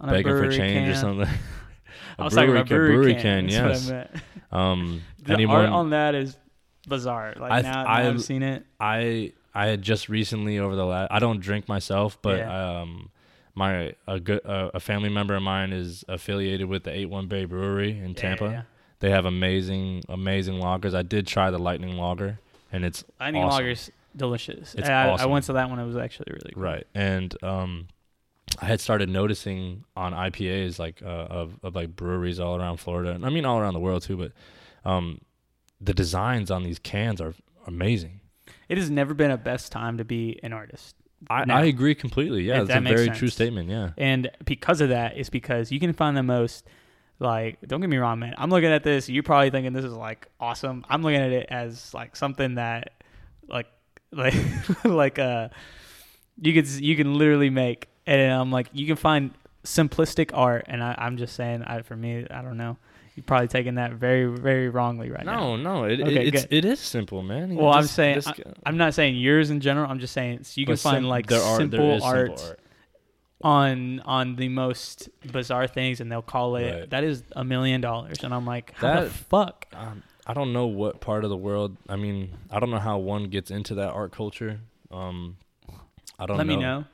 Uh, 0.00 0.06
Begging 0.10 0.32
for 0.32 0.50
change 0.50 0.88
or 0.88 0.94
something. 0.96 1.28
I 2.18 2.22
A 2.22 2.24
was 2.24 2.34
talking 2.34 2.48
brewery 2.50 2.58
about 2.58 2.66
can- 2.68 2.76
brewery, 2.76 2.94
brewery 2.96 3.14
can. 3.14 3.48
can, 3.48 3.48
yes. 3.48 3.90
I. 3.90 4.08
Um, 4.50 5.02
The 5.22 5.32
anyone 5.34 5.56
art 5.60 5.68
on 5.70 5.90
that 5.90 6.14
is 6.16 6.36
bizarre. 6.88 7.34
Like 7.38 7.52
I 7.52 7.62
th- 7.62 7.72
now, 7.72 7.82
now 7.84 7.88
I- 7.88 8.08
I've 8.08 8.22
seen 8.22 8.42
it. 8.42 8.66
I 8.80 9.32
I 9.54 9.66
had 9.66 9.80
just 9.82 10.08
recently 10.08 10.58
over 10.58 10.74
the 10.74 10.84
last 10.84 11.08
I 11.12 11.20
don't 11.20 11.40
drink 11.40 11.68
myself, 11.68 12.18
but 12.22 12.38
Yeah. 12.38 12.80
um 12.80 13.10
my 13.54 13.94
a 14.08 14.18
good 14.18 14.44
uh, 14.44 14.70
a 14.74 14.80
family 14.80 15.08
member 15.10 15.34
of 15.36 15.42
mine 15.42 15.72
is 15.72 16.04
affiliated 16.08 16.66
with 16.68 16.82
the 16.84 16.90
Eight 16.90 17.08
One 17.08 17.28
Bay 17.28 17.44
Brewery 17.44 17.90
in 17.98 18.08
Yeah, 18.10 18.14
Tampa. 18.14 18.44
yeah. 18.46 18.62
They 18.98 19.10
have 19.10 19.24
amazing 19.26 20.02
amazing 20.08 20.54
lagers. 20.60 20.94
I 20.94 21.02
did 21.02 21.26
try 21.28 21.50
the 21.50 21.58
Lightning 21.58 21.96
Lager, 21.96 22.38
and 22.72 22.84
it's 22.84 23.04
Lightning 23.20 23.44
awesome. 23.44 23.64
Lager's 23.64 23.90
delicious. 24.16 24.74
It's 24.74 24.88
I, 24.88 25.08
I 25.10 25.26
went 25.26 25.44
to 25.46 25.52
that 25.54 25.70
one. 25.70 25.78
It 25.78 25.86
was 25.86 25.96
actually 25.96 26.32
really 26.32 26.52
cool. 26.54 26.62
right. 26.64 26.86
And 26.94 27.34
um 27.44 27.88
I 28.60 28.66
had 28.66 28.80
started 28.80 29.08
noticing 29.08 29.84
on 29.96 30.12
IPAs 30.12 30.78
like 30.78 31.02
uh, 31.02 31.06
of 31.06 31.58
of 31.62 31.74
like 31.74 31.94
breweries 31.96 32.38
all 32.40 32.56
around 32.56 32.78
Florida 32.78 33.10
and 33.10 33.24
I 33.24 33.30
mean 33.30 33.44
all 33.44 33.58
around 33.58 33.74
the 33.74 33.80
world 33.80 34.02
too, 34.02 34.16
but 34.16 34.32
um 34.88 35.20
the 35.80 35.94
designs 35.94 36.50
on 36.50 36.62
these 36.62 36.78
cans 36.78 37.20
are 37.20 37.34
amazing. 37.66 38.20
It 38.68 38.78
has 38.78 38.90
never 38.90 39.14
been 39.14 39.30
a 39.30 39.36
best 39.36 39.72
time 39.72 39.98
to 39.98 40.04
be 40.04 40.38
an 40.42 40.52
artist. 40.52 40.96
I. 41.28 41.44
I 41.48 41.64
agree 41.64 41.94
completely. 41.94 42.42
Yeah, 42.42 42.60
it's 42.60 42.68
that 42.68 42.78
a 42.78 42.80
very 42.80 43.06
sense. 43.06 43.18
true 43.18 43.28
statement. 43.28 43.68
Yeah. 43.68 43.90
And 43.96 44.30
because 44.44 44.80
of 44.80 44.88
that, 44.88 45.16
it's 45.16 45.30
because 45.30 45.70
you 45.70 45.78
can 45.78 45.92
find 45.92 46.16
the 46.16 46.22
most 46.22 46.66
like 47.18 47.58
don't 47.66 47.80
get 47.80 47.90
me 47.90 47.98
wrong, 47.98 48.18
man. 48.18 48.34
I'm 48.36 48.50
looking 48.50 48.70
at 48.70 48.82
this, 48.82 49.08
you're 49.08 49.22
probably 49.22 49.50
thinking 49.50 49.72
this 49.72 49.84
is 49.84 49.92
like 49.92 50.28
awesome. 50.40 50.84
I'm 50.88 51.02
looking 51.02 51.20
at 51.20 51.32
it 51.32 51.46
as 51.50 51.94
like 51.94 52.16
something 52.16 52.56
that 52.56 52.92
like 53.48 53.66
like 54.12 54.34
like 54.84 55.18
uh 55.18 55.48
you 56.40 56.52
could 56.52 56.68
you 56.68 56.96
can 56.96 57.14
literally 57.14 57.50
make 57.50 57.88
and 58.06 58.32
I'm 58.32 58.50
like 58.50 58.68
you 58.72 58.86
can 58.86 58.96
find 58.96 59.30
simplistic 59.64 60.30
art 60.34 60.64
and 60.68 60.82
I, 60.82 60.94
I'm 60.98 61.16
just 61.16 61.34
saying 61.36 61.62
I 61.62 61.82
for 61.82 61.96
me, 61.96 62.26
I 62.30 62.42
don't 62.42 62.56
know. 62.56 62.76
You're 63.14 63.24
probably 63.24 63.48
taking 63.48 63.74
that 63.74 63.92
very, 63.92 64.24
very 64.24 64.70
wrongly 64.70 65.10
right 65.10 65.26
now. 65.26 65.54
No, 65.54 65.56
no, 65.56 65.84
it, 65.84 66.00
Okay, 66.00 66.26
it 66.28 66.34
it's 66.34 66.44
good. 66.46 66.52
it 66.54 66.64
is 66.64 66.80
simple, 66.80 67.22
man. 67.22 67.50
You 67.50 67.58
Well, 67.58 67.72
I'm 67.74 67.84
saying 67.84 68.14
just- 68.22 68.40
I'm 68.64 68.78
not 68.78 68.94
saying 68.94 69.16
yours 69.16 69.50
in 69.50 69.60
general. 69.60 69.90
I'm 69.90 69.98
just 69.98 70.14
saying 70.14 70.44
so 70.44 70.58
you 70.60 70.66
can 70.66 70.76
find 70.78 70.96
sim- 71.02 71.04
like 71.04 71.26
there 71.26 71.42
are 71.42 71.58
simple, 71.58 71.78
there 71.98 72.02
art, 72.02 72.38
simple 72.38 72.46
art. 72.48 72.60
on 73.42 74.00
on 74.06 74.36
the 74.36 74.48
most 74.48 75.08
bizarre 75.30 75.66
things, 75.66 76.00
and 76.00 76.10
they'll 76.10 76.22
call 76.22 76.56
it 76.56 76.70
Right. 76.72 76.90
that 76.90 77.04
is 77.04 77.22
a 77.36 77.44
million 77.44 77.80
dollars, 77.80 78.22
and 78.24 78.32
I'm 78.32 78.46
like, 78.46 78.72
how 78.76 79.00
the 79.00 79.10
fuck? 79.10 79.66
Um, 79.74 80.02
I 80.26 80.32
don't 80.34 80.52
know 80.52 80.66
what 80.66 81.00
part 81.00 81.24
of 81.24 81.30
the 81.30 81.36
world. 81.36 81.76
I 81.88 81.96
mean, 81.96 82.30
I 82.50 82.60
don't 82.60 82.70
know 82.70 82.78
how 82.78 82.98
one 82.98 83.24
gets 83.24 83.50
into 83.50 83.74
that 83.74 83.90
art 83.90 84.12
culture. 84.12 84.60
Um, 84.90 85.36
I 86.18 86.26
don't 86.26 86.38
Let 86.38 86.46
know. 86.46 86.56
me 86.56 86.62
know. 86.62 86.84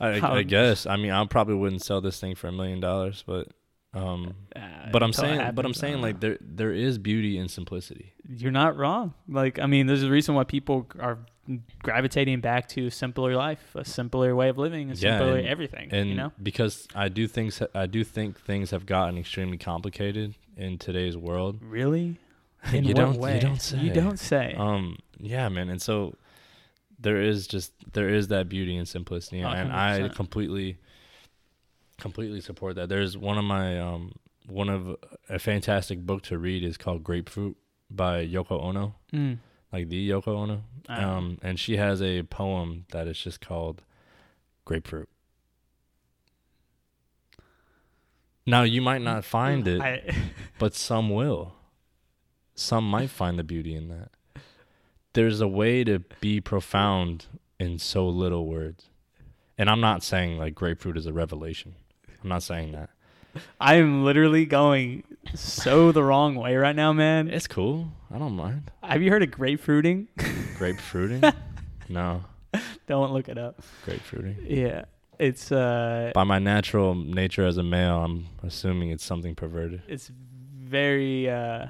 I, 0.00 0.38
I 0.38 0.42
guess. 0.42 0.86
I 0.86 0.96
mean, 0.96 1.10
I 1.10 1.24
probably 1.26 1.54
wouldn't 1.54 1.82
sell 1.82 2.00
this 2.00 2.18
thing 2.20 2.34
for 2.34 2.48
a 2.48 2.52
million 2.52 2.80
dollars, 2.80 3.22
but 3.26 3.48
um, 3.92 4.34
Uh, 4.56 4.60
but 4.92 5.02
I'm 5.02 5.12
saying, 5.12 5.54
but 5.54 5.64
I'm 5.64 5.74
saying 5.74 5.94
don't 5.94 6.02
like 6.02 6.20
there 6.20 6.38
there 6.40 6.72
is 6.72 6.96
beauty 6.98 7.36
in 7.38 7.48
simplicity. 7.48 8.12
you're 8.28 8.52
not 8.52 8.76
wrong. 8.76 9.14
Like 9.28 9.58
I 9.58 9.66
mean, 9.66 9.86
there's 9.86 10.02
a 10.04 10.10
reason 10.10 10.34
why 10.34 10.44
people 10.44 10.86
are 11.00 11.18
gravitating 11.82 12.40
back 12.40 12.68
to 12.68 12.86
a 12.86 12.90
simpler 12.90 13.34
life, 13.34 13.74
a 13.74 13.84
simpler 13.84 14.34
way 14.36 14.48
of 14.48 14.58
living, 14.58 14.90
a 14.90 14.94
Yeah, 14.94 15.18
simpler 15.18 15.36
and- 15.38 15.48
everything. 15.48 15.88
and 15.92 16.08
you 16.08 16.14
know, 16.14 16.32
because 16.42 16.86
I 16.94 17.08
do 17.08 17.26
things 17.26 17.60
I 17.74 17.86
do 17.86 18.04
think 18.04 18.40
things 18.40 18.70
have 18.70 18.86
gotten 18.86 19.18
extremely 19.18 19.58
complicated 19.58 20.34
in 20.56 20.78
today's 20.78 21.16
world. 21.16 21.58
really. 21.62 22.18
In 22.74 22.84
you 22.84 22.90
what 22.94 22.96
don't 22.96 23.16
way? 23.18 23.36
you 23.36 23.40
don't 23.40 23.60
say. 23.62 23.78
You 23.78 23.90
don't 23.90 24.18
say. 24.18 24.54
Um 24.56 24.98
yeah, 25.18 25.48
man. 25.48 25.70
And 25.70 25.80
so 25.80 26.14
there 27.00 27.20
is 27.20 27.46
just 27.46 27.72
there 27.92 28.08
is 28.08 28.28
that 28.28 28.48
beauty 28.48 28.76
in 28.76 28.84
simplicity 28.86 29.42
Oh, 29.42 29.48
and 29.48 29.72
I 29.72 30.08
completely 30.08 30.78
completely 31.98 32.40
support 32.40 32.76
that. 32.76 32.88
There's 32.88 33.16
one 33.16 33.38
of 33.38 33.44
my 33.44 33.78
um 33.80 34.12
one 34.46 34.68
of 34.68 34.96
a 35.28 35.38
fantastic 35.38 36.00
book 36.04 36.22
to 36.24 36.38
read 36.38 36.64
is 36.64 36.76
called 36.76 37.02
Grapefruit 37.04 37.56
by 37.90 38.26
Yoko 38.26 38.60
Ono, 38.62 38.94
Mm. 39.12 39.38
like 39.72 39.88
the 39.88 40.08
Yoko 40.10 40.28
Ono. 40.28 40.62
Know. 40.88 40.94
Um 40.94 41.38
and 41.42 41.58
she 41.58 41.76
has 41.76 42.00
a 42.02 42.22
poem 42.24 42.84
that 42.92 43.06
is 43.06 43.18
just 43.18 43.40
called 43.40 43.82
Grapefruit. 44.64 45.08
Now 48.46 48.62
you 48.62 48.80
might 48.82 49.02
not 49.02 49.24
find 49.24 49.66
it, 49.68 49.80
I, 49.80 50.14
but 50.58 50.74
some 50.74 51.10
will. 51.10 51.54
Some 52.54 52.88
might 52.90 53.10
find 53.10 53.38
the 53.38 53.44
beauty 53.44 53.74
in 53.74 53.88
that. 53.88 54.10
There's 55.12 55.40
a 55.40 55.48
way 55.48 55.84
to 55.84 55.98
be 56.20 56.40
profound 56.40 57.26
in 57.58 57.78
so 57.78 58.08
little 58.08 58.46
words. 58.46 58.86
And 59.58 59.68
I'm 59.68 59.80
not 59.80 60.02
saying 60.02 60.38
like 60.38 60.54
grapefruit 60.54 60.96
is 60.96 61.06
a 61.06 61.12
revelation. 61.12 61.74
I'm 62.22 62.28
not 62.28 62.42
saying 62.42 62.72
that. 62.72 62.90
I 63.60 63.74
am 63.76 64.04
literally 64.04 64.44
going 64.44 65.04
so 65.34 65.92
the 65.92 66.02
wrong 66.02 66.34
way 66.34 66.56
right 66.56 66.74
now, 66.74 66.92
man. 66.92 67.28
It's 67.28 67.46
cool. 67.46 67.92
I 68.12 68.18
don't 68.18 68.34
mind. 68.34 68.70
Have 68.82 69.02
you 69.02 69.10
heard 69.10 69.22
of 69.22 69.30
grapefruiting? 69.30 70.08
Grapefruiting? 70.58 71.22
no, 71.88 72.22
Don't 72.86 73.12
look 73.12 73.28
it 73.28 73.38
up. 73.38 73.62
grapefruiting. 73.84 74.36
Yeah, 74.46 74.84
it's 75.18 75.50
uh, 75.52 76.10
By 76.14 76.24
my 76.24 76.38
natural 76.40 76.94
nature 76.94 77.46
as 77.46 77.56
a 77.56 77.62
male, 77.62 78.02
I'm 78.02 78.26
assuming 78.42 78.90
it's 78.90 79.04
something 79.04 79.34
perverted. 79.34 79.82
it's 79.88 80.10
very 80.58 81.30
uh, 81.30 81.66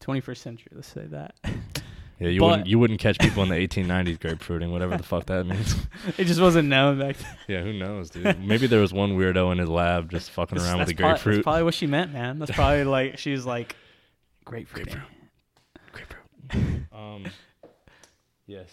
21st 0.00 0.36
century. 0.38 0.72
Let's 0.74 0.88
say 0.88 1.06
that. 1.06 1.34
Yeah, 2.18 2.28
you 2.28 2.40
But- 2.40 2.46
wouldn't 2.46 2.66
you 2.68 2.78
wouldn't 2.78 3.00
catch 3.00 3.18
people 3.18 3.42
in 3.42 3.48
the 3.50 3.54
1890s 3.68 4.18
grapefruiting, 4.18 4.72
whatever 4.72 4.96
the 4.96 5.02
fuck 5.02 5.26
that 5.26 5.44
means. 5.46 5.76
it 6.18 6.24
just 6.24 6.40
wasn't 6.40 6.68
known 6.68 6.98
back 6.98 7.16
then. 7.16 7.36
yeah, 7.48 7.60
who 7.62 7.72
knows, 7.74 8.10
dude? 8.10 8.42
Maybe 8.42 8.66
there 8.66 8.80
was 8.80 8.92
one 8.92 9.18
weirdo 9.18 9.52
in 9.52 9.58
his 9.58 9.68
lab 9.68 10.10
just 10.10 10.30
fucking 10.30 10.58
around 10.58 10.78
with 10.78 10.88
the 10.88 10.94
probably, 10.94 11.12
that's 11.12 11.22
grapefruit. 11.22 11.42
probably 11.44 11.62
what 11.64 11.74
she 11.74 11.86
meant, 11.86 12.12
man. 12.12 12.38
That's 12.38 12.52
probably 12.52 12.84
like 12.96 13.18
she 13.18 13.32
was 13.32 13.44
like 13.44 13.76
grapefruit. 14.44 14.96
Grapefruit. 15.92 16.82
um 16.92 17.26
Yes. 18.46 18.70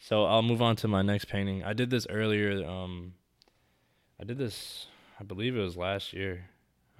So 0.00 0.24
I'll 0.24 0.42
move 0.42 0.60
on 0.62 0.76
to 0.76 0.88
my 0.88 1.02
next 1.02 1.26
painting. 1.26 1.62
I 1.62 1.72
did 1.72 1.90
this 1.90 2.06
earlier. 2.10 2.66
Um, 2.66 3.14
I 4.20 4.24
did 4.24 4.36
this, 4.38 4.86
I 5.20 5.22
believe 5.24 5.56
it 5.56 5.60
was 5.60 5.76
last 5.76 6.12
year, 6.12 6.46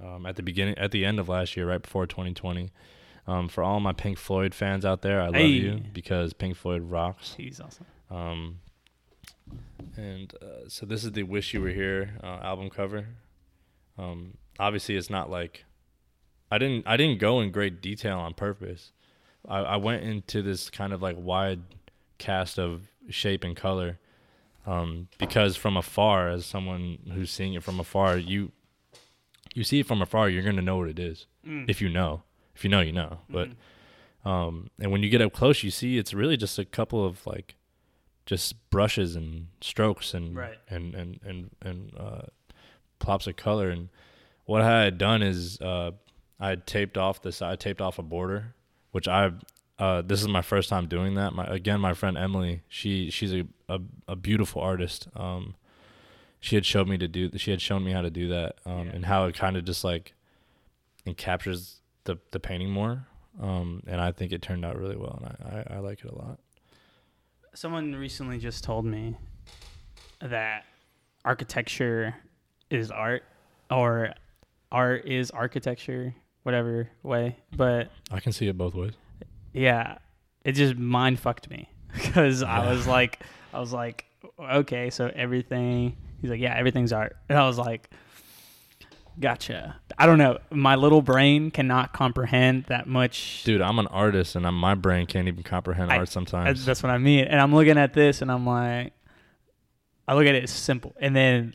um, 0.02 0.24
at 0.26 0.36
the 0.36 0.42
beginning, 0.42 0.78
at 0.78 0.92
the 0.92 1.04
end 1.04 1.18
of 1.18 1.28
last 1.28 1.56
year, 1.56 1.66
right 1.68 1.82
before 1.82 2.06
2020. 2.06 2.70
Um, 3.28 3.48
for 3.48 3.62
all 3.62 3.78
my 3.78 3.92
Pink 3.92 4.16
Floyd 4.18 4.54
fans 4.54 4.84
out 4.86 5.02
there, 5.02 5.20
I 5.20 5.26
love 5.26 5.34
Hey. 5.34 5.48
you 5.48 5.82
because 5.92 6.32
Pink 6.32 6.56
Floyd 6.56 6.82
rocks. 6.82 7.34
He's 7.36 7.60
awesome. 7.60 7.84
Um, 8.10 8.60
and 9.96 10.32
uh, 10.42 10.68
so 10.68 10.86
this 10.86 11.04
is 11.04 11.12
the 11.12 11.22
"Wish 11.24 11.52
You 11.54 11.60
Were 11.60 11.68
Here" 11.70 12.16
uh, 12.22 12.26
album 12.42 12.70
cover. 12.70 13.06
Um, 13.98 14.38
obviously, 14.58 14.96
it's 14.96 15.10
not 15.10 15.28
like 15.30 15.64
I 16.50 16.58
didn't 16.58 16.86
I 16.86 16.96
didn't 16.96 17.18
go 17.18 17.40
in 17.40 17.50
great 17.50 17.80
detail 17.82 18.18
on 18.18 18.34
purpose. 18.34 18.92
I, 19.46 19.58
I 19.58 19.76
went 19.76 20.02
into 20.04 20.42
this 20.42 20.70
kind 20.70 20.92
of 20.92 21.02
like 21.02 21.16
wide 21.18 21.60
cast 22.18 22.58
of 22.58 22.88
shape 23.08 23.44
and 23.44 23.54
color 23.56 23.98
um, 24.66 25.08
because 25.18 25.56
from 25.56 25.76
afar, 25.76 26.28
as 26.30 26.44
someone 26.46 26.98
who's 27.12 27.30
seeing 27.30 27.54
it 27.54 27.62
from 27.62 27.78
afar, 27.80 28.16
you 28.16 28.52
you 29.54 29.64
see 29.64 29.80
it 29.80 29.86
from 29.86 30.00
afar, 30.02 30.28
you're 30.28 30.42
gonna 30.42 30.62
know 30.62 30.78
what 30.78 30.88
it 30.88 30.98
is 30.98 31.26
Mm. 31.46 31.68
if 31.68 31.80
you 31.80 31.88
know. 31.88 32.22
If 32.58 32.64
you 32.64 32.70
know, 32.70 32.80
you 32.80 32.90
know. 32.92 33.20
But 33.30 33.50
Mhm. 33.50 34.28
um, 34.28 34.70
and 34.80 34.90
when 34.90 35.04
you 35.04 35.08
get 35.10 35.22
up 35.22 35.32
close, 35.32 35.62
you 35.62 35.70
see 35.70 35.96
it's 35.96 36.12
really 36.12 36.36
just 36.36 36.58
a 36.58 36.64
couple 36.64 37.04
of 37.06 37.24
like 37.24 37.54
just 38.26 38.56
brushes 38.70 39.14
and 39.14 39.46
strokes 39.60 40.12
and 40.12 40.36
Right. 40.36 40.58
and 40.68 40.92
and 40.96 41.20
and 41.24 41.50
and 41.62 41.92
uh, 41.96 42.22
plops 42.98 43.28
of 43.28 43.36
color. 43.36 43.70
And 43.70 43.90
what 44.44 44.60
I 44.60 44.82
had 44.82 44.98
done 44.98 45.22
is 45.22 45.60
uh, 45.60 45.92
I 46.40 46.48
had 46.48 46.66
taped 46.66 46.98
off 46.98 47.22
this. 47.22 47.40
I 47.40 47.54
taped 47.54 47.80
off 47.80 47.96
a 47.98 48.02
border, 48.02 48.54
which 48.90 49.06
I 49.06 49.30
uh, 49.78 50.02
this 50.02 50.20
is 50.20 50.26
my 50.26 50.42
first 50.42 50.68
time 50.68 50.88
doing 50.88 51.14
that. 51.14 51.32
My 51.32 51.44
again, 51.44 51.80
my 51.80 51.94
friend 51.94 52.18
Emily, 52.18 52.62
she 52.68 53.10
she's 53.10 53.32
a 53.32 53.46
a, 53.68 53.78
a 54.08 54.16
beautiful 54.16 54.60
artist. 54.60 55.06
Um, 55.14 55.54
she 56.40 56.56
had 56.56 56.66
showed 56.66 56.88
me 56.88 56.98
to 56.98 57.06
do. 57.06 57.30
She 57.38 57.52
had 57.52 57.60
shown 57.62 57.84
me 57.84 57.92
how 57.92 58.02
to 58.02 58.10
do 58.10 58.26
that, 58.28 58.56
um, 58.66 58.86
Yeah. 58.86 58.92
and 58.94 59.06
how 59.06 59.26
it 59.26 59.36
kind 59.36 59.56
of 59.56 59.64
just 59.64 59.84
like 59.84 60.14
it 61.06 61.16
captures 61.16 61.80
the 62.08 62.18
the 62.32 62.40
painting 62.40 62.70
more. 62.70 63.06
Um, 63.40 63.84
and 63.86 64.00
I 64.00 64.10
think 64.10 64.32
it 64.32 64.42
turned 64.42 64.64
out 64.64 64.76
really 64.76 64.96
well, 64.96 65.22
and 65.22 65.26
I, 65.68 65.74
I, 65.74 65.76
I 65.76 65.78
like 65.78 66.00
it 66.04 66.10
a 66.10 66.14
lot. 66.14 66.40
Someone 67.54 67.94
recently 67.94 68.38
just 68.38 68.64
told 68.64 68.84
me 68.84 69.14
that 70.20 70.64
architecture 71.24 72.16
is 72.70 72.90
art, 72.90 73.22
or 73.70 74.12
art 74.72 75.06
is 75.06 75.30
architecture, 75.30 76.14
whatever 76.42 76.88
way. 77.04 77.36
But 77.56 77.90
I 78.10 78.18
can 78.18 78.32
see 78.32 78.48
it 78.48 78.58
both 78.58 78.74
ways. 78.74 78.94
yeah, 79.52 79.98
it 80.44 80.52
just 80.52 80.76
mind 80.76 81.20
fucked 81.20 81.48
me 81.48 81.68
because 81.92 82.42
I 82.42 82.68
was 82.68 82.86
like, 82.96 83.20
I 83.54 83.60
was 83.60 83.72
like, 83.72 84.04
okay, 84.40 84.90
so 84.90 85.12
everything. 85.14 85.96
He's 86.20 86.30
like, 86.30 86.40
yeah, 86.40 86.56
everything's 86.56 86.92
art, 86.92 87.14
and 87.28 87.38
I 87.38 87.46
was 87.46 87.58
like, 87.58 87.88
gotcha. 89.18 89.76
I 89.96 90.06
don't 90.06 90.18
know. 90.18 90.38
My 90.50 90.76
little 90.76 91.02
brain 91.02 91.50
cannot 91.50 91.92
comprehend 91.92 92.64
that 92.64 92.86
much. 92.86 93.42
Dude, 93.44 93.60
I'm 93.60 93.78
an 93.78 93.86
artist, 93.88 94.36
and 94.36 94.46
I'm, 94.46 94.54
my 94.58 94.74
brain 94.74 95.06
can't 95.06 95.28
even 95.28 95.42
comprehend 95.42 95.90
I- 95.92 95.98
art 95.98 96.08
sometimes. 96.08 96.64
that's 96.64 96.82
what 96.82 96.90
I 96.90 96.98
mean. 96.98 97.24
And 97.24 97.40
I'm 97.40 97.54
looking 97.54 97.78
at 97.78 97.94
this, 97.94 98.22
and 98.22 98.30
I'm 98.30 98.46
like, 98.46 98.92
I 100.06 100.14
look 100.14 100.26
at 100.26 100.34
it 100.34 100.44
as 100.44 100.50
simple, 100.50 100.94
and 101.00 101.14
then 101.14 101.54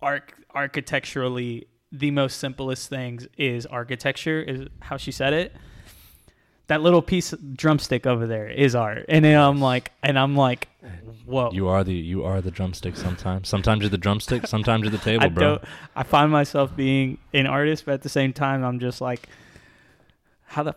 arch 0.00 0.30
architecturally, 0.54 1.66
the 1.90 2.10
most 2.10 2.38
simplest 2.38 2.88
things 2.88 3.26
is 3.36 3.66
architecture. 3.66 4.40
Is 4.42 4.68
how 4.80 4.96
she 4.96 5.10
said 5.12 5.32
it. 5.32 5.56
That 6.68 6.80
little 6.80 7.02
piece 7.02 7.32
of 7.32 7.56
drumstick 7.56 8.06
over 8.06 8.26
there 8.26 8.48
is 8.48 8.74
art, 8.74 9.04
and 9.08 9.24
then 9.24 9.38
I'm 9.38 9.60
like, 9.60 9.92
and 10.02 10.18
I'm 10.18 10.36
like, 10.36 10.68
whoa. 11.26 11.50
You 11.52 11.68
are 11.68 11.84
the 11.84 11.92
you 11.92 12.24
are 12.24 12.40
the 12.40 12.50
drumstick. 12.52 12.96
Sometimes, 12.96 13.48
sometimes 13.48 13.80
you're 13.82 13.90
the 13.90 13.98
drumstick. 13.98 14.46
Sometimes 14.46 14.82
you're 14.82 14.90
the 14.92 14.98
table, 15.10 15.24
I 15.24 15.28
bro. 15.28 15.42
don't. 15.56 15.64
I 15.96 16.02
find 16.04 16.30
myself 16.32 16.74
being 16.74 17.18
an 17.34 17.46
artist, 17.46 17.84
but 17.84 17.92
at 17.94 18.02
the 18.02 18.08
same 18.08 18.32
time, 18.32 18.64
I'm 18.64 18.78
just 18.78 19.00
like, 19.00 19.28
how 20.44 20.62
the. 20.62 20.76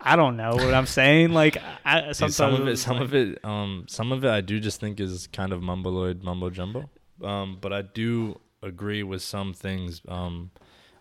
I 0.00 0.16
don't 0.16 0.36
know 0.36 0.50
what 0.54 0.74
I'm 0.74 0.86
saying. 0.86 1.32
Like, 1.32 1.56
I, 1.84 2.12
Dude, 2.12 2.32
some 2.32 2.54
of 2.54 2.66
it, 2.68 2.76
some 2.78 2.96
like- 2.96 3.04
of 3.04 3.14
it, 3.14 3.44
um, 3.44 3.84
some 3.88 4.12
of 4.12 4.24
it, 4.24 4.30
I 4.30 4.40
do 4.40 4.60
just 4.60 4.80
think 4.80 5.00
is 5.00 5.26
kind 5.28 5.52
of 5.52 5.60
mumbleoid, 5.62 6.22
mumbo 6.22 6.50
jumbo. 6.50 6.90
Um, 7.22 7.58
but 7.60 7.72
I 7.72 7.82
do 7.82 8.38
agree 8.62 9.02
with 9.02 9.22
some 9.22 9.52
things. 9.54 10.02
Um, 10.08 10.50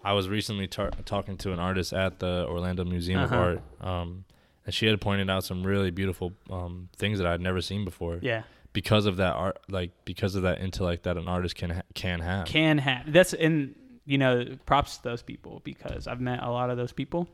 I 0.04 0.14
was 0.14 0.28
recently 0.30 0.68
tar- 0.68 0.91
talking 1.06 1.38
to 1.38 1.54
an 1.54 1.60
artist 1.60 1.93
at 1.93 2.20
the 2.20 2.45
Orlando 2.49 2.84
Museum 2.84 3.22
Uh-huh. 3.22 3.36
of 3.36 3.41
Art, 3.41 3.62
um, 3.82 4.26
and 4.66 4.74
she 4.74 4.86
had 4.88 4.99
pointed 5.01 5.30
out 5.30 5.43
some 5.43 5.64
really 5.64 5.91
beautiful 5.91 6.34
um, 6.49 6.89
things 6.97 7.18
that 7.20 7.28
I'd 7.28 7.41
never 7.41 7.62
seen 7.62 7.86
before 7.86 8.20
Yeah, 8.22 8.43
because 8.74 9.06
of 9.06 9.18
that 9.18 9.34
art, 9.36 9.60
like 9.70 9.91
because 10.06 10.36
of 10.36 10.43
that 10.43 10.60
intellect 10.60 11.04
that 11.04 11.18
an 11.18 11.28
artist 11.28 11.56
can 11.56 11.70
ha- 11.70 11.82
can 11.93 12.20
have. 12.20 12.45
can 12.47 12.78
have 12.80 13.12
that's 13.12 13.34
and 13.34 13.76
you 14.06 14.18
know 14.18 14.45
props 14.66 14.97
to 14.97 15.04
those 15.04 15.22
people 15.22 15.62
because 15.64 16.08
I've 16.08 16.20
met 16.22 16.43
a 16.43 16.49
lot 16.51 16.70
of 16.70 16.78
those 16.78 16.91
people. 16.91 17.28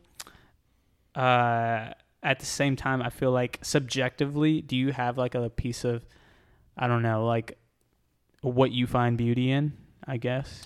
Uh, 1.15 1.91
at 2.21 2.39
the 2.39 2.45
same 2.45 2.75
time, 2.75 3.01
I 3.01 3.09
feel 3.09 3.31
like 3.31 3.59
subjectively, 3.61 4.61
do 4.61 4.75
you 4.75 4.91
have 4.91 5.17
like 5.17 5.35
a 5.35 5.49
piece 5.49 5.83
of, 5.85 6.05
I 6.77 6.87
don't 6.87 7.01
know, 7.01 7.25
like 7.25 7.57
what 8.41 8.71
you 8.71 8.85
find 8.87 9.17
beauty 9.17 9.49
in? 9.51 9.73
I 10.05 10.17
guess 10.17 10.65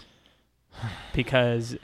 because 1.13 1.77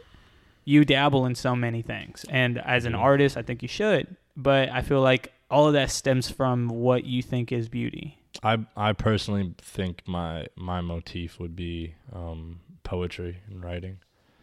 you 0.69 0.85
dabble 0.85 1.25
in 1.25 1.33
so 1.33 1.55
many 1.55 1.81
things, 1.81 2.25
and 2.29 2.59
as 2.59 2.85
an 2.85 2.93
artist, 2.93 3.35
I 3.35 3.41
think 3.41 3.63
you 3.63 3.67
should. 3.67 4.15
But 4.37 4.69
I 4.69 4.83
feel 4.83 5.01
like 5.01 5.33
all 5.49 5.65
of 5.65 5.73
that 5.73 5.89
stems 5.89 6.29
from 6.29 6.69
what 6.69 7.05
you 7.05 7.23
think 7.23 7.51
is 7.51 7.67
beauty. 7.67 8.19
I 8.43 8.59
I 8.77 8.93
personally 8.93 9.55
think 9.57 10.03
my 10.05 10.45
my 10.55 10.81
motif 10.81 11.39
would 11.39 11.55
be 11.55 11.95
um, 12.13 12.59
poetry 12.83 13.39
and 13.49 13.63
writing. 13.63 13.97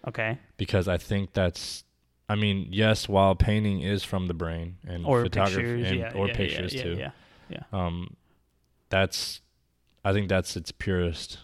Okay, 0.09 0.39
because 0.57 0.89
I 0.89 0.99
think 0.99 1.33
that's 1.33 1.85
I 2.29 2.35
mean, 2.35 2.68
yes, 2.72 3.09
while 3.09 3.37
painting 3.37 3.83
is 3.83 4.03
from 4.03 4.27
the 4.27 4.35
brain 4.35 4.79
and 4.85 5.07
or 5.07 5.22
photography 5.22 5.62
pictures, 5.62 5.91
and, 5.91 6.01
yeah, 6.01 6.12
or 6.12 6.27
yeah, 6.27 6.33
yeah, 6.33 6.37
pictures 6.37 6.74
yeah, 6.74 6.83
too. 6.83 7.05
Yeah. 7.51 7.61
Um 7.72 8.16
that's 8.89 9.43
I 10.05 10.12
think 10.12 10.29
that's 10.29 10.57
its 10.57 10.72
purest, 10.72 11.39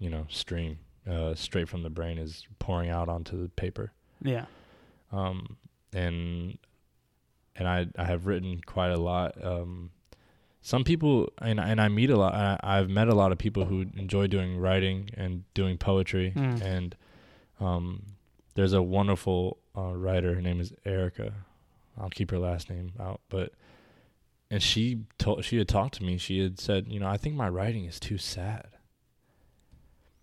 you 0.00 0.10
know, 0.10 0.26
stream. 0.28 0.78
Uh 1.08 1.36
straight 1.36 1.68
from 1.68 1.84
the 1.84 1.90
brain 1.90 2.18
is 2.18 2.44
pouring 2.58 2.90
out 2.90 3.08
onto 3.08 3.40
the 3.40 3.48
paper. 3.50 3.92
Yeah. 4.22 4.46
Um 5.12 5.56
and 5.92 6.58
and 7.54 7.66
I 7.68 7.86
I 7.96 8.04
have 8.04 8.26
written 8.26 8.60
quite 8.66 8.90
a 8.90 8.98
lot. 9.00 9.42
Um 9.44 9.90
some 10.60 10.82
people 10.84 11.32
and 11.38 11.60
and 11.60 11.80
I 11.80 11.88
meet 11.88 12.10
a 12.10 12.16
lot 12.16 12.34
I, 12.34 12.58
I've 12.62 12.88
met 12.90 13.08
a 13.08 13.14
lot 13.14 13.30
of 13.32 13.38
people 13.38 13.66
who 13.66 13.86
enjoy 13.96 14.26
doing 14.26 14.58
writing 14.58 15.10
and 15.14 15.44
doing 15.54 15.78
poetry 15.78 16.32
Mm. 16.36 16.60
and 16.62 16.96
um, 17.60 18.02
there's 18.54 18.72
a 18.74 18.82
wonderful 18.82 19.58
uh, 19.76 19.92
writer. 19.94 20.34
Her 20.34 20.42
name 20.42 20.60
is 20.60 20.72
Erica. 20.84 21.32
I'll 21.98 22.10
keep 22.10 22.30
her 22.30 22.38
last 22.38 22.68
name 22.68 22.92
out, 23.00 23.20
but 23.30 23.52
and 24.50 24.62
she 24.62 25.04
told 25.18 25.42
she 25.44 25.56
had 25.56 25.66
talked 25.68 25.94
to 25.94 26.04
me. 26.04 26.18
She 26.18 26.38
had 26.40 26.60
said, 26.60 26.86
you 26.88 27.00
know, 27.00 27.06
I 27.08 27.16
think 27.16 27.34
my 27.34 27.48
writing 27.48 27.84
is 27.86 27.98
too 27.98 28.18
sad. 28.18 28.66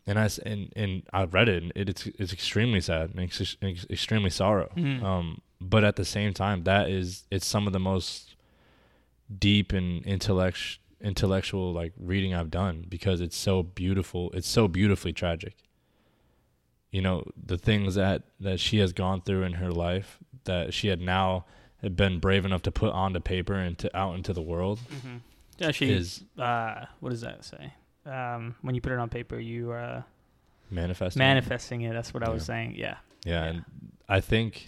And 0.05 0.19
I 0.19 0.29
and 0.45 0.71
and 0.75 1.03
I 1.13 1.23
read 1.25 1.47
it, 1.49 1.63
and 1.63 1.71
it, 1.75 1.87
it's 1.89 2.07
it's 2.07 2.33
extremely 2.33 2.81
sad 2.81 3.11
and 3.11 3.19
ex- 3.21 3.55
ex- 3.61 3.85
extremely 3.89 4.29
sorrow. 4.29 4.69
Mhm. 4.75 5.01
Um, 5.03 5.41
but 5.61 5.83
at 5.85 5.95
the 5.95 6.03
same 6.05 6.33
time, 6.33 6.63
that 6.65 6.89
is 6.89 7.23
it's 7.31 7.47
some 7.47 7.67
of 7.67 7.73
the 7.73 7.79
most 7.79 8.35
deep 9.39 9.71
and 9.71 10.05
intellect 10.05 10.79
intellectual 11.01 11.73
like 11.73 11.93
reading 11.97 12.33
I've 12.33 12.51
done 12.51 12.85
because 12.89 13.21
it's 13.21 13.35
so 13.37 13.63
beautiful. 13.63 14.29
It's 14.33 14.47
so 14.47 14.67
beautifully 14.67 15.13
tragic. 15.13 15.55
You 16.91 17.01
know 17.01 17.23
the 17.41 17.57
things 17.57 17.95
that 17.95 18.23
that 18.39 18.59
she 18.59 18.77
has 18.79 18.93
gone 18.93 19.21
through 19.21 19.43
in 19.43 19.53
her 19.53 19.71
life 19.71 20.19
that 20.43 20.73
she 20.73 20.89
had 20.89 20.99
now 21.01 21.45
had 21.81 21.95
been 21.95 22.19
brave 22.19 22.45
enough 22.45 22.61
to 22.63 22.71
put 22.71 22.91
onto 22.93 23.19
paper 23.19 23.53
and 23.55 23.77
to 23.79 23.97
out 23.97 24.15
into 24.15 24.33
the 24.33 24.41
world 24.41 24.79
Mm-hmm. 24.93 25.17
Yeah, 25.59 25.71
she 25.71 25.91
is 25.91 26.23
uh, 26.37 26.85
what 26.99 27.09
does 27.11 27.21
that 27.21 27.45
say? 27.45 27.73
Um, 28.05 28.55
when 28.61 28.75
you 28.75 28.81
put 28.81 28.91
it 28.91 28.99
on 28.99 29.09
paper, 29.09 29.39
you 29.39 29.71
are 29.71 29.79
uh, 29.79 30.01
manifesting. 30.69 31.19
manifesting 31.19 31.81
it. 31.81 31.93
That's 31.93 32.13
what 32.13 32.23
I 32.23 32.29
was 32.29 32.45
saying. 32.45 32.75
Yeah. 32.75 32.97
Yeah, 33.25 33.43
and 33.45 33.65
I 34.09 34.19
think 34.19 34.67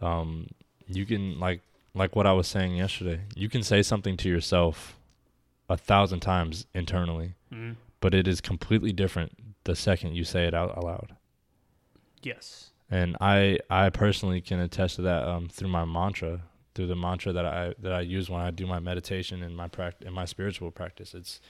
um 0.00 0.48
you 0.88 1.06
can 1.06 1.38
like 1.38 1.60
like 1.94 2.16
what 2.16 2.26
I 2.26 2.32
was 2.32 2.48
saying 2.48 2.76
yesterday. 2.76 3.20
You 3.34 3.48
can 3.48 3.62
say 3.62 3.82
something 3.82 4.16
to 4.18 4.28
yourself 4.28 4.96
a 5.68 5.76
thousand 5.76 6.20
times 6.20 6.66
internally, 6.74 7.34
mm 7.52 7.76
but 8.00 8.14
it 8.14 8.26
is 8.26 8.40
completely 8.40 8.92
different 8.92 9.30
the 9.62 9.76
second 9.76 10.16
you 10.16 10.24
say 10.24 10.44
it 10.46 10.54
out 10.54 10.76
aloud. 10.76 11.14
Yes. 12.22 12.70
And 12.90 13.16
I 13.20 13.58
I 13.70 13.90
personally 13.90 14.40
can 14.40 14.58
attest 14.58 14.96
to 14.96 15.02
that 15.02 15.22
um 15.26 15.48
through 15.48 15.68
my 15.68 15.84
mantra, 15.84 16.40
through 16.74 16.88
the 16.88 16.96
mantra 16.96 17.32
that 17.32 17.46
I 17.46 17.74
that 17.78 17.92
I 17.92 18.00
use 18.00 18.28
when 18.28 18.40
I 18.40 18.50
do 18.50 18.66
my 18.66 18.80
meditation 18.80 19.42
and 19.42 19.56
my 19.56 19.68
pract 19.68 20.02
in 20.02 20.12
my 20.12 20.24
spiritual 20.24 20.70
practice. 20.70 21.14
It's 21.14 21.40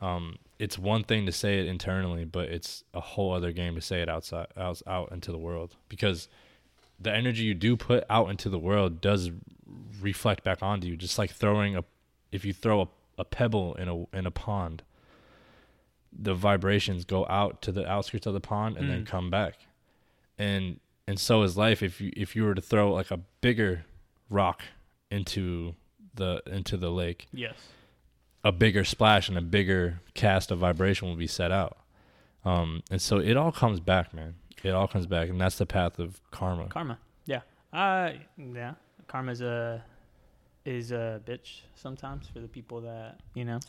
um 0.00 0.36
it's 0.58 0.78
one 0.78 1.04
thing 1.04 1.26
to 1.26 1.32
say 1.32 1.58
it 1.60 1.66
internally, 1.66 2.24
but 2.24 2.48
it's 2.48 2.82
a 2.94 3.00
whole 3.00 3.32
other 3.32 3.52
game 3.52 3.74
to 3.74 3.80
say 3.82 4.00
it 4.00 4.08
outside 4.08 4.46
out, 4.56 4.80
out 4.86 5.12
into 5.12 5.30
the 5.30 5.38
world 5.38 5.76
because 5.88 6.28
the 6.98 7.12
energy 7.14 7.42
you 7.44 7.52
do 7.54 7.76
put 7.76 8.04
out 8.08 8.30
into 8.30 8.48
the 8.48 8.58
world 8.58 9.00
does 9.02 9.30
reflect 10.00 10.42
back 10.44 10.62
onto 10.62 10.86
you 10.86 10.96
just 10.96 11.18
like 11.18 11.30
throwing 11.30 11.76
a 11.76 11.84
if 12.32 12.44
you 12.44 12.52
throw 12.54 12.82
a, 12.82 12.88
a 13.18 13.24
pebble 13.24 13.74
in 13.74 13.88
a 13.88 14.16
in 14.16 14.26
a 14.26 14.30
pond, 14.30 14.82
the 16.18 16.34
vibrations 16.34 17.04
go 17.04 17.26
out 17.28 17.60
to 17.62 17.72
the 17.72 17.86
outskirts 17.86 18.26
of 18.26 18.32
the 18.34 18.40
pond 18.40 18.76
and 18.76 18.88
then 18.88 19.02
Mm. 19.02 19.06
come 19.06 19.30
back. 19.30 19.58
And 20.38 20.80
and 21.06 21.20
so 21.20 21.42
is 21.42 21.56
life 21.56 21.82
if 21.82 22.00
you 22.00 22.12
if 22.16 22.34
you 22.34 22.44
were 22.44 22.54
to 22.54 22.60
throw 22.62 22.92
like 22.92 23.10
a 23.10 23.18
bigger 23.40 23.84
rock 24.30 24.62
into 25.10 25.74
the 26.14 26.42
into 26.46 26.76
the 26.76 26.90
lake, 26.90 27.28
Yes. 27.32 27.54
A 28.46 28.52
bigger 28.52 28.84
splash 28.84 29.28
and 29.28 29.36
a 29.36 29.40
bigger 29.42 30.00
cast 30.14 30.50
of 30.50 30.58
vibration 30.58 31.08
will 31.08 31.16
be 31.16 31.26
set 31.26 31.50
out. 31.50 31.76
Um, 32.44 32.82
and 32.90 33.00
so 33.02 33.18
it 33.18 33.36
all 33.36 33.50
comes 33.52 33.80
back, 33.80 34.14
man. 34.14 34.34
It 34.62 34.70
all 34.70 34.86
comes 34.86 35.06
back, 35.06 35.28
and 35.28 35.40
that's 35.40 35.58
the 35.58 35.66
path 35.66 35.98
of 35.98 36.20
karma. 36.30 36.68
Karma. 36.68 36.98
Yeah. 37.24 37.40
Uh 37.72 38.12
yeah. 38.36 38.74
Karma's 39.08 39.40
a 39.40 39.82
is 40.64 40.90
a 40.92 41.20
bitch 41.26 41.60
sometimes 41.74 42.26
for 42.28 42.40
the 42.40 42.48
people 42.48 42.80
that, 42.82 43.20
you 43.34 43.44
know. 43.44 43.60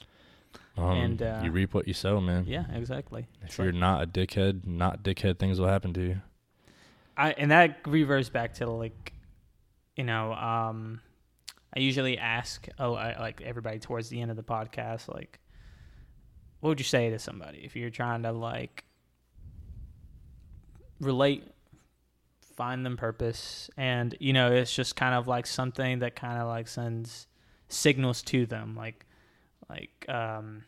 Um, 0.77 0.91
And, 0.97 1.21
uh, 1.21 1.41
you 1.43 1.51
reap 1.51 1.73
what 1.73 1.87
you 1.87 1.93
sow, 1.93 2.19
man. 2.21 2.45
Yeah, 2.47 2.65
exactly. 2.73 3.27
If 3.41 3.47
It's 3.49 3.57
you're 3.57 3.67
like- 3.71 3.75
not 3.79 4.03
a 4.03 4.07
dickhead, 4.07 4.65
not 4.65 5.03
dickhead, 5.03 5.37
things 5.39 5.59
will 5.59 5.67
happen 5.67 5.93
to 5.93 6.01
you. 6.01 6.21
I 7.15 7.31
and 7.31 7.49
that 7.51 7.79
reverts 7.87 8.29
back 8.29 8.53
to 8.55 8.67
like, 8.69 9.13
you 9.95 10.03
know, 10.03 10.33
um, 10.33 11.01
I 11.75 11.79
usually 11.79 12.17
ask, 12.17 12.67
oh, 12.79 12.93
I, 12.95 13.19
like 13.19 13.41
everybody 13.41 13.79
towards 13.79 14.09
the 14.09 14.21
end 14.21 14.31
of 14.31 14.37
the 14.37 14.43
podcast, 14.43 15.13
like, 15.13 15.39
what 16.59 16.69
would 16.69 16.79
you 16.79 16.85
say 16.85 17.09
to 17.09 17.19
somebody 17.19 17.59
if 17.63 17.75
you're 17.75 17.89
trying 17.89 18.23
to 18.23 18.31
like 18.31 18.83
relate, 20.99 21.43
find 22.55 22.85
them 22.85 22.97
purpose, 22.97 23.69
and 23.77 24.15
you 24.19 24.33
know, 24.33 24.51
it's 24.51 24.73
just 24.75 24.95
kind 24.95 25.13
of 25.13 25.27
like 25.27 25.45
something 25.45 25.99
that 25.99 26.15
kind 26.15 26.41
of 26.41 26.47
like 26.47 26.67
sends 26.67 27.27
signals 27.69 28.21
to 28.23 28.45
them, 28.45 28.75
like, 28.75 29.05
like, 29.69 30.05
um. 30.09 30.63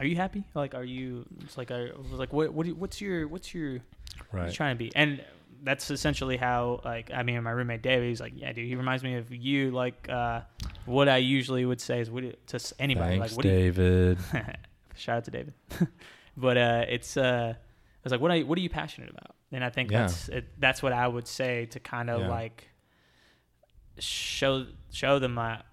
Are 0.00 0.06
you 0.06 0.14
happy? 0.14 0.44
Like, 0.54 0.76
are 0.76 0.84
you? 0.84 1.26
It's 1.40 1.58
like, 1.58 1.72
I 1.72 1.88
was 1.96 2.12
like, 2.20 2.32
what? 2.32 2.54
What? 2.54 2.66
you- 2.66 2.76
What's 2.76 3.00
your? 3.00 3.26
What's 3.26 3.52
your? 3.52 3.80
Right. 4.30 4.46
He's 4.46 4.54
trying 4.54 4.76
to 4.76 4.78
be, 4.78 4.92
and 4.94 5.20
that's 5.62 5.90
essentially 5.90 6.36
how 6.36 6.80
like 6.84 7.10
I 7.12 7.22
mean, 7.22 7.42
my 7.42 7.50
roommate 7.50 7.82
David, 7.82 8.08
he's 8.08 8.20
like, 8.20 8.32
yeah, 8.36 8.52
dude, 8.52 8.66
he 8.66 8.74
reminds 8.76 9.02
me 9.02 9.14
of 9.16 9.32
you. 9.34 9.70
Like, 9.70 10.08
uh, 10.08 10.42
what 10.86 11.08
I 11.08 11.16
usually 11.18 11.64
would 11.64 11.80
say 11.80 12.00
is, 12.00 12.10
what 12.10 12.22
do- 12.22 12.32
to 12.46 12.74
anybody, 12.78 13.18
Thanks, 13.18 13.32
like, 13.32 13.36
what 13.36 13.42
do 13.42 13.48
you, 13.48 13.54
David. 13.72 14.18
shout 14.96 15.16
out 15.18 15.24
to 15.24 15.30
David. 15.30 15.54
but 16.36 16.56
uh, 16.56 16.84
it's 16.88 17.16
uh, 17.16 17.54
I 17.54 17.58
was 18.04 18.12
like, 18.12 18.20
what 18.20 18.30
are 18.30 18.36
you, 18.36 18.46
what 18.46 18.56
are 18.58 18.62
you 18.62 18.70
passionate 18.70 19.10
about? 19.10 19.34
And 19.52 19.64
I 19.64 19.70
think 19.70 19.90
Yeah. 19.90 20.02
that's 20.02 20.28
it, 20.28 20.44
that's 20.58 20.82
what 20.82 20.92
I 20.92 21.08
would 21.08 21.26
say 21.26 21.66
to 21.66 21.80
kind 21.80 22.10
of 22.10 22.20
Yeah. 22.22 22.28
like 22.28 22.68
show 23.98 24.66
show 24.92 25.18
them 25.18 25.34
that 25.36 25.64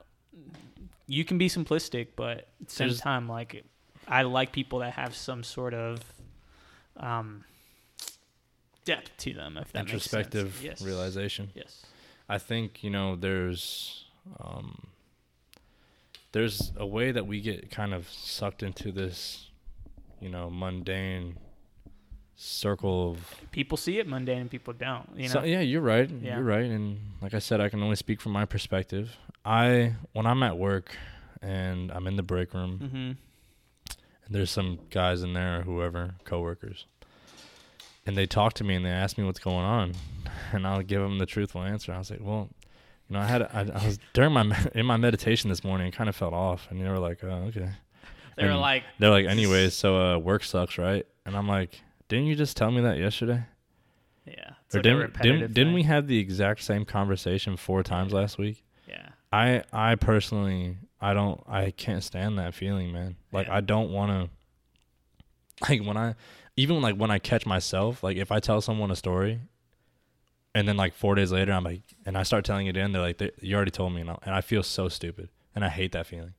you 1.08 1.24
can 1.24 1.38
be 1.38 1.48
simplistic, 1.50 2.10
but 2.16 2.38
at 2.38 2.48
the 2.68 2.72
same 2.72 2.88
There's- 2.88 3.00
time, 3.02 3.28
like 3.30 3.64
I 4.08 4.24
like 4.24 4.52
people 4.52 4.80
that 4.80 4.94
have 4.94 5.16
some 5.16 5.44
sort 5.44 5.74
of 5.74 6.00
um, 6.98 7.44
depth 8.86 9.12
to 9.18 9.34
them. 9.34 9.58
If 9.58 9.72
that. 9.74 9.80
Introspective 9.82 10.62
Yes. 10.64 10.82
realization. 10.82 11.52
Yes. 11.54 11.86
I 12.30 12.38
think 12.38 12.84
you 12.84 12.90
know 12.90 13.16
there's 13.16 14.06
um, 14.40 14.88
there's 16.32 16.74
a 16.76 16.86
way 16.86 17.12
that 17.12 17.28
we 17.28 17.42
get 17.42 17.72
kind 17.72 17.94
of 17.94 18.10
sucked 18.10 18.64
into 18.64 18.92
this, 18.92 19.50
you 20.20 20.30
know, 20.30 20.50
mundane 20.50 21.38
circle 22.36 23.12
of 23.12 23.42
People 23.52 23.78
see 23.78 24.00
it 24.00 24.08
mundane 24.08 24.42
and 24.42 24.52
people 24.52 24.74
don't. 24.74 25.08
You 25.16 25.30
know. 25.30 25.34
So, 25.34 25.44
yeah, 25.44 25.62
you're 25.62 25.82
right. 25.82 26.10
Yeah. 26.10 26.36
You're 26.36 26.44
right. 26.44 26.66
And 26.66 27.00
like 27.22 27.34
I 27.34 27.40
said, 27.40 27.62
I 27.62 27.70
can 27.70 27.82
only 27.82 27.96
speak 27.96 28.20
from 28.20 28.34
my 28.34 28.46
perspective. 28.46 29.16
I 29.46 29.94
when 30.12 30.26
I'm 30.26 30.44
at 30.44 30.58
work 30.58 30.98
and 31.42 31.92
I'm 31.92 32.08
in 32.08 32.16
the 32.16 32.24
break 32.24 32.54
room 32.54 32.80
mm-hmm. 32.84 32.98
and 32.98 33.18
there's 34.30 34.52
some 34.52 34.80
guys 34.90 35.22
in 35.22 35.34
there 35.34 35.60
or 35.60 35.62
whoever, 35.62 36.16
coworkers, 36.26 36.86
and 38.06 38.16
they 38.18 38.26
talk 38.26 38.54
to 38.54 38.64
me 38.64 38.76
and 38.76 38.86
they 38.86 38.90
ask 38.90 39.18
me 39.18 39.24
what's 39.24 39.40
going 39.40 39.66
on, 39.66 39.94
and 40.52 40.66
I'll 40.68 40.82
give 40.82 41.02
them 41.02 41.18
the 41.18 41.26
truthful 41.26 41.62
answer. 41.62 41.92
I 41.94 41.98
was 41.98 42.10
like, 42.12 42.22
well, 42.22 42.50
you 43.10 43.14
know, 43.16 43.20
I 43.22 43.26
had 43.26 43.42
I, 43.44 43.62
I 43.74 43.86
was 43.86 44.00
during 44.14 44.34
my 44.34 44.56
in 44.74 44.86
my 44.86 44.98
meditation 44.98 45.50
this 45.50 45.64
morning, 45.64 45.88
it 45.88 45.96
kind 45.96 46.10
of 46.10 46.16
felt 46.16 46.34
off, 46.34 46.68
and 46.70 46.82
they 46.82 46.88
were 46.90 47.00
like, 47.00 47.24
oh, 47.24 47.46
okay. 47.50 47.70
They 48.38 48.46
were 48.46 48.56
like, 48.56 48.84
They're 49.00 49.10
like, 49.12 49.28
anyways, 49.28 49.74
so 49.74 49.96
uh, 49.98 50.18
work 50.18 50.44
sucks, 50.44 50.78
right? 50.78 51.06
And 51.26 51.38
I'm 51.38 51.48
like, 51.48 51.80
didn't 52.10 52.26
you 52.26 52.36
just 52.36 52.58
tell 52.58 52.70
me 52.70 52.82
that 52.82 52.98
yesterday? 52.98 53.44
yeah. 54.26 54.52
Or 54.74 54.78
like 54.80 54.84
didn't 54.84 55.22
didn't, 55.22 55.54
didn't 55.54 55.74
we 55.74 55.84
have 55.84 56.08
the 56.08 56.18
exact 56.20 56.62
same 56.64 56.84
conversation 56.84 57.56
four 57.56 57.82
times 57.84 58.12
Yeah. 58.12 58.20
last 58.20 58.38
week? 58.38 58.64
Yeah. 58.90 59.08
I 59.32 59.64
I 59.72 59.96
personally 59.96 60.78
I 61.00 61.14
don't 61.14 61.42
I 61.48 61.72
can't 61.72 62.04
stand 62.04 62.38
that 62.40 62.54
feeling, 62.54 62.92
man. 62.92 63.16
Like 63.32 63.48
Yeah. 63.48 63.56
I 63.58 63.62
don't 63.62 63.92
want 63.92 64.12
to 64.12 65.70
like 65.70 65.82
when 65.86 65.96
I 65.96 66.16
even 66.58 66.82
like 66.82 66.96
when 66.96 67.12
I 67.12 67.20
catch 67.20 67.46
myself, 67.46 68.04
like 68.04 68.18
if 68.18 68.32
I 68.32 68.40
tell 68.40 68.62
someone 68.62 68.92
a 68.92 68.96
story 68.96 69.42
and 70.54 70.68
then 70.68 70.78
like 70.78 70.94
4 70.94 71.16
days 71.16 71.32
later 71.32 71.52
I'm 71.52 71.64
like 71.64 71.82
and 72.06 72.18
I 72.18 72.24
start 72.24 72.46
telling 72.46 72.68
it 72.68 72.78
in 72.78 72.92
they're 72.92 73.02
like 73.02 73.22
you 73.42 73.56
already 73.56 73.72
told 73.72 73.94
me 73.94 74.02
and 74.02 74.10
I, 74.10 74.18
and 74.24 74.34
I 74.34 74.42
feel 74.42 74.64
so 74.64 74.88
stupid 74.88 75.30
and 75.54 75.66
I 75.66 75.70
hate 75.70 75.92
that 75.92 76.08
feeling. 76.08 76.34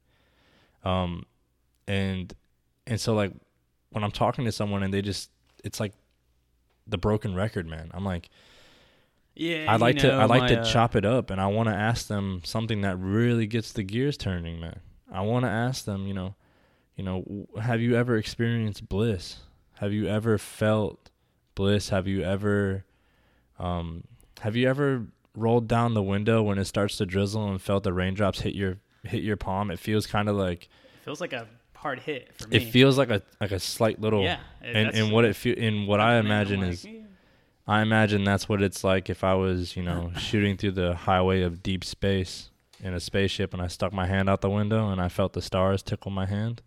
Um 0.85 1.27
and 1.87 2.33
and 2.87 3.01
so 3.01 3.15
like 3.15 3.33
when 3.91 4.03
I'm 4.05 4.11
talking 4.11 4.45
to 4.47 4.53
someone 4.53 4.83
and 4.83 4.93
they 4.93 5.03
just 5.03 5.31
it's 5.65 5.81
like 5.81 5.93
the 6.87 6.99
broken 6.99 7.35
record, 7.35 7.67
man. 7.67 7.91
I'm 7.93 8.05
like 8.05 8.31
Yeah. 9.35 9.67
I 9.69 9.75
you 9.75 9.81
like 9.81 9.99
to 9.99 10.13
I 10.13 10.25
like 10.25 10.43
my, 10.43 10.49
to 10.49 10.61
uh, 10.61 10.65
chop 10.65 10.97
it 10.97 11.05
up 11.05 11.31
and 11.31 11.41
I 11.41 11.49
want 11.49 11.69
to 11.69 11.75
ask 11.75 12.07
them 12.07 12.41
something 12.43 12.81
that 12.83 12.97
really 12.97 13.47
gets 13.47 13.73
the 13.73 13.83
gears 13.83 14.17
turning, 14.17 14.61
man. 14.61 14.81
I 15.13 15.21
want 15.21 15.45
to 15.45 15.51
ask 15.51 15.85
them, 15.85 16.07
you 16.07 16.15
know, 16.15 16.35
you 16.97 17.05
know, 17.05 17.47
have 17.61 17.81
you 17.83 17.97
ever 17.97 18.17
experienced 18.17 18.89
bliss? 18.89 19.41
Have 19.79 19.93
you 19.93 20.07
ever 20.07 20.39
felt 20.39 21.11
bliss? 21.55 21.91
Have 21.91 22.07
you 22.07 22.23
ever 22.23 22.85
um 23.59 24.05
have 24.41 24.57
you 24.57 24.69
ever 24.69 25.07
rolled 25.35 25.69
down 25.69 25.95
the 25.95 26.03
window 26.03 26.43
when 26.43 26.59
it 26.59 26.65
starts 26.65 26.97
to 26.99 27.07
drizzle 27.07 27.49
and 27.49 27.61
felt 27.61 27.85
the 27.85 27.93
raindrops 27.93 28.41
hit 28.41 28.55
your 28.55 28.79
hit 29.05 29.23
your 29.23 29.37
palm? 29.37 29.71
It 29.71 29.79
feels 29.79 30.07
kind 30.07 30.29
of 30.29 30.37
like 30.37 30.65
it 30.65 31.05
feels 31.05 31.21
like 31.21 31.33
a 31.33 31.47
hard 31.75 32.01
hit 32.01 32.33
for 32.35 32.49
me. 32.49 32.57
it 32.57 32.61
feels 32.73 32.99
like 32.99 33.11
a 33.11 33.23
like 33.41 33.53
a 33.53 33.61
slight 33.61 34.01
little 34.01 34.23
yeah. 34.23 34.39
and 34.63 34.95
and 34.95 35.13
what 35.13 35.25
it 35.25 35.37
feel 35.37 35.57
in 35.57 35.87
what 35.87 36.01
I 36.01 36.17
imagine 36.17 36.63
is 36.63 36.85
yeah. 36.85 37.03
I 37.67 37.83
imagine 37.83 38.23
that's 38.23 38.49
what 38.49 38.63
it's 38.63 38.85
like 38.85 39.11
if 39.11 39.25
I 39.25 39.35
was, 39.35 39.77
you 39.77 39.83
know, 39.83 40.13
shooting 40.19 40.57
through 40.57 40.73
the 40.73 40.95
highway 40.95 41.43
of 41.43 41.63
deep 41.63 41.85
space 41.85 42.51
in 42.81 42.95
a 42.95 43.01
spaceship 43.01 43.53
and 43.53 43.63
I 43.63 43.67
stuck 43.67 43.93
my 43.93 44.07
hand 44.07 44.29
out 44.29 44.41
the 44.41 44.51
window 44.51 44.91
and 44.91 45.01
I 45.01 45.09
felt 45.09 45.33
the 45.33 45.43
stars 45.43 45.83
tickle 45.83 46.11
my 46.11 46.27
hand. 46.27 46.63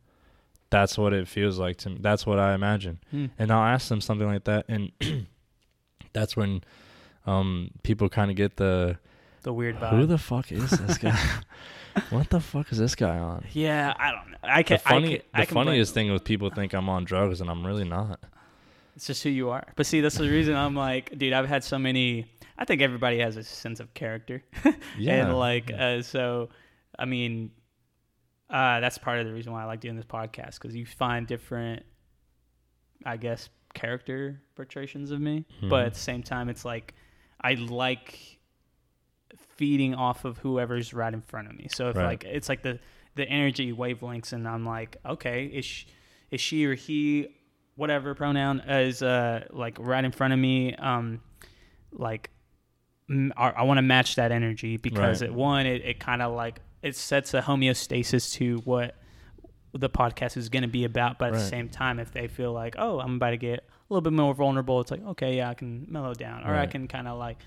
That's 0.72 0.98
what 0.98 1.14
it 1.14 1.28
feels 1.28 1.58
like 1.58 1.78
to 1.78 1.90
me. 1.90 1.98
That's 2.00 2.26
what 2.26 2.40
I 2.40 2.54
imagine. 2.54 3.00
Hmm. 3.12 3.26
And 3.40 3.52
I'll 3.52 3.64
ask 3.74 3.88
them 3.90 4.02
something 4.02 4.28
like 4.28 4.44
that 4.46 4.66
and 4.70 4.92
that's 6.14 6.36
when 6.38 6.64
um 7.26 7.72
people 7.84 8.10
kind 8.10 8.30
of 8.32 8.38
get 8.38 8.58
the 8.58 8.98
the 9.44 9.54
weird 9.54 9.78
vibe. 9.80 9.92
who 9.92 10.06
the 10.06 10.18
fuck 10.18 10.52
is 10.52 10.70
this 10.70 10.98
guy? 11.08 11.18
what 12.10 12.30
the 12.30 12.40
fuck 12.40 12.72
is 12.72 12.78
this 12.78 12.96
guy 12.96 13.18
on? 13.18 13.46
yeah, 13.52 13.94
I 13.98 14.12
don't 14.12 14.32
know. 14.32 14.38
I 14.44 14.64
can. 14.64 14.76
The 14.76 14.80
funny 14.80 15.14
I 15.16 15.18
can, 15.18 15.26
I 15.34 15.40
the 15.42 15.46
can 15.48 15.54
blame- 15.56 15.66
funniest 15.68 15.94
thing 15.94 16.12
with 16.12 16.24
people 16.24 16.50
think 16.50 16.74
I'm 16.74 16.90
on 16.90 17.04
drugs 17.04 17.42
and 17.42 17.50
I'm 17.50 17.66
really 17.66 17.84
not. 17.84 18.20
It's 18.96 19.08
just 19.08 19.24
who 19.24 19.30
you 19.30 19.50
are. 19.50 19.66
But 19.76 19.86
see, 19.86 20.02
that's 20.02 20.18
the 20.18 20.30
reason 20.30 20.56
I'm 20.56 20.76
like, 20.76 21.18
dude. 21.18 21.32
I've 21.34 21.48
had 21.48 21.64
so 21.64 21.80
many. 21.80 22.26
I 22.58 22.66
think 22.66 22.82
everybody 22.82 23.20
has 23.20 23.38
a 23.38 23.44
sense 23.44 23.80
of 23.80 23.94
character. 23.94 24.44
Yeah. 24.98 25.26
and 25.28 25.38
like, 25.38 25.72
uh, 25.72 26.02
so, 26.02 26.50
I 26.98 27.06
mean, 27.06 27.52
uh, 28.50 28.80
that's 28.80 28.98
part 28.98 29.20
of 29.20 29.26
the 29.28 29.34
reason 29.34 29.52
why 29.54 29.62
I 29.64 29.66
like 29.66 29.80
doing 29.80 29.96
this 29.96 30.06
podcast 30.06 30.56
because 30.56 30.76
you 30.76 30.86
find 30.86 31.28
different, 31.28 31.84
I 33.06 33.18
guess, 33.18 33.50
character 33.74 34.42
portrayations 34.58 35.12
of 35.12 35.20
me. 35.22 35.46
But 35.70 35.84
Mhm. 35.84 35.86
at 35.88 35.94
the 35.94 36.00
same 36.00 36.24
time, 36.24 36.50
it's 36.50 36.66
like 36.66 36.94
I 37.42 37.54
like 37.54 38.40
feeding 39.36 39.94
off 39.94 40.26
of 40.26 40.38
whoever's 40.40 40.94
right 40.94 41.14
in 41.14 41.22
front 41.22 41.48
of 41.48 41.56
me. 41.56 41.68
So 41.70 41.90
if 41.90 41.96
Right. 41.98 42.06
like 42.06 42.24
it's 42.26 42.50
like 42.50 42.62
the 42.64 42.80
the 43.16 43.28
energy 43.28 43.74
wavelengths, 43.74 44.34
and 44.34 44.48
I'm 44.48 44.66
like, 44.66 44.98
okay, 45.06 45.46
is 45.46 45.66
she, 45.66 45.88
is 46.32 46.40
she 46.40 46.66
or 46.66 46.74
he, 46.76 47.28
whatever 47.76 48.16
pronoun 48.16 48.62
is 48.62 49.02
uh 49.04 49.46
like 49.52 49.78
right 49.80 50.04
in 50.04 50.12
front 50.12 50.34
of 50.34 50.40
me, 50.40 50.74
um, 50.76 51.22
like 51.92 52.30
I 53.36 53.64
want 53.64 53.80
to 53.80 53.82
match 53.82 54.16
that 54.16 54.32
energy 54.32 54.78
because 54.78 55.22
Right. 55.22 55.30
it 55.30 55.34
one 55.36 55.66
it, 55.66 55.84
it 55.84 56.00
kind 56.00 56.22
of 56.22 56.34
like 56.34 56.62
it 56.82 56.96
sets 56.96 57.34
a 57.34 57.42
homeostasis 57.42 58.34
to 58.34 58.58
what 58.60 58.96
the 59.74 59.90
podcast 59.90 60.36
is 60.38 60.50
going 60.50 60.62
to 60.64 60.68
be 60.68 60.84
about 60.86 61.20
but 61.20 61.28
at 61.28 61.34
the 61.34 61.40
same 61.40 61.70
time 61.70 62.00
if 62.00 62.12
they 62.12 62.28
feel 62.28 62.52
like 62.52 62.76
oh 62.80 63.00
i'm 63.00 63.16
about 63.16 63.30
to 63.32 63.38
get 63.38 63.60
a 63.60 63.94
little 63.94 64.02
bit 64.02 64.14
more 64.14 64.34
vulnerable 64.34 64.80
it's 64.82 64.90
like 64.92 65.04
okay 65.06 65.38
yeah 65.38 65.50
i 65.50 65.54
can 65.54 65.86
mellow 65.90 66.14
down 66.14 66.44
or 66.44 66.56
i 66.56 66.66
can 66.66 66.88
kind 66.88 67.08
of 67.08 67.20
like 67.20 67.38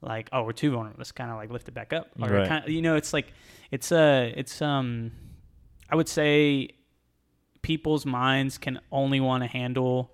like 0.00 0.28
oh 0.32 0.42
we're 0.44 0.52
too 0.52 0.70
vulnerable 0.70 0.98
let's 0.98 1.10
kind 1.12 1.30
of 1.30 1.36
like 1.36 1.50
lift 1.50 1.66
it 1.66 1.72
back 1.74 1.92
up 1.92 2.08
or 2.20 2.28
Right. 2.28 2.48
kind 2.48 2.64
of, 2.64 2.70
you 2.70 2.80
know 2.82 2.94
it's 2.94 3.12
like 3.12 3.32
it's 3.72 3.90
uh 3.90 4.30
it's 4.36 4.62
um 4.62 5.10
i 5.90 5.96
would 5.96 6.08
say 6.08 6.68
people's 7.62 8.04
minds 8.06 8.58
can 8.58 8.78
only 8.92 9.20
want 9.20 9.42
to 9.42 9.46
handle 9.48 10.10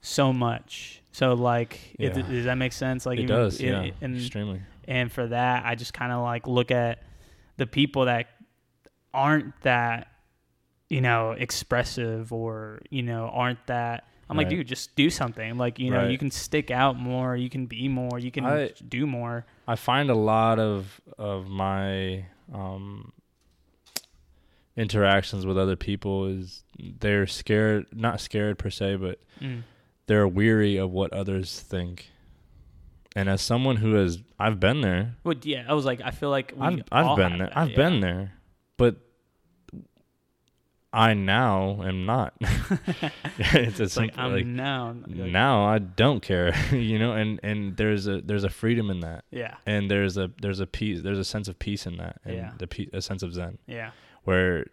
so 0.00 0.32
much. 0.32 1.02
So 1.12 1.34
like 1.34 1.94
it, 1.98 2.14
does 2.14 2.44
that 2.46 2.54
make 2.56 2.72
sense? 2.72 3.04
Like 3.06 3.18
it 3.18 3.24
even- 3.24 3.36
does, 3.36 3.60
it- 3.60 3.66
yeah, 3.66 3.90
and 4.00 4.16
extremely. 4.16 4.62
and 4.88 5.10
for 5.12 5.26
that 5.26 5.64
i 5.66 5.74
just 5.74 5.92
kind 5.92 6.12
of 6.12 6.22
like 6.22 6.46
look 6.46 6.70
at 6.70 7.02
the 7.56 7.66
people 7.66 8.04
that 8.06 8.26
aren't 9.14 9.58
that 9.62 10.08
you 10.88 11.00
know 11.00 11.32
expressive 11.32 12.32
or 12.32 12.80
you 12.90 13.02
know 13.02 13.28
aren't 13.32 13.66
that 13.66 14.04
I'm 14.28 14.36
like, 14.36 14.48
dude, 14.48 14.66
just 14.66 14.96
do 14.96 15.08
something. 15.08 15.56
Like, 15.56 15.78
you 15.78 15.88
know, 15.92 15.98
Right. 15.98 16.10
you 16.10 16.18
can 16.18 16.32
stick 16.32 16.72
out 16.72 16.96
more, 16.98 17.36
you 17.36 17.48
can 17.48 17.66
be 17.66 17.86
more, 17.86 18.18
you 18.18 18.32
can 18.32 18.44
I- 18.44 18.72
do 18.88 19.06
more. 19.06 19.46
I 19.68 19.76
find 19.76 20.10
a 20.10 20.16
lot 20.16 20.58
of 20.58 21.00
of 21.16 21.46
my 21.46 22.26
um, 22.52 23.12
interactions 24.76 25.46
with 25.46 25.56
other 25.56 25.76
people 25.76 26.26
is 26.26 26.64
they're 27.00 27.26
scared, 27.26 27.86
not 27.92 28.20
scared 28.20 28.58
per 28.58 28.68
se, 28.70 28.96
but 28.96 29.20
Mm. 29.40 29.62
they're 30.06 30.28
weary 30.28 30.76
of 30.76 30.90
what 30.90 31.12
others 31.12 31.60
think. 31.60 32.10
And 33.16 33.28
as 33.30 33.40
someone 33.40 33.76
who 33.76 33.94
has, 33.94 34.18
I've 34.38 34.60
been 34.60 34.82
there. 34.82 35.16
Well, 35.24 35.34
yeah, 35.42 35.64
I 35.68 35.72
was 35.74 35.84
like, 35.86 36.00
I 36.04 36.10
feel 36.12 36.28
like 36.30 36.52
we 36.54 36.66
I've 36.66 36.82
I've 36.92 37.16
been 37.16 37.38
there. 37.38 37.46
that, 37.48 37.56
I've 37.56 37.70
yeah. 37.70 37.76
been 37.76 38.00
there, 38.00 38.32
but 38.76 38.96
I 40.92 41.14
now 41.14 41.82
am 41.82 42.06
not. 42.06 42.34
it's, 43.38 43.80
It's 43.80 43.96
like 43.96 44.16
I'm 44.18 44.32
like, 44.32 44.46
now. 44.46 44.94
now 45.06 45.64
I 45.66 45.78
don't 45.78 46.20
care, 46.20 46.54
you 46.72 46.98
know, 46.98 47.12
and 47.12 47.40
and 47.42 47.76
there's 47.76 48.06
a 48.06 48.20
there's 48.20 48.44
a 48.44 48.50
freedom 48.50 48.90
in 48.90 49.00
that, 49.00 49.24
Yeah, 49.30 49.54
and 49.66 49.90
there's 49.90 50.16
a 50.16 50.30
there's 50.40 50.60
a 50.60 50.66
peace 50.66 51.02
there's 51.02 51.18
a 51.18 51.24
sense 51.24 51.48
of 51.48 51.58
peace 51.58 51.86
in 51.86 51.96
that, 51.98 52.20
and 52.24 52.36
Yeah. 52.36 52.50
the 52.58 52.66
pe- 52.66 52.88
a 52.92 53.02
sense 53.02 53.22
of 53.22 53.32
zen 53.34 53.58
yeah, 53.66 53.90
where 54.24 54.66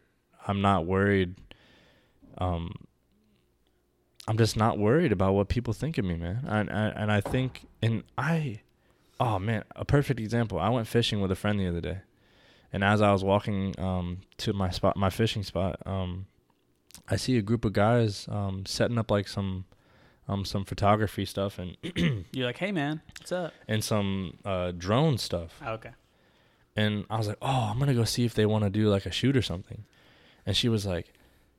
I'm 0.48 0.62
not 0.62 0.86
worried. 0.86 1.36
Um, 2.38 2.74
I'm 4.28 4.38
just 4.38 4.56
not 4.56 4.78
worried 4.78 5.12
about 5.12 5.34
what 5.34 5.50
people 5.50 5.74
think 5.74 5.98
of 5.98 6.06
me, 6.06 6.16
man. 6.16 6.46
And 6.48 6.70
I, 6.70 6.88
and 6.90 7.12
I 7.12 7.20
think, 7.22 7.66
and 7.82 8.04
I, 8.18 8.62
oh 9.20 9.38
man, 9.40 9.64
a 9.76 9.84
perfect 9.86 10.20
example. 10.20 10.60
I 10.60 10.70
went 10.70 10.88
fishing 10.88 11.20
with 11.22 11.32
a 11.32 11.36
friend 11.36 11.60
the 11.60 11.68
other 11.68 11.82
day, 11.82 11.98
and 12.72 12.84
as 12.84 13.02
I 13.02 13.12
was 13.12 13.24
walking 13.24 13.78
um 13.80 14.22
to 14.38 14.54
my 14.54 14.70
spot, 14.70 14.96
my 14.96 15.10
fishing 15.10 15.44
spot, 15.44 15.78
um, 15.86 16.28
I 17.10 17.18
see 17.18 17.38
a 17.38 17.42
group 17.42 17.66
of 17.66 17.74
guys 17.74 18.28
um 18.32 18.66
setting 18.66 18.98
up 18.98 19.12
like 19.12 19.28
some 19.28 19.66
um 20.30 20.46
some 20.46 20.64
photography 20.64 21.26
stuff 21.26 21.60
and 21.60 21.76
you're 22.32 22.46
like, 22.46 22.58
hey 22.58 22.72
man, 22.72 23.02
what's 23.20 23.32
up? 23.34 23.52
and 23.68 23.84
some 23.84 24.38
uh 24.46 24.72
drone 24.72 25.18
stuff. 25.18 25.60
Oh, 25.66 25.74
okay, 25.74 25.92
And 26.78 27.06
I 27.10 27.18
was 27.18 27.28
like, 27.28 27.40
"Oh, 27.42 27.70
I'm 27.72 27.78
gonna 27.78 27.94
go 27.94 28.06
see 28.06 28.24
if 28.24 28.34
they 28.34 28.46
want 28.46 28.64
to 28.64 28.70
do 28.70 28.88
like 28.88 29.06
a 29.06 29.12
shoot 29.12 29.36
or 29.36 29.42
something." 29.42 29.84
And 30.46 30.56
she 30.56 30.70
was 30.70 30.86
like, 30.86 31.12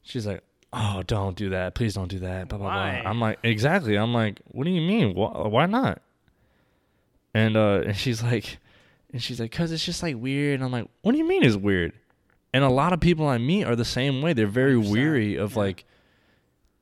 "She's 0.03 0.27
like, 0.27 0.43
oh, 0.75 1.03
don't 1.07 1.37
do 1.37 1.51
that. 1.51 1.75
Please 1.75 1.95
don't 1.95 2.09
do 2.09 2.19
that." 2.21 2.49
Blah 2.49 2.59
blah 2.59 2.67
Why? 2.69 3.01
blah. 3.03 3.11
I'm 3.11 3.21
like, 3.21 3.39
"Exactly." 3.43 3.97
I'm 3.97 4.13
like, 4.13 4.41
"What 4.49 4.65
do 4.65 4.71
you 4.71 4.81
mean? 4.81 5.15
Why, 5.15 5.47
why 5.49 5.67
not?" 5.67 6.01
And 7.33 7.57
uh, 7.57 7.83
and 7.87 7.97
she's 7.97 8.23
like, 8.23 8.59
and 9.13 9.23
she's 9.23 9.41
like, 9.41 9.51
"Cause 9.53 9.73
it's 9.73 9.85
just 9.85 10.03
like 10.03 10.17
weird." 10.17 10.55
And 10.57 10.65
I'm 10.65 10.71
like, 10.73 10.89
"What 11.03 11.13
do 11.13 11.19
you 11.19 11.27
mean 11.27 11.43
it's 11.43 11.57
weird?" 11.57 11.93
And 12.53 12.63
a 12.63 12.69
lot 12.69 12.93
of 12.93 13.01
people 13.01 13.27
I 13.27 13.39
meet 13.39 13.65
are 13.65 13.75
the 13.75 13.85
same 13.85 14.23
way. 14.23 14.33
They're 14.33 14.47
very 14.47 14.75
100%, 14.77 14.91
weary 14.93 15.35
of 15.37 15.53
yeah. 15.55 15.59
like, 15.59 15.85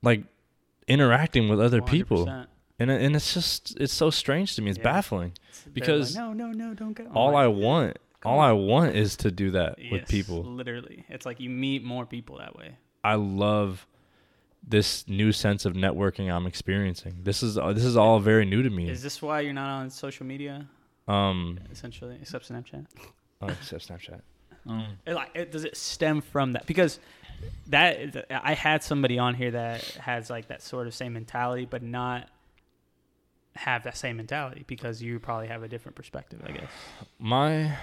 like 0.03 0.25
interacting 0.87 1.49
with 1.49 1.61
other 1.61 1.81
people, 1.81 2.27
100%. 2.27 2.47
and 2.79 2.91
and 2.91 3.17
it's 3.17 3.33
just 3.33 3.75
it's 3.81 3.93
so 3.95 4.11
strange 4.11 4.55
to 4.57 4.63
me. 4.63 4.71
It's 4.71 4.79
Yeah. 4.79 4.85
baffling 4.85 5.33
They're 5.65 5.73
because 5.73 6.15
like, 6.17 6.25
no, 6.27 6.33
no, 6.35 6.53
no, 6.53 6.75
don't 6.75 6.93
go. 6.93 7.05
I'm 7.05 7.17
all 7.17 7.33
like, 7.33 7.45
I 7.45 7.47
want, 7.49 7.99
all 8.25 8.41
I 8.41 8.53
want 8.53 8.95
is 8.97 9.17
to 9.19 9.31
do 9.31 9.53
that 9.53 9.79
with 9.91 10.07
people. 10.09 10.43
Literally, 10.45 11.07
it's 11.09 11.25
like 11.25 11.41
you 11.41 11.49
meet 11.49 11.83
more 11.83 12.05
people 12.05 12.39
that 12.39 12.55
way. 12.57 12.77
I 13.05 13.15
love 13.15 13.87
this 14.67 15.07
new 15.09 15.33
sense 15.33 15.65
of 15.65 15.73
networking 15.75 16.33
I'm 16.33 16.47
experiencing. 16.47 17.17
This 17.23 17.43
is 17.43 17.59
uh, 17.59 17.73
this 17.73 17.85
is 17.85 17.97
all 17.97 18.21
very 18.21 18.45
new 18.45 18.63
to 18.63 18.71
me. 18.71 18.89
Is 18.89 19.03
this 19.03 19.21
why 19.21 19.41
you're 19.41 19.53
not 19.53 19.69
on 19.69 19.91
social 19.91 20.25
media, 20.27 20.67
Um, 21.09 21.59
essentially, 21.71 22.17
except 22.21 22.49
Snapchat? 22.49 22.87
oh, 23.43 23.49
except 23.49 23.89
Snapchat. 23.89 24.21
Um, 24.69 24.87
It, 25.05 25.15
like, 25.15 25.31
it, 25.35 25.51
does 25.51 25.65
it 25.65 25.77
stem 25.77 26.21
from 26.21 26.53
that? 26.53 26.67
Because 26.67 27.01
that 27.67 27.99
is, 27.99 28.17
I 28.31 28.55
had 28.55 28.85
somebody 28.85 29.19
on 29.19 29.35
here 29.35 29.51
that 29.51 29.83
has 29.97 30.31
like 30.31 30.47
that 30.47 30.63
sort 30.63 30.87
of 30.87 30.95
same 30.95 31.13
mentality, 31.15 31.67
but 31.69 31.83
not 31.83 32.29
have 33.57 33.83
that 33.83 33.97
same 33.97 34.17
mentality 34.17 34.65
because 34.69 35.03
you 35.03 35.19
probably 35.19 35.49
have 35.49 35.65
a 35.65 35.69
different 35.69 35.97
perspective, 35.97 36.41
I 36.47 36.53
guess. 36.53 36.71
my 37.19 37.77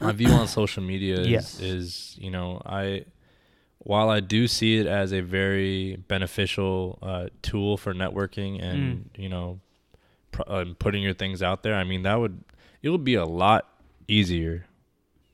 my 0.00 0.12
view 0.12 0.28
on 0.30 0.46
social 0.46 0.82
media 0.84 1.16
is, 1.20 1.26
Yes. 1.28 1.60
is 1.60 2.16
you 2.20 2.30
know 2.30 2.62
I 2.64 3.04
while 3.78 4.10
I 4.10 4.20
do 4.20 4.46
see 4.48 4.78
it 4.78 4.86
as 4.86 5.12
a 5.12 5.20
very 5.20 5.96
beneficial 6.08 6.98
uh, 7.02 7.28
tool 7.42 7.76
for 7.76 7.94
networking 7.94 8.62
and 8.62 9.10
you 9.16 9.28
know 9.28 9.60
pr- 10.32 10.42
uh, 10.46 10.64
putting 10.78 11.02
your 11.02 11.14
things 11.14 11.42
out 11.42 11.62
there. 11.62 11.74
I 11.74 11.84
mean 11.84 12.02
that 12.02 12.16
would 12.16 12.42
it 12.82 12.90
would 12.90 13.04
be 13.04 13.14
a 13.14 13.24
lot 13.24 13.68
easier 14.06 14.66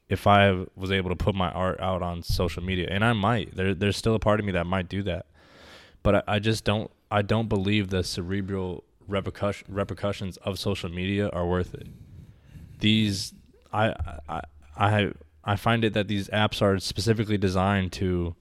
if 0.09 0.27
I 0.27 0.67
was 0.77 0.91
able 0.93 1.11
to 1.11 1.17
put 1.17 1.35
my 1.35 1.51
art 1.51 1.81
out 1.81 2.03
on 2.03 2.23
social 2.23 2.63
media, 2.63 2.89
and 2.91 3.05
I 3.05 3.13
might. 3.15 3.57
There, 3.57 3.75
there's 3.75 3.97
still 3.97 4.15
a 4.15 4.19
part 4.19 4.39
of 4.39 4.47
me 4.47 4.53
that 4.53 4.67
might 4.67 4.89
do 4.89 5.03
that, 5.05 5.27
but 6.03 6.15
I, 6.17 6.23
I 6.29 6.39
just 6.39 6.65
don't. 6.65 6.91
I 7.11 7.23
don't 7.23 7.49
believe 7.49 7.91
the 7.91 8.03
cerebral 8.03 8.85
repercussion, 9.07 9.67
repercussions 9.71 10.37
of 10.39 10.59
social 10.59 10.91
media 10.91 11.29
are 11.29 11.47
worth 11.47 11.75
it. 11.75 11.87
These, 12.81 13.35
I, 13.73 13.95
I, 14.29 14.41
I, 14.77 15.13
I 15.45 15.57
find 15.57 15.85
it 15.85 15.93
that 15.93 16.09
these 16.09 16.29
apps 16.29 16.63
are 16.63 16.79
specifically 16.79 17.37
designed 17.39 17.93
to 17.95 18.35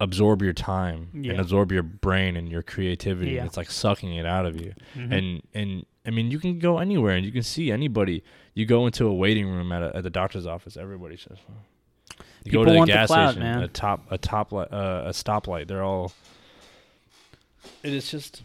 absorb 0.00 0.42
your 0.42 0.52
time 0.52 1.08
and 1.12 1.40
absorb 1.40 1.72
your 1.72 1.82
brain 1.82 2.36
and 2.36 2.48
your 2.48 2.62
creativity. 2.62 3.32
Yeah. 3.32 3.44
It's 3.44 3.56
like 3.56 3.70
sucking 3.70 4.14
it 4.14 4.26
out 4.26 4.46
of 4.46 4.60
you 4.60 4.72
Mhm. 4.96 5.12
and 5.12 5.42
and 5.54 5.86
I 6.06 6.10
mean 6.10 6.30
you 6.30 6.38
can 6.38 6.58
go 6.60 6.78
anywhere 6.78 7.14
and 7.16 7.24
you 7.26 7.32
can 7.32 7.42
see 7.42 7.70
anybody. 7.72 8.22
You 8.54 8.64
go 8.66 8.86
into 8.86 9.06
a 9.06 9.14
waiting 9.14 9.48
room 9.48 9.72
at 9.72 9.82
a, 9.82 9.96
at 9.96 10.02
the 10.04 10.10
doctor's 10.10 10.46
office, 10.46 10.76
everybody's 10.76 11.24
just. 11.24 11.42
You 12.44 12.52
People 12.52 12.60
go 12.60 12.64
to 12.66 12.70
the 12.72 12.76
want 12.78 12.88
the 12.88 12.94
gas 12.94 13.08
station, 13.10 13.42
man. 13.42 13.62
a 13.62 13.68
top 13.68 14.06
a 14.10 14.18
top 14.18 14.52
light, 14.52 14.72
uh, 14.72 15.02
a 15.06 15.10
stoplight. 15.10 15.66
They're 15.68 15.82
all. 15.84 16.12
It 17.82 17.92
is 17.92 18.10
just. 18.10 18.42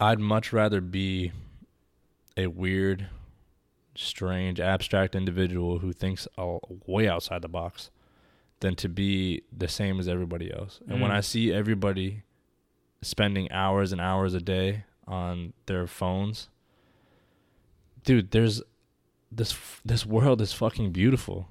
I'd 0.00 0.18
much 0.18 0.52
rather 0.52 0.80
be 0.80 1.30
a 2.36 2.48
weird, 2.48 3.06
strange, 3.94 4.60
abstract 4.60 5.14
individual 5.14 5.78
who 5.78 5.92
thinks 5.92 6.26
uh, 6.38 6.58
way 6.86 7.08
outside 7.08 7.42
the 7.42 7.48
box 7.48 7.90
than 8.60 8.74
to 8.76 8.88
be 8.88 9.42
the 9.56 9.68
same 9.68 9.98
as 10.00 10.08
everybody 10.08 10.52
else. 10.52 10.80
And 10.88 11.00
when 11.00 11.10
Mm. 11.10 11.14
I 11.14 11.20
see 11.20 11.52
everybody 11.52 12.22
spending 13.02 13.50
hours 13.52 13.92
and 13.92 14.00
hours 14.00 14.32
a 14.34 14.40
day 14.40 14.84
on 15.06 15.52
their 15.66 15.86
phones, 15.86 16.48
dude, 18.04 18.30
there's 18.30 18.62
this 19.30 19.56
this 19.84 20.06
world 20.06 20.40
is 20.40 20.52
fucking 20.52 20.92
beautiful. 20.92 21.48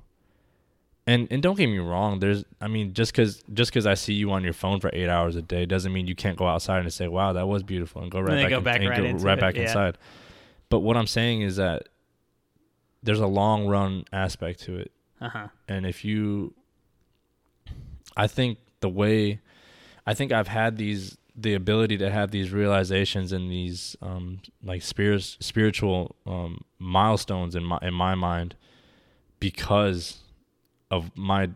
And 1.05 1.27
and 1.29 1.43
don't 1.43 1.57
get 1.57 1.67
me 1.67 1.79
wrong, 1.79 2.19
there's 2.19 2.45
I 2.61 2.67
mean 2.67 2.93
just 2.93 3.13
cuz 3.13 3.43
just 3.53 3.73
cuz 3.73 3.85
I 3.85 3.93
see 3.93 4.13
you 4.13 4.31
on 4.31 4.43
your 4.43 4.53
phone 4.53 4.79
for 4.79 4.89
8 4.93 5.09
hours 5.09 5.35
a 5.35 5.41
day 5.41 5.65
doesn't 5.65 5.91
mean 5.91 6.07
you 6.07 6.15
can't 6.15 6.37
go 6.37 6.47
outside 6.47 6.79
and 6.79 6.93
say, 6.93 7.07
"Wow, 7.09 7.33
that 7.33 7.47
was 7.47 7.61
beautiful." 7.61 8.01
and 8.01 8.09
go 8.09 8.21
right 8.21 8.35
then 8.35 8.43
back 8.43 8.49
go 8.49 8.57
in- 8.59 8.63
back 8.63 8.79
and 8.79 8.89
right 8.89 9.17
go 9.17 9.23
right 9.23 9.37
it, 9.37 9.41
back 9.41 9.55
yeah. 9.55 9.63
inside. 9.63 9.97
But 10.69 10.79
what 10.79 10.95
I'm 10.95 11.07
saying 11.07 11.41
is 11.41 11.57
that 11.57 11.89
there's 13.03 13.19
a 13.19 13.27
long 13.27 13.67
run 13.67 14.05
aspect 14.13 14.61
to 14.61 14.77
it 14.77 14.91
Uh-huh. 15.21 15.47
and 15.67 15.85
if 15.85 16.03
you 16.05 16.53
i 18.17 18.27
think 18.27 18.57
the 18.79 18.89
way 18.89 19.39
i 20.07 20.13
think 20.13 20.31
i've 20.31 20.47
had 20.47 20.77
these 20.77 21.17
the 21.35 21.53
ability 21.55 21.97
to 21.97 22.09
have 22.11 22.29
these 22.31 22.51
realizations 22.51 23.31
and 23.31 23.49
these 23.51 23.95
um 24.01 24.39
like 24.63 24.81
spirit, 24.81 25.23
spiritual 25.39 26.15
um 26.27 26.63
milestones 26.79 27.55
in 27.55 27.63
my 27.63 27.79
in 27.81 27.93
my 27.93 28.13
mind 28.15 28.55
because 29.39 30.17
of 30.91 31.15
my 31.17 31.49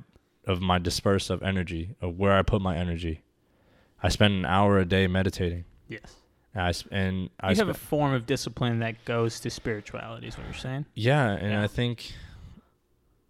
of 0.45 0.61
my 0.61 0.79
disperse 0.79 1.29
of 1.29 1.43
energy 1.43 1.95
of 2.01 2.17
where 2.17 2.33
i 2.37 2.41
put 2.41 2.61
my 2.61 2.75
energy 2.77 3.21
i 4.01 4.09
spend 4.09 4.33
an 4.33 4.45
hour 4.45 4.79
a 4.79 4.85
day 4.85 5.07
meditating 5.07 5.63
Yes. 5.89 6.15
And 6.57 6.65
i 6.65 6.69
s- 6.69 6.83
and 6.91 7.29
i 7.39 7.51
You 7.51 7.57
have 7.57 7.69
a 7.69 7.73
form 7.73 8.13
of 8.13 8.25
discipline 8.25 8.79
that 8.79 9.05
goes 9.05 9.39
to 9.41 9.49
spirituality, 9.49 10.27
is 10.27 10.37
what 10.37 10.45
you're 10.47 10.53
saying? 10.55 10.85
Yeah, 10.95 11.29
and 11.31 11.51
Yeah. 11.51 11.63
I 11.63 11.67
think 11.67 12.13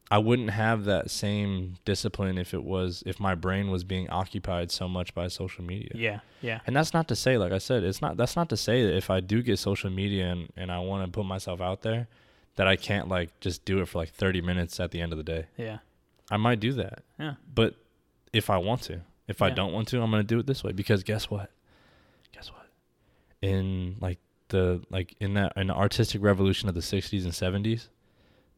I 0.09 0.19
wouldn't 0.19 0.51
have 0.51 0.85
that 0.85 1.11
same 1.11 1.75
discipline 1.83 2.37
if 2.37 2.53
it 2.53 2.63
was 2.63 3.03
if 3.05 3.19
my 3.19 3.35
brain 3.35 3.69
was 3.69 3.83
being 3.83 4.09
occupied 4.09 4.71
so 4.71 4.87
much 4.87 5.13
by 5.13 5.27
social 5.27 5.65
media. 5.65 5.91
Yeah. 5.95 6.19
Yeah. 6.41 6.61
And 6.65 6.73
that's 6.73 6.93
not 6.93 7.09
to 7.09 7.15
say, 7.15 7.37
like 7.37 7.51
I 7.51 7.57
said, 7.57 7.83
it's 7.83 8.01
not 8.01 8.15
that's 8.15 8.37
not 8.37 8.47
to 8.49 8.57
say 8.57 8.85
that 8.85 8.95
if 8.95 9.09
I 9.09 9.19
do 9.19 9.41
get 9.41 9.59
social 9.59 9.89
media 9.89 10.27
and, 10.31 10.47
and 10.55 10.71
I 10.71 10.79
want 10.79 11.05
to 11.05 11.11
put 11.11 11.25
myself 11.25 11.59
out 11.59 11.81
there, 11.81 12.07
that 12.55 12.67
I 12.67 12.77
can't 12.77 13.09
like 13.09 13.37
just 13.41 13.65
do 13.65 13.81
it 13.81 13.89
for 13.89 13.97
like 13.99 14.11
thirty 14.11 14.39
minutes 14.39 14.79
at 14.79 14.91
the 14.91 15.01
end 15.01 15.11
of 15.11 15.17
the 15.17 15.25
day. 15.25 15.47
Yeah. 15.57 15.79
I 16.31 16.37
might 16.37 16.61
do 16.61 16.71
that. 16.73 17.03
Yeah. 17.19 17.33
But 17.53 17.75
if 18.31 18.49
I 18.49 18.57
want 18.57 18.83
to. 18.83 19.01
If 19.27 19.41
I 19.41 19.49
don't 19.49 19.73
want 19.73 19.89
to, 19.89 20.01
I'm 20.01 20.09
gonna 20.09 20.23
do 20.23 20.39
it 20.39 20.45
this 20.47 20.63
way. 20.63 20.71
Because 20.71 21.03
guess 21.03 21.29
what? 21.29 21.51
In 23.47 23.95
like 23.99 24.19
the 24.49 24.81
like 24.89 25.15
in 25.19 25.33
that 25.35 25.53
in 25.55 25.67
the 25.67 25.73
artistic 25.75 26.21
revolution 26.21 26.69
of 26.69 26.75
the 26.75 26.81
sixties 26.81 27.25
and 27.25 27.33
seventies, 27.33 27.89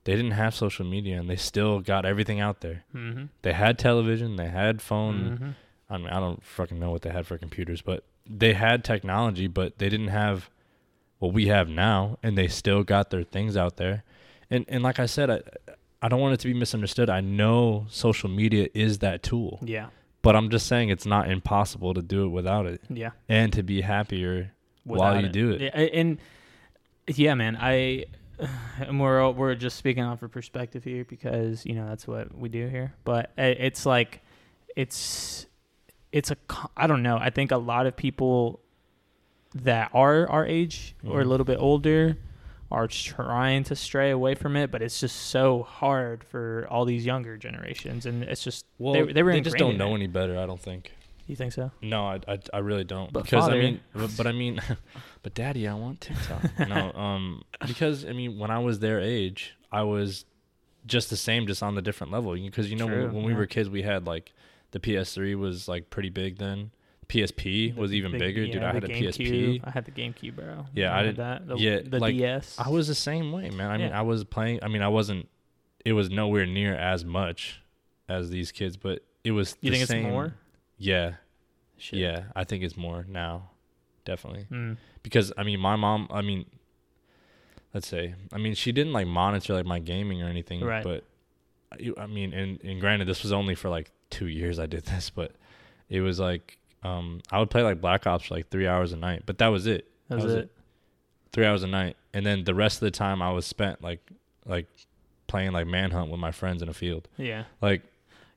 they 0.03 0.16
didn't 0.16 0.32
have 0.32 0.53
social 0.56 0.86
media 0.86 1.20
and 1.20 1.30
they 1.30 1.36
still 1.36 1.80
got 1.80 2.06
everything 2.06 2.40
out 2.40 2.61
there. 2.61 2.84
Mm-hmm. 2.95 3.26
They 3.41 3.53
had 3.53 3.78
television, 3.80 4.36
they 4.36 4.49
had 4.49 4.82
phone 4.82 5.16
mm-hmm. 5.16 5.49
I 5.90 5.98
mean 5.98 6.07
I 6.07 6.20
don't 6.20 6.44
fucking 6.44 6.80
know 6.80 6.91
what 6.91 7.02
they 7.02 7.10
had 7.10 7.26
for 7.28 7.38
computers, 7.38 7.82
but 7.82 8.03
they 8.30 8.53
had 8.53 8.84
technology, 8.84 9.48
but 9.48 9.78
they 9.80 9.90
didn't 9.90 10.10
have 10.10 10.49
what 11.18 11.34
we 11.34 11.48
have 11.48 11.68
now 11.68 12.18
and 12.24 12.38
they 12.38 12.48
still 12.48 12.84
got 12.84 13.10
their 13.10 13.24
things 13.24 13.57
out 13.57 13.78
there. 13.78 14.03
And 14.49 14.66
and 14.68 14.84
like 14.84 14.99
I 14.99 15.06
said, 15.06 15.30
I 15.30 15.41
I 16.02 16.07
don't 16.07 16.22
want 16.22 16.34
it 16.34 16.40
to 16.41 16.48
be 16.48 16.53
misunderstood. 16.53 17.10
I 17.10 17.22
know 17.22 17.86
social 17.90 18.30
media 18.30 18.70
is 18.74 18.99
that 18.99 19.22
tool, 19.22 19.60
Yeah. 19.61 19.88
but 20.22 20.34
I'm 20.36 20.49
just 20.49 20.66
saying 20.68 20.90
it's 20.90 21.06
not 21.06 21.30
impossible 21.30 21.94
to 21.94 22.02
do 22.02 22.24
it 22.26 22.30
without 22.30 22.66
it 22.68 22.82
Yeah. 22.90 23.11
and 23.28 23.52
to 23.53 23.64
be 23.64 23.82
happier 23.82 24.53
while 24.98 25.22
you 25.22 25.30
do 25.30 25.52
it. 25.52 25.61
Yeah, 25.61 25.70
and 25.80 26.18
yeah, 27.07 27.34
man, 27.36 27.57
I 27.60 28.06
and 28.80 28.99
we're 28.99 29.30
we're 29.32 29.56
just 29.56 29.78
speaking 29.78 30.03
off 30.03 30.24
of 30.24 30.32
perspective 30.32 30.84
here 30.84 31.06
because 31.06 31.66
you 31.66 31.74
know 31.76 31.88
that's 31.88 32.07
what 32.07 32.36
we 32.38 32.49
do 32.49 32.68
here. 32.68 32.94
But 33.03 33.32
it's 33.38 33.86
like 33.86 34.22
it's 34.76 35.45
it's 36.11 36.32
a 36.32 36.38
I 36.78 36.88
don't 36.88 37.03
know. 37.03 37.18
I 37.18 37.30
think 37.30 37.52
a 37.52 37.57
lot 37.57 37.86
of 37.86 37.95
people 37.95 38.60
that 39.56 39.90
are 39.94 40.30
our 40.30 40.45
age 40.45 40.95
or 41.06 41.22
a 41.22 41.24
Mhm. 41.24 41.28
little 41.28 41.45
bit 41.45 41.57
older 41.60 42.18
are 42.72 42.88
trying 42.88 43.64
to 43.64 43.76
stray 43.76 44.11
away 44.11 44.36
from 44.36 44.56
it, 44.56 44.70
but 44.70 44.80
it's 44.84 44.99
just 44.99 45.16
so 45.16 45.64
hard 45.64 46.24
for 46.24 46.68
all 46.70 46.86
these 46.86 47.03
younger 47.03 47.36
generations, 47.36 48.06
and 48.06 48.22
it's 48.24 48.44
just 48.44 48.64
Well, 48.78 48.94
they, 48.94 49.11
they 49.11 49.24
were 49.24 49.40
just 49.41 49.57
don't 49.57 49.76
know 49.76 49.91
it. 49.91 49.95
any 49.95 50.07
better. 50.07 50.38
I 50.38 50.45
don't 50.45 50.60
think. 50.60 50.94
You 51.30 51.35
think 51.35 51.53
so? 51.53 51.69
No, 51.84 52.06
I, 52.07 52.19
I, 52.27 52.39
I 52.56 52.57
really 52.57 52.84
don't. 52.84 53.14
But 53.14 53.23
because 53.23 53.43
father- 53.45 53.56
I 53.57 53.60
mean, 53.60 53.80
but, 53.93 54.10
but 54.18 54.26
I 54.26 54.31
mean, 54.31 54.60
but 55.22 55.35
daddy, 55.35 55.68
I 55.68 55.76
want 55.76 56.01
TikTok. 56.01 56.68
no, 56.68 56.91
um, 56.99 57.43
because 57.68 58.03
I 58.03 58.14
mean, 58.14 58.39
when 58.39 58.49
I 58.49 58.57
was 58.57 58.80
their 58.80 58.99
age, 58.99 59.56
I 59.72 59.84
was 59.84 60.26
just 60.88 61.11
the 61.11 61.15
same, 61.18 61.45
just 61.45 61.61
on 61.61 61.76
the 61.76 61.84
different 61.84 62.11
level. 62.11 62.34
Because 62.34 62.72
you 62.72 62.77
know, 62.77 62.88
True, 62.88 63.03
when, 63.06 63.14
when 63.14 63.23
we 63.26 63.31
yeah. 63.34 63.38
were 63.38 63.45
kids, 63.45 63.69
we 63.69 63.84
had 63.84 64.07
like 64.07 64.34
the 64.72 64.80
PS3 64.80 65.38
was 65.38 65.68
like 65.68 65.91
pretty 65.91 66.10
big 66.10 66.39
then. 66.39 66.72
PSP 67.10 67.76
was 67.76 67.93
even 67.93 68.11
big- 68.11 68.19
bigger, 68.22 68.45
dude. 68.47 68.64
I 68.64 68.73
had 68.73 68.84
the 68.84 68.91
a. 68.91 69.01
PSP. 69.01 69.61
I 69.64 69.69
had 69.69 69.85
the 69.85 69.91
GameCube, 69.91 70.35
bro. 70.35 70.65
Yeah, 70.73 70.93
I 70.93 70.97
had 70.97 71.03
did- 71.03 71.15
that. 71.18 71.47
The, 71.47 71.57
yeah, 71.57 71.80
the 71.85 71.99
like, 71.99 72.18
DS. 72.18 72.56
I 72.57 72.69
was 72.69 72.88
the 72.88 72.95
same 72.95 73.31
way, 73.31 73.51
man. 73.51 73.69
I 73.69 73.77
mean, 73.77 73.89
Yeah. 73.89 73.99
I 73.99 74.01
was 74.01 74.23
playing. 74.23 74.60
I 74.64 74.68
mean, 74.68 74.81
I 74.81 74.88
wasn't. 74.89 75.27
It 75.85 75.93
was 75.93 76.10
nowhere 76.10 76.47
near 76.47 76.73
as 76.73 77.06
much 77.06 77.61
as 78.07 78.31
these 78.31 78.51
kids, 78.51 78.77
but 78.77 79.03
it 79.23 79.31
was. 79.31 79.56
You 79.61 79.69
the 79.69 79.77
think 79.77 79.88
same- 79.88 80.06
it's 80.06 80.11
more? 80.11 80.34
Yeah, 80.80 81.14
Shit. 81.77 81.99
yeah. 81.99 82.23
I 82.35 82.43
think 82.45 82.64
it's 82.64 82.76
more 82.77 83.06
now, 83.07 83.51
definitely. 84.06 84.47
Mm. 84.51 84.77
because 85.03 85.31
I 85.38 85.43
mean, 85.43 85.60
my 85.60 85.76
mom. 85.76 86.07
I 86.10 86.22
mean, 86.22 86.45
let's 87.73 87.88
say, 87.88 88.15
I 88.34 88.38
mean, 88.38 88.56
she 88.56 88.72
didn't 88.72 88.93
like 88.93 89.07
monitor 89.07 89.53
like 89.53 89.65
my 89.65 89.80
gaming 89.80 90.22
or 90.22 90.27
anything, 90.27 90.61
Right. 90.64 90.84
but 90.84 91.03
I 91.97 92.07
mean, 92.07 92.34
and 92.34 92.60
and 92.64 92.80
granted, 92.81 93.07
this 93.07 93.22
was 93.23 93.31
only 93.31 93.56
for 93.56 93.69
like 93.69 93.91
two 94.10 94.27
years 94.27 94.57
I 94.60 94.65
did 94.65 94.85
this, 94.85 95.10
but 95.10 95.34
it 95.89 96.01
was 96.01 96.19
like 96.19 96.57
um 96.84 97.22
I 97.31 97.39
would 97.39 97.49
play 97.49 97.61
like 97.61 97.81
Black 97.81 98.07
Ops 98.07 98.26
for 98.26 98.35
like 98.35 98.49
three 98.49 98.68
hours 98.68 98.91
a 98.93 98.97
night, 98.97 99.23
but 99.26 99.38
that 99.39 99.47
was 99.47 99.68
it. 99.68 99.88
That 100.07 100.15
was, 100.15 100.23
was 100.26 100.34
it. 100.34 100.39
it. 100.45 100.51
Three 101.31 101.45
hours 101.45 101.61
a 101.61 101.68
night, 101.68 101.95
and 102.14 102.26
then 102.26 102.43
the 102.43 102.56
rest 102.56 102.77
of 102.77 102.81
the 102.81 102.91
time 102.91 103.22
I 103.22 103.31
was 103.31 103.45
spent 103.45 103.84
like 103.84 103.99
like 104.45 104.65
playing 105.27 105.51
like 105.51 105.68
manhunt 105.68 106.10
with 106.10 106.19
my 106.19 106.31
friends 106.31 106.61
in 106.64 106.69
a 106.69 106.73
field. 106.73 107.07
Yeah. 107.18 107.43
Like 107.61 107.84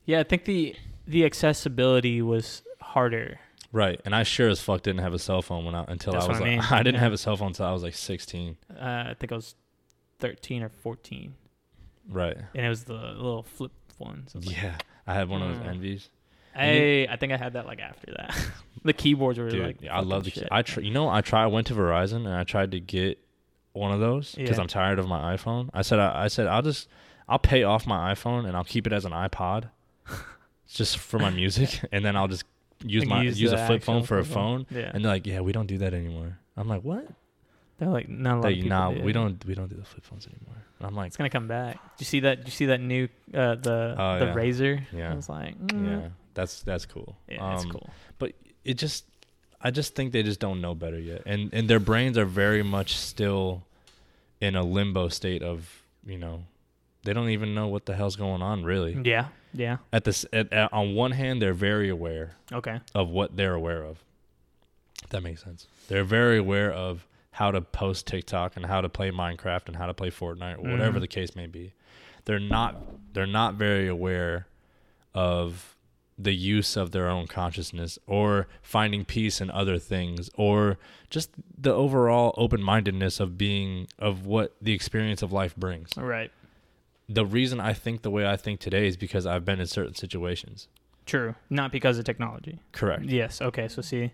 Yeah, 0.05 0.21
I 0.21 0.25
think 0.25 0.45
the 0.45 0.75
the 1.07 1.25
accessibility 1.25 2.23
was 2.23 2.63
harder. 2.81 3.39
right, 3.73 4.01
and 4.05 4.15
I 4.15 4.23
sure 4.23 4.49
as 4.49 4.61
fuck 4.61 4.83
didn't 4.83 5.01
have 5.01 5.15
a 5.15 5.19
cell 5.19 5.43
phone 5.43 5.65
when 5.65 5.75
I 5.75 5.85
until 5.89 6.13
That's 6.13 6.27
I 6.27 6.29
was 6.29 6.41
I 6.41 6.57
like. 6.57 6.73
I 6.73 6.79
didn't 6.83 6.95
Yeah. 6.97 7.01
have 7.01 7.13
a 7.13 7.19
cell 7.19 7.37
phone 7.37 7.49
until 7.49 7.67
I 7.67 7.73
was 7.73 7.83
like 7.83 7.95
sixteen. 7.95 8.57
Uh, 8.71 8.83
I 9.11 9.15
think 9.19 9.33
I 9.33 9.37
was 9.37 9.55
13 10.21 10.63
or 10.63 10.69
14, 10.69 11.35
Right. 12.09 12.37
and 12.55 12.67
it 12.67 12.69
was 12.69 12.85
the 12.85 12.95
little 12.95 13.43
flip 13.43 13.73
ones. 13.99 14.33
I 14.35 14.39
was 14.39 14.47
like, 14.47 14.63
Yeah, 14.63 14.77
I 15.07 15.15
had 15.15 15.29
one 15.29 15.43
of 15.43 15.49
those 15.49 15.67
Mm. 15.67 15.81
enVs. 15.81 16.09
Hey, 16.55 17.09
I 17.09 17.17
think 17.17 17.33
I 17.33 17.37
had 17.39 17.55
that 17.55 17.67
like 17.67 17.81
after 17.81 18.13
that. 18.13 18.37
the 18.85 18.93
keyboards 18.93 19.39
were 19.39 19.49
Dude, 19.51 19.63
like. 19.67 19.83
yeah, 19.83 19.97
I 19.97 20.01
love 20.01 20.25
the. 20.25 20.31
key-. 20.31 20.47
I 20.51 20.63
tr- 20.63 20.81
you 20.83 20.91
know 20.93 21.09
I 21.09 21.23
try. 21.23 21.43
I 21.45 21.47
went 21.47 21.67
to 21.69 21.75
Verizon 21.75 22.17
and 22.27 22.29
I 22.35 22.45
tried 22.45 22.71
to 22.73 22.79
get 22.81 23.19
one 23.73 23.91
of 23.91 24.01
those 24.01 24.35
because 24.35 24.59
Yeah. 24.59 24.63
I'm 24.63 24.69
tired 24.69 24.99
of 24.99 25.09
my 25.09 25.35
iPhone. 25.35 25.71
I 25.73 25.81
said 25.83 25.99
I, 25.99 26.25
I 26.25 26.29
said 26.29 26.47
I'll 26.47 26.61
just 26.63 26.89
I'll 27.29 27.39
pay 27.39 27.63
off 27.65 27.87
my 27.87 28.13
iPhone 28.13 28.47
and 28.47 28.55
I'll 28.57 28.65
keep 28.65 28.87
it 28.87 28.93
as 28.93 29.05
an 29.07 29.13
iPod, 29.13 29.71
just 30.69 30.99
for 30.99 31.19
my 31.19 31.31
music, 31.31 31.81
and 31.93 32.05
then 32.05 32.17
I'll 32.17 32.29
just 32.29 32.45
use 32.85 33.07
my 33.07 33.23
use, 33.23 33.53
a 33.53 33.67
flip 33.67 33.83
phone 33.83 34.03
for 34.05 34.19
a 34.19 34.25
phone. 34.25 34.67
Yeah. 34.71 34.91
And 34.93 35.05
they're 35.05 35.13
like, 35.13 35.27
yeah, 35.27 35.41
we 35.41 35.53
don't 35.53 35.67
do 35.67 35.79
that 35.79 35.95
anymore. 35.95 36.39
I'm 36.57 36.69
like, 36.69 36.83
what? 36.83 37.07
They're 37.79 37.89
like 37.89 38.09
not 38.09 38.35
a 38.35 38.37
lot 38.37 38.45
Like, 38.45 38.59
of 38.59 38.65
nah, 38.65 38.93
do. 38.93 39.03
we 39.03 39.13
don't 39.13 39.45
we 39.45 39.55
don't 39.55 39.69
do 39.69 39.77
the 39.77 39.85
flip 39.85 40.05
phones 40.05 40.27
anymore. 40.27 40.57
And 40.79 40.87
I'm 40.87 40.95
like, 40.95 41.09
It's 41.09 41.17
gonna 41.17 41.31
come 41.31 41.49
back. 41.49 41.81
Did 41.97 42.01
you 42.01 42.07
see 42.07 42.21
that? 42.21 42.39
Did 42.39 42.47
you 42.47 42.53
see 42.53 42.67
that 42.67 42.81
new 42.81 43.09
uh, 43.35 43.57
the 43.57 43.95
Oh, 43.99 44.19
the 44.21 44.27
yeah. 44.27 44.35
Razr? 44.35 44.83
Yeah. 44.93 45.13
I 45.13 45.15
was 45.15 45.29
like, 45.29 45.59
mm, 45.67 45.87
yeah, 46.03 46.09
that's 46.35 46.63
that's 46.63 46.87
cool. 46.87 47.17
yeah, 47.29 47.55
it's 47.55 47.65
Um, 47.65 47.71
cool. 47.71 47.91
But 48.19 48.33
it 48.65 48.75
just 48.75 49.05
I 49.61 49.71
just 49.71 49.95
think 49.97 50.13
they 50.13 50.23
just 50.23 50.39
don't 50.39 50.61
know 50.61 50.75
better 50.75 50.99
yet. 50.99 51.23
And 51.27 51.53
and 51.53 51.67
their 51.69 51.81
brains 51.81 52.17
are 52.19 52.25
very 52.25 52.63
much 52.63 52.97
still 52.97 53.65
in 54.41 54.55
a 54.55 54.63
limbo 54.63 55.09
state 55.09 55.43
of, 55.43 55.83
you 56.07 56.19
know, 56.19 56.45
they 57.05 57.13
don't 57.13 57.31
even 57.31 57.55
know 57.55 57.69
what 57.69 57.87
the 57.87 57.95
hell's 57.97 58.17
going 58.17 58.43
on 58.43 58.65
really. 58.65 59.01
Yeah, 59.05 59.29
yeah. 59.53 59.79
At 59.93 60.05
this 60.05 60.25
at, 60.33 60.53
at, 60.53 60.73
on 60.73 60.95
one 60.95 61.13
hand 61.13 61.41
they're 61.43 61.53
very 61.55 61.89
aware 61.89 62.33
Okay. 62.53 62.81
of 62.95 63.09
what 63.11 63.37
they're 63.37 63.55
aware 63.55 63.83
of. 63.83 64.03
If 65.03 65.11
that 65.11 65.23
makes 65.23 65.43
sense. 65.43 65.67
They're 65.89 66.05
very 66.05 66.39
aware 66.39 66.73
of 66.73 67.07
how 67.33 67.51
to 67.51 67.61
post 67.61 68.07
TikTok 68.07 68.57
and 68.57 68.67
how 68.67 68.81
to 68.81 68.89
play 68.89 69.11
Minecraft 69.11 69.67
and 69.69 69.77
how 69.77 69.87
to 69.87 69.95
play 69.95 70.11
Fortnite 70.11 70.59
or 70.59 70.71
whatever 70.71 70.99
Mhm. 70.99 71.03
the 71.03 71.09
case 71.09 71.35
may 71.35 71.47
be. 71.47 71.73
They're 72.25 72.39
not 72.39 72.77
they're 73.15 73.27
not 73.27 73.55
very 73.55 73.89
aware 73.89 74.47
of 75.15 75.77
the 76.19 76.33
use 76.35 76.77
of 76.77 76.93
their 76.93 77.09
own 77.09 77.27
consciousness 77.27 77.99
or 78.07 78.47
finding 78.61 79.05
peace 79.05 79.41
in 79.41 79.51
other 79.51 79.79
things 79.79 80.31
or 80.35 80.79
just 81.11 81.31
the 81.59 81.73
overall 81.73 82.33
open-mindedness 82.37 83.19
of 83.19 83.37
being 83.37 83.89
of 83.99 84.25
what 84.27 84.55
the 84.61 84.73
experience 84.73 85.21
of 85.23 85.33
life 85.33 85.57
brings. 85.57 85.91
All 85.99 86.05
right. 86.05 86.31
The 87.13 87.27
reason 87.27 87.61
I 87.61 87.73
think 87.73 88.03
the 88.03 88.11
way 88.11 88.27
I 88.27 88.37
think 88.37 88.61
today 88.61 88.87
is 88.87 88.97
because 88.97 89.27
I've 89.27 89.45
been 89.45 89.61
in 89.61 89.67
certain 89.67 89.95
situations. 89.95 90.69
True. 91.07 91.35
Not 91.51 91.73
because 91.73 91.99
of 91.99 92.05
technology. 92.05 92.59
Correct. 92.73 93.05
Yes. 93.05 93.41
Okay. 93.43 93.69
So 93.69 93.83
see, 93.83 94.13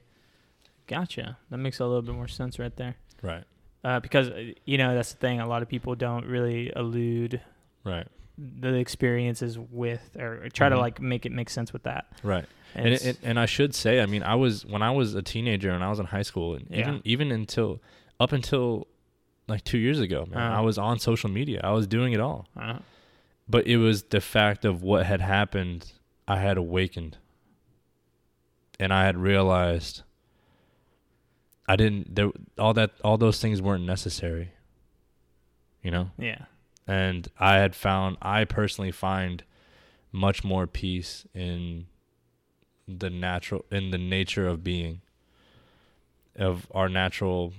gotcha. 0.86 1.38
That 1.50 1.58
makes 1.58 1.80
a 1.80 1.86
little 1.86 2.02
bit 2.02 2.14
more 2.14 2.28
sense 2.28 2.58
right 2.58 2.74
there. 2.76 2.96
Right. 3.22 3.44
Uh, 3.84 4.00
because 4.00 4.28
uh, 4.30 4.52
you 4.64 4.78
know 4.78 4.94
that's 4.94 5.12
the 5.12 5.18
thing. 5.18 5.40
A 5.40 5.46
lot 5.46 5.62
of 5.62 5.68
people 5.68 5.94
don't 5.94 6.24
really 6.26 6.72
allude 6.74 7.40
Right. 7.84 8.06
the 8.36 8.74
experiences 8.74 9.58
with 9.58 10.16
or 10.18 10.48
try 10.50 10.68
to 10.68 10.76
Mhm. 10.76 10.80
like 10.80 11.00
make 11.00 11.26
it 11.26 11.32
make 11.32 11.50
sense 11.50 11.72
with 11.72 11.84
that. 11.84 12.06
Right. 12.22 12.46
And, 12.74 12.86
and 12.86 12.94
it, 13.02 13.18
and 13.22 13.38
I 13.40 13.46
should 13.46 13.74
say, 13.74 14.00
I 14.00 14.06
mean, 14.06 14.22
I 14.22 14.34
was 14.34 14.64
when 14.66 14.82
I 14.82 14.90
was 14.90 15.14
a 15.14 15.22
teenager 15.22 15.70
and 15.70 15.82
I 15.84 15.88
was 15.90 15.98
in 16.00 16.06
high 16.06 16.22
school, 16.22 16.54
and 16.54 16.66
Yeah. 16.70 16.80
even 16.80 17.00
even 17.04 17.32
until 17.32 17.80
up 18.18 18.32
until 18.32 18.88
like 19.48 19.64
two 19.64 19.78
years 19.78 19.98
ago, 20.00 20.26
man, 20.30 20.38
Uh-huh. 20.38 20.58
I 20.58 20.60
was 20.60 20.78
on 20.78 20.98
social 20.98 21.30
media. 21.30 21.60
I 21.64 21.72
was 21.72 21.86
doing 21.86 22.12
it 22.12 22.20
all, 22.20 22.46
uh, 22.56 22.78
but 23.48 23.66
it 23.66 23.78
was 23.78 24.04
the 24.04 24.20
fact 24.20 24.64
of 24.64 24.82
what 24.82 25.06
had 25.06 25.20
happened. 25.20 25.92
I 26.26 26.36
had 26.38 26.56
awakened, 26.58 27.16
and 28.78 28.92
I 28.92 29.04
had 29.06 29.16
realized 29.16 30.02
I 31.66 31.76
didn't. 31.76 32.14
There, 32.14 32.30
all 32.58 32.74
that, 32.74 32.92
all 33.02 33.16
those 33.18 33.40
things 33.40 33.60
weren't 33.62 33.84
necessary. 33.84 34.52
You 35.82 35.90
know, 35.92 36.10
yeah. 36.18 36.44
and 36.86 37.28
I 37.38 37.56
had 37.56 37.74
found 37.74 38.18
I 38.20 38.44
personally 38.44 38.90
find 38.90 39.44
much 40.12 40.42
more 40.44 40.66
peace 40.66 41.24
in 41.34 41.86
the 42.86 43.08
natural 43.10 43.64
in 43.70 43.90
the 43.90 43.98
nature 43.98 44.46
of 44.48 44.64
being 44.64 45.00
of 46.36 46.66
our 46.72 46.88
natural 46.88 47.52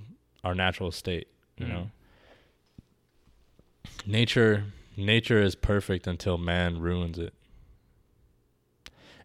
our 0.44 0.54
natural 0.54 0.90
state 0.90 1.28
you 1.60 1.66
Mm. 1.66 1.68
know 1.68 1.90
nature 4.06 4.64
nature 4.96 5.40
is 5.40 5.54
perfect 5.54 6.06
until 6.06 6.36
man 6.38 6.80
ruins 6.80 7.18
it 7.18 7.32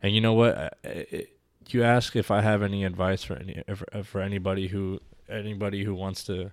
and 0.01 0.13
you 0.13 0.21
know 0.21 0.33
what 0.33 0.77
you 1.69 1.83
ask 1.83 2.15
if 2.15 2.29
i 2.31 2.41
have 2.41 2.61
any 2.61 2.83
advice 2.83 3.23
for 3.23 3.35
any 3.35 3.61
for, 3.75 4.03
for 4.03 4.21
anybody 4.21 4.67
who 4.67 4.99
anybody 5.29 5.83
who 5.83 5.95
wants 5.95 6.23
to 6.23 6.51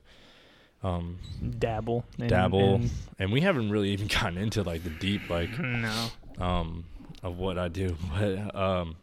um 0.83 1.19
Dabble. 1.59 2.05
in- 2.19 2.27
Dabble. 2.29 2.75
in- 2.77 2.91
and 3.19 3.31
we 3.33 3.41
haven't 3.43 3.71
really 3.71 3.91
even 3.91 4.07
gotten 4.21 4.39
into 4.39 4.63
like 4.63 4.83
the 4.83 4.91
deep 4.91 5.29
like 5.29 5.57
no. 5.59 6.09
um 6.39 6.85
of 7.23 7.39
what 7.39 7.57
I 7.57 7.69
do, 7.69 7.97
but 8.19 8.55
um 8.57 8.97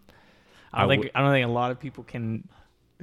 I 0.74 0.84
I 0.84 0.88
think 0.90 1.04
w- 1.04 1.12
I 1.16 1.22
don't 1.22 1.32
think 1.32 1.46
a 1.48 1.52
lot 1.52 1.72
of 1.72 1.80
people 1.80 2.04
can 2.04 2.48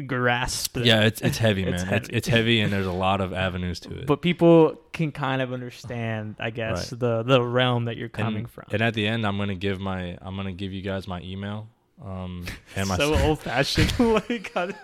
grasp. 0.06 0.76
Yeah, 0.78 1.02
it's 1.02 1.20
it's 1.22 1.38
heavy, 1.38 1.64
man. 1.66 1.74
It's 1.74 1.82
It's 1.82 1.90
heavy. 1.90 2.12
it's 2.16 2.28
heavy, 2.28 2.60
and 2.60 2.72
there's 2.72 2.86
a 2.86 2.92
lot 2.92 3.20
of 3.20 3.32
avenues 3.32 3.80
to 3.80 4.00
it. 4.00 4.06
but 4.06 4.20
people 4.22 4.78
can 4.92 5.12
kind 5.12 5.40
of 5.40 5.52
understand, 5.52 6.36
I 6.38 6.50
guess, 6.50 6.92
Right. 6.92 7.00
the 7.00 7.22
the 7.22 7.40
realm 7.42 7.86
that 7.86 7.96
you're 7.96 8.06
and, 8.06 8.12
coming 8.12 8.46
from. 8.46 8.64
and 8.72 8.82
at 8.82 8.94
the 8.94 9.06
end, 9.06 9.26
I'm 9.26 9.38
gonna 9.38 9.54
give 9.54 9.80
my 9.80 10.18
I'm 10.20 10.36
gonna 10.36 10.52
give 10.52 10.72
you 10.72 10.82
guys 10.82 11.06
my 11.08 11.20
email, 11.22 11.68
um, 12.04 12.44
and 12.76 12.88
my 12.88 12.96
so 12.96 13.14
old 13.24 13.38
fashioned. 13.40 13.98
like, 13.98 14.52
I'm 14.56 14.74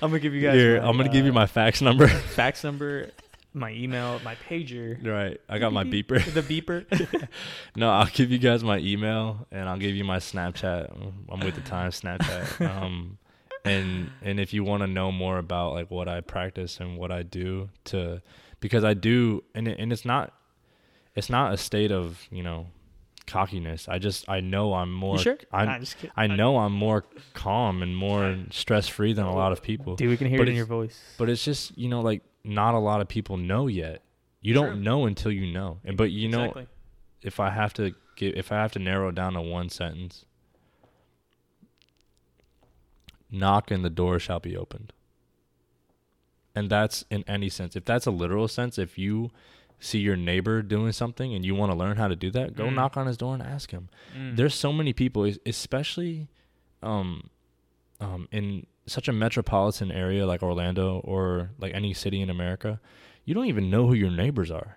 gonna 0.00 0.18
give 0.20 0.34
you 0.34 0.40
guys. 0.42 0.54
Here, 0.54 0.80
my, 0.80 0.88
I'm 0.88 0.96
gonna 0.96 1.08
give 1.08 1.24
you 1.24 1.32
uh, 1.32 1.34
my 1.34 1.46
fax 1.46 1.80
number. 1.82 2.06
fax 2.08 2.62
number, 2.64 3.10
my 3.52 3.72
email, 3.72 4.20
my 4.24 4.36
pager, 4.48 5.04
right, 5.04 5.40
I 5.48 5.58
got 5.58 5.72
my 5.72 5.84
beeper. 5.84 6.24
the 6.34 6.42
beeper. 6.42 7.28
No, 7.76 7.90
I'll 7.90 8.06
give 8.06 8.30
you 8.30 8.38
guys 8.38 8.62
my 8.62 8.78
email, 8.78 9.46
and 9.50 9.68
I'll 9.68 9.78
give 9.78 9.94
you 9.94 10.04
my 10.04 10.18
Snapchat. 10.18 11.12
I'm 11.28 11.40
with 11.40 11.54
the 11.54 11.60
time 11.62 11.90
Snapchat. 11.90 12.66
Um, 12.80 13.18
and 13.64 14.10
and 14.22 14.40
if 14.40 14.54
you 14.54 14.64
want 14.64 14.82
to 14.82 14.86
know 14.86 15.12
more 15.12 15.36
about 15.38 15.74
like 15.74 15.90
what 15.90 16.08
I 16.08 16.20
practice 16.22 16.80
and 16.80 16.96
what 16.96 17.10
I 17.12 17.22
do 17.22 17.68
to, 17.86 18.22
because 18.60 18.84
I 18.84 18.94
do, 18.94 19.44
and 19.54 19.68
it, 19.68 19.78
and 19.78 19.92
it's 19.92 20.04
not, 20.04 20.32
it's 21.14 21.28
not 21.28 21.52
a 21.52 21.56
state 21.58 21.92
of 21.92 22.26
you 22.30 22.42
know 22.42 22.68
cockiness. 23.26 23.88
I 23.88 23.98
just 23.98 24.28
I 24.28 24.40
know 24.40 24.74
I'm 24.74 24.92
more. 24.92 25.16
you 25.16 25.22
sure? 25.22 25.38
I 25.52 25.64
Nah, 25.64 25.78
just 25.78 25.96
kidding. 25.96 26.12
I 26.16 26.26
know 26.26 26.58
I'm 26.58 26.72
more 26.72 27.04
calm 27.34 27.82
and 27.82 27.94
more 27.96 28.36
stress 28.50 28.88
free 28.88 29.12
than 29.12 29.26
a 29.26 29.34
lot 29.34 29.52
of 29.52 29.62
people. 29.62 29.96
Dude, 29.96 30.08
we 30.08 30.16
can 30.16 30.28
hear 30.28 30.38
But 30.38 30.48
it 30.48 30.52
in 30.52 30.56
your 30.56 30.66
voice. 30.66 30.98
But 31.18 31.28
it's 31.28 31.44
just 31.44 31.76
you 31.76 31.88
know 31.88 32.00
like 32.00 32.22
not 32.44 32.74
a 32.74 32.78
lot 32.78 33.00
of 33.00 33.08
people 33.08 33.36
know 33.36 33.66
yet. 33.66 34.02
You 34.40 34.54
don't 34.54 34.82
know 34.82 35.04
until 35.06 35.30
you 35.32 35.52
know. 35.52 35.78
And 35.84 35.96
but 35.96 36.10
you 36.10 36.28
know 36.28 36.44
exactly. 36.44 36.66
if 37.22 37.38
I 37.40 37.50
have 37.50 37.74
to 37.74 37.94
give 38.16 38.34
if 38.36 38.50
I 38.52 38.56
have 38.56 38.72
to 38.72 38.78
narrow 38.78 39.08
it 39.10 39.14
down 39.14 39.34
to 39.34 39.40
one 39.42 39.68
sentence, 39.68 40.24
knock 43.30 43.70
and 43.70 43.84
the 43.84 43.90
door 43.90 44.18
shall 44.18 44.40
be 44.40 44.56
opened. 44.56 44.92
And 46.54 46.68
that's 46.70 47.04
in 47.10 47.22
any 47.28 47.48
sense. 47.48 47.76
If 47.76 47.84
that's 47.84 48.06
a 48.06 48.10
literal 48.10 48.48
sense, 48.48 48.78
if 48.78 48.98
you 48.98 49.30
see 49.78 49.98
your 50.00 50.16
neighbor 50.16 50.62
doing 50.62 50.92
something 50.92 51.32
and 51.34 51.44
you 51.44 51.54
want 51.54 51.72
to 51.72 51.78
learn 51.78 51.96
how 51.96 52.08
to 52.08 52.16
do 52.16 52.30
that, 52.32 52.54
go 52.54 52.64
Mm. 52.66 52.74
knock 52.74 52.96
on 52.96 53.06
his 53.06 53.16
door 53.16 53.34
and 53.34 53.42
ask 53.42 53.70
him. 53.70 53.88
Mm. 54.16 54.36
There's 54.36 54.54
so 54.54 54.72
many 54.72 54.92
people, 54.92 55.32
especially 55.46 56.28
um, 56.82 57.30
um, 58.00 58.26
in 58.32 58.66
such 58.90 59.08
a 59.08 59.12
metropolitan 59.12 59.92
area 59.92 60.26
like 60.26 60.42
Orlando 60.42 61.00
or 61.04 61.50
like 61.58 61.72
any 61.74 61.94
city 61.94 62.20
in 62.20 62.28
America, 62.28 62.80
you 63.24 63.34
don't 63.34 63.46
even 63.46 63.70
know 63.70 63.86
who 63.86 63.94
your 63.94 64.10
neighbors 64.10 64.50
are. 64.50 64.76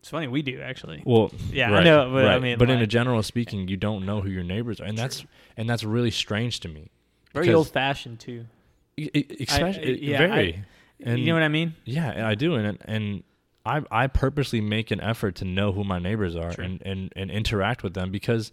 It's 0.00 0.10
funny 0.10 0.28
we 0.28 0.42
do 0.42 0.60
actually. 0.60 1.02
Well, 1.06 1.32
Yeah, 1.50 1.72
I 1.72 1.82
know, 1.82 2.12
but 2.12 2.26
I 2.26 2.38
mean, 2.38 2.58
but 2.58 2.68
in 2.68 2.80
a 2.80 2.86
general 2.86 3.22
speaking, 3.22 3.68
you 3.68 3.78
don't 3.78 4.04
know 4.04 4.20
who 4.20 4.28
your 4.28 4.42
neighbors 4.42 4.78
are, 4.78 4.84
and 4.84 4.98
that's 4.98 5.24
and 5.56 5.68
that's 5.68 5.82
really 5.82 6.10
strange 6.10 6.60
to 6.60 6.68
me. 6.68 6.90
Very 7.32 7.52
old 7.54 7.70
fashioned 7.70 8.20
too. 8.20 8.44
Especially, 8.98 10.04
yeah, 10.04 10.18
very, 10.18 10.64
and 11.02 11.18
you 11.18 11.26
know 11.26 11.34
what 11.34 11.42
I 11.42 11.48
mean? 11.48 11.74
yeah, 11.86 12.28
I 12.28 12.34
do, 12.34 12.54
and 12.54 12.78
and 12.84 13.22
I 13.64 13.82
I 13.90 14.06
purposely 14.08 14.60
make 14.60 14.90
an 14.90 15.00
effort 15.00 15.36
to 15.36 15.46
know 15.46 15.72
who 15.72 15.84
my 15.84 15.98
neighbors 15.98 16.36
are 16.36 16.52
True. 16.52 16.64
and, 16.64 16.82
and 16.82 17.12
and 17.16 17.30
interact 17.30 17.82
with 17.82 17.94
them 17.94 18.10
because 18.10 18.52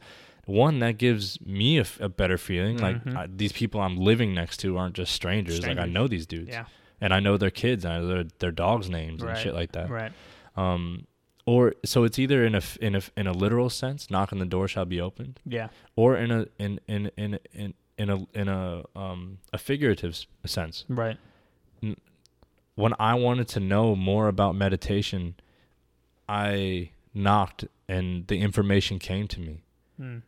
one 0.52 0.80
that 0.80 0.98
gives 0.98 1.40
me 1.41 1.78
a 1.99 2.10
better 2.10 2.38
feeling 2.38 2.78
like 2.78 3.03
Mhm. 3.03 3.15
I, 3.15 3.28
these 3.28 3.52
people 3.53 3.80
I'm 3.82 3.98
living 3.98 4.34
next 4.34 4.57
to 4.57 4.78
aren't 4.78 4.95
just 4.95 5.11
strangers. 5.14 5.65
Like 5.65 5.78
I 5.78 5.86
know 5.86 6.07
these 6.07 6.26
dudes, 6.26 6.49
Yeah. 6.49 6.65
and 6.99 7.14
I 7.14 7.19
know 7.19 7.38
their 7.38 7.52
kids, 7.52 7.86
and 7.86 7.94
I 7.94 7.99
know 7.99 8.07
their 8.07 8.23
their 8.40 8.52
dogs' 8.52 8.90
names 8.90 9.22
Right. 9.22 9.32
and 9.32 9.40
shit 9.44 9.53
like 9.53 9.72
that. 9.73 9.90
Right. 9.90 10.11
Um, 10.56 11.07
or 11.45 11.73
so 11.84 12.03
it's 12.03 12.19
either 12.19 12.45
in 12.45 12.56
a 12.56 12.61
in 12.80 12.95
a 12.95 13.02
in 13.18 13.28
a 13.28 13.32
literal 13.34 13.69
sense, 13.69 14.10
knock 14.11 14.32
on 14.34 14.40
the 14.40 14.45
door 14.45 14.68
shall 14.68 14.86
be 14.86 15.02
opened, 15.02 15.40
Yeah. 15.45 15.69
or 15.95 16.15
in 16.18 16.32
a 16.32 16.45
in 16.60 16.80
in 16.88 17.11
in 17.18 17.40
in 17.53 17.73
in 17.98 18.10
a 18.10 18.18
in 18.34 18.48
a 18.48 18.84
um 18.95 19.38
a 19.53 19.57
figurative 19.57 20.14
sense. 20.45 20.86
Right. 20.88 21.18
When 22.76 22.94
I 22.99 23.14
wanted 23.15 23.48
to 23.49 23.60
know 23.60 23.95
more 23.95 24.28
about 24.28 24.56
meditation, 24.56 25.36
I 26.28 26.91
knocked 27.14 27.65
and 27.88 28.26
the 28.28 28.38
information 28.40 28.98
came 28.98 29.28
to 29.28 29.40
me. 29.40 29.64
Mm. 29.99 30.22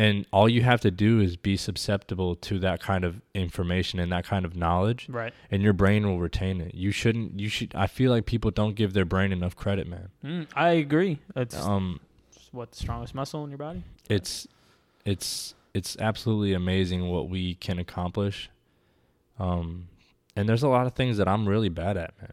And 0.00 0.24
all 0.32 0.48
you 0.48 0.62
have 0.62 0.80
to 0.80 0.90
do 0.90 1.20
is 1.20 1.36
be 1.36 1.56
susceptible 1.58 2.34
to 2.36 2.58
that 2.60 2.80
kind 2.80 3.04
of 3.04 3.20
information 3.34 3.98
and 4.00 4.10
that 4.12 4.24
kind 4.24 4.44
of 4.46 4.56
knowledge, 4.56 5.06
Right. 5.10 5.34
and 5.50 5.62
your 5.62 5.74
brain 5.74 6.06
will 6.06 6.18
retain 6.18 6.60
it. 6.62 6.74
You 6.74 6.90
shouldn't. 6.90 7.38
You 7.38 7.48
should. 7.50 7.74
I 7.74 7.86
feel 7.86 8.10
like 8.10 8.24
people 8.24 8.50
don't 8.50 8.74
give 8.76 8.94
their 8.94 9.04
brain 9.04 9.30
enough 9.32 9.54
credit, 9.56 9.86
man. 9.86 10.08
Mm, 10.24 10.46
I 10.54 10.70
agree. 10.70 11.18
It's 11.36 11.54
Um, 11.54 12.00
what 12.52 12.70
the 12.70 12.76
strongest 12.78 13.14
muscle 13.14 13.44
in 13.44 13.50
your 13.50 13.58
body. 13.58 13.82
it's 14.08 14.48
it's 15.04 15.54
it's 15.74 15.96
absolutely 16.00 16.52
amazing 16.54 17.08
what 17.08 17.28
we 17.28 17.54
can 17.54 17.78
accomplish 17.78 18.50
um 19.38 19.86
and 20.34 20.48
there's 20.48 20.62
a 20.64 20.68
lot 20.68 20.84
of 20.86 20.94
things 20.94 21.16
that 21.16 21.28
i'm 21.28 21.48
really 21.48 21.68
bad 21.68 21.96
at 21.96 22.12
man 22.20 22.32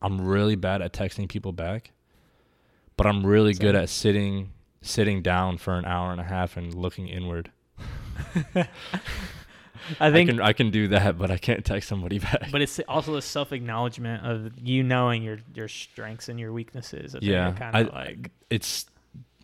i'm 0.00 0.20
really 0.22 0.56
bad 0.56 0.80
at 0.80 0.92
texting 0.92 1.28
people 1.28 1.52
back 1.52 1.90
but 2.96 3.06
i'm 3.06 3.24
really 3.26 3.52
good 3.52 3.74
at 3.74 3.88
sitting 3.90 4.50
sitting 4.80 5.22
down 5.22 5.58
for 5.58 5.74
an 5.74 5.84
hour 5.84 6.12
and 6.12 6.20
a 6.20 6.24
half 6.24 6.56
and 6.56 6.72
looking 6.74 7.08
inward 7.08 7.50
I 10.00 10.08
i 10.08 10.10
think, 10.12 10.28
can 10.30 10.40
i 10.40 10.52
can 10.52 10.70
do 10.70 10.88
that 10.88 11.16
but 11.18 11.30
i 11.30 11.38
can't 11.38 11.64
text 11.64 11.88
somebody 11.88 12.18
back 12.30 12.50
but 12.50 12.60
it's 12.60 12.78
also 12.88 13.14
the 13.14 13.22
self 13.22 13.52
acknowledgement 13.52 14.24
of 14.26 14.52
you 14.58 14.82
knowing 14.82 15.22
your 15.22 15.38
your 15.54 15.68
strengths 15.68 16.28
and 16.28 16.38
your 16.38 16.52
weaknesses. 16.52 17.14
I 17.14 17.18
Yeah, 17.22 17.52
kind 17.52 17.76
of 17.88 17.94
like 17.94 18.30
it's 18.50 18.86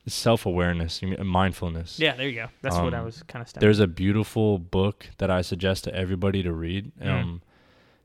self-awareness 0.06 1.00
mindfulness 1.22 1.98
yeah. 1.98 2.14
There 2.14 2.28
you 2.28 2.34
go. 2.34 2.46
That's 2.60 2.76
what 2.76 2.92
I 2.92 2.98
Um, 2.98 3.06
was 3.06 3.22
kind 3.22 3.42
of. 3.46 3.52
there's 3.54 3.80
a 3.80 3.86
beautiful 3.86 4.58
book 4.58 5.08
that 5.18 5.30
i 5.30 5.40
suggest 5.40 5.84
to 5.84 5.94
everybody 5.94 6.42
to 6.42 6.52
read 6.52 6.92
Mm. 7.00 7.08
um 7.22 7.42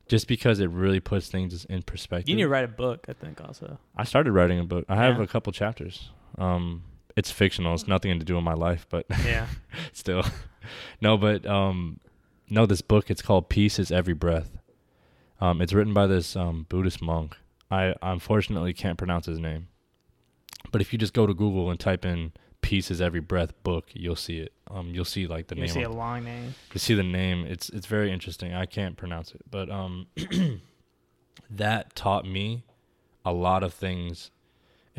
just 0.08 0.28
because 0.28 0.60
it 0.62 0.70
really 0.70 1.00
puts 1.02 1.28
things 1.30 1.66
in 1.66 1.82
perspective 1.84 2.30
you 2.30 2.36
need 2.36 2.44
to 2.44 2.48
write 2.50 2.64
a 2.64 2.70
book. 2.70 3.06
I 3.10 3.14
think 3.14 3.42
also. 3.42 3.78
I 3.96 4.06
started 4.06 4.32
writing 4.32 4.58
a 4.60 4.64
book. 4.64 4.86
I 4.90 4.96
have 4.96 5.18
Yeah. 5.18 5.24
a 5.24 5.28
couple 5.28 5.52
chapters. 5.54 6.10
Um, 6.40 6.82
it's 7.20 7.32
fictional. 7.32 7.74
It's 7.74 7.88
nothing 7.88 8.18
to 8.20 8.26
do 8.26 8.36
with 8.36 8.44
my 8.44 8.54
life, 8.54 8.86
but 8.90 9.06
Yeah. 9.26 9.48
still, 9.94 10.24
no. 11.02 11.18
But 11.18 11.46
um, 11.46 12.00
no, 12.50 12.66
this 12.66 12.82
book. 12.82 13.10
It's 13.12 13.22
called 13.22 13.50
"Peace 13.50 13.78
Is 13.80 13.92
Every 13.92 14.14
Breath." 14.16 14.58
Um, 15.42 15.62
it's 15.62 15.74
written 15.74 15.94
by 15.94 16.08
this 16.08 16.36
um, 16.36 16.66
Buddhist 16.70 17.02
monk. 17.02 17.36
I 17.72 17.94
unfortunately 18.02 18.74
can't 18.74 18.98
pronounce 18.98 19.26
his 19.28 19.40
name, 19.40 19.68
but 20.72 20.82
if 20.82 20.92
you 20.92 21.00
just 21.00 21.14
go 21.14 21.28
to 21.28 21.34
Google 21.34 21.70
and 21.70 21.80
type 21.80 22.04
in 22.06 22.32
"Peace 22.62 22.90
Is 22.92 23.00
Every 23.02 23.22
Breath" 23.22 23.54
book, 23.64 23.86
you'll 23.94 24.16
see 24.16 24.40
it. 24.40 24.54
Um, 24.72 24.90
you'll 24.94 25.06
see 25.06 25.28
like 25.28 25.48
the 25.48 25.56
you 25.56 25.62
name. 25.64 25.70
see 25.74 25.82
of- 25.84 25.92
a 25.92 25.96
long 25.96 26.24
name. 26.24 26.54
you 26.74 26.80
see 26.80 26.94
the 26.94 27.04
name 27.04 27.46
it's 27.48 27.70
it's 27.70 27.88
very 27.88 28.12
interesting 28.12 28.54
i 28.54 28.68
can't 28.68 28.96
pronounce 28.98 29.32
it 29.34 29.42
but 29.50 29.68
um 29.72 30.06
that 31.50 31.96
taught 31.96 32.24
me 32.26 32.64
a 33.26 33.34
lot 33.34 33.64
of 33.64 33.74
things 33.74 34.30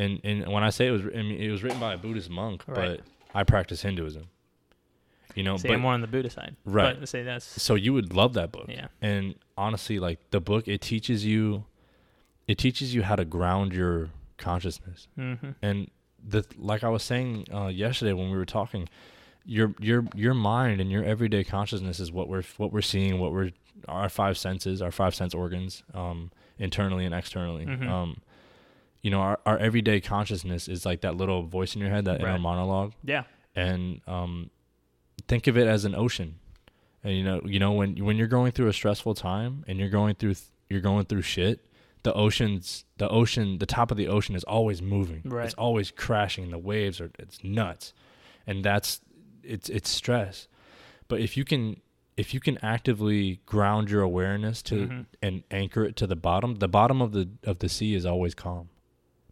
and 0.02 0.20
and 0.24 0.36
when 0.54 0.62
i 0.64 0.70
say 0.70 0.86
it 0.88 0.90
was 0.96 1.02
I 1.02 1.22
mean, 1.28 1.40
it 1.40 1.50
was 1.50 1.62
written 1.62 1.80
by 1.86 1.92
a 1.94 1.98
buddhist 1.98 2.30
monk 2.30 2.62
Right. 2.66 2.76
but 2.98 3.00
i 3.34 3.42
practice 3.44 3.82
hinduism 3.82 4.24
you 5.34 5.42
know 5.44 5.56
See, 5.56 5.68
but 5.68 5.74
I'm 5.74 5.80
more 5.82 5.92
on 5.92 6.00
the 6.00 6.08
Buddha 6.08 6.28
side. 6.30 6.56
Right. 6.64 6.98
But 6.98 7.08
say 7.08 7.22
that's 7.22 7.44
so 7.62 7.74
you 7.76 7.92
would 7.92 8.12
love 8.12 8.32
that 8.34 8.50
book 8.50 8.66
yeah. 8.68 8.88
and 9.00 9.34
honestly 9.56 9.98
like 10.00 10.18
the 10.30 10.40
book 10.40 10.66
it 10.66 10.80
teaches 10.80 11.24
you 11.24 11.64
it 12.48 12.58
teaches 12.58 12.92
you 12.94 13.02
how 13.04 13.14
to 13.16 13.24
ground 13.24 13.72
your 13.72 14.10
consciousness 14.38 15.06
Mm-hmm. 15.18 15.50
and 15.62 15.88
the 16.28 16.44
like 16.58 16.82
I 16.84 16.88
was 16.88 17.02
saying 17.02 17.46
uh, 17.54 17.68
yesterday 17.68 18.12
when 18.12 18.30
we 18.30 18.36
were 18.36 18.44
talking, 18.44 18.88
your 19.46 19.72
your 19.80 20.04
your 20.14 20.34
mind 20.34 20.80
and 20.80 20.90
your 20.90 21.02
everyday 21.04 21.44
consciousness 21.44 21.98
is 21.98 22.12
what 22.12 22.28
we're 22.28 22.42
what 22.58 22.72
we're 22.74 22.82
seeing, 22.82 23.18
what 23.18 23.32
we're 23.32 23.52
our 23.88 24.08
five 24.10 24.36
senses, 24.36 24.82
our 24.82 24.90
five 24.90 25.14
sense 25.14 25.32
organs, 25.32 25.82
um, 25.94 26.30
internally 26.58 27.06
and 27.06 27.14
externally. 27.14 27.64
Mhm. 27.64 27.88
Um, 27.88 28.16
you 29.02 29.10
know, 29.10 29.20
our 29.20 29.38
our 29.46 29.58
everyday 29.58 30.00
consciousness 30.00 30.68
is 30.68 30.84
like 30.84 31.00
that 31.02 31.16
little 31.16 31.42
voice 31.44 31.74
in 31.74 31.80
your 31.80 31.90
head, 31.90 32.04
that 32.04 32.20
inner 32.20 32.32
Right. 32.32 32.40
monologue, 32.40 32.92
Yeah. 33.04 33.24
and 33.54 34.00
um, 34.06 34.50
think 35.28 35.46
of 35.46 35.56
it 35.56 35.66
as 35.66 35.84
an 35.84 35.94
ocean. 35.94 36.36
And 37.02 37.14
you 37.16 37.24
know, 37.24 37.40
you 37.44 37.58
know 37.58 37.72
when 37.72 37.96
when 38.04 38.16
you're 38.16 38.26
going 38.26 38.52
through 38.52 38.68
a 38.68 38.72
stressful 38.72 39.14
time 39.14 39.64
and 39.66 39.78
you're 39.78 39.88
going 39.88 40.14
through 40.16 40.34
th- 40.34 40.48
you're 40.68 40.80
going 40.82 41.06
through 41.06 41.22
shit, 41.22 41.66
the 42.02 42.12
ocean's 42.12 42.84
the 42.98 43.08
ocean, 43.08 43.58
the 43.58 43.66
top 43.66 43.90
of 43.90 43.96
the 43.96 44.06
ocean 44.08 44.34
is 44.34 44.44
always 44.44 44.82
moving. 44.82 45.22
Right. 45.24 45.46
It's 45.46 45.54
always 45.54 45.90
crashing. 45.90 46.50
The 46.50 46.58
waves 46.58 47.00
are 47.00 47.10
it's 47.18 47.42
nuts, 47.42 47.94
and 48.46 48.62
that's 48.62 49.00
it's 49.42 49.70
it's 49.70 49.88
stress. 49.88 50.46
But 51.08 51.20
if 51.20 51.36
you 51.38 51.44
can 51.46 51.80
if 52.18 52.34
you 52.34 52.40
can 52.40 52.58
actively 52.62 53.40
ground 53.46 53.88
your 53.88 54.02
awareness 54.02 54.60
to 54.62 54.74
Mhm. 54.86 55.06
and 55.22 55.42
anchor 55.50 55.84
it 55.86 55.96
to 55.96 56.06
the 56.06 56.16
bottom, 56.16 56.56
the 56.56 56.68
bottom 56.68 57.00
of 57.00 57.12
the 57.12 57.30
of 57.44 57.60
the 57.60 57.68
sea 57.70 57.94
is 57.94 58.04
always 58.04 58.34
calm, 58.34 58.68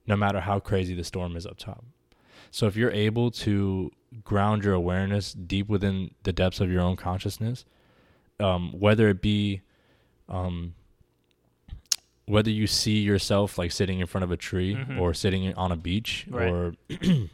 no 0.08 0.16
matter 0.16 0.40
how 0.40 0.58
crazy 0.58 0.94
the 0.94 1.04
storm 1.04 1.36
is 1.36 1.46
up 1.46 1.56
top. 1.58 1.84
So 2.50 2.66
if 2.66 2.74
you're 2.76 2.90
able 2.90 3.30
to 3.32 3.92
ground 4.24 4.64
your 4.64 4.72
awareness 4.74 5.34
deep 5.34 5.68
within 5.68 6.12
the 6.24 6.32
depths 6.32 6.60
of 6.60 6.70
your 6.72 6.80
own 6.80 6.96
consciousness, 6.96 7.64
um, 8.40 8.72
whether 8.72 9.08
it 9.10 9.20
be 9.22 9.60
um, 10.28 10.74
whether 12.26 12.50
you 12.50 12.66
see 12.66 12.98
yourself 12.98 13.56
like 13.56 13.72
sitting 13.72 14.00
in 14.00 14.06
front 14.06 14.22
of 14.24 14.30
a 14.30 14.36
tree 14.36 14.74
Mhm. 14.74 15.00
or 15.00 15.14
sitting 15.14 15.54
on 15.54 15.72
a 15.72 15.76
beach 15.76 16.26
Right. 16.28 16.48
or 16.52 16.74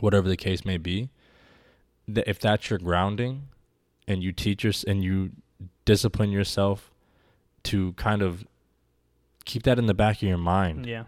whatever 0.00 0.28
the 0.28 0.36
case 0.36 0.64
may 0.64 0.76
be, 0.78 1.08
that 2.06 2.28
if 2.28 2.38
that's 2.38 2.70
your 2.70 2.78
grounding, 2.78 3.48
and 4.06 4.22
you 4.22 4.30
teach 4.32 4.62
your 4.64 4.72
and 4.86 5.02
you 5.02 5.30
discipline 5.86 6.30
yourself 6.30 6.90
to 7.64 7.92
kind 7.94 8.20
of 8.22 8.44
keep 9.44 9.62
that 9.64 9.78
in 9.78 9.86
the 9.86 9.94
back 9.94 10.16
of 10.16 10.22
your 10.22 10.36
mind 10.38 10.84
Yeah. 10.86 11.04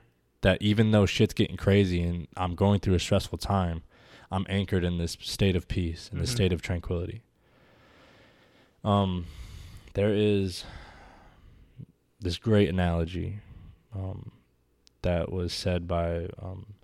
That 0.47 0.63
even 0.63 0.93
though 0.93 1.07
shit's 1.07 1.35
getting 1.35 1.57
crazy 1.57 2.01
and 2.01 2.29
I'm 2.37 2.55
going 2.55 2.79
through 2.79 2.95
a 2.95 3.01
stressful 3.01 3.39
time, 3.39 3.83
I'm 4.31 4.47
anchored 4.49 4.85
in 4.85 4.97
this 4.97 5.17
state 5.21 5.57
of 5.57 5.67
peace, 5.67 6.09
in 6.13 6.21
this 6.21 6.31
Mhm. 6.31 6.35
state 6.35 6.53
of 6.53 6.63
tranquility. 6.63 7.23
Um, 8.85 9.27
there 9.95 10.15
is 10.15 10.65
this 12.21 12.39
great 12.39 12.69
analogy 12.69 13.41
um, 13.93 14.31
that 15.03 15.33
was 15.33 15.53
said 15.53 15.89
by 15.89 16.27
um, 16.41 16.75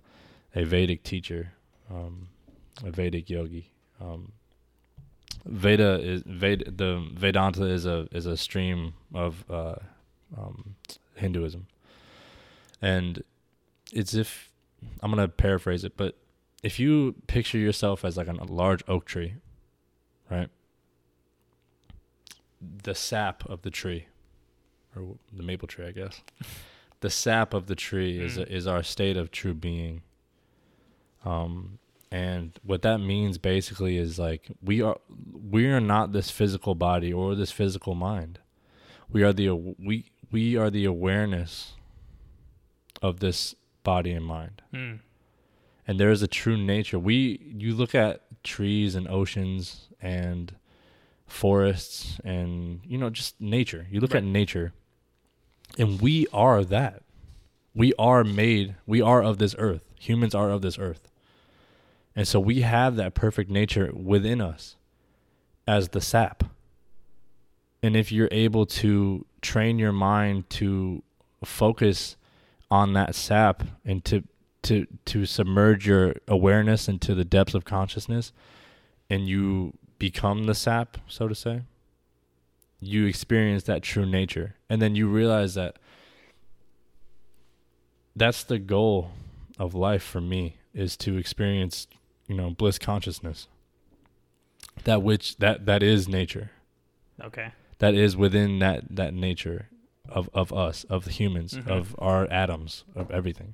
a 0.53 0.65
Vedic 0.65 1.03
teacher, 1.03 1.53
um, 1.89 2.27
a 2.83 2.91
Vedic 2.91 3.29
yogi. 3.29 3.71
Um, 4.01 4.33
Veda 5.45 6.01
is 6.01 6.21
Veda, 6.25 6.69
the 6.69 7.07
Vedanta 7.13 7.63
is 7.63 7.85
a 7.85 8.09
is 8.11 8.25
a 8.25 8.35
stream 8.35 8.93
of 9.13 9.45
uh, 9.49 9.75
um, 10.35 10.75
Hinduism, 11.15 11.67
and 12.81 13.23
it's 13.93 14.13
if 14.13 14.51
I'm 15.01 15.11
gonna 15.11 15.27
paraphrase 15.27 15.83
it, 15.83 15.95
but 15.97 16.17
if 16.63 16.79
you 16.79 17.15
picture 17.27 17.57
yourself 17.57 18.03
as 18.05 18.17
like 18.17 18.27
a 18.27 18.33
large 18.33 18.83
oak 18.87 19.05
tree, 19.05 19.35
right? 20.29 20.49
The 22.83 22.95
sap 22.95 23.47
of 23.49 23.61
the 23.63 23.69
tree, 23.69 24.07
or 24.95 25.15
the 25.31 25.43
maple 25.43 25.67
tree, 25.67 25.85
I 25.85 25.91
guess. 25.91 26.21
the 27.01 27.09
sap 27.09 27.53
of 27.53 27.67
the 27.67 27.75
tree 27.75 28.17
is 28.19 28.37
Mm. 28.37 28.47
is 28.47 28.65
our 28.67 28.81
state 28.83 29.17
of 29.17 29.29
true 29.31 29.53
being. 29.53 30.01
Um, 31.25 31.79
and 32.11 32.53
what 32.63 32.81
that 32.83 32.99
means 32.99 33.37
basically 33.37 33.97
is 33.97 34.17
like 34.19 34.47
we 34.61 34.81
are 34.81 34.97
we 35.33 35.65
are 35.67 35.81
not 35.81 36.13
this 36.13 36.31
physical 36.31 36.75
body 36.75 37.11
or 37.11 37.35
this 37.35 37.51
physical 37.51 37.95
mind. 37.95 38.39
We 39.11 39.23
are 39.23 39.33
the 39.33 39.49
we 39.51 40.11
we 40.31 40.55
are 40.55 40.69
the 40.69 40.85
awareness 40.85 41.73
of 43.01 43.19
this 43.19 43.55
body 43.83 44.11
and 44.11 44.25
mind 44.25 44.61
Mm. 44.73 44.99
and 45.87 45.99
there 45.99 46.11
is 46.11 46.21
a 46.21 46.27
true 46.27 46.57
nature. 46.57 46.97
We 46.99 47.39
you 47.57 47.73
look 47.75 47.93
at 47.93 48.21
trees 48.43 48.95
and 48.95 49.07
oceans 49.07 49.87
and 50.01 50.55
forests 51.27 52.19
and 52.23 52.81
you 52.85 52.97
know 52.97 53.09
just 53.09 53.39
nature. 53.41 53.87
You 53.91 53.99
look 53.99 54.15
at 54.15 54.23
nature 54.23 54.73
and 55.77 55.99
we 56.01 56.27
are 56.33 56.63
that. 56.65 57.01
We 57.75 57.93
are 57.97 58.23
made, 58.23 58.75
we 58.85 59.01
are 59.01 59.23
of 59.23 59.39
this 59.39 59.55
earth. 59.57 59.83
Humans 59.99 60.35
are 60.35 60.49
of 60.51 60.61
this 60.61 60.77
earth. 60.77 61.09
And 62.15 62.27
so 62.27 62.39
we 62.39 62.61
have 62.61 62.95
that 62.97 63.15
perfect 63.15 63.49
nature 63.49 63.91
within 63.93 64.39
us 64.41 64.75
as 65.67 65.89
the 65.89 66.01
sap. 66.01 66.43
And 67.81 67.95
if 67.97 68.11
you're 68.11 68.29
able 68.31 68.67
to 68.67 69.25
train 69.41 69.79
your 69.79 69.91
mind 69.91 70.47
to 70.51 71.01
focus 71.43 72.15
on 72.73 72.93
that 72.93 73.13
sap 73.15 73.63
and 73.85 74.03
to 74.05 74.23
to 74.63 74.87
to 75.05 75.25
submerge 75.25 75.87
your 75.87 76.15
awareness 76.27 76.87
into 76.87 77.13
the 77.13 77.25
depths 77.25 77.53
of 77.53 77.65
consciousness 77.65 78.31
and 79.09 79.27
you 79.27 79.73
become 79.99 80.45
the 80.45 80.55
sap 80.55 80.97
so 81.07 81.27
to 81.27 81.35
say 81.35 81.61
you 82.85 83.05
experience 83.05 83.63
that 83.63 83.81
true 83.83 84.05
nature. 84.05 84.55
And 84.69 84.81
then 84.81 84.95
you 84.95 85.07
realize 85.07 85.55
that 85.55 85.77
that's 88.15 88.43
the 88.43 88.59
goal 88.59 89.11
of 89.57 89.73
life 89.73 90.03
for 90.03 90.21
me 90.21 90.57
is 90.73 90.97
to 90.97 91.17
experience 91.17 91.87
you 92.27 92.35
know 92.35 92.51
bliss 92.51 92.77
consciousness. 92.77 93.47
That 94.83 95.01
which 95.01 95.37
that 95.37 95.65
that 95.65 95.83
is 95.83 96.07
nature. 96.07 96.51
Okay. 97.21 97.51
that 97.77 97.93
is 97.93 98.17
within 98.17 98.59
that 98.59 98.83
that 98.89 99.13
nature 99.13 99.69
of 100.09 100.29
of 100.33 100.51
us 100.53 100.83
of 100.85 101.05
the 101.05 101.11
humans 101.11 101.53
Mhm. 101.55 101.67
of 101.67 101.95
our 101.97 102.29
atoms 102.31 102.83
of 102.95 103.09
everything 103.09 103.53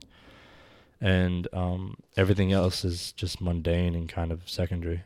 and 1.00 1.48
um 1.54 1.98
everything 2.18 2.52
else 2.52 2.84
is 2.84 3.12
just 3.12 3.40
mundane 3.40 3.94
and 3.96 4.10
kind 4.10 4.32
of 4.32 4.50
secondary 4.50 5.04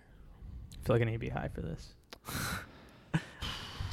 I 0.82 0.86
feel 0.86 0.96
like 0.96 1.02
I 1.02 1.06
need 1.06 1.12
to 1.14 1.18
be 1.20 1.30
high 1.30 1.48
for 1.48 1.62
this. 1.62 1.94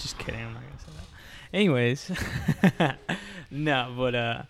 Just 0.01 0.19
kidding. 0.19 0.41
I'm 0.41 0.55
not 0.55 0.63
gonna 0.65 0.79
say 0.81 0.93
that. 0.97 1.07
Anyways, 1.53 2.11
no, 3.53 3.95
but 3.97 4.15
uh, 4.17 4.43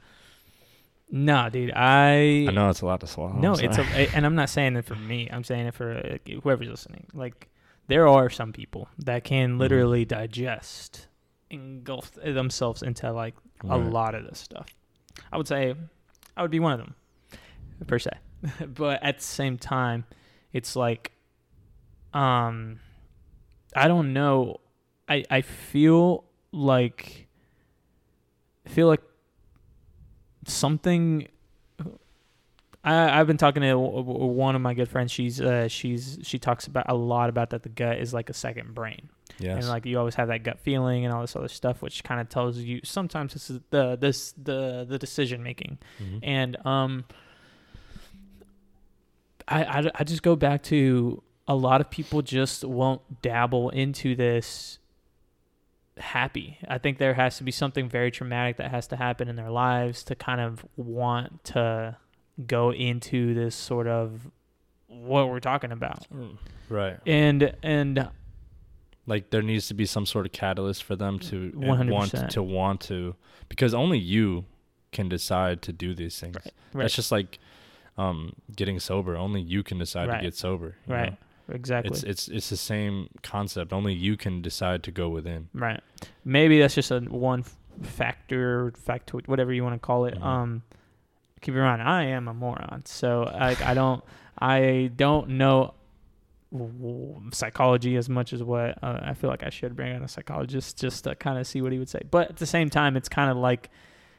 no, 1.11 1.51
dude. 1.51 1.73
I 1.77 2.47
i 2.49 2.51
know 2.51 2.71
it's 2.71 2.81
a 2.81 2.87
lot 2.87 3.01
to 3.01 3.07
swallow 3.07 3.35
no, 3.35 3.53
it's 3.55 3.77
a, 3.77 3.83
and 4.17 4.25
I'm 4.25 4.35
not 4.37 4.49
saying 4.49 4.77
it 4.77 4.87
for 4.87 4.95
me. 4.95 5.29
I'm 5.31 5.45
saying 5.45 5.67
it 5.67 5.75
for 5.75 5.93
uh, 5.93 6.31
whoever's 6.43 6.69
listening. 6.69 7.09
Like, 7.13 7.49
there 7.89 8.09
are 8.09 8.31
some 8.31 8.55
people 8.55 8.89
that 8.99 9.25
can 9.25 9.57
Mhm. 9.57 9.59
literally 9.59 10.07
digest, 10.07 11.09
engulf 11.51 12.13
themselves 12.13 12.83
into 12.83 13.13
like 13.13 13.35
a 13.69 13.77
lot 13.77 14.15
of 14.15 14.25
this 14.25 14.39
stuff. 14.39 14.69
I 15.33 15.37
would 15.37 15.49
say 15.49 15.75
I 16.37 16.43
would 16.43 16.51
be 16.51 16.61
one 16.61 16.73
of 16.73 16.79
them, 16.79 16.95
per 17.87 17.99
se. 17.99 18.11
but 18.67 19.03
at 19.03 19.19
the 19.19 19.25
same 19.25 19.59
time, 19.59 20.05
it's 20.53 20.77
like, 20.77 21.13
um, 22.15 22.81
I 23.75 23.89
don't 23.89 24.13
know. 24.13 24.61
I 25.09 25.25
I 25.31 25.41
feel 25.43 26.25
like 26.53 27.27
I 28.67 28.69
feel 28.69 28.87
like 28.87 29.03
something. 30.47 31.29
I 32.83 33.21
I've 33.21 33.27
been 33.27 33.37
talking 33.37 33.63
to 33.63 33.77
one 33.77 34.55
of 34.55 34.63
my 34.63 34.73
good 34.73 34.89
friends. 34.89 35.13
She's 35.13 35.41
uh 35.41 35.69
she's 35.69 36.19
she 36.23 36.39
talks 36.39 36.67
about 36.67 36.87
a 36.89 36.95
lot 36.95 37.29
about 37.29 37.51
that 37.51 37.63
the 37.63 37.69
gut 37.69 37.99
is 37.99 38.15
like 38.15 38.31
a 38.31 38.35
second 38.35 38.75
brain 38.75 39.11
yes. 39.39 39.59
And 39.59 39.69
like 39.69 39.87
you 39.87 39.99
always 39.99 40.15
have 40.17 40.29
that 40.29 40.43
gut 40.43 40.59
feeling 40.61 41.05
and 41.05 41.15
all 41.15 41.21
this 41.21 41.37
other 41.37 41.49
stuff 41.49 41.83
which 41.83 42.03
kind 42.05 42.21
of 42.21 42.29
tells 42.29 42.59
you 42.59 42.81
sometimes 42.85 43.33
this 43.33 43.51
is 43.51 43.61
the 43.71 43.97
this 43.97 44.33
the 44.33 44.85
the 44.89 44.99
decision 44.99 45.43
making. 45.43 45.79
Mhm. 46.03 46.19
and 46.23 46.67
um 46.67 47.05
I, 49.49 49.65
I 49.65 49.91
i 49.97 50.05
just 50.05 50.23
go 50.23 50.37
back 50.37 50.63
to 50.65 51.23
a 51.49 51.55
lot 51.55 51.81
of 51.81 51.91
people 51.91 52.23
just 52.23 52.65
won't 52.65 53.23
dabble 53.23 53.71
into 53.71 54.15
this 54.15 54.79
happy. 55.99 56.59
I 56.69 56.79
think 56.79 56.99
there 56.99 57.15
has 57.15 57.37
to 57.39 57.45
be 57.45 57.51
something 57.51 57.89
very 57.89 58.11
traumatic 58.11 58.57
that 58.59 58.71
has 58.71 58.87
to 58.89 58.97
happen 58.97 59.29
in 59.29 59.37
their 59.37 59.51
lives 59.51 60.05
to 60.05 60.15
kind 60.15 60.41
of 60.41 60.65
want 60.77 61.45
to 61.45 61.97
go 62.47 62.73
into 62.73 63.35
this 63.35 63.55
sort 63.57 63.87
of 63.89 64.31
what 64.87 65.29
we're 65.29 65.41
talking 65.41 65.73
about. 65.73 66.07
Right. 66.69 66.99
And 67.07 67.55
and 67.63 68.09
like 69.11 69.31
there 69.31 69.43
needs 69.43 69.67
to 69.69 69.75
be 69.75 69.85
some 69.87 70.07
sort 70.07 70.25
of 70.27 70.33
catalyst 70.33 70.83
for 70.85 70.97
them 70.97 71.19
to 71.19 71.53
want 71.57 71.89
100%. 71.91 72.29
to 72.31 72.43
want 72.43 72.81
to 72.81 73.15
because 73.49 73.73
only 73.75 73.99
you 73.99 74.45
can 74.93 75.09
decide 75.09 75.61
to 75.63 75.73
do 75.73 75.95
these 75.95 76.19
things 76.21 76.37
right 76.37 76.55
that's 76.75 76.95
just 76.95 77.13
like 77.13 77.39
um 77.99 78.33
getting 78.57 78.79
sober 78.81 79.17
only 79.17 79.41
you 79.41 79.63
can 79.63 79.79
decide 79.79 80.09
Right. 80.09 80.19
to 80.19 80.23
get 80.29 80.35
sober 80.37 80.77
right 80.87 81.11
know? 81.11 81.55
exactly 81.55 81.91
it's 81.91 82.03
it's 82.05 82.29
it's 82.29 82.49
the 82.51 82.57
same 82.57 83.09
concept 83.23 83.73
only 83.73 83.93
you 83.93 84.17
can 84.17 84.41
decide 84.43 84.83
to 84.85 84.91
go 84.93 85.09
within 85.09 85.49
Right. 85.53 85.81
Maybe 86.25 86.59
that's 86.61 86.75
just 86.81 86.91
a 86.91 87.01
one 87.01 87.45
factor, 87.83 88.73
factoid, 88.87 89.27
whatever 89.29 89.53
you 89.53 89.63
want 89.65 89.75
to 89.75 89.79
call 89.85 90.05
it. 90.07 90.15
Mhm. 90.15 90.23
Um, 90.25 90.63
keep 91.41 91.55
in 91.55 91.61
mind, 91.61 91.83
I 91.83 92.05
am 92.05 92.29
a 92.29 92.35
moron, 92.35 92.83
so 92.85 93.23
like 93.47 93.61
I 93.63 93.75
don't, 93.75 94.03
I 94.39 94.91
don't 94.97 95.31
know 95.41 95.75
psychology 97.33 97.97
as 97.97 98.09
much 98.09 98.33
as 98.33 98.43
what 98.43 98.83
uh, 98.83 99.01
I 99.03 99.15
feel 99.15 99.31
like 99.31 99.45
I 99.45 99.51
should 99.51 99.77
bring 99.77 99.95
on 99.95 100.03
a 100.03 100.09
psychologist 100.09 100.79
just 100.79 101.05
to 101.05 101.15
kind 101.15 101.39
of 101.39 101.47
see 101.47 101.63
what 101.63 101.73
he 101.73 101.79
would 101.79 101.89
say. 101.89 102.01
But 102.11 102.31
at 102.31 102.37
the 102.37 102.47
same 102.47 102.71
time, 102.71 102.97
it's 102.97 103.09
kind 103.09 103.31
of 103.31 103.37
like, 103.37 103.71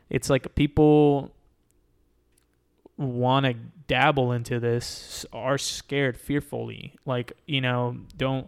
it's 0.10 0.30
like 0.30 0.56
people 0.56 1.32
want 2.98 3.45
to 3.45 3.53
dabble 3.88 4.32
into 4.32 4.60
this 4.60 5.26
are 5.34 5.58
scared 5.58 6.18
fearfully. 6.18 6.95
Like 7.06 7.34
you 7.45 7.62
know 7.62 7.98
don't 8.16 8.48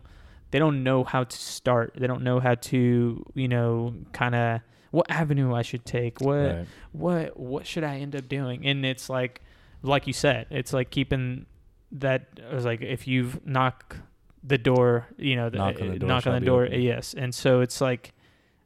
they 0.52 0.60
don't 0.60 0.84
know 0.84 1.04
how 1.04 1.24
to 1.24 1.38
start. 1.38 1.96
They 1.98 2.08
don't 2.08 2.24
know 2.24 2.40
how 2.40 2.56
to 2.56 3.26
you 3.34 3.48
know 3.48 3.96
kind 4.12 4.36
of 4.36 4.62
what 4.92 5.10
avenue 5.10 5.54
i 5.54 5.64
should 5.64 5.86
take? 5.86 6.22
What 6.22 6.36
right. 6.36 6.66
what 6.92 7.40
what 7.40 7.66
should 7.66 7.84
i 7.84 7.98
end 7.98 8.16
up 8.16 8.30
doing? 8.30 8.66
And 8.66 8.86
it's 8.86 9.10
like 9.10 9.42
like 9.82 10.08
you 10.08 10.14
said 10.14 10.48
it's 10.50 10.72
like 10.72 10.92
keeping 10.92 11.48
that 11.94 12.28
it 12.38 12.54
was 12.54 12.66
like 12.66 12.82
if 12.82 13.08
you've 13.08 13.46
knocked 13.46 13.98
the 14.44 14.58
door 14.58 15.08
you 15.18 15.36
know 15.36 15.50
the, 15.50 15.58
Knock 15.58 15.80
on 15.82 15.88
the 15.90 16.00
door 16.00 16.08
knock 16.10 16.28
on 16.28 16.34
the 16.40 16.46
door 16.46 16.66
yes. 16.66 17.14
And 17.14 17.34
so 17.34 17.62
it's 17.62 17.80
like 17.80 18.14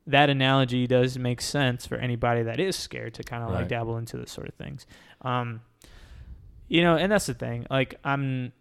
that 0.08 0.30
analogy 0.30 0.88
does 0.88 1.20
make 1.20 1.42
sense 1.42 1.86
for 1.86 1.96
anybody 1.98 2.44
that 2.44 2.60
is 2.60 2.76
scared 2.76 3.14
to 3.16 3.24
kind 3.24 3.44
of 3.44 3.52
like 3.52 3.68
dabble 3.68 3.98
into 3.98 4.18
this 4.18 4.32
sort 4.32 4.48
of 4.48 4.54
things. 4.56 4.86
Um 5.22 5.62
you 6.70 6.82
know 6.82 6.96
and 6.98 7.12
that's 7.12 7.28
the 7.28 7.34
thing 7.34 7.66
like 7.70 7.96
i'm 8.04 8.52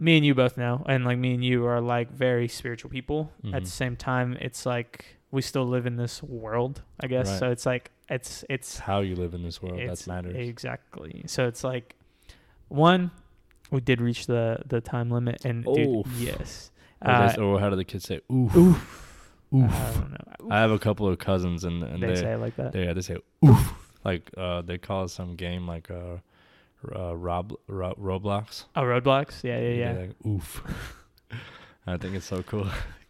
me 0.00 0.16
and 0.16 0.24
you 0.26 0.34
both 0.34 0.56
know 0.56 0.82
and 0.88 1.04
like 1.04 1.18
me 1.18 1.34
and 1.34 1.44
you 1.44 1.66
are 1.66 1.80
like 1.80 2.10
very 2.10 2.48
spiritual 2.48 2.90
people. 2.90 3.30
At 3.44 3.50
Mhm. 3.50 3.64
the 3.64 3.70
same 3.70 3.96
time 3.96 4.36
it's 4.40 4.64
like 4.64 5.04
we 5.30 5.42
still 5.42 5.66
live 5.66 5.86
in 5.86 5.96
this 5.96 6.22
world 6.22 6.82
i 7.00 7.06
guess. 7.06 7.28
Right. 7.28 7.38
so 7.38 7.50
it's 7.50 7.66
like 7.66 7.90
it's 8.08 8.44
it's 8.48 8.78
how 8.78 9.00
you 9.00 9.14
live 9.14 9.34
in 9.34 9.42
this 9.42 9.60
world 9.62 9.78
that 9.80 10.06
matters. 10.06 10.34
exactly. 10.36 11.22
So 11.26 11.46
it's 11.46 11.62
like 11.62 11.94
one 12.68 13.10
we 13.70 13.80
did 13.80 14.00
reach 14.00 14.26
the 14.26 14.58
the 14.66 14.80
time 14.80 15.10
limit 15.10 15.44
and 15.44 15.64
dude, 15.64 15.88
Oof. 15.88 16.06
yes 16.18 16.70
or, 17.02 17.10
uh, 17.10 17.36
or 17.36 17.60
how 17.60 17.70
do 17.70 17.76
the 17.76 17.84
kids 17.84 18.04
say 18.04 18.20
oof 18.32 18.54
oof 18.56 19.12
oof 19.54 19.72
i 19.72 19.92
don't 19.94 20.10
know 20.12 20.50
i 20.50 20.60
have 20.60 20.70
a 20.70 20.78
couple 20.78 21.08
of 21.08 21.18
cousins 21.18 21.64
and, 21.64 21.82
and 21.82 22.02
they, 22.02 22.08
they 22.08 22.16
say 22.16 22.32
it 22.32 22.38
like 22.38 22.56
that 22.56 22.72
they, 22.72 22.84
yeah, 22.84 22.92
they 22.92 23.00
say 23.00 23.16
oof 23.44 23.72
like 24.04 24.30
uh 24.36 24.60
they 24.62 24.78
call 24.78 25.04
it 25.04 25.08
some 25.08 25.36
game 25.36 25.66
like 25.66 25.90
uh 25.90 26.16
uh, 26.96 27.14
Rob, 27.14 27.52
Ro- 27.66 27.94
Roblox. 28.00 28.64
oh 28.74 28.80
roadblocks 28.80 29.44
yeah 29.44 29.58
yeah 29.58 29.68
yeah 29.68 29.92
They're 29.92 30.06
like, 30.06 30.26
oof. 30.26 30.62
I 31.86 31.96
think 31.98 32.14
it's 32.14 32.24
so 32.24 32.42
cool. 32.42 32.66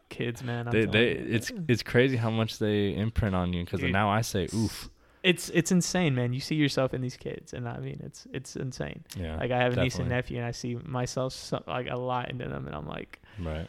kids 0.08 0.42
man 0.42 0.66
I'm 0.66 0.72
they, 0.72 0.86
telling 0.86 0.92
they, 0.92 1.08
you. 1.20 1.26
it's 1.36 1.52
it's 1.68 1.82
crazy 1.84 2.16
how 2.16 2.30
much 2.30 2.58
they 2.58 2.94
imprint 2.96 3.36
on 3.36 3.52
you 3.52 3.64
because 3.64 3.78
Dude. 3.78 3.92
now 3.92 4.10
I 4.10 4.22
say 4.22 4.48
oof. 4.52 4.90
It's 5.22 5.50
it's 5.50 5.70
insane 5.70 6.14
man 6.14 6.32
you 6.32 6.40
see 6.40 6.54
yourself 6.54 6.94
in 6.94 7.00
these 7.02 7.16
kids 7.16 7.52
and 7.52 7.68
i 7.68 7.78
mean 7.78 8.00
it's 8.04 8.26
it's 8.32 8.56
insane 8.56 9.04
Yeah, 9.16 9.36
like 9.36 9.50
i 9.50 9.58
have 9.58 9.76
a 9.76 9.82
niece 9.82 9.96
and 9.98 10.08
nephew 10.08 10.38
and 10.38 10.46
i 10.46 10.50
see 10.50 10.76
myself 10.84 11.32
so, 11.34 11.62
like 11.66 11.88
a 11.90 11.96
lot 11.96 12.30
into 12.30 12.48
them 12.48 12.66
and 12.66 12.74
i'm 12.74 12.86
like 12.86 13.20
right. 13.38 13.68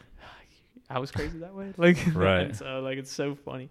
I 0.89 0.99
was 0.99 1.09
crazy 1.09 1.37
that 1.39 1.53
way. 1.55 1.71
Like, 1.77 1.97
Right. 2.13 2.53
so 2.53 2.81
like 2.81 2.97
it's 2.97 3.11
so 3.13 3.33
funny, 3.33 3.69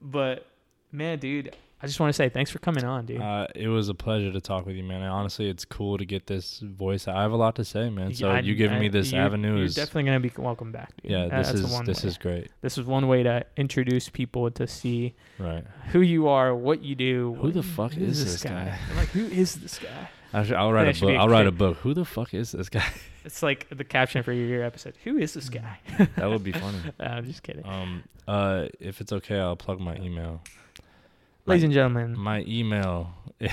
but 0.00 0.46
man, 0.90 1.18
dude, 1.18 1.54
I 1.82 1.86
just 1.86 2.00
want 2.00 2.08
to 2.08 2.14
say 2.14 2.30
thanks 2.30 2.50
for 2.50 2.58
coming 2.58 2.84
on, 2.84 3.04
dude. 3.04 3.20
Uh, 3.20 3.46
it 3.54 3.68
was 3.68 3.90
a 3.90 3.94
pleasure 3.94 4.32
to 4.32 4.40
talk 4.40 4.64
with 4.64 4.76
you, 4.76 4.82
man. 4.82 5.02
Honestly, 5.02 5.48
it's 5.50 5.66
cool 5.66 5.98
to 5.98 6.06
get 6.06 6.26
this 6.26 6.60
voice. 6.60 7.06
I 7.06 7.20
have 7.20 7.32
a 7.32 7.36
lot 7.36 7.54
to 7.56 7.64
say, 7.64 7.90
man. 7.90 8.14
So 8.14 8.30
I- 8.30 8.40
you 8.40 8.54
giving 8.54 8.78
I- 8.78 8.80
me 8.80 8.88
this 8.88 9.12
you're- 9.12 9.22
avenue 9.22 9.56
You're 9.56 9.64
is 9.66 9.74
definitely 9.74 10.04
gonna 10.04 10.20
be 10.20 10.32
welcome 10.38 10.72
back, 10.72 10.92
dude. 11.02 11.10
yeah. 11.12 11.24
This 11.28 11.48
that's 11.48 11.60
is 11.60 11.70
one 11.70 11.84
this 11.84 12.02
way. 12.02 12.08
is 12.08 12.16
great. 12.18 12.50
This 12.62 12.78
is 12.78 12.86
one 12.86 13.08
way 13.08 13.22
to 13.24 13.44
introduce 13.58 14.08
people 14.08 14.50
to 14.52 14.66
see 14.66 15.14
Right. 15.38 15.64
who 15.88 16.00
you 16.00 16.28
are, 16.28 16.54
what 16.54 16.82
you 16.82 16.94
do. 16.94 17.36
Who 17.42 17.52
the 17.52 17.62
fuck 17.62 17.92
who 17.92 18.04
is 18.04 18.24
this 18.24 18.42
guy? 18.42 18.78
like, 18.96 19.08
who 19.08 19.26
is 19.26 19.56
this 19.56 19.78
guy? 19.78 20.08
I 20.32 20.42
should, 20.44 20.56
I'll 20.56 20.72
write 20.72 20.86
That 20.86 20.96
a 20.98 21.00
book. 21.00 21.10
a 21.10 21.16
I'll 21.16 21.28
write 21.28 21.46
a 21.46 21.52
book. 21.52 21.76
Who 21.78 21.92
the 21.94 22.04
fuck 22.06 22.32
is 22.34 22.52
this 22.52 22.68
guy? 22.68 22.84
It's 23.26 23.42
like 23.42 23.66
the 23.76 23.82
caption 23.82 24.22
for 24.22 24.32
your 24.32 24.62
episode. 24.62 24.94
Who 25.02 25.18
is 25.18 25.34
this 25.34 25.48
guy? 25.48 25.80
that 26.16 26.30
would 26.30 26.44
be 26.44 26.52
funny. 26.64 26.78
I'm 27.00 27.24
just 27.26 27.42
kidding. 27.42 27.66
Um. 27.66 28.04
Uh. 28.28 28.66
If 28.78 29.00
it's 29.00 29.12
okay, 29.12 29.36
I'll 29.40 29.56
plug 29.56 29.80
my 29.80 29.96
email. 29.96 30.42
Ladies 31.46 31.64
and 31.64 31.72
gentlemen, 31.72 32.18
My 32.18 32.42
email. 32.46 33.10
you're 33.40 33.50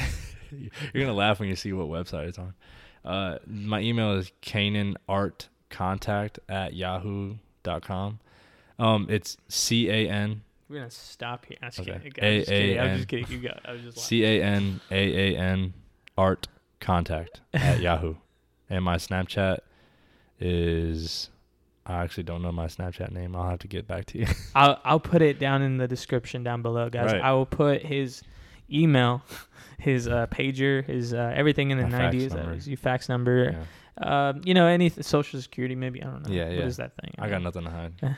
gonna 0.94 1.14
laugh 1.14 1.40
when 1.40 1.48
you 1.50 1.56
see 1.56 1.74
what 1.74 1.88
website 1.88 2.28
it's 2.30 2.40
on. 2.40 2.54
Uh, 3.06 3.38
my 3.46 3.80
email 3.82 4.14
is 4.14 4.32
canaanartcontact 4.42 6.40
at 6.50 6.74
yahoo.com. 6.74 8.20
Um, 8.80 9.08
it's 9.10 9.38
C 9.48 9.90
A 9.90 10.10
N 10.10 10.42
we're 10.70 10.78
gonna 10.80 10.90
stop 10.90 11.46
here. 11.46 11.58
I'm 11.62 11.70
just 11.70 11.88
Okay. 11.88 12.10
kidding. 12.10 12.24
I'm 12.24 12.40
just 12.40 12.50
kidding. 12.50 12.80
I'm 12.80 12.96
just 12.96 13.08
kidding. 13.08 13.28
You 13.30 13.38
go. 13.50 13.60
I 13.66 13.74
was 13.74 13.82
just. 13.84 13.98
C 14.00 14.24
A 14.26 14.42
N 14.44 14.80
A 14.90 15.34
A 15.36 15.38
N 15.38 15.74
art 16.18 16.48
contact 16.80 17.42
at 17.54 17.80
Yahoo. 17.80 18.16
And 18.70 18.84
my 18.84 18.96
Snapchat 18.96 19.60
is 20.40 21.30
I 21.86 22.04
actually 22.04 22.24
don't 22.24 22.42
know 22.42 22.52
my 22.52 22.68
Snapchat 22.68 23.12
name. 23.12 23.36
I'll 23.36 23.50
have 23.50 23.60
to 23.60 23.68
get 23.68 23.88
back 23.88 24.06
to 24.08 24.20
you. 24.20 24.28
I'll 24.56 24.80
I'll 24.84 25.00
put 25.00 25.22
it 25.22 25.40
down 25.40 25.62
in 25.62 25.78
the 25.78 25.88
description 25.88 26.44
down 26.44 26.62
below, 26.62 26.90
guys. 26.90 27.12
Right. 27.12 27.22
I 27.22 27.34
will 27.34 27.46
put 27.46 27.82
his 27.84 28.22
email, 28.72 29.22
his 29.80 30.08
uh, 30.08 30.28
pager, 30.28 30.86
his 30.86 31.14
uh, 31.14 31.34
everything 31.36 31.72
in 31.72 31.78
the 31.78 31.88
nineties, 31.88 32.34
uh, 32.34 32.58
his 32.64 32.80
fax 32.80 33.10
number. 33.10 33.56
Yeah. 33.56 34.30
Um, 34.30 34.42
you 34.44 34.54
know, 34.54 34.66
any 34.66 34.90
th- 34.90 35.06
social 35.06 35.40
security, 35.42 35.76
maybe 35.76 36.02
I 36.02 36.06
don't 36.06 36.28
know. 36.28 36.34
Yeah, 36.34 36.50
yeah. 36.50 36.66
is 36.66 36.78
that 36.78 36.94
thing? 37.02 37.14
I 37.20 37.30
got 37.30 37.42
nothing 37.44 37.66
to 37.66 37.70
hide. 37.70 38.18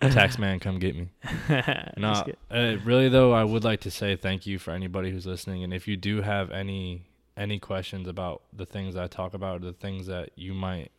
Tax 0.00 0.36
man, 0.36 0.58
come 0.58 0.78
get 0.78 0.96
me. 0.96 1.10
No, 1.96 2.24
uh, 2.50 2.76
really 2.84 3.08
though, 3.08 3.32
I 3.32 3.44
would 3.44 3.62
like 3.62 3.80
to 3.80 3.90
say 3.90 4.16
thank 4.16 4.46
you 4.46 4.58
for 4.58 4.72
anybody 4.72 5.10
who's 5.10 5.26
listening, 5.26 5.62
and 5.62 5.72
if 5.72 5.86
you 5.86 5.96
do 5.96 6.22
have 6.22 6.50
any 6.50 7.04
any 7.36 7.58
questions 7.58 8.08
about 8.08 8.42
the 8.52 8.66
things 8.66 8.96
I 8.96 9.06
talk 9.06 9.34
about, 9.34 9.60
the 9.60 9.72
things 9.72 10.06
that 10.06 10.30
you 10.34 10.54
might 10.54 10.90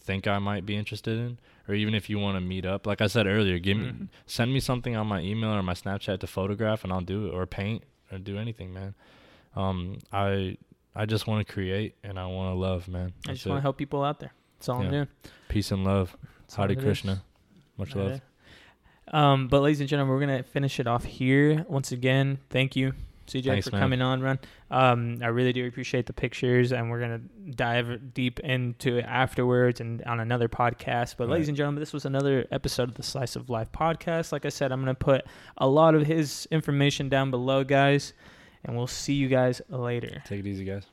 think 0.00 0.26
I 0.26 0.38
might 0.38 0.64
be 0.66 0.76
interested 0.76 1.18
in, 1.18 1.38
or 1.68 1.74
even 1.74 1.94
if 1.94 2.08
you 2.10 2.18
want 2.18 2.36
to 2.36 2.40
meet 2.40 2.64
up, 2.64 2.86
like 2.86 3.00
I 3.00 3.06
said 3.06 3.26
earlier, 3.26 3.58
give 3.58 3.76
me 3.76 3.84
Mhm. 3.86 4.08
send 4.26 4.52
me 4.52 4.60
something 4.60 4.96
on 4.96 5.06
my 5.06 5.20
email 5.20 5.50
or 5.50 5.62
my 5.62 5.74
Snapchat 5.74 6.20
to 6.20 6.26
photograph, 6.26 6.84
and 6.84 6.92
I'll 6.92 7.00
do 7.00 7.26
it, 7.26 7.30
or 7.34 7.46
paint, 7.46 7.84
or 8.10 8.18
do 8.18 8.38
anything, 8.38 8.72
man. 8.72 8.94
Um, 9.56 9.98
I 10.12 10.56
I 10.94 11.06
just 11.06 11.26
want 11.28 11.46
to 11.46 11.52
create 11.52 11.94
and 12.02 12.18
I 12.18 12.26
want 12.26 12.52
to 12.52 12.58
love, 12.58 12.88
man. 12.88 13.12
I 13.28 13.32
just 13.34 13.46
want 13.46 13.58
to 13.58 13.62
help 13.62 13.76
people 13.78 14.02
out 14.02 14.18
there. 14.18 14.32
That's 14.58 14.68
all 14.68 14.82
I'm 14.82 14.90
doing. 14.90 15.08
Peace 15.48 15.70
and 15.70 15.84
love. 15.84 16.16
That's 16.40 16.56
Hare 16.56 16.70
it 16.72 16.78
is. 16.78 16.84
Krishna. 16.84 17.22
Much 17.78 17.94
love. 17.94 18.20
Um, 19.12 19.48
but 19.48 19.60
ladies 19.62 19.80
and 19.80 19.88
gentlemen, 19.88 20.12
we're 20.14 20.20
gonna 20.20 20.42
finish 20.42 20.78
it 20.80 20.86
off 20.86 21.04
here. 21.04 21.64
Once 21.68 21.90
again, 21.92 22.38
thank 22.48 22.76
you, 22.76 22.92
CJ, 23.30 23.44
Thanks, 23.44 23.68
for 23.68 23.76
man. 23.76 23.80
coming 23.82 24.02
on, 24.02 24.20
Run. 24.22 24.38
Um, 24.70 25.18
I 25.22 25.28
really 25.28 25.52
do 25.52 25.66
appreciate 25.66 26.06
the 26.06 26.12
pictures, 26.12 26.72
and 26.72 26.90
we're 26.90 27.00
gonna 27.00 27.20
dive 27.54 28.12
deep 28.12 28.40
into 28.40 28.98
it 28.98 29.04
afterwards 29.04 29.80
and 29.80 30.02
on 30.04 30.20
another 30.20 30.48
podcast. 30.48 31.16
But 31.16 31.28
Right. 31.28 31.34
ladies 31.34 31.48
and 31.48 31.56
gentlemen, 31.56 31.80
this 31.80 31.92
was 31.92 32.04
another 32.04 32.46
episode 32.50 32.88
of 32.88 32.94
the 32.96 33.02
Slice 33.02 33.36
of 33.36 33.48
Life 33.48 33.70
podcast. 33.72 34.32
Like 34.32 34.44
I 34.44 34.48
said, 34.50 34.72
I'm 34.72 34.80
gonna 34.80 34.94
put 34.94 35.24
a 35.58 35.68
lot 35.68 35.94
of 35.94 36.06
his 36.06 36.46
information 36.50 37.08
down 37.08 37.30
below, 37.30 37.64
guys, 37.64 38.12
and 38.64 38.76
we'll 38.76 38.86
see 38.86 39.14
you 39.14 39.28
guys 39.28 39.62
later. 39.68 40.22
Take 40.26 40.40
it 40.40 40.46
easy, 40.46 40.64
guys. 40.64 40.86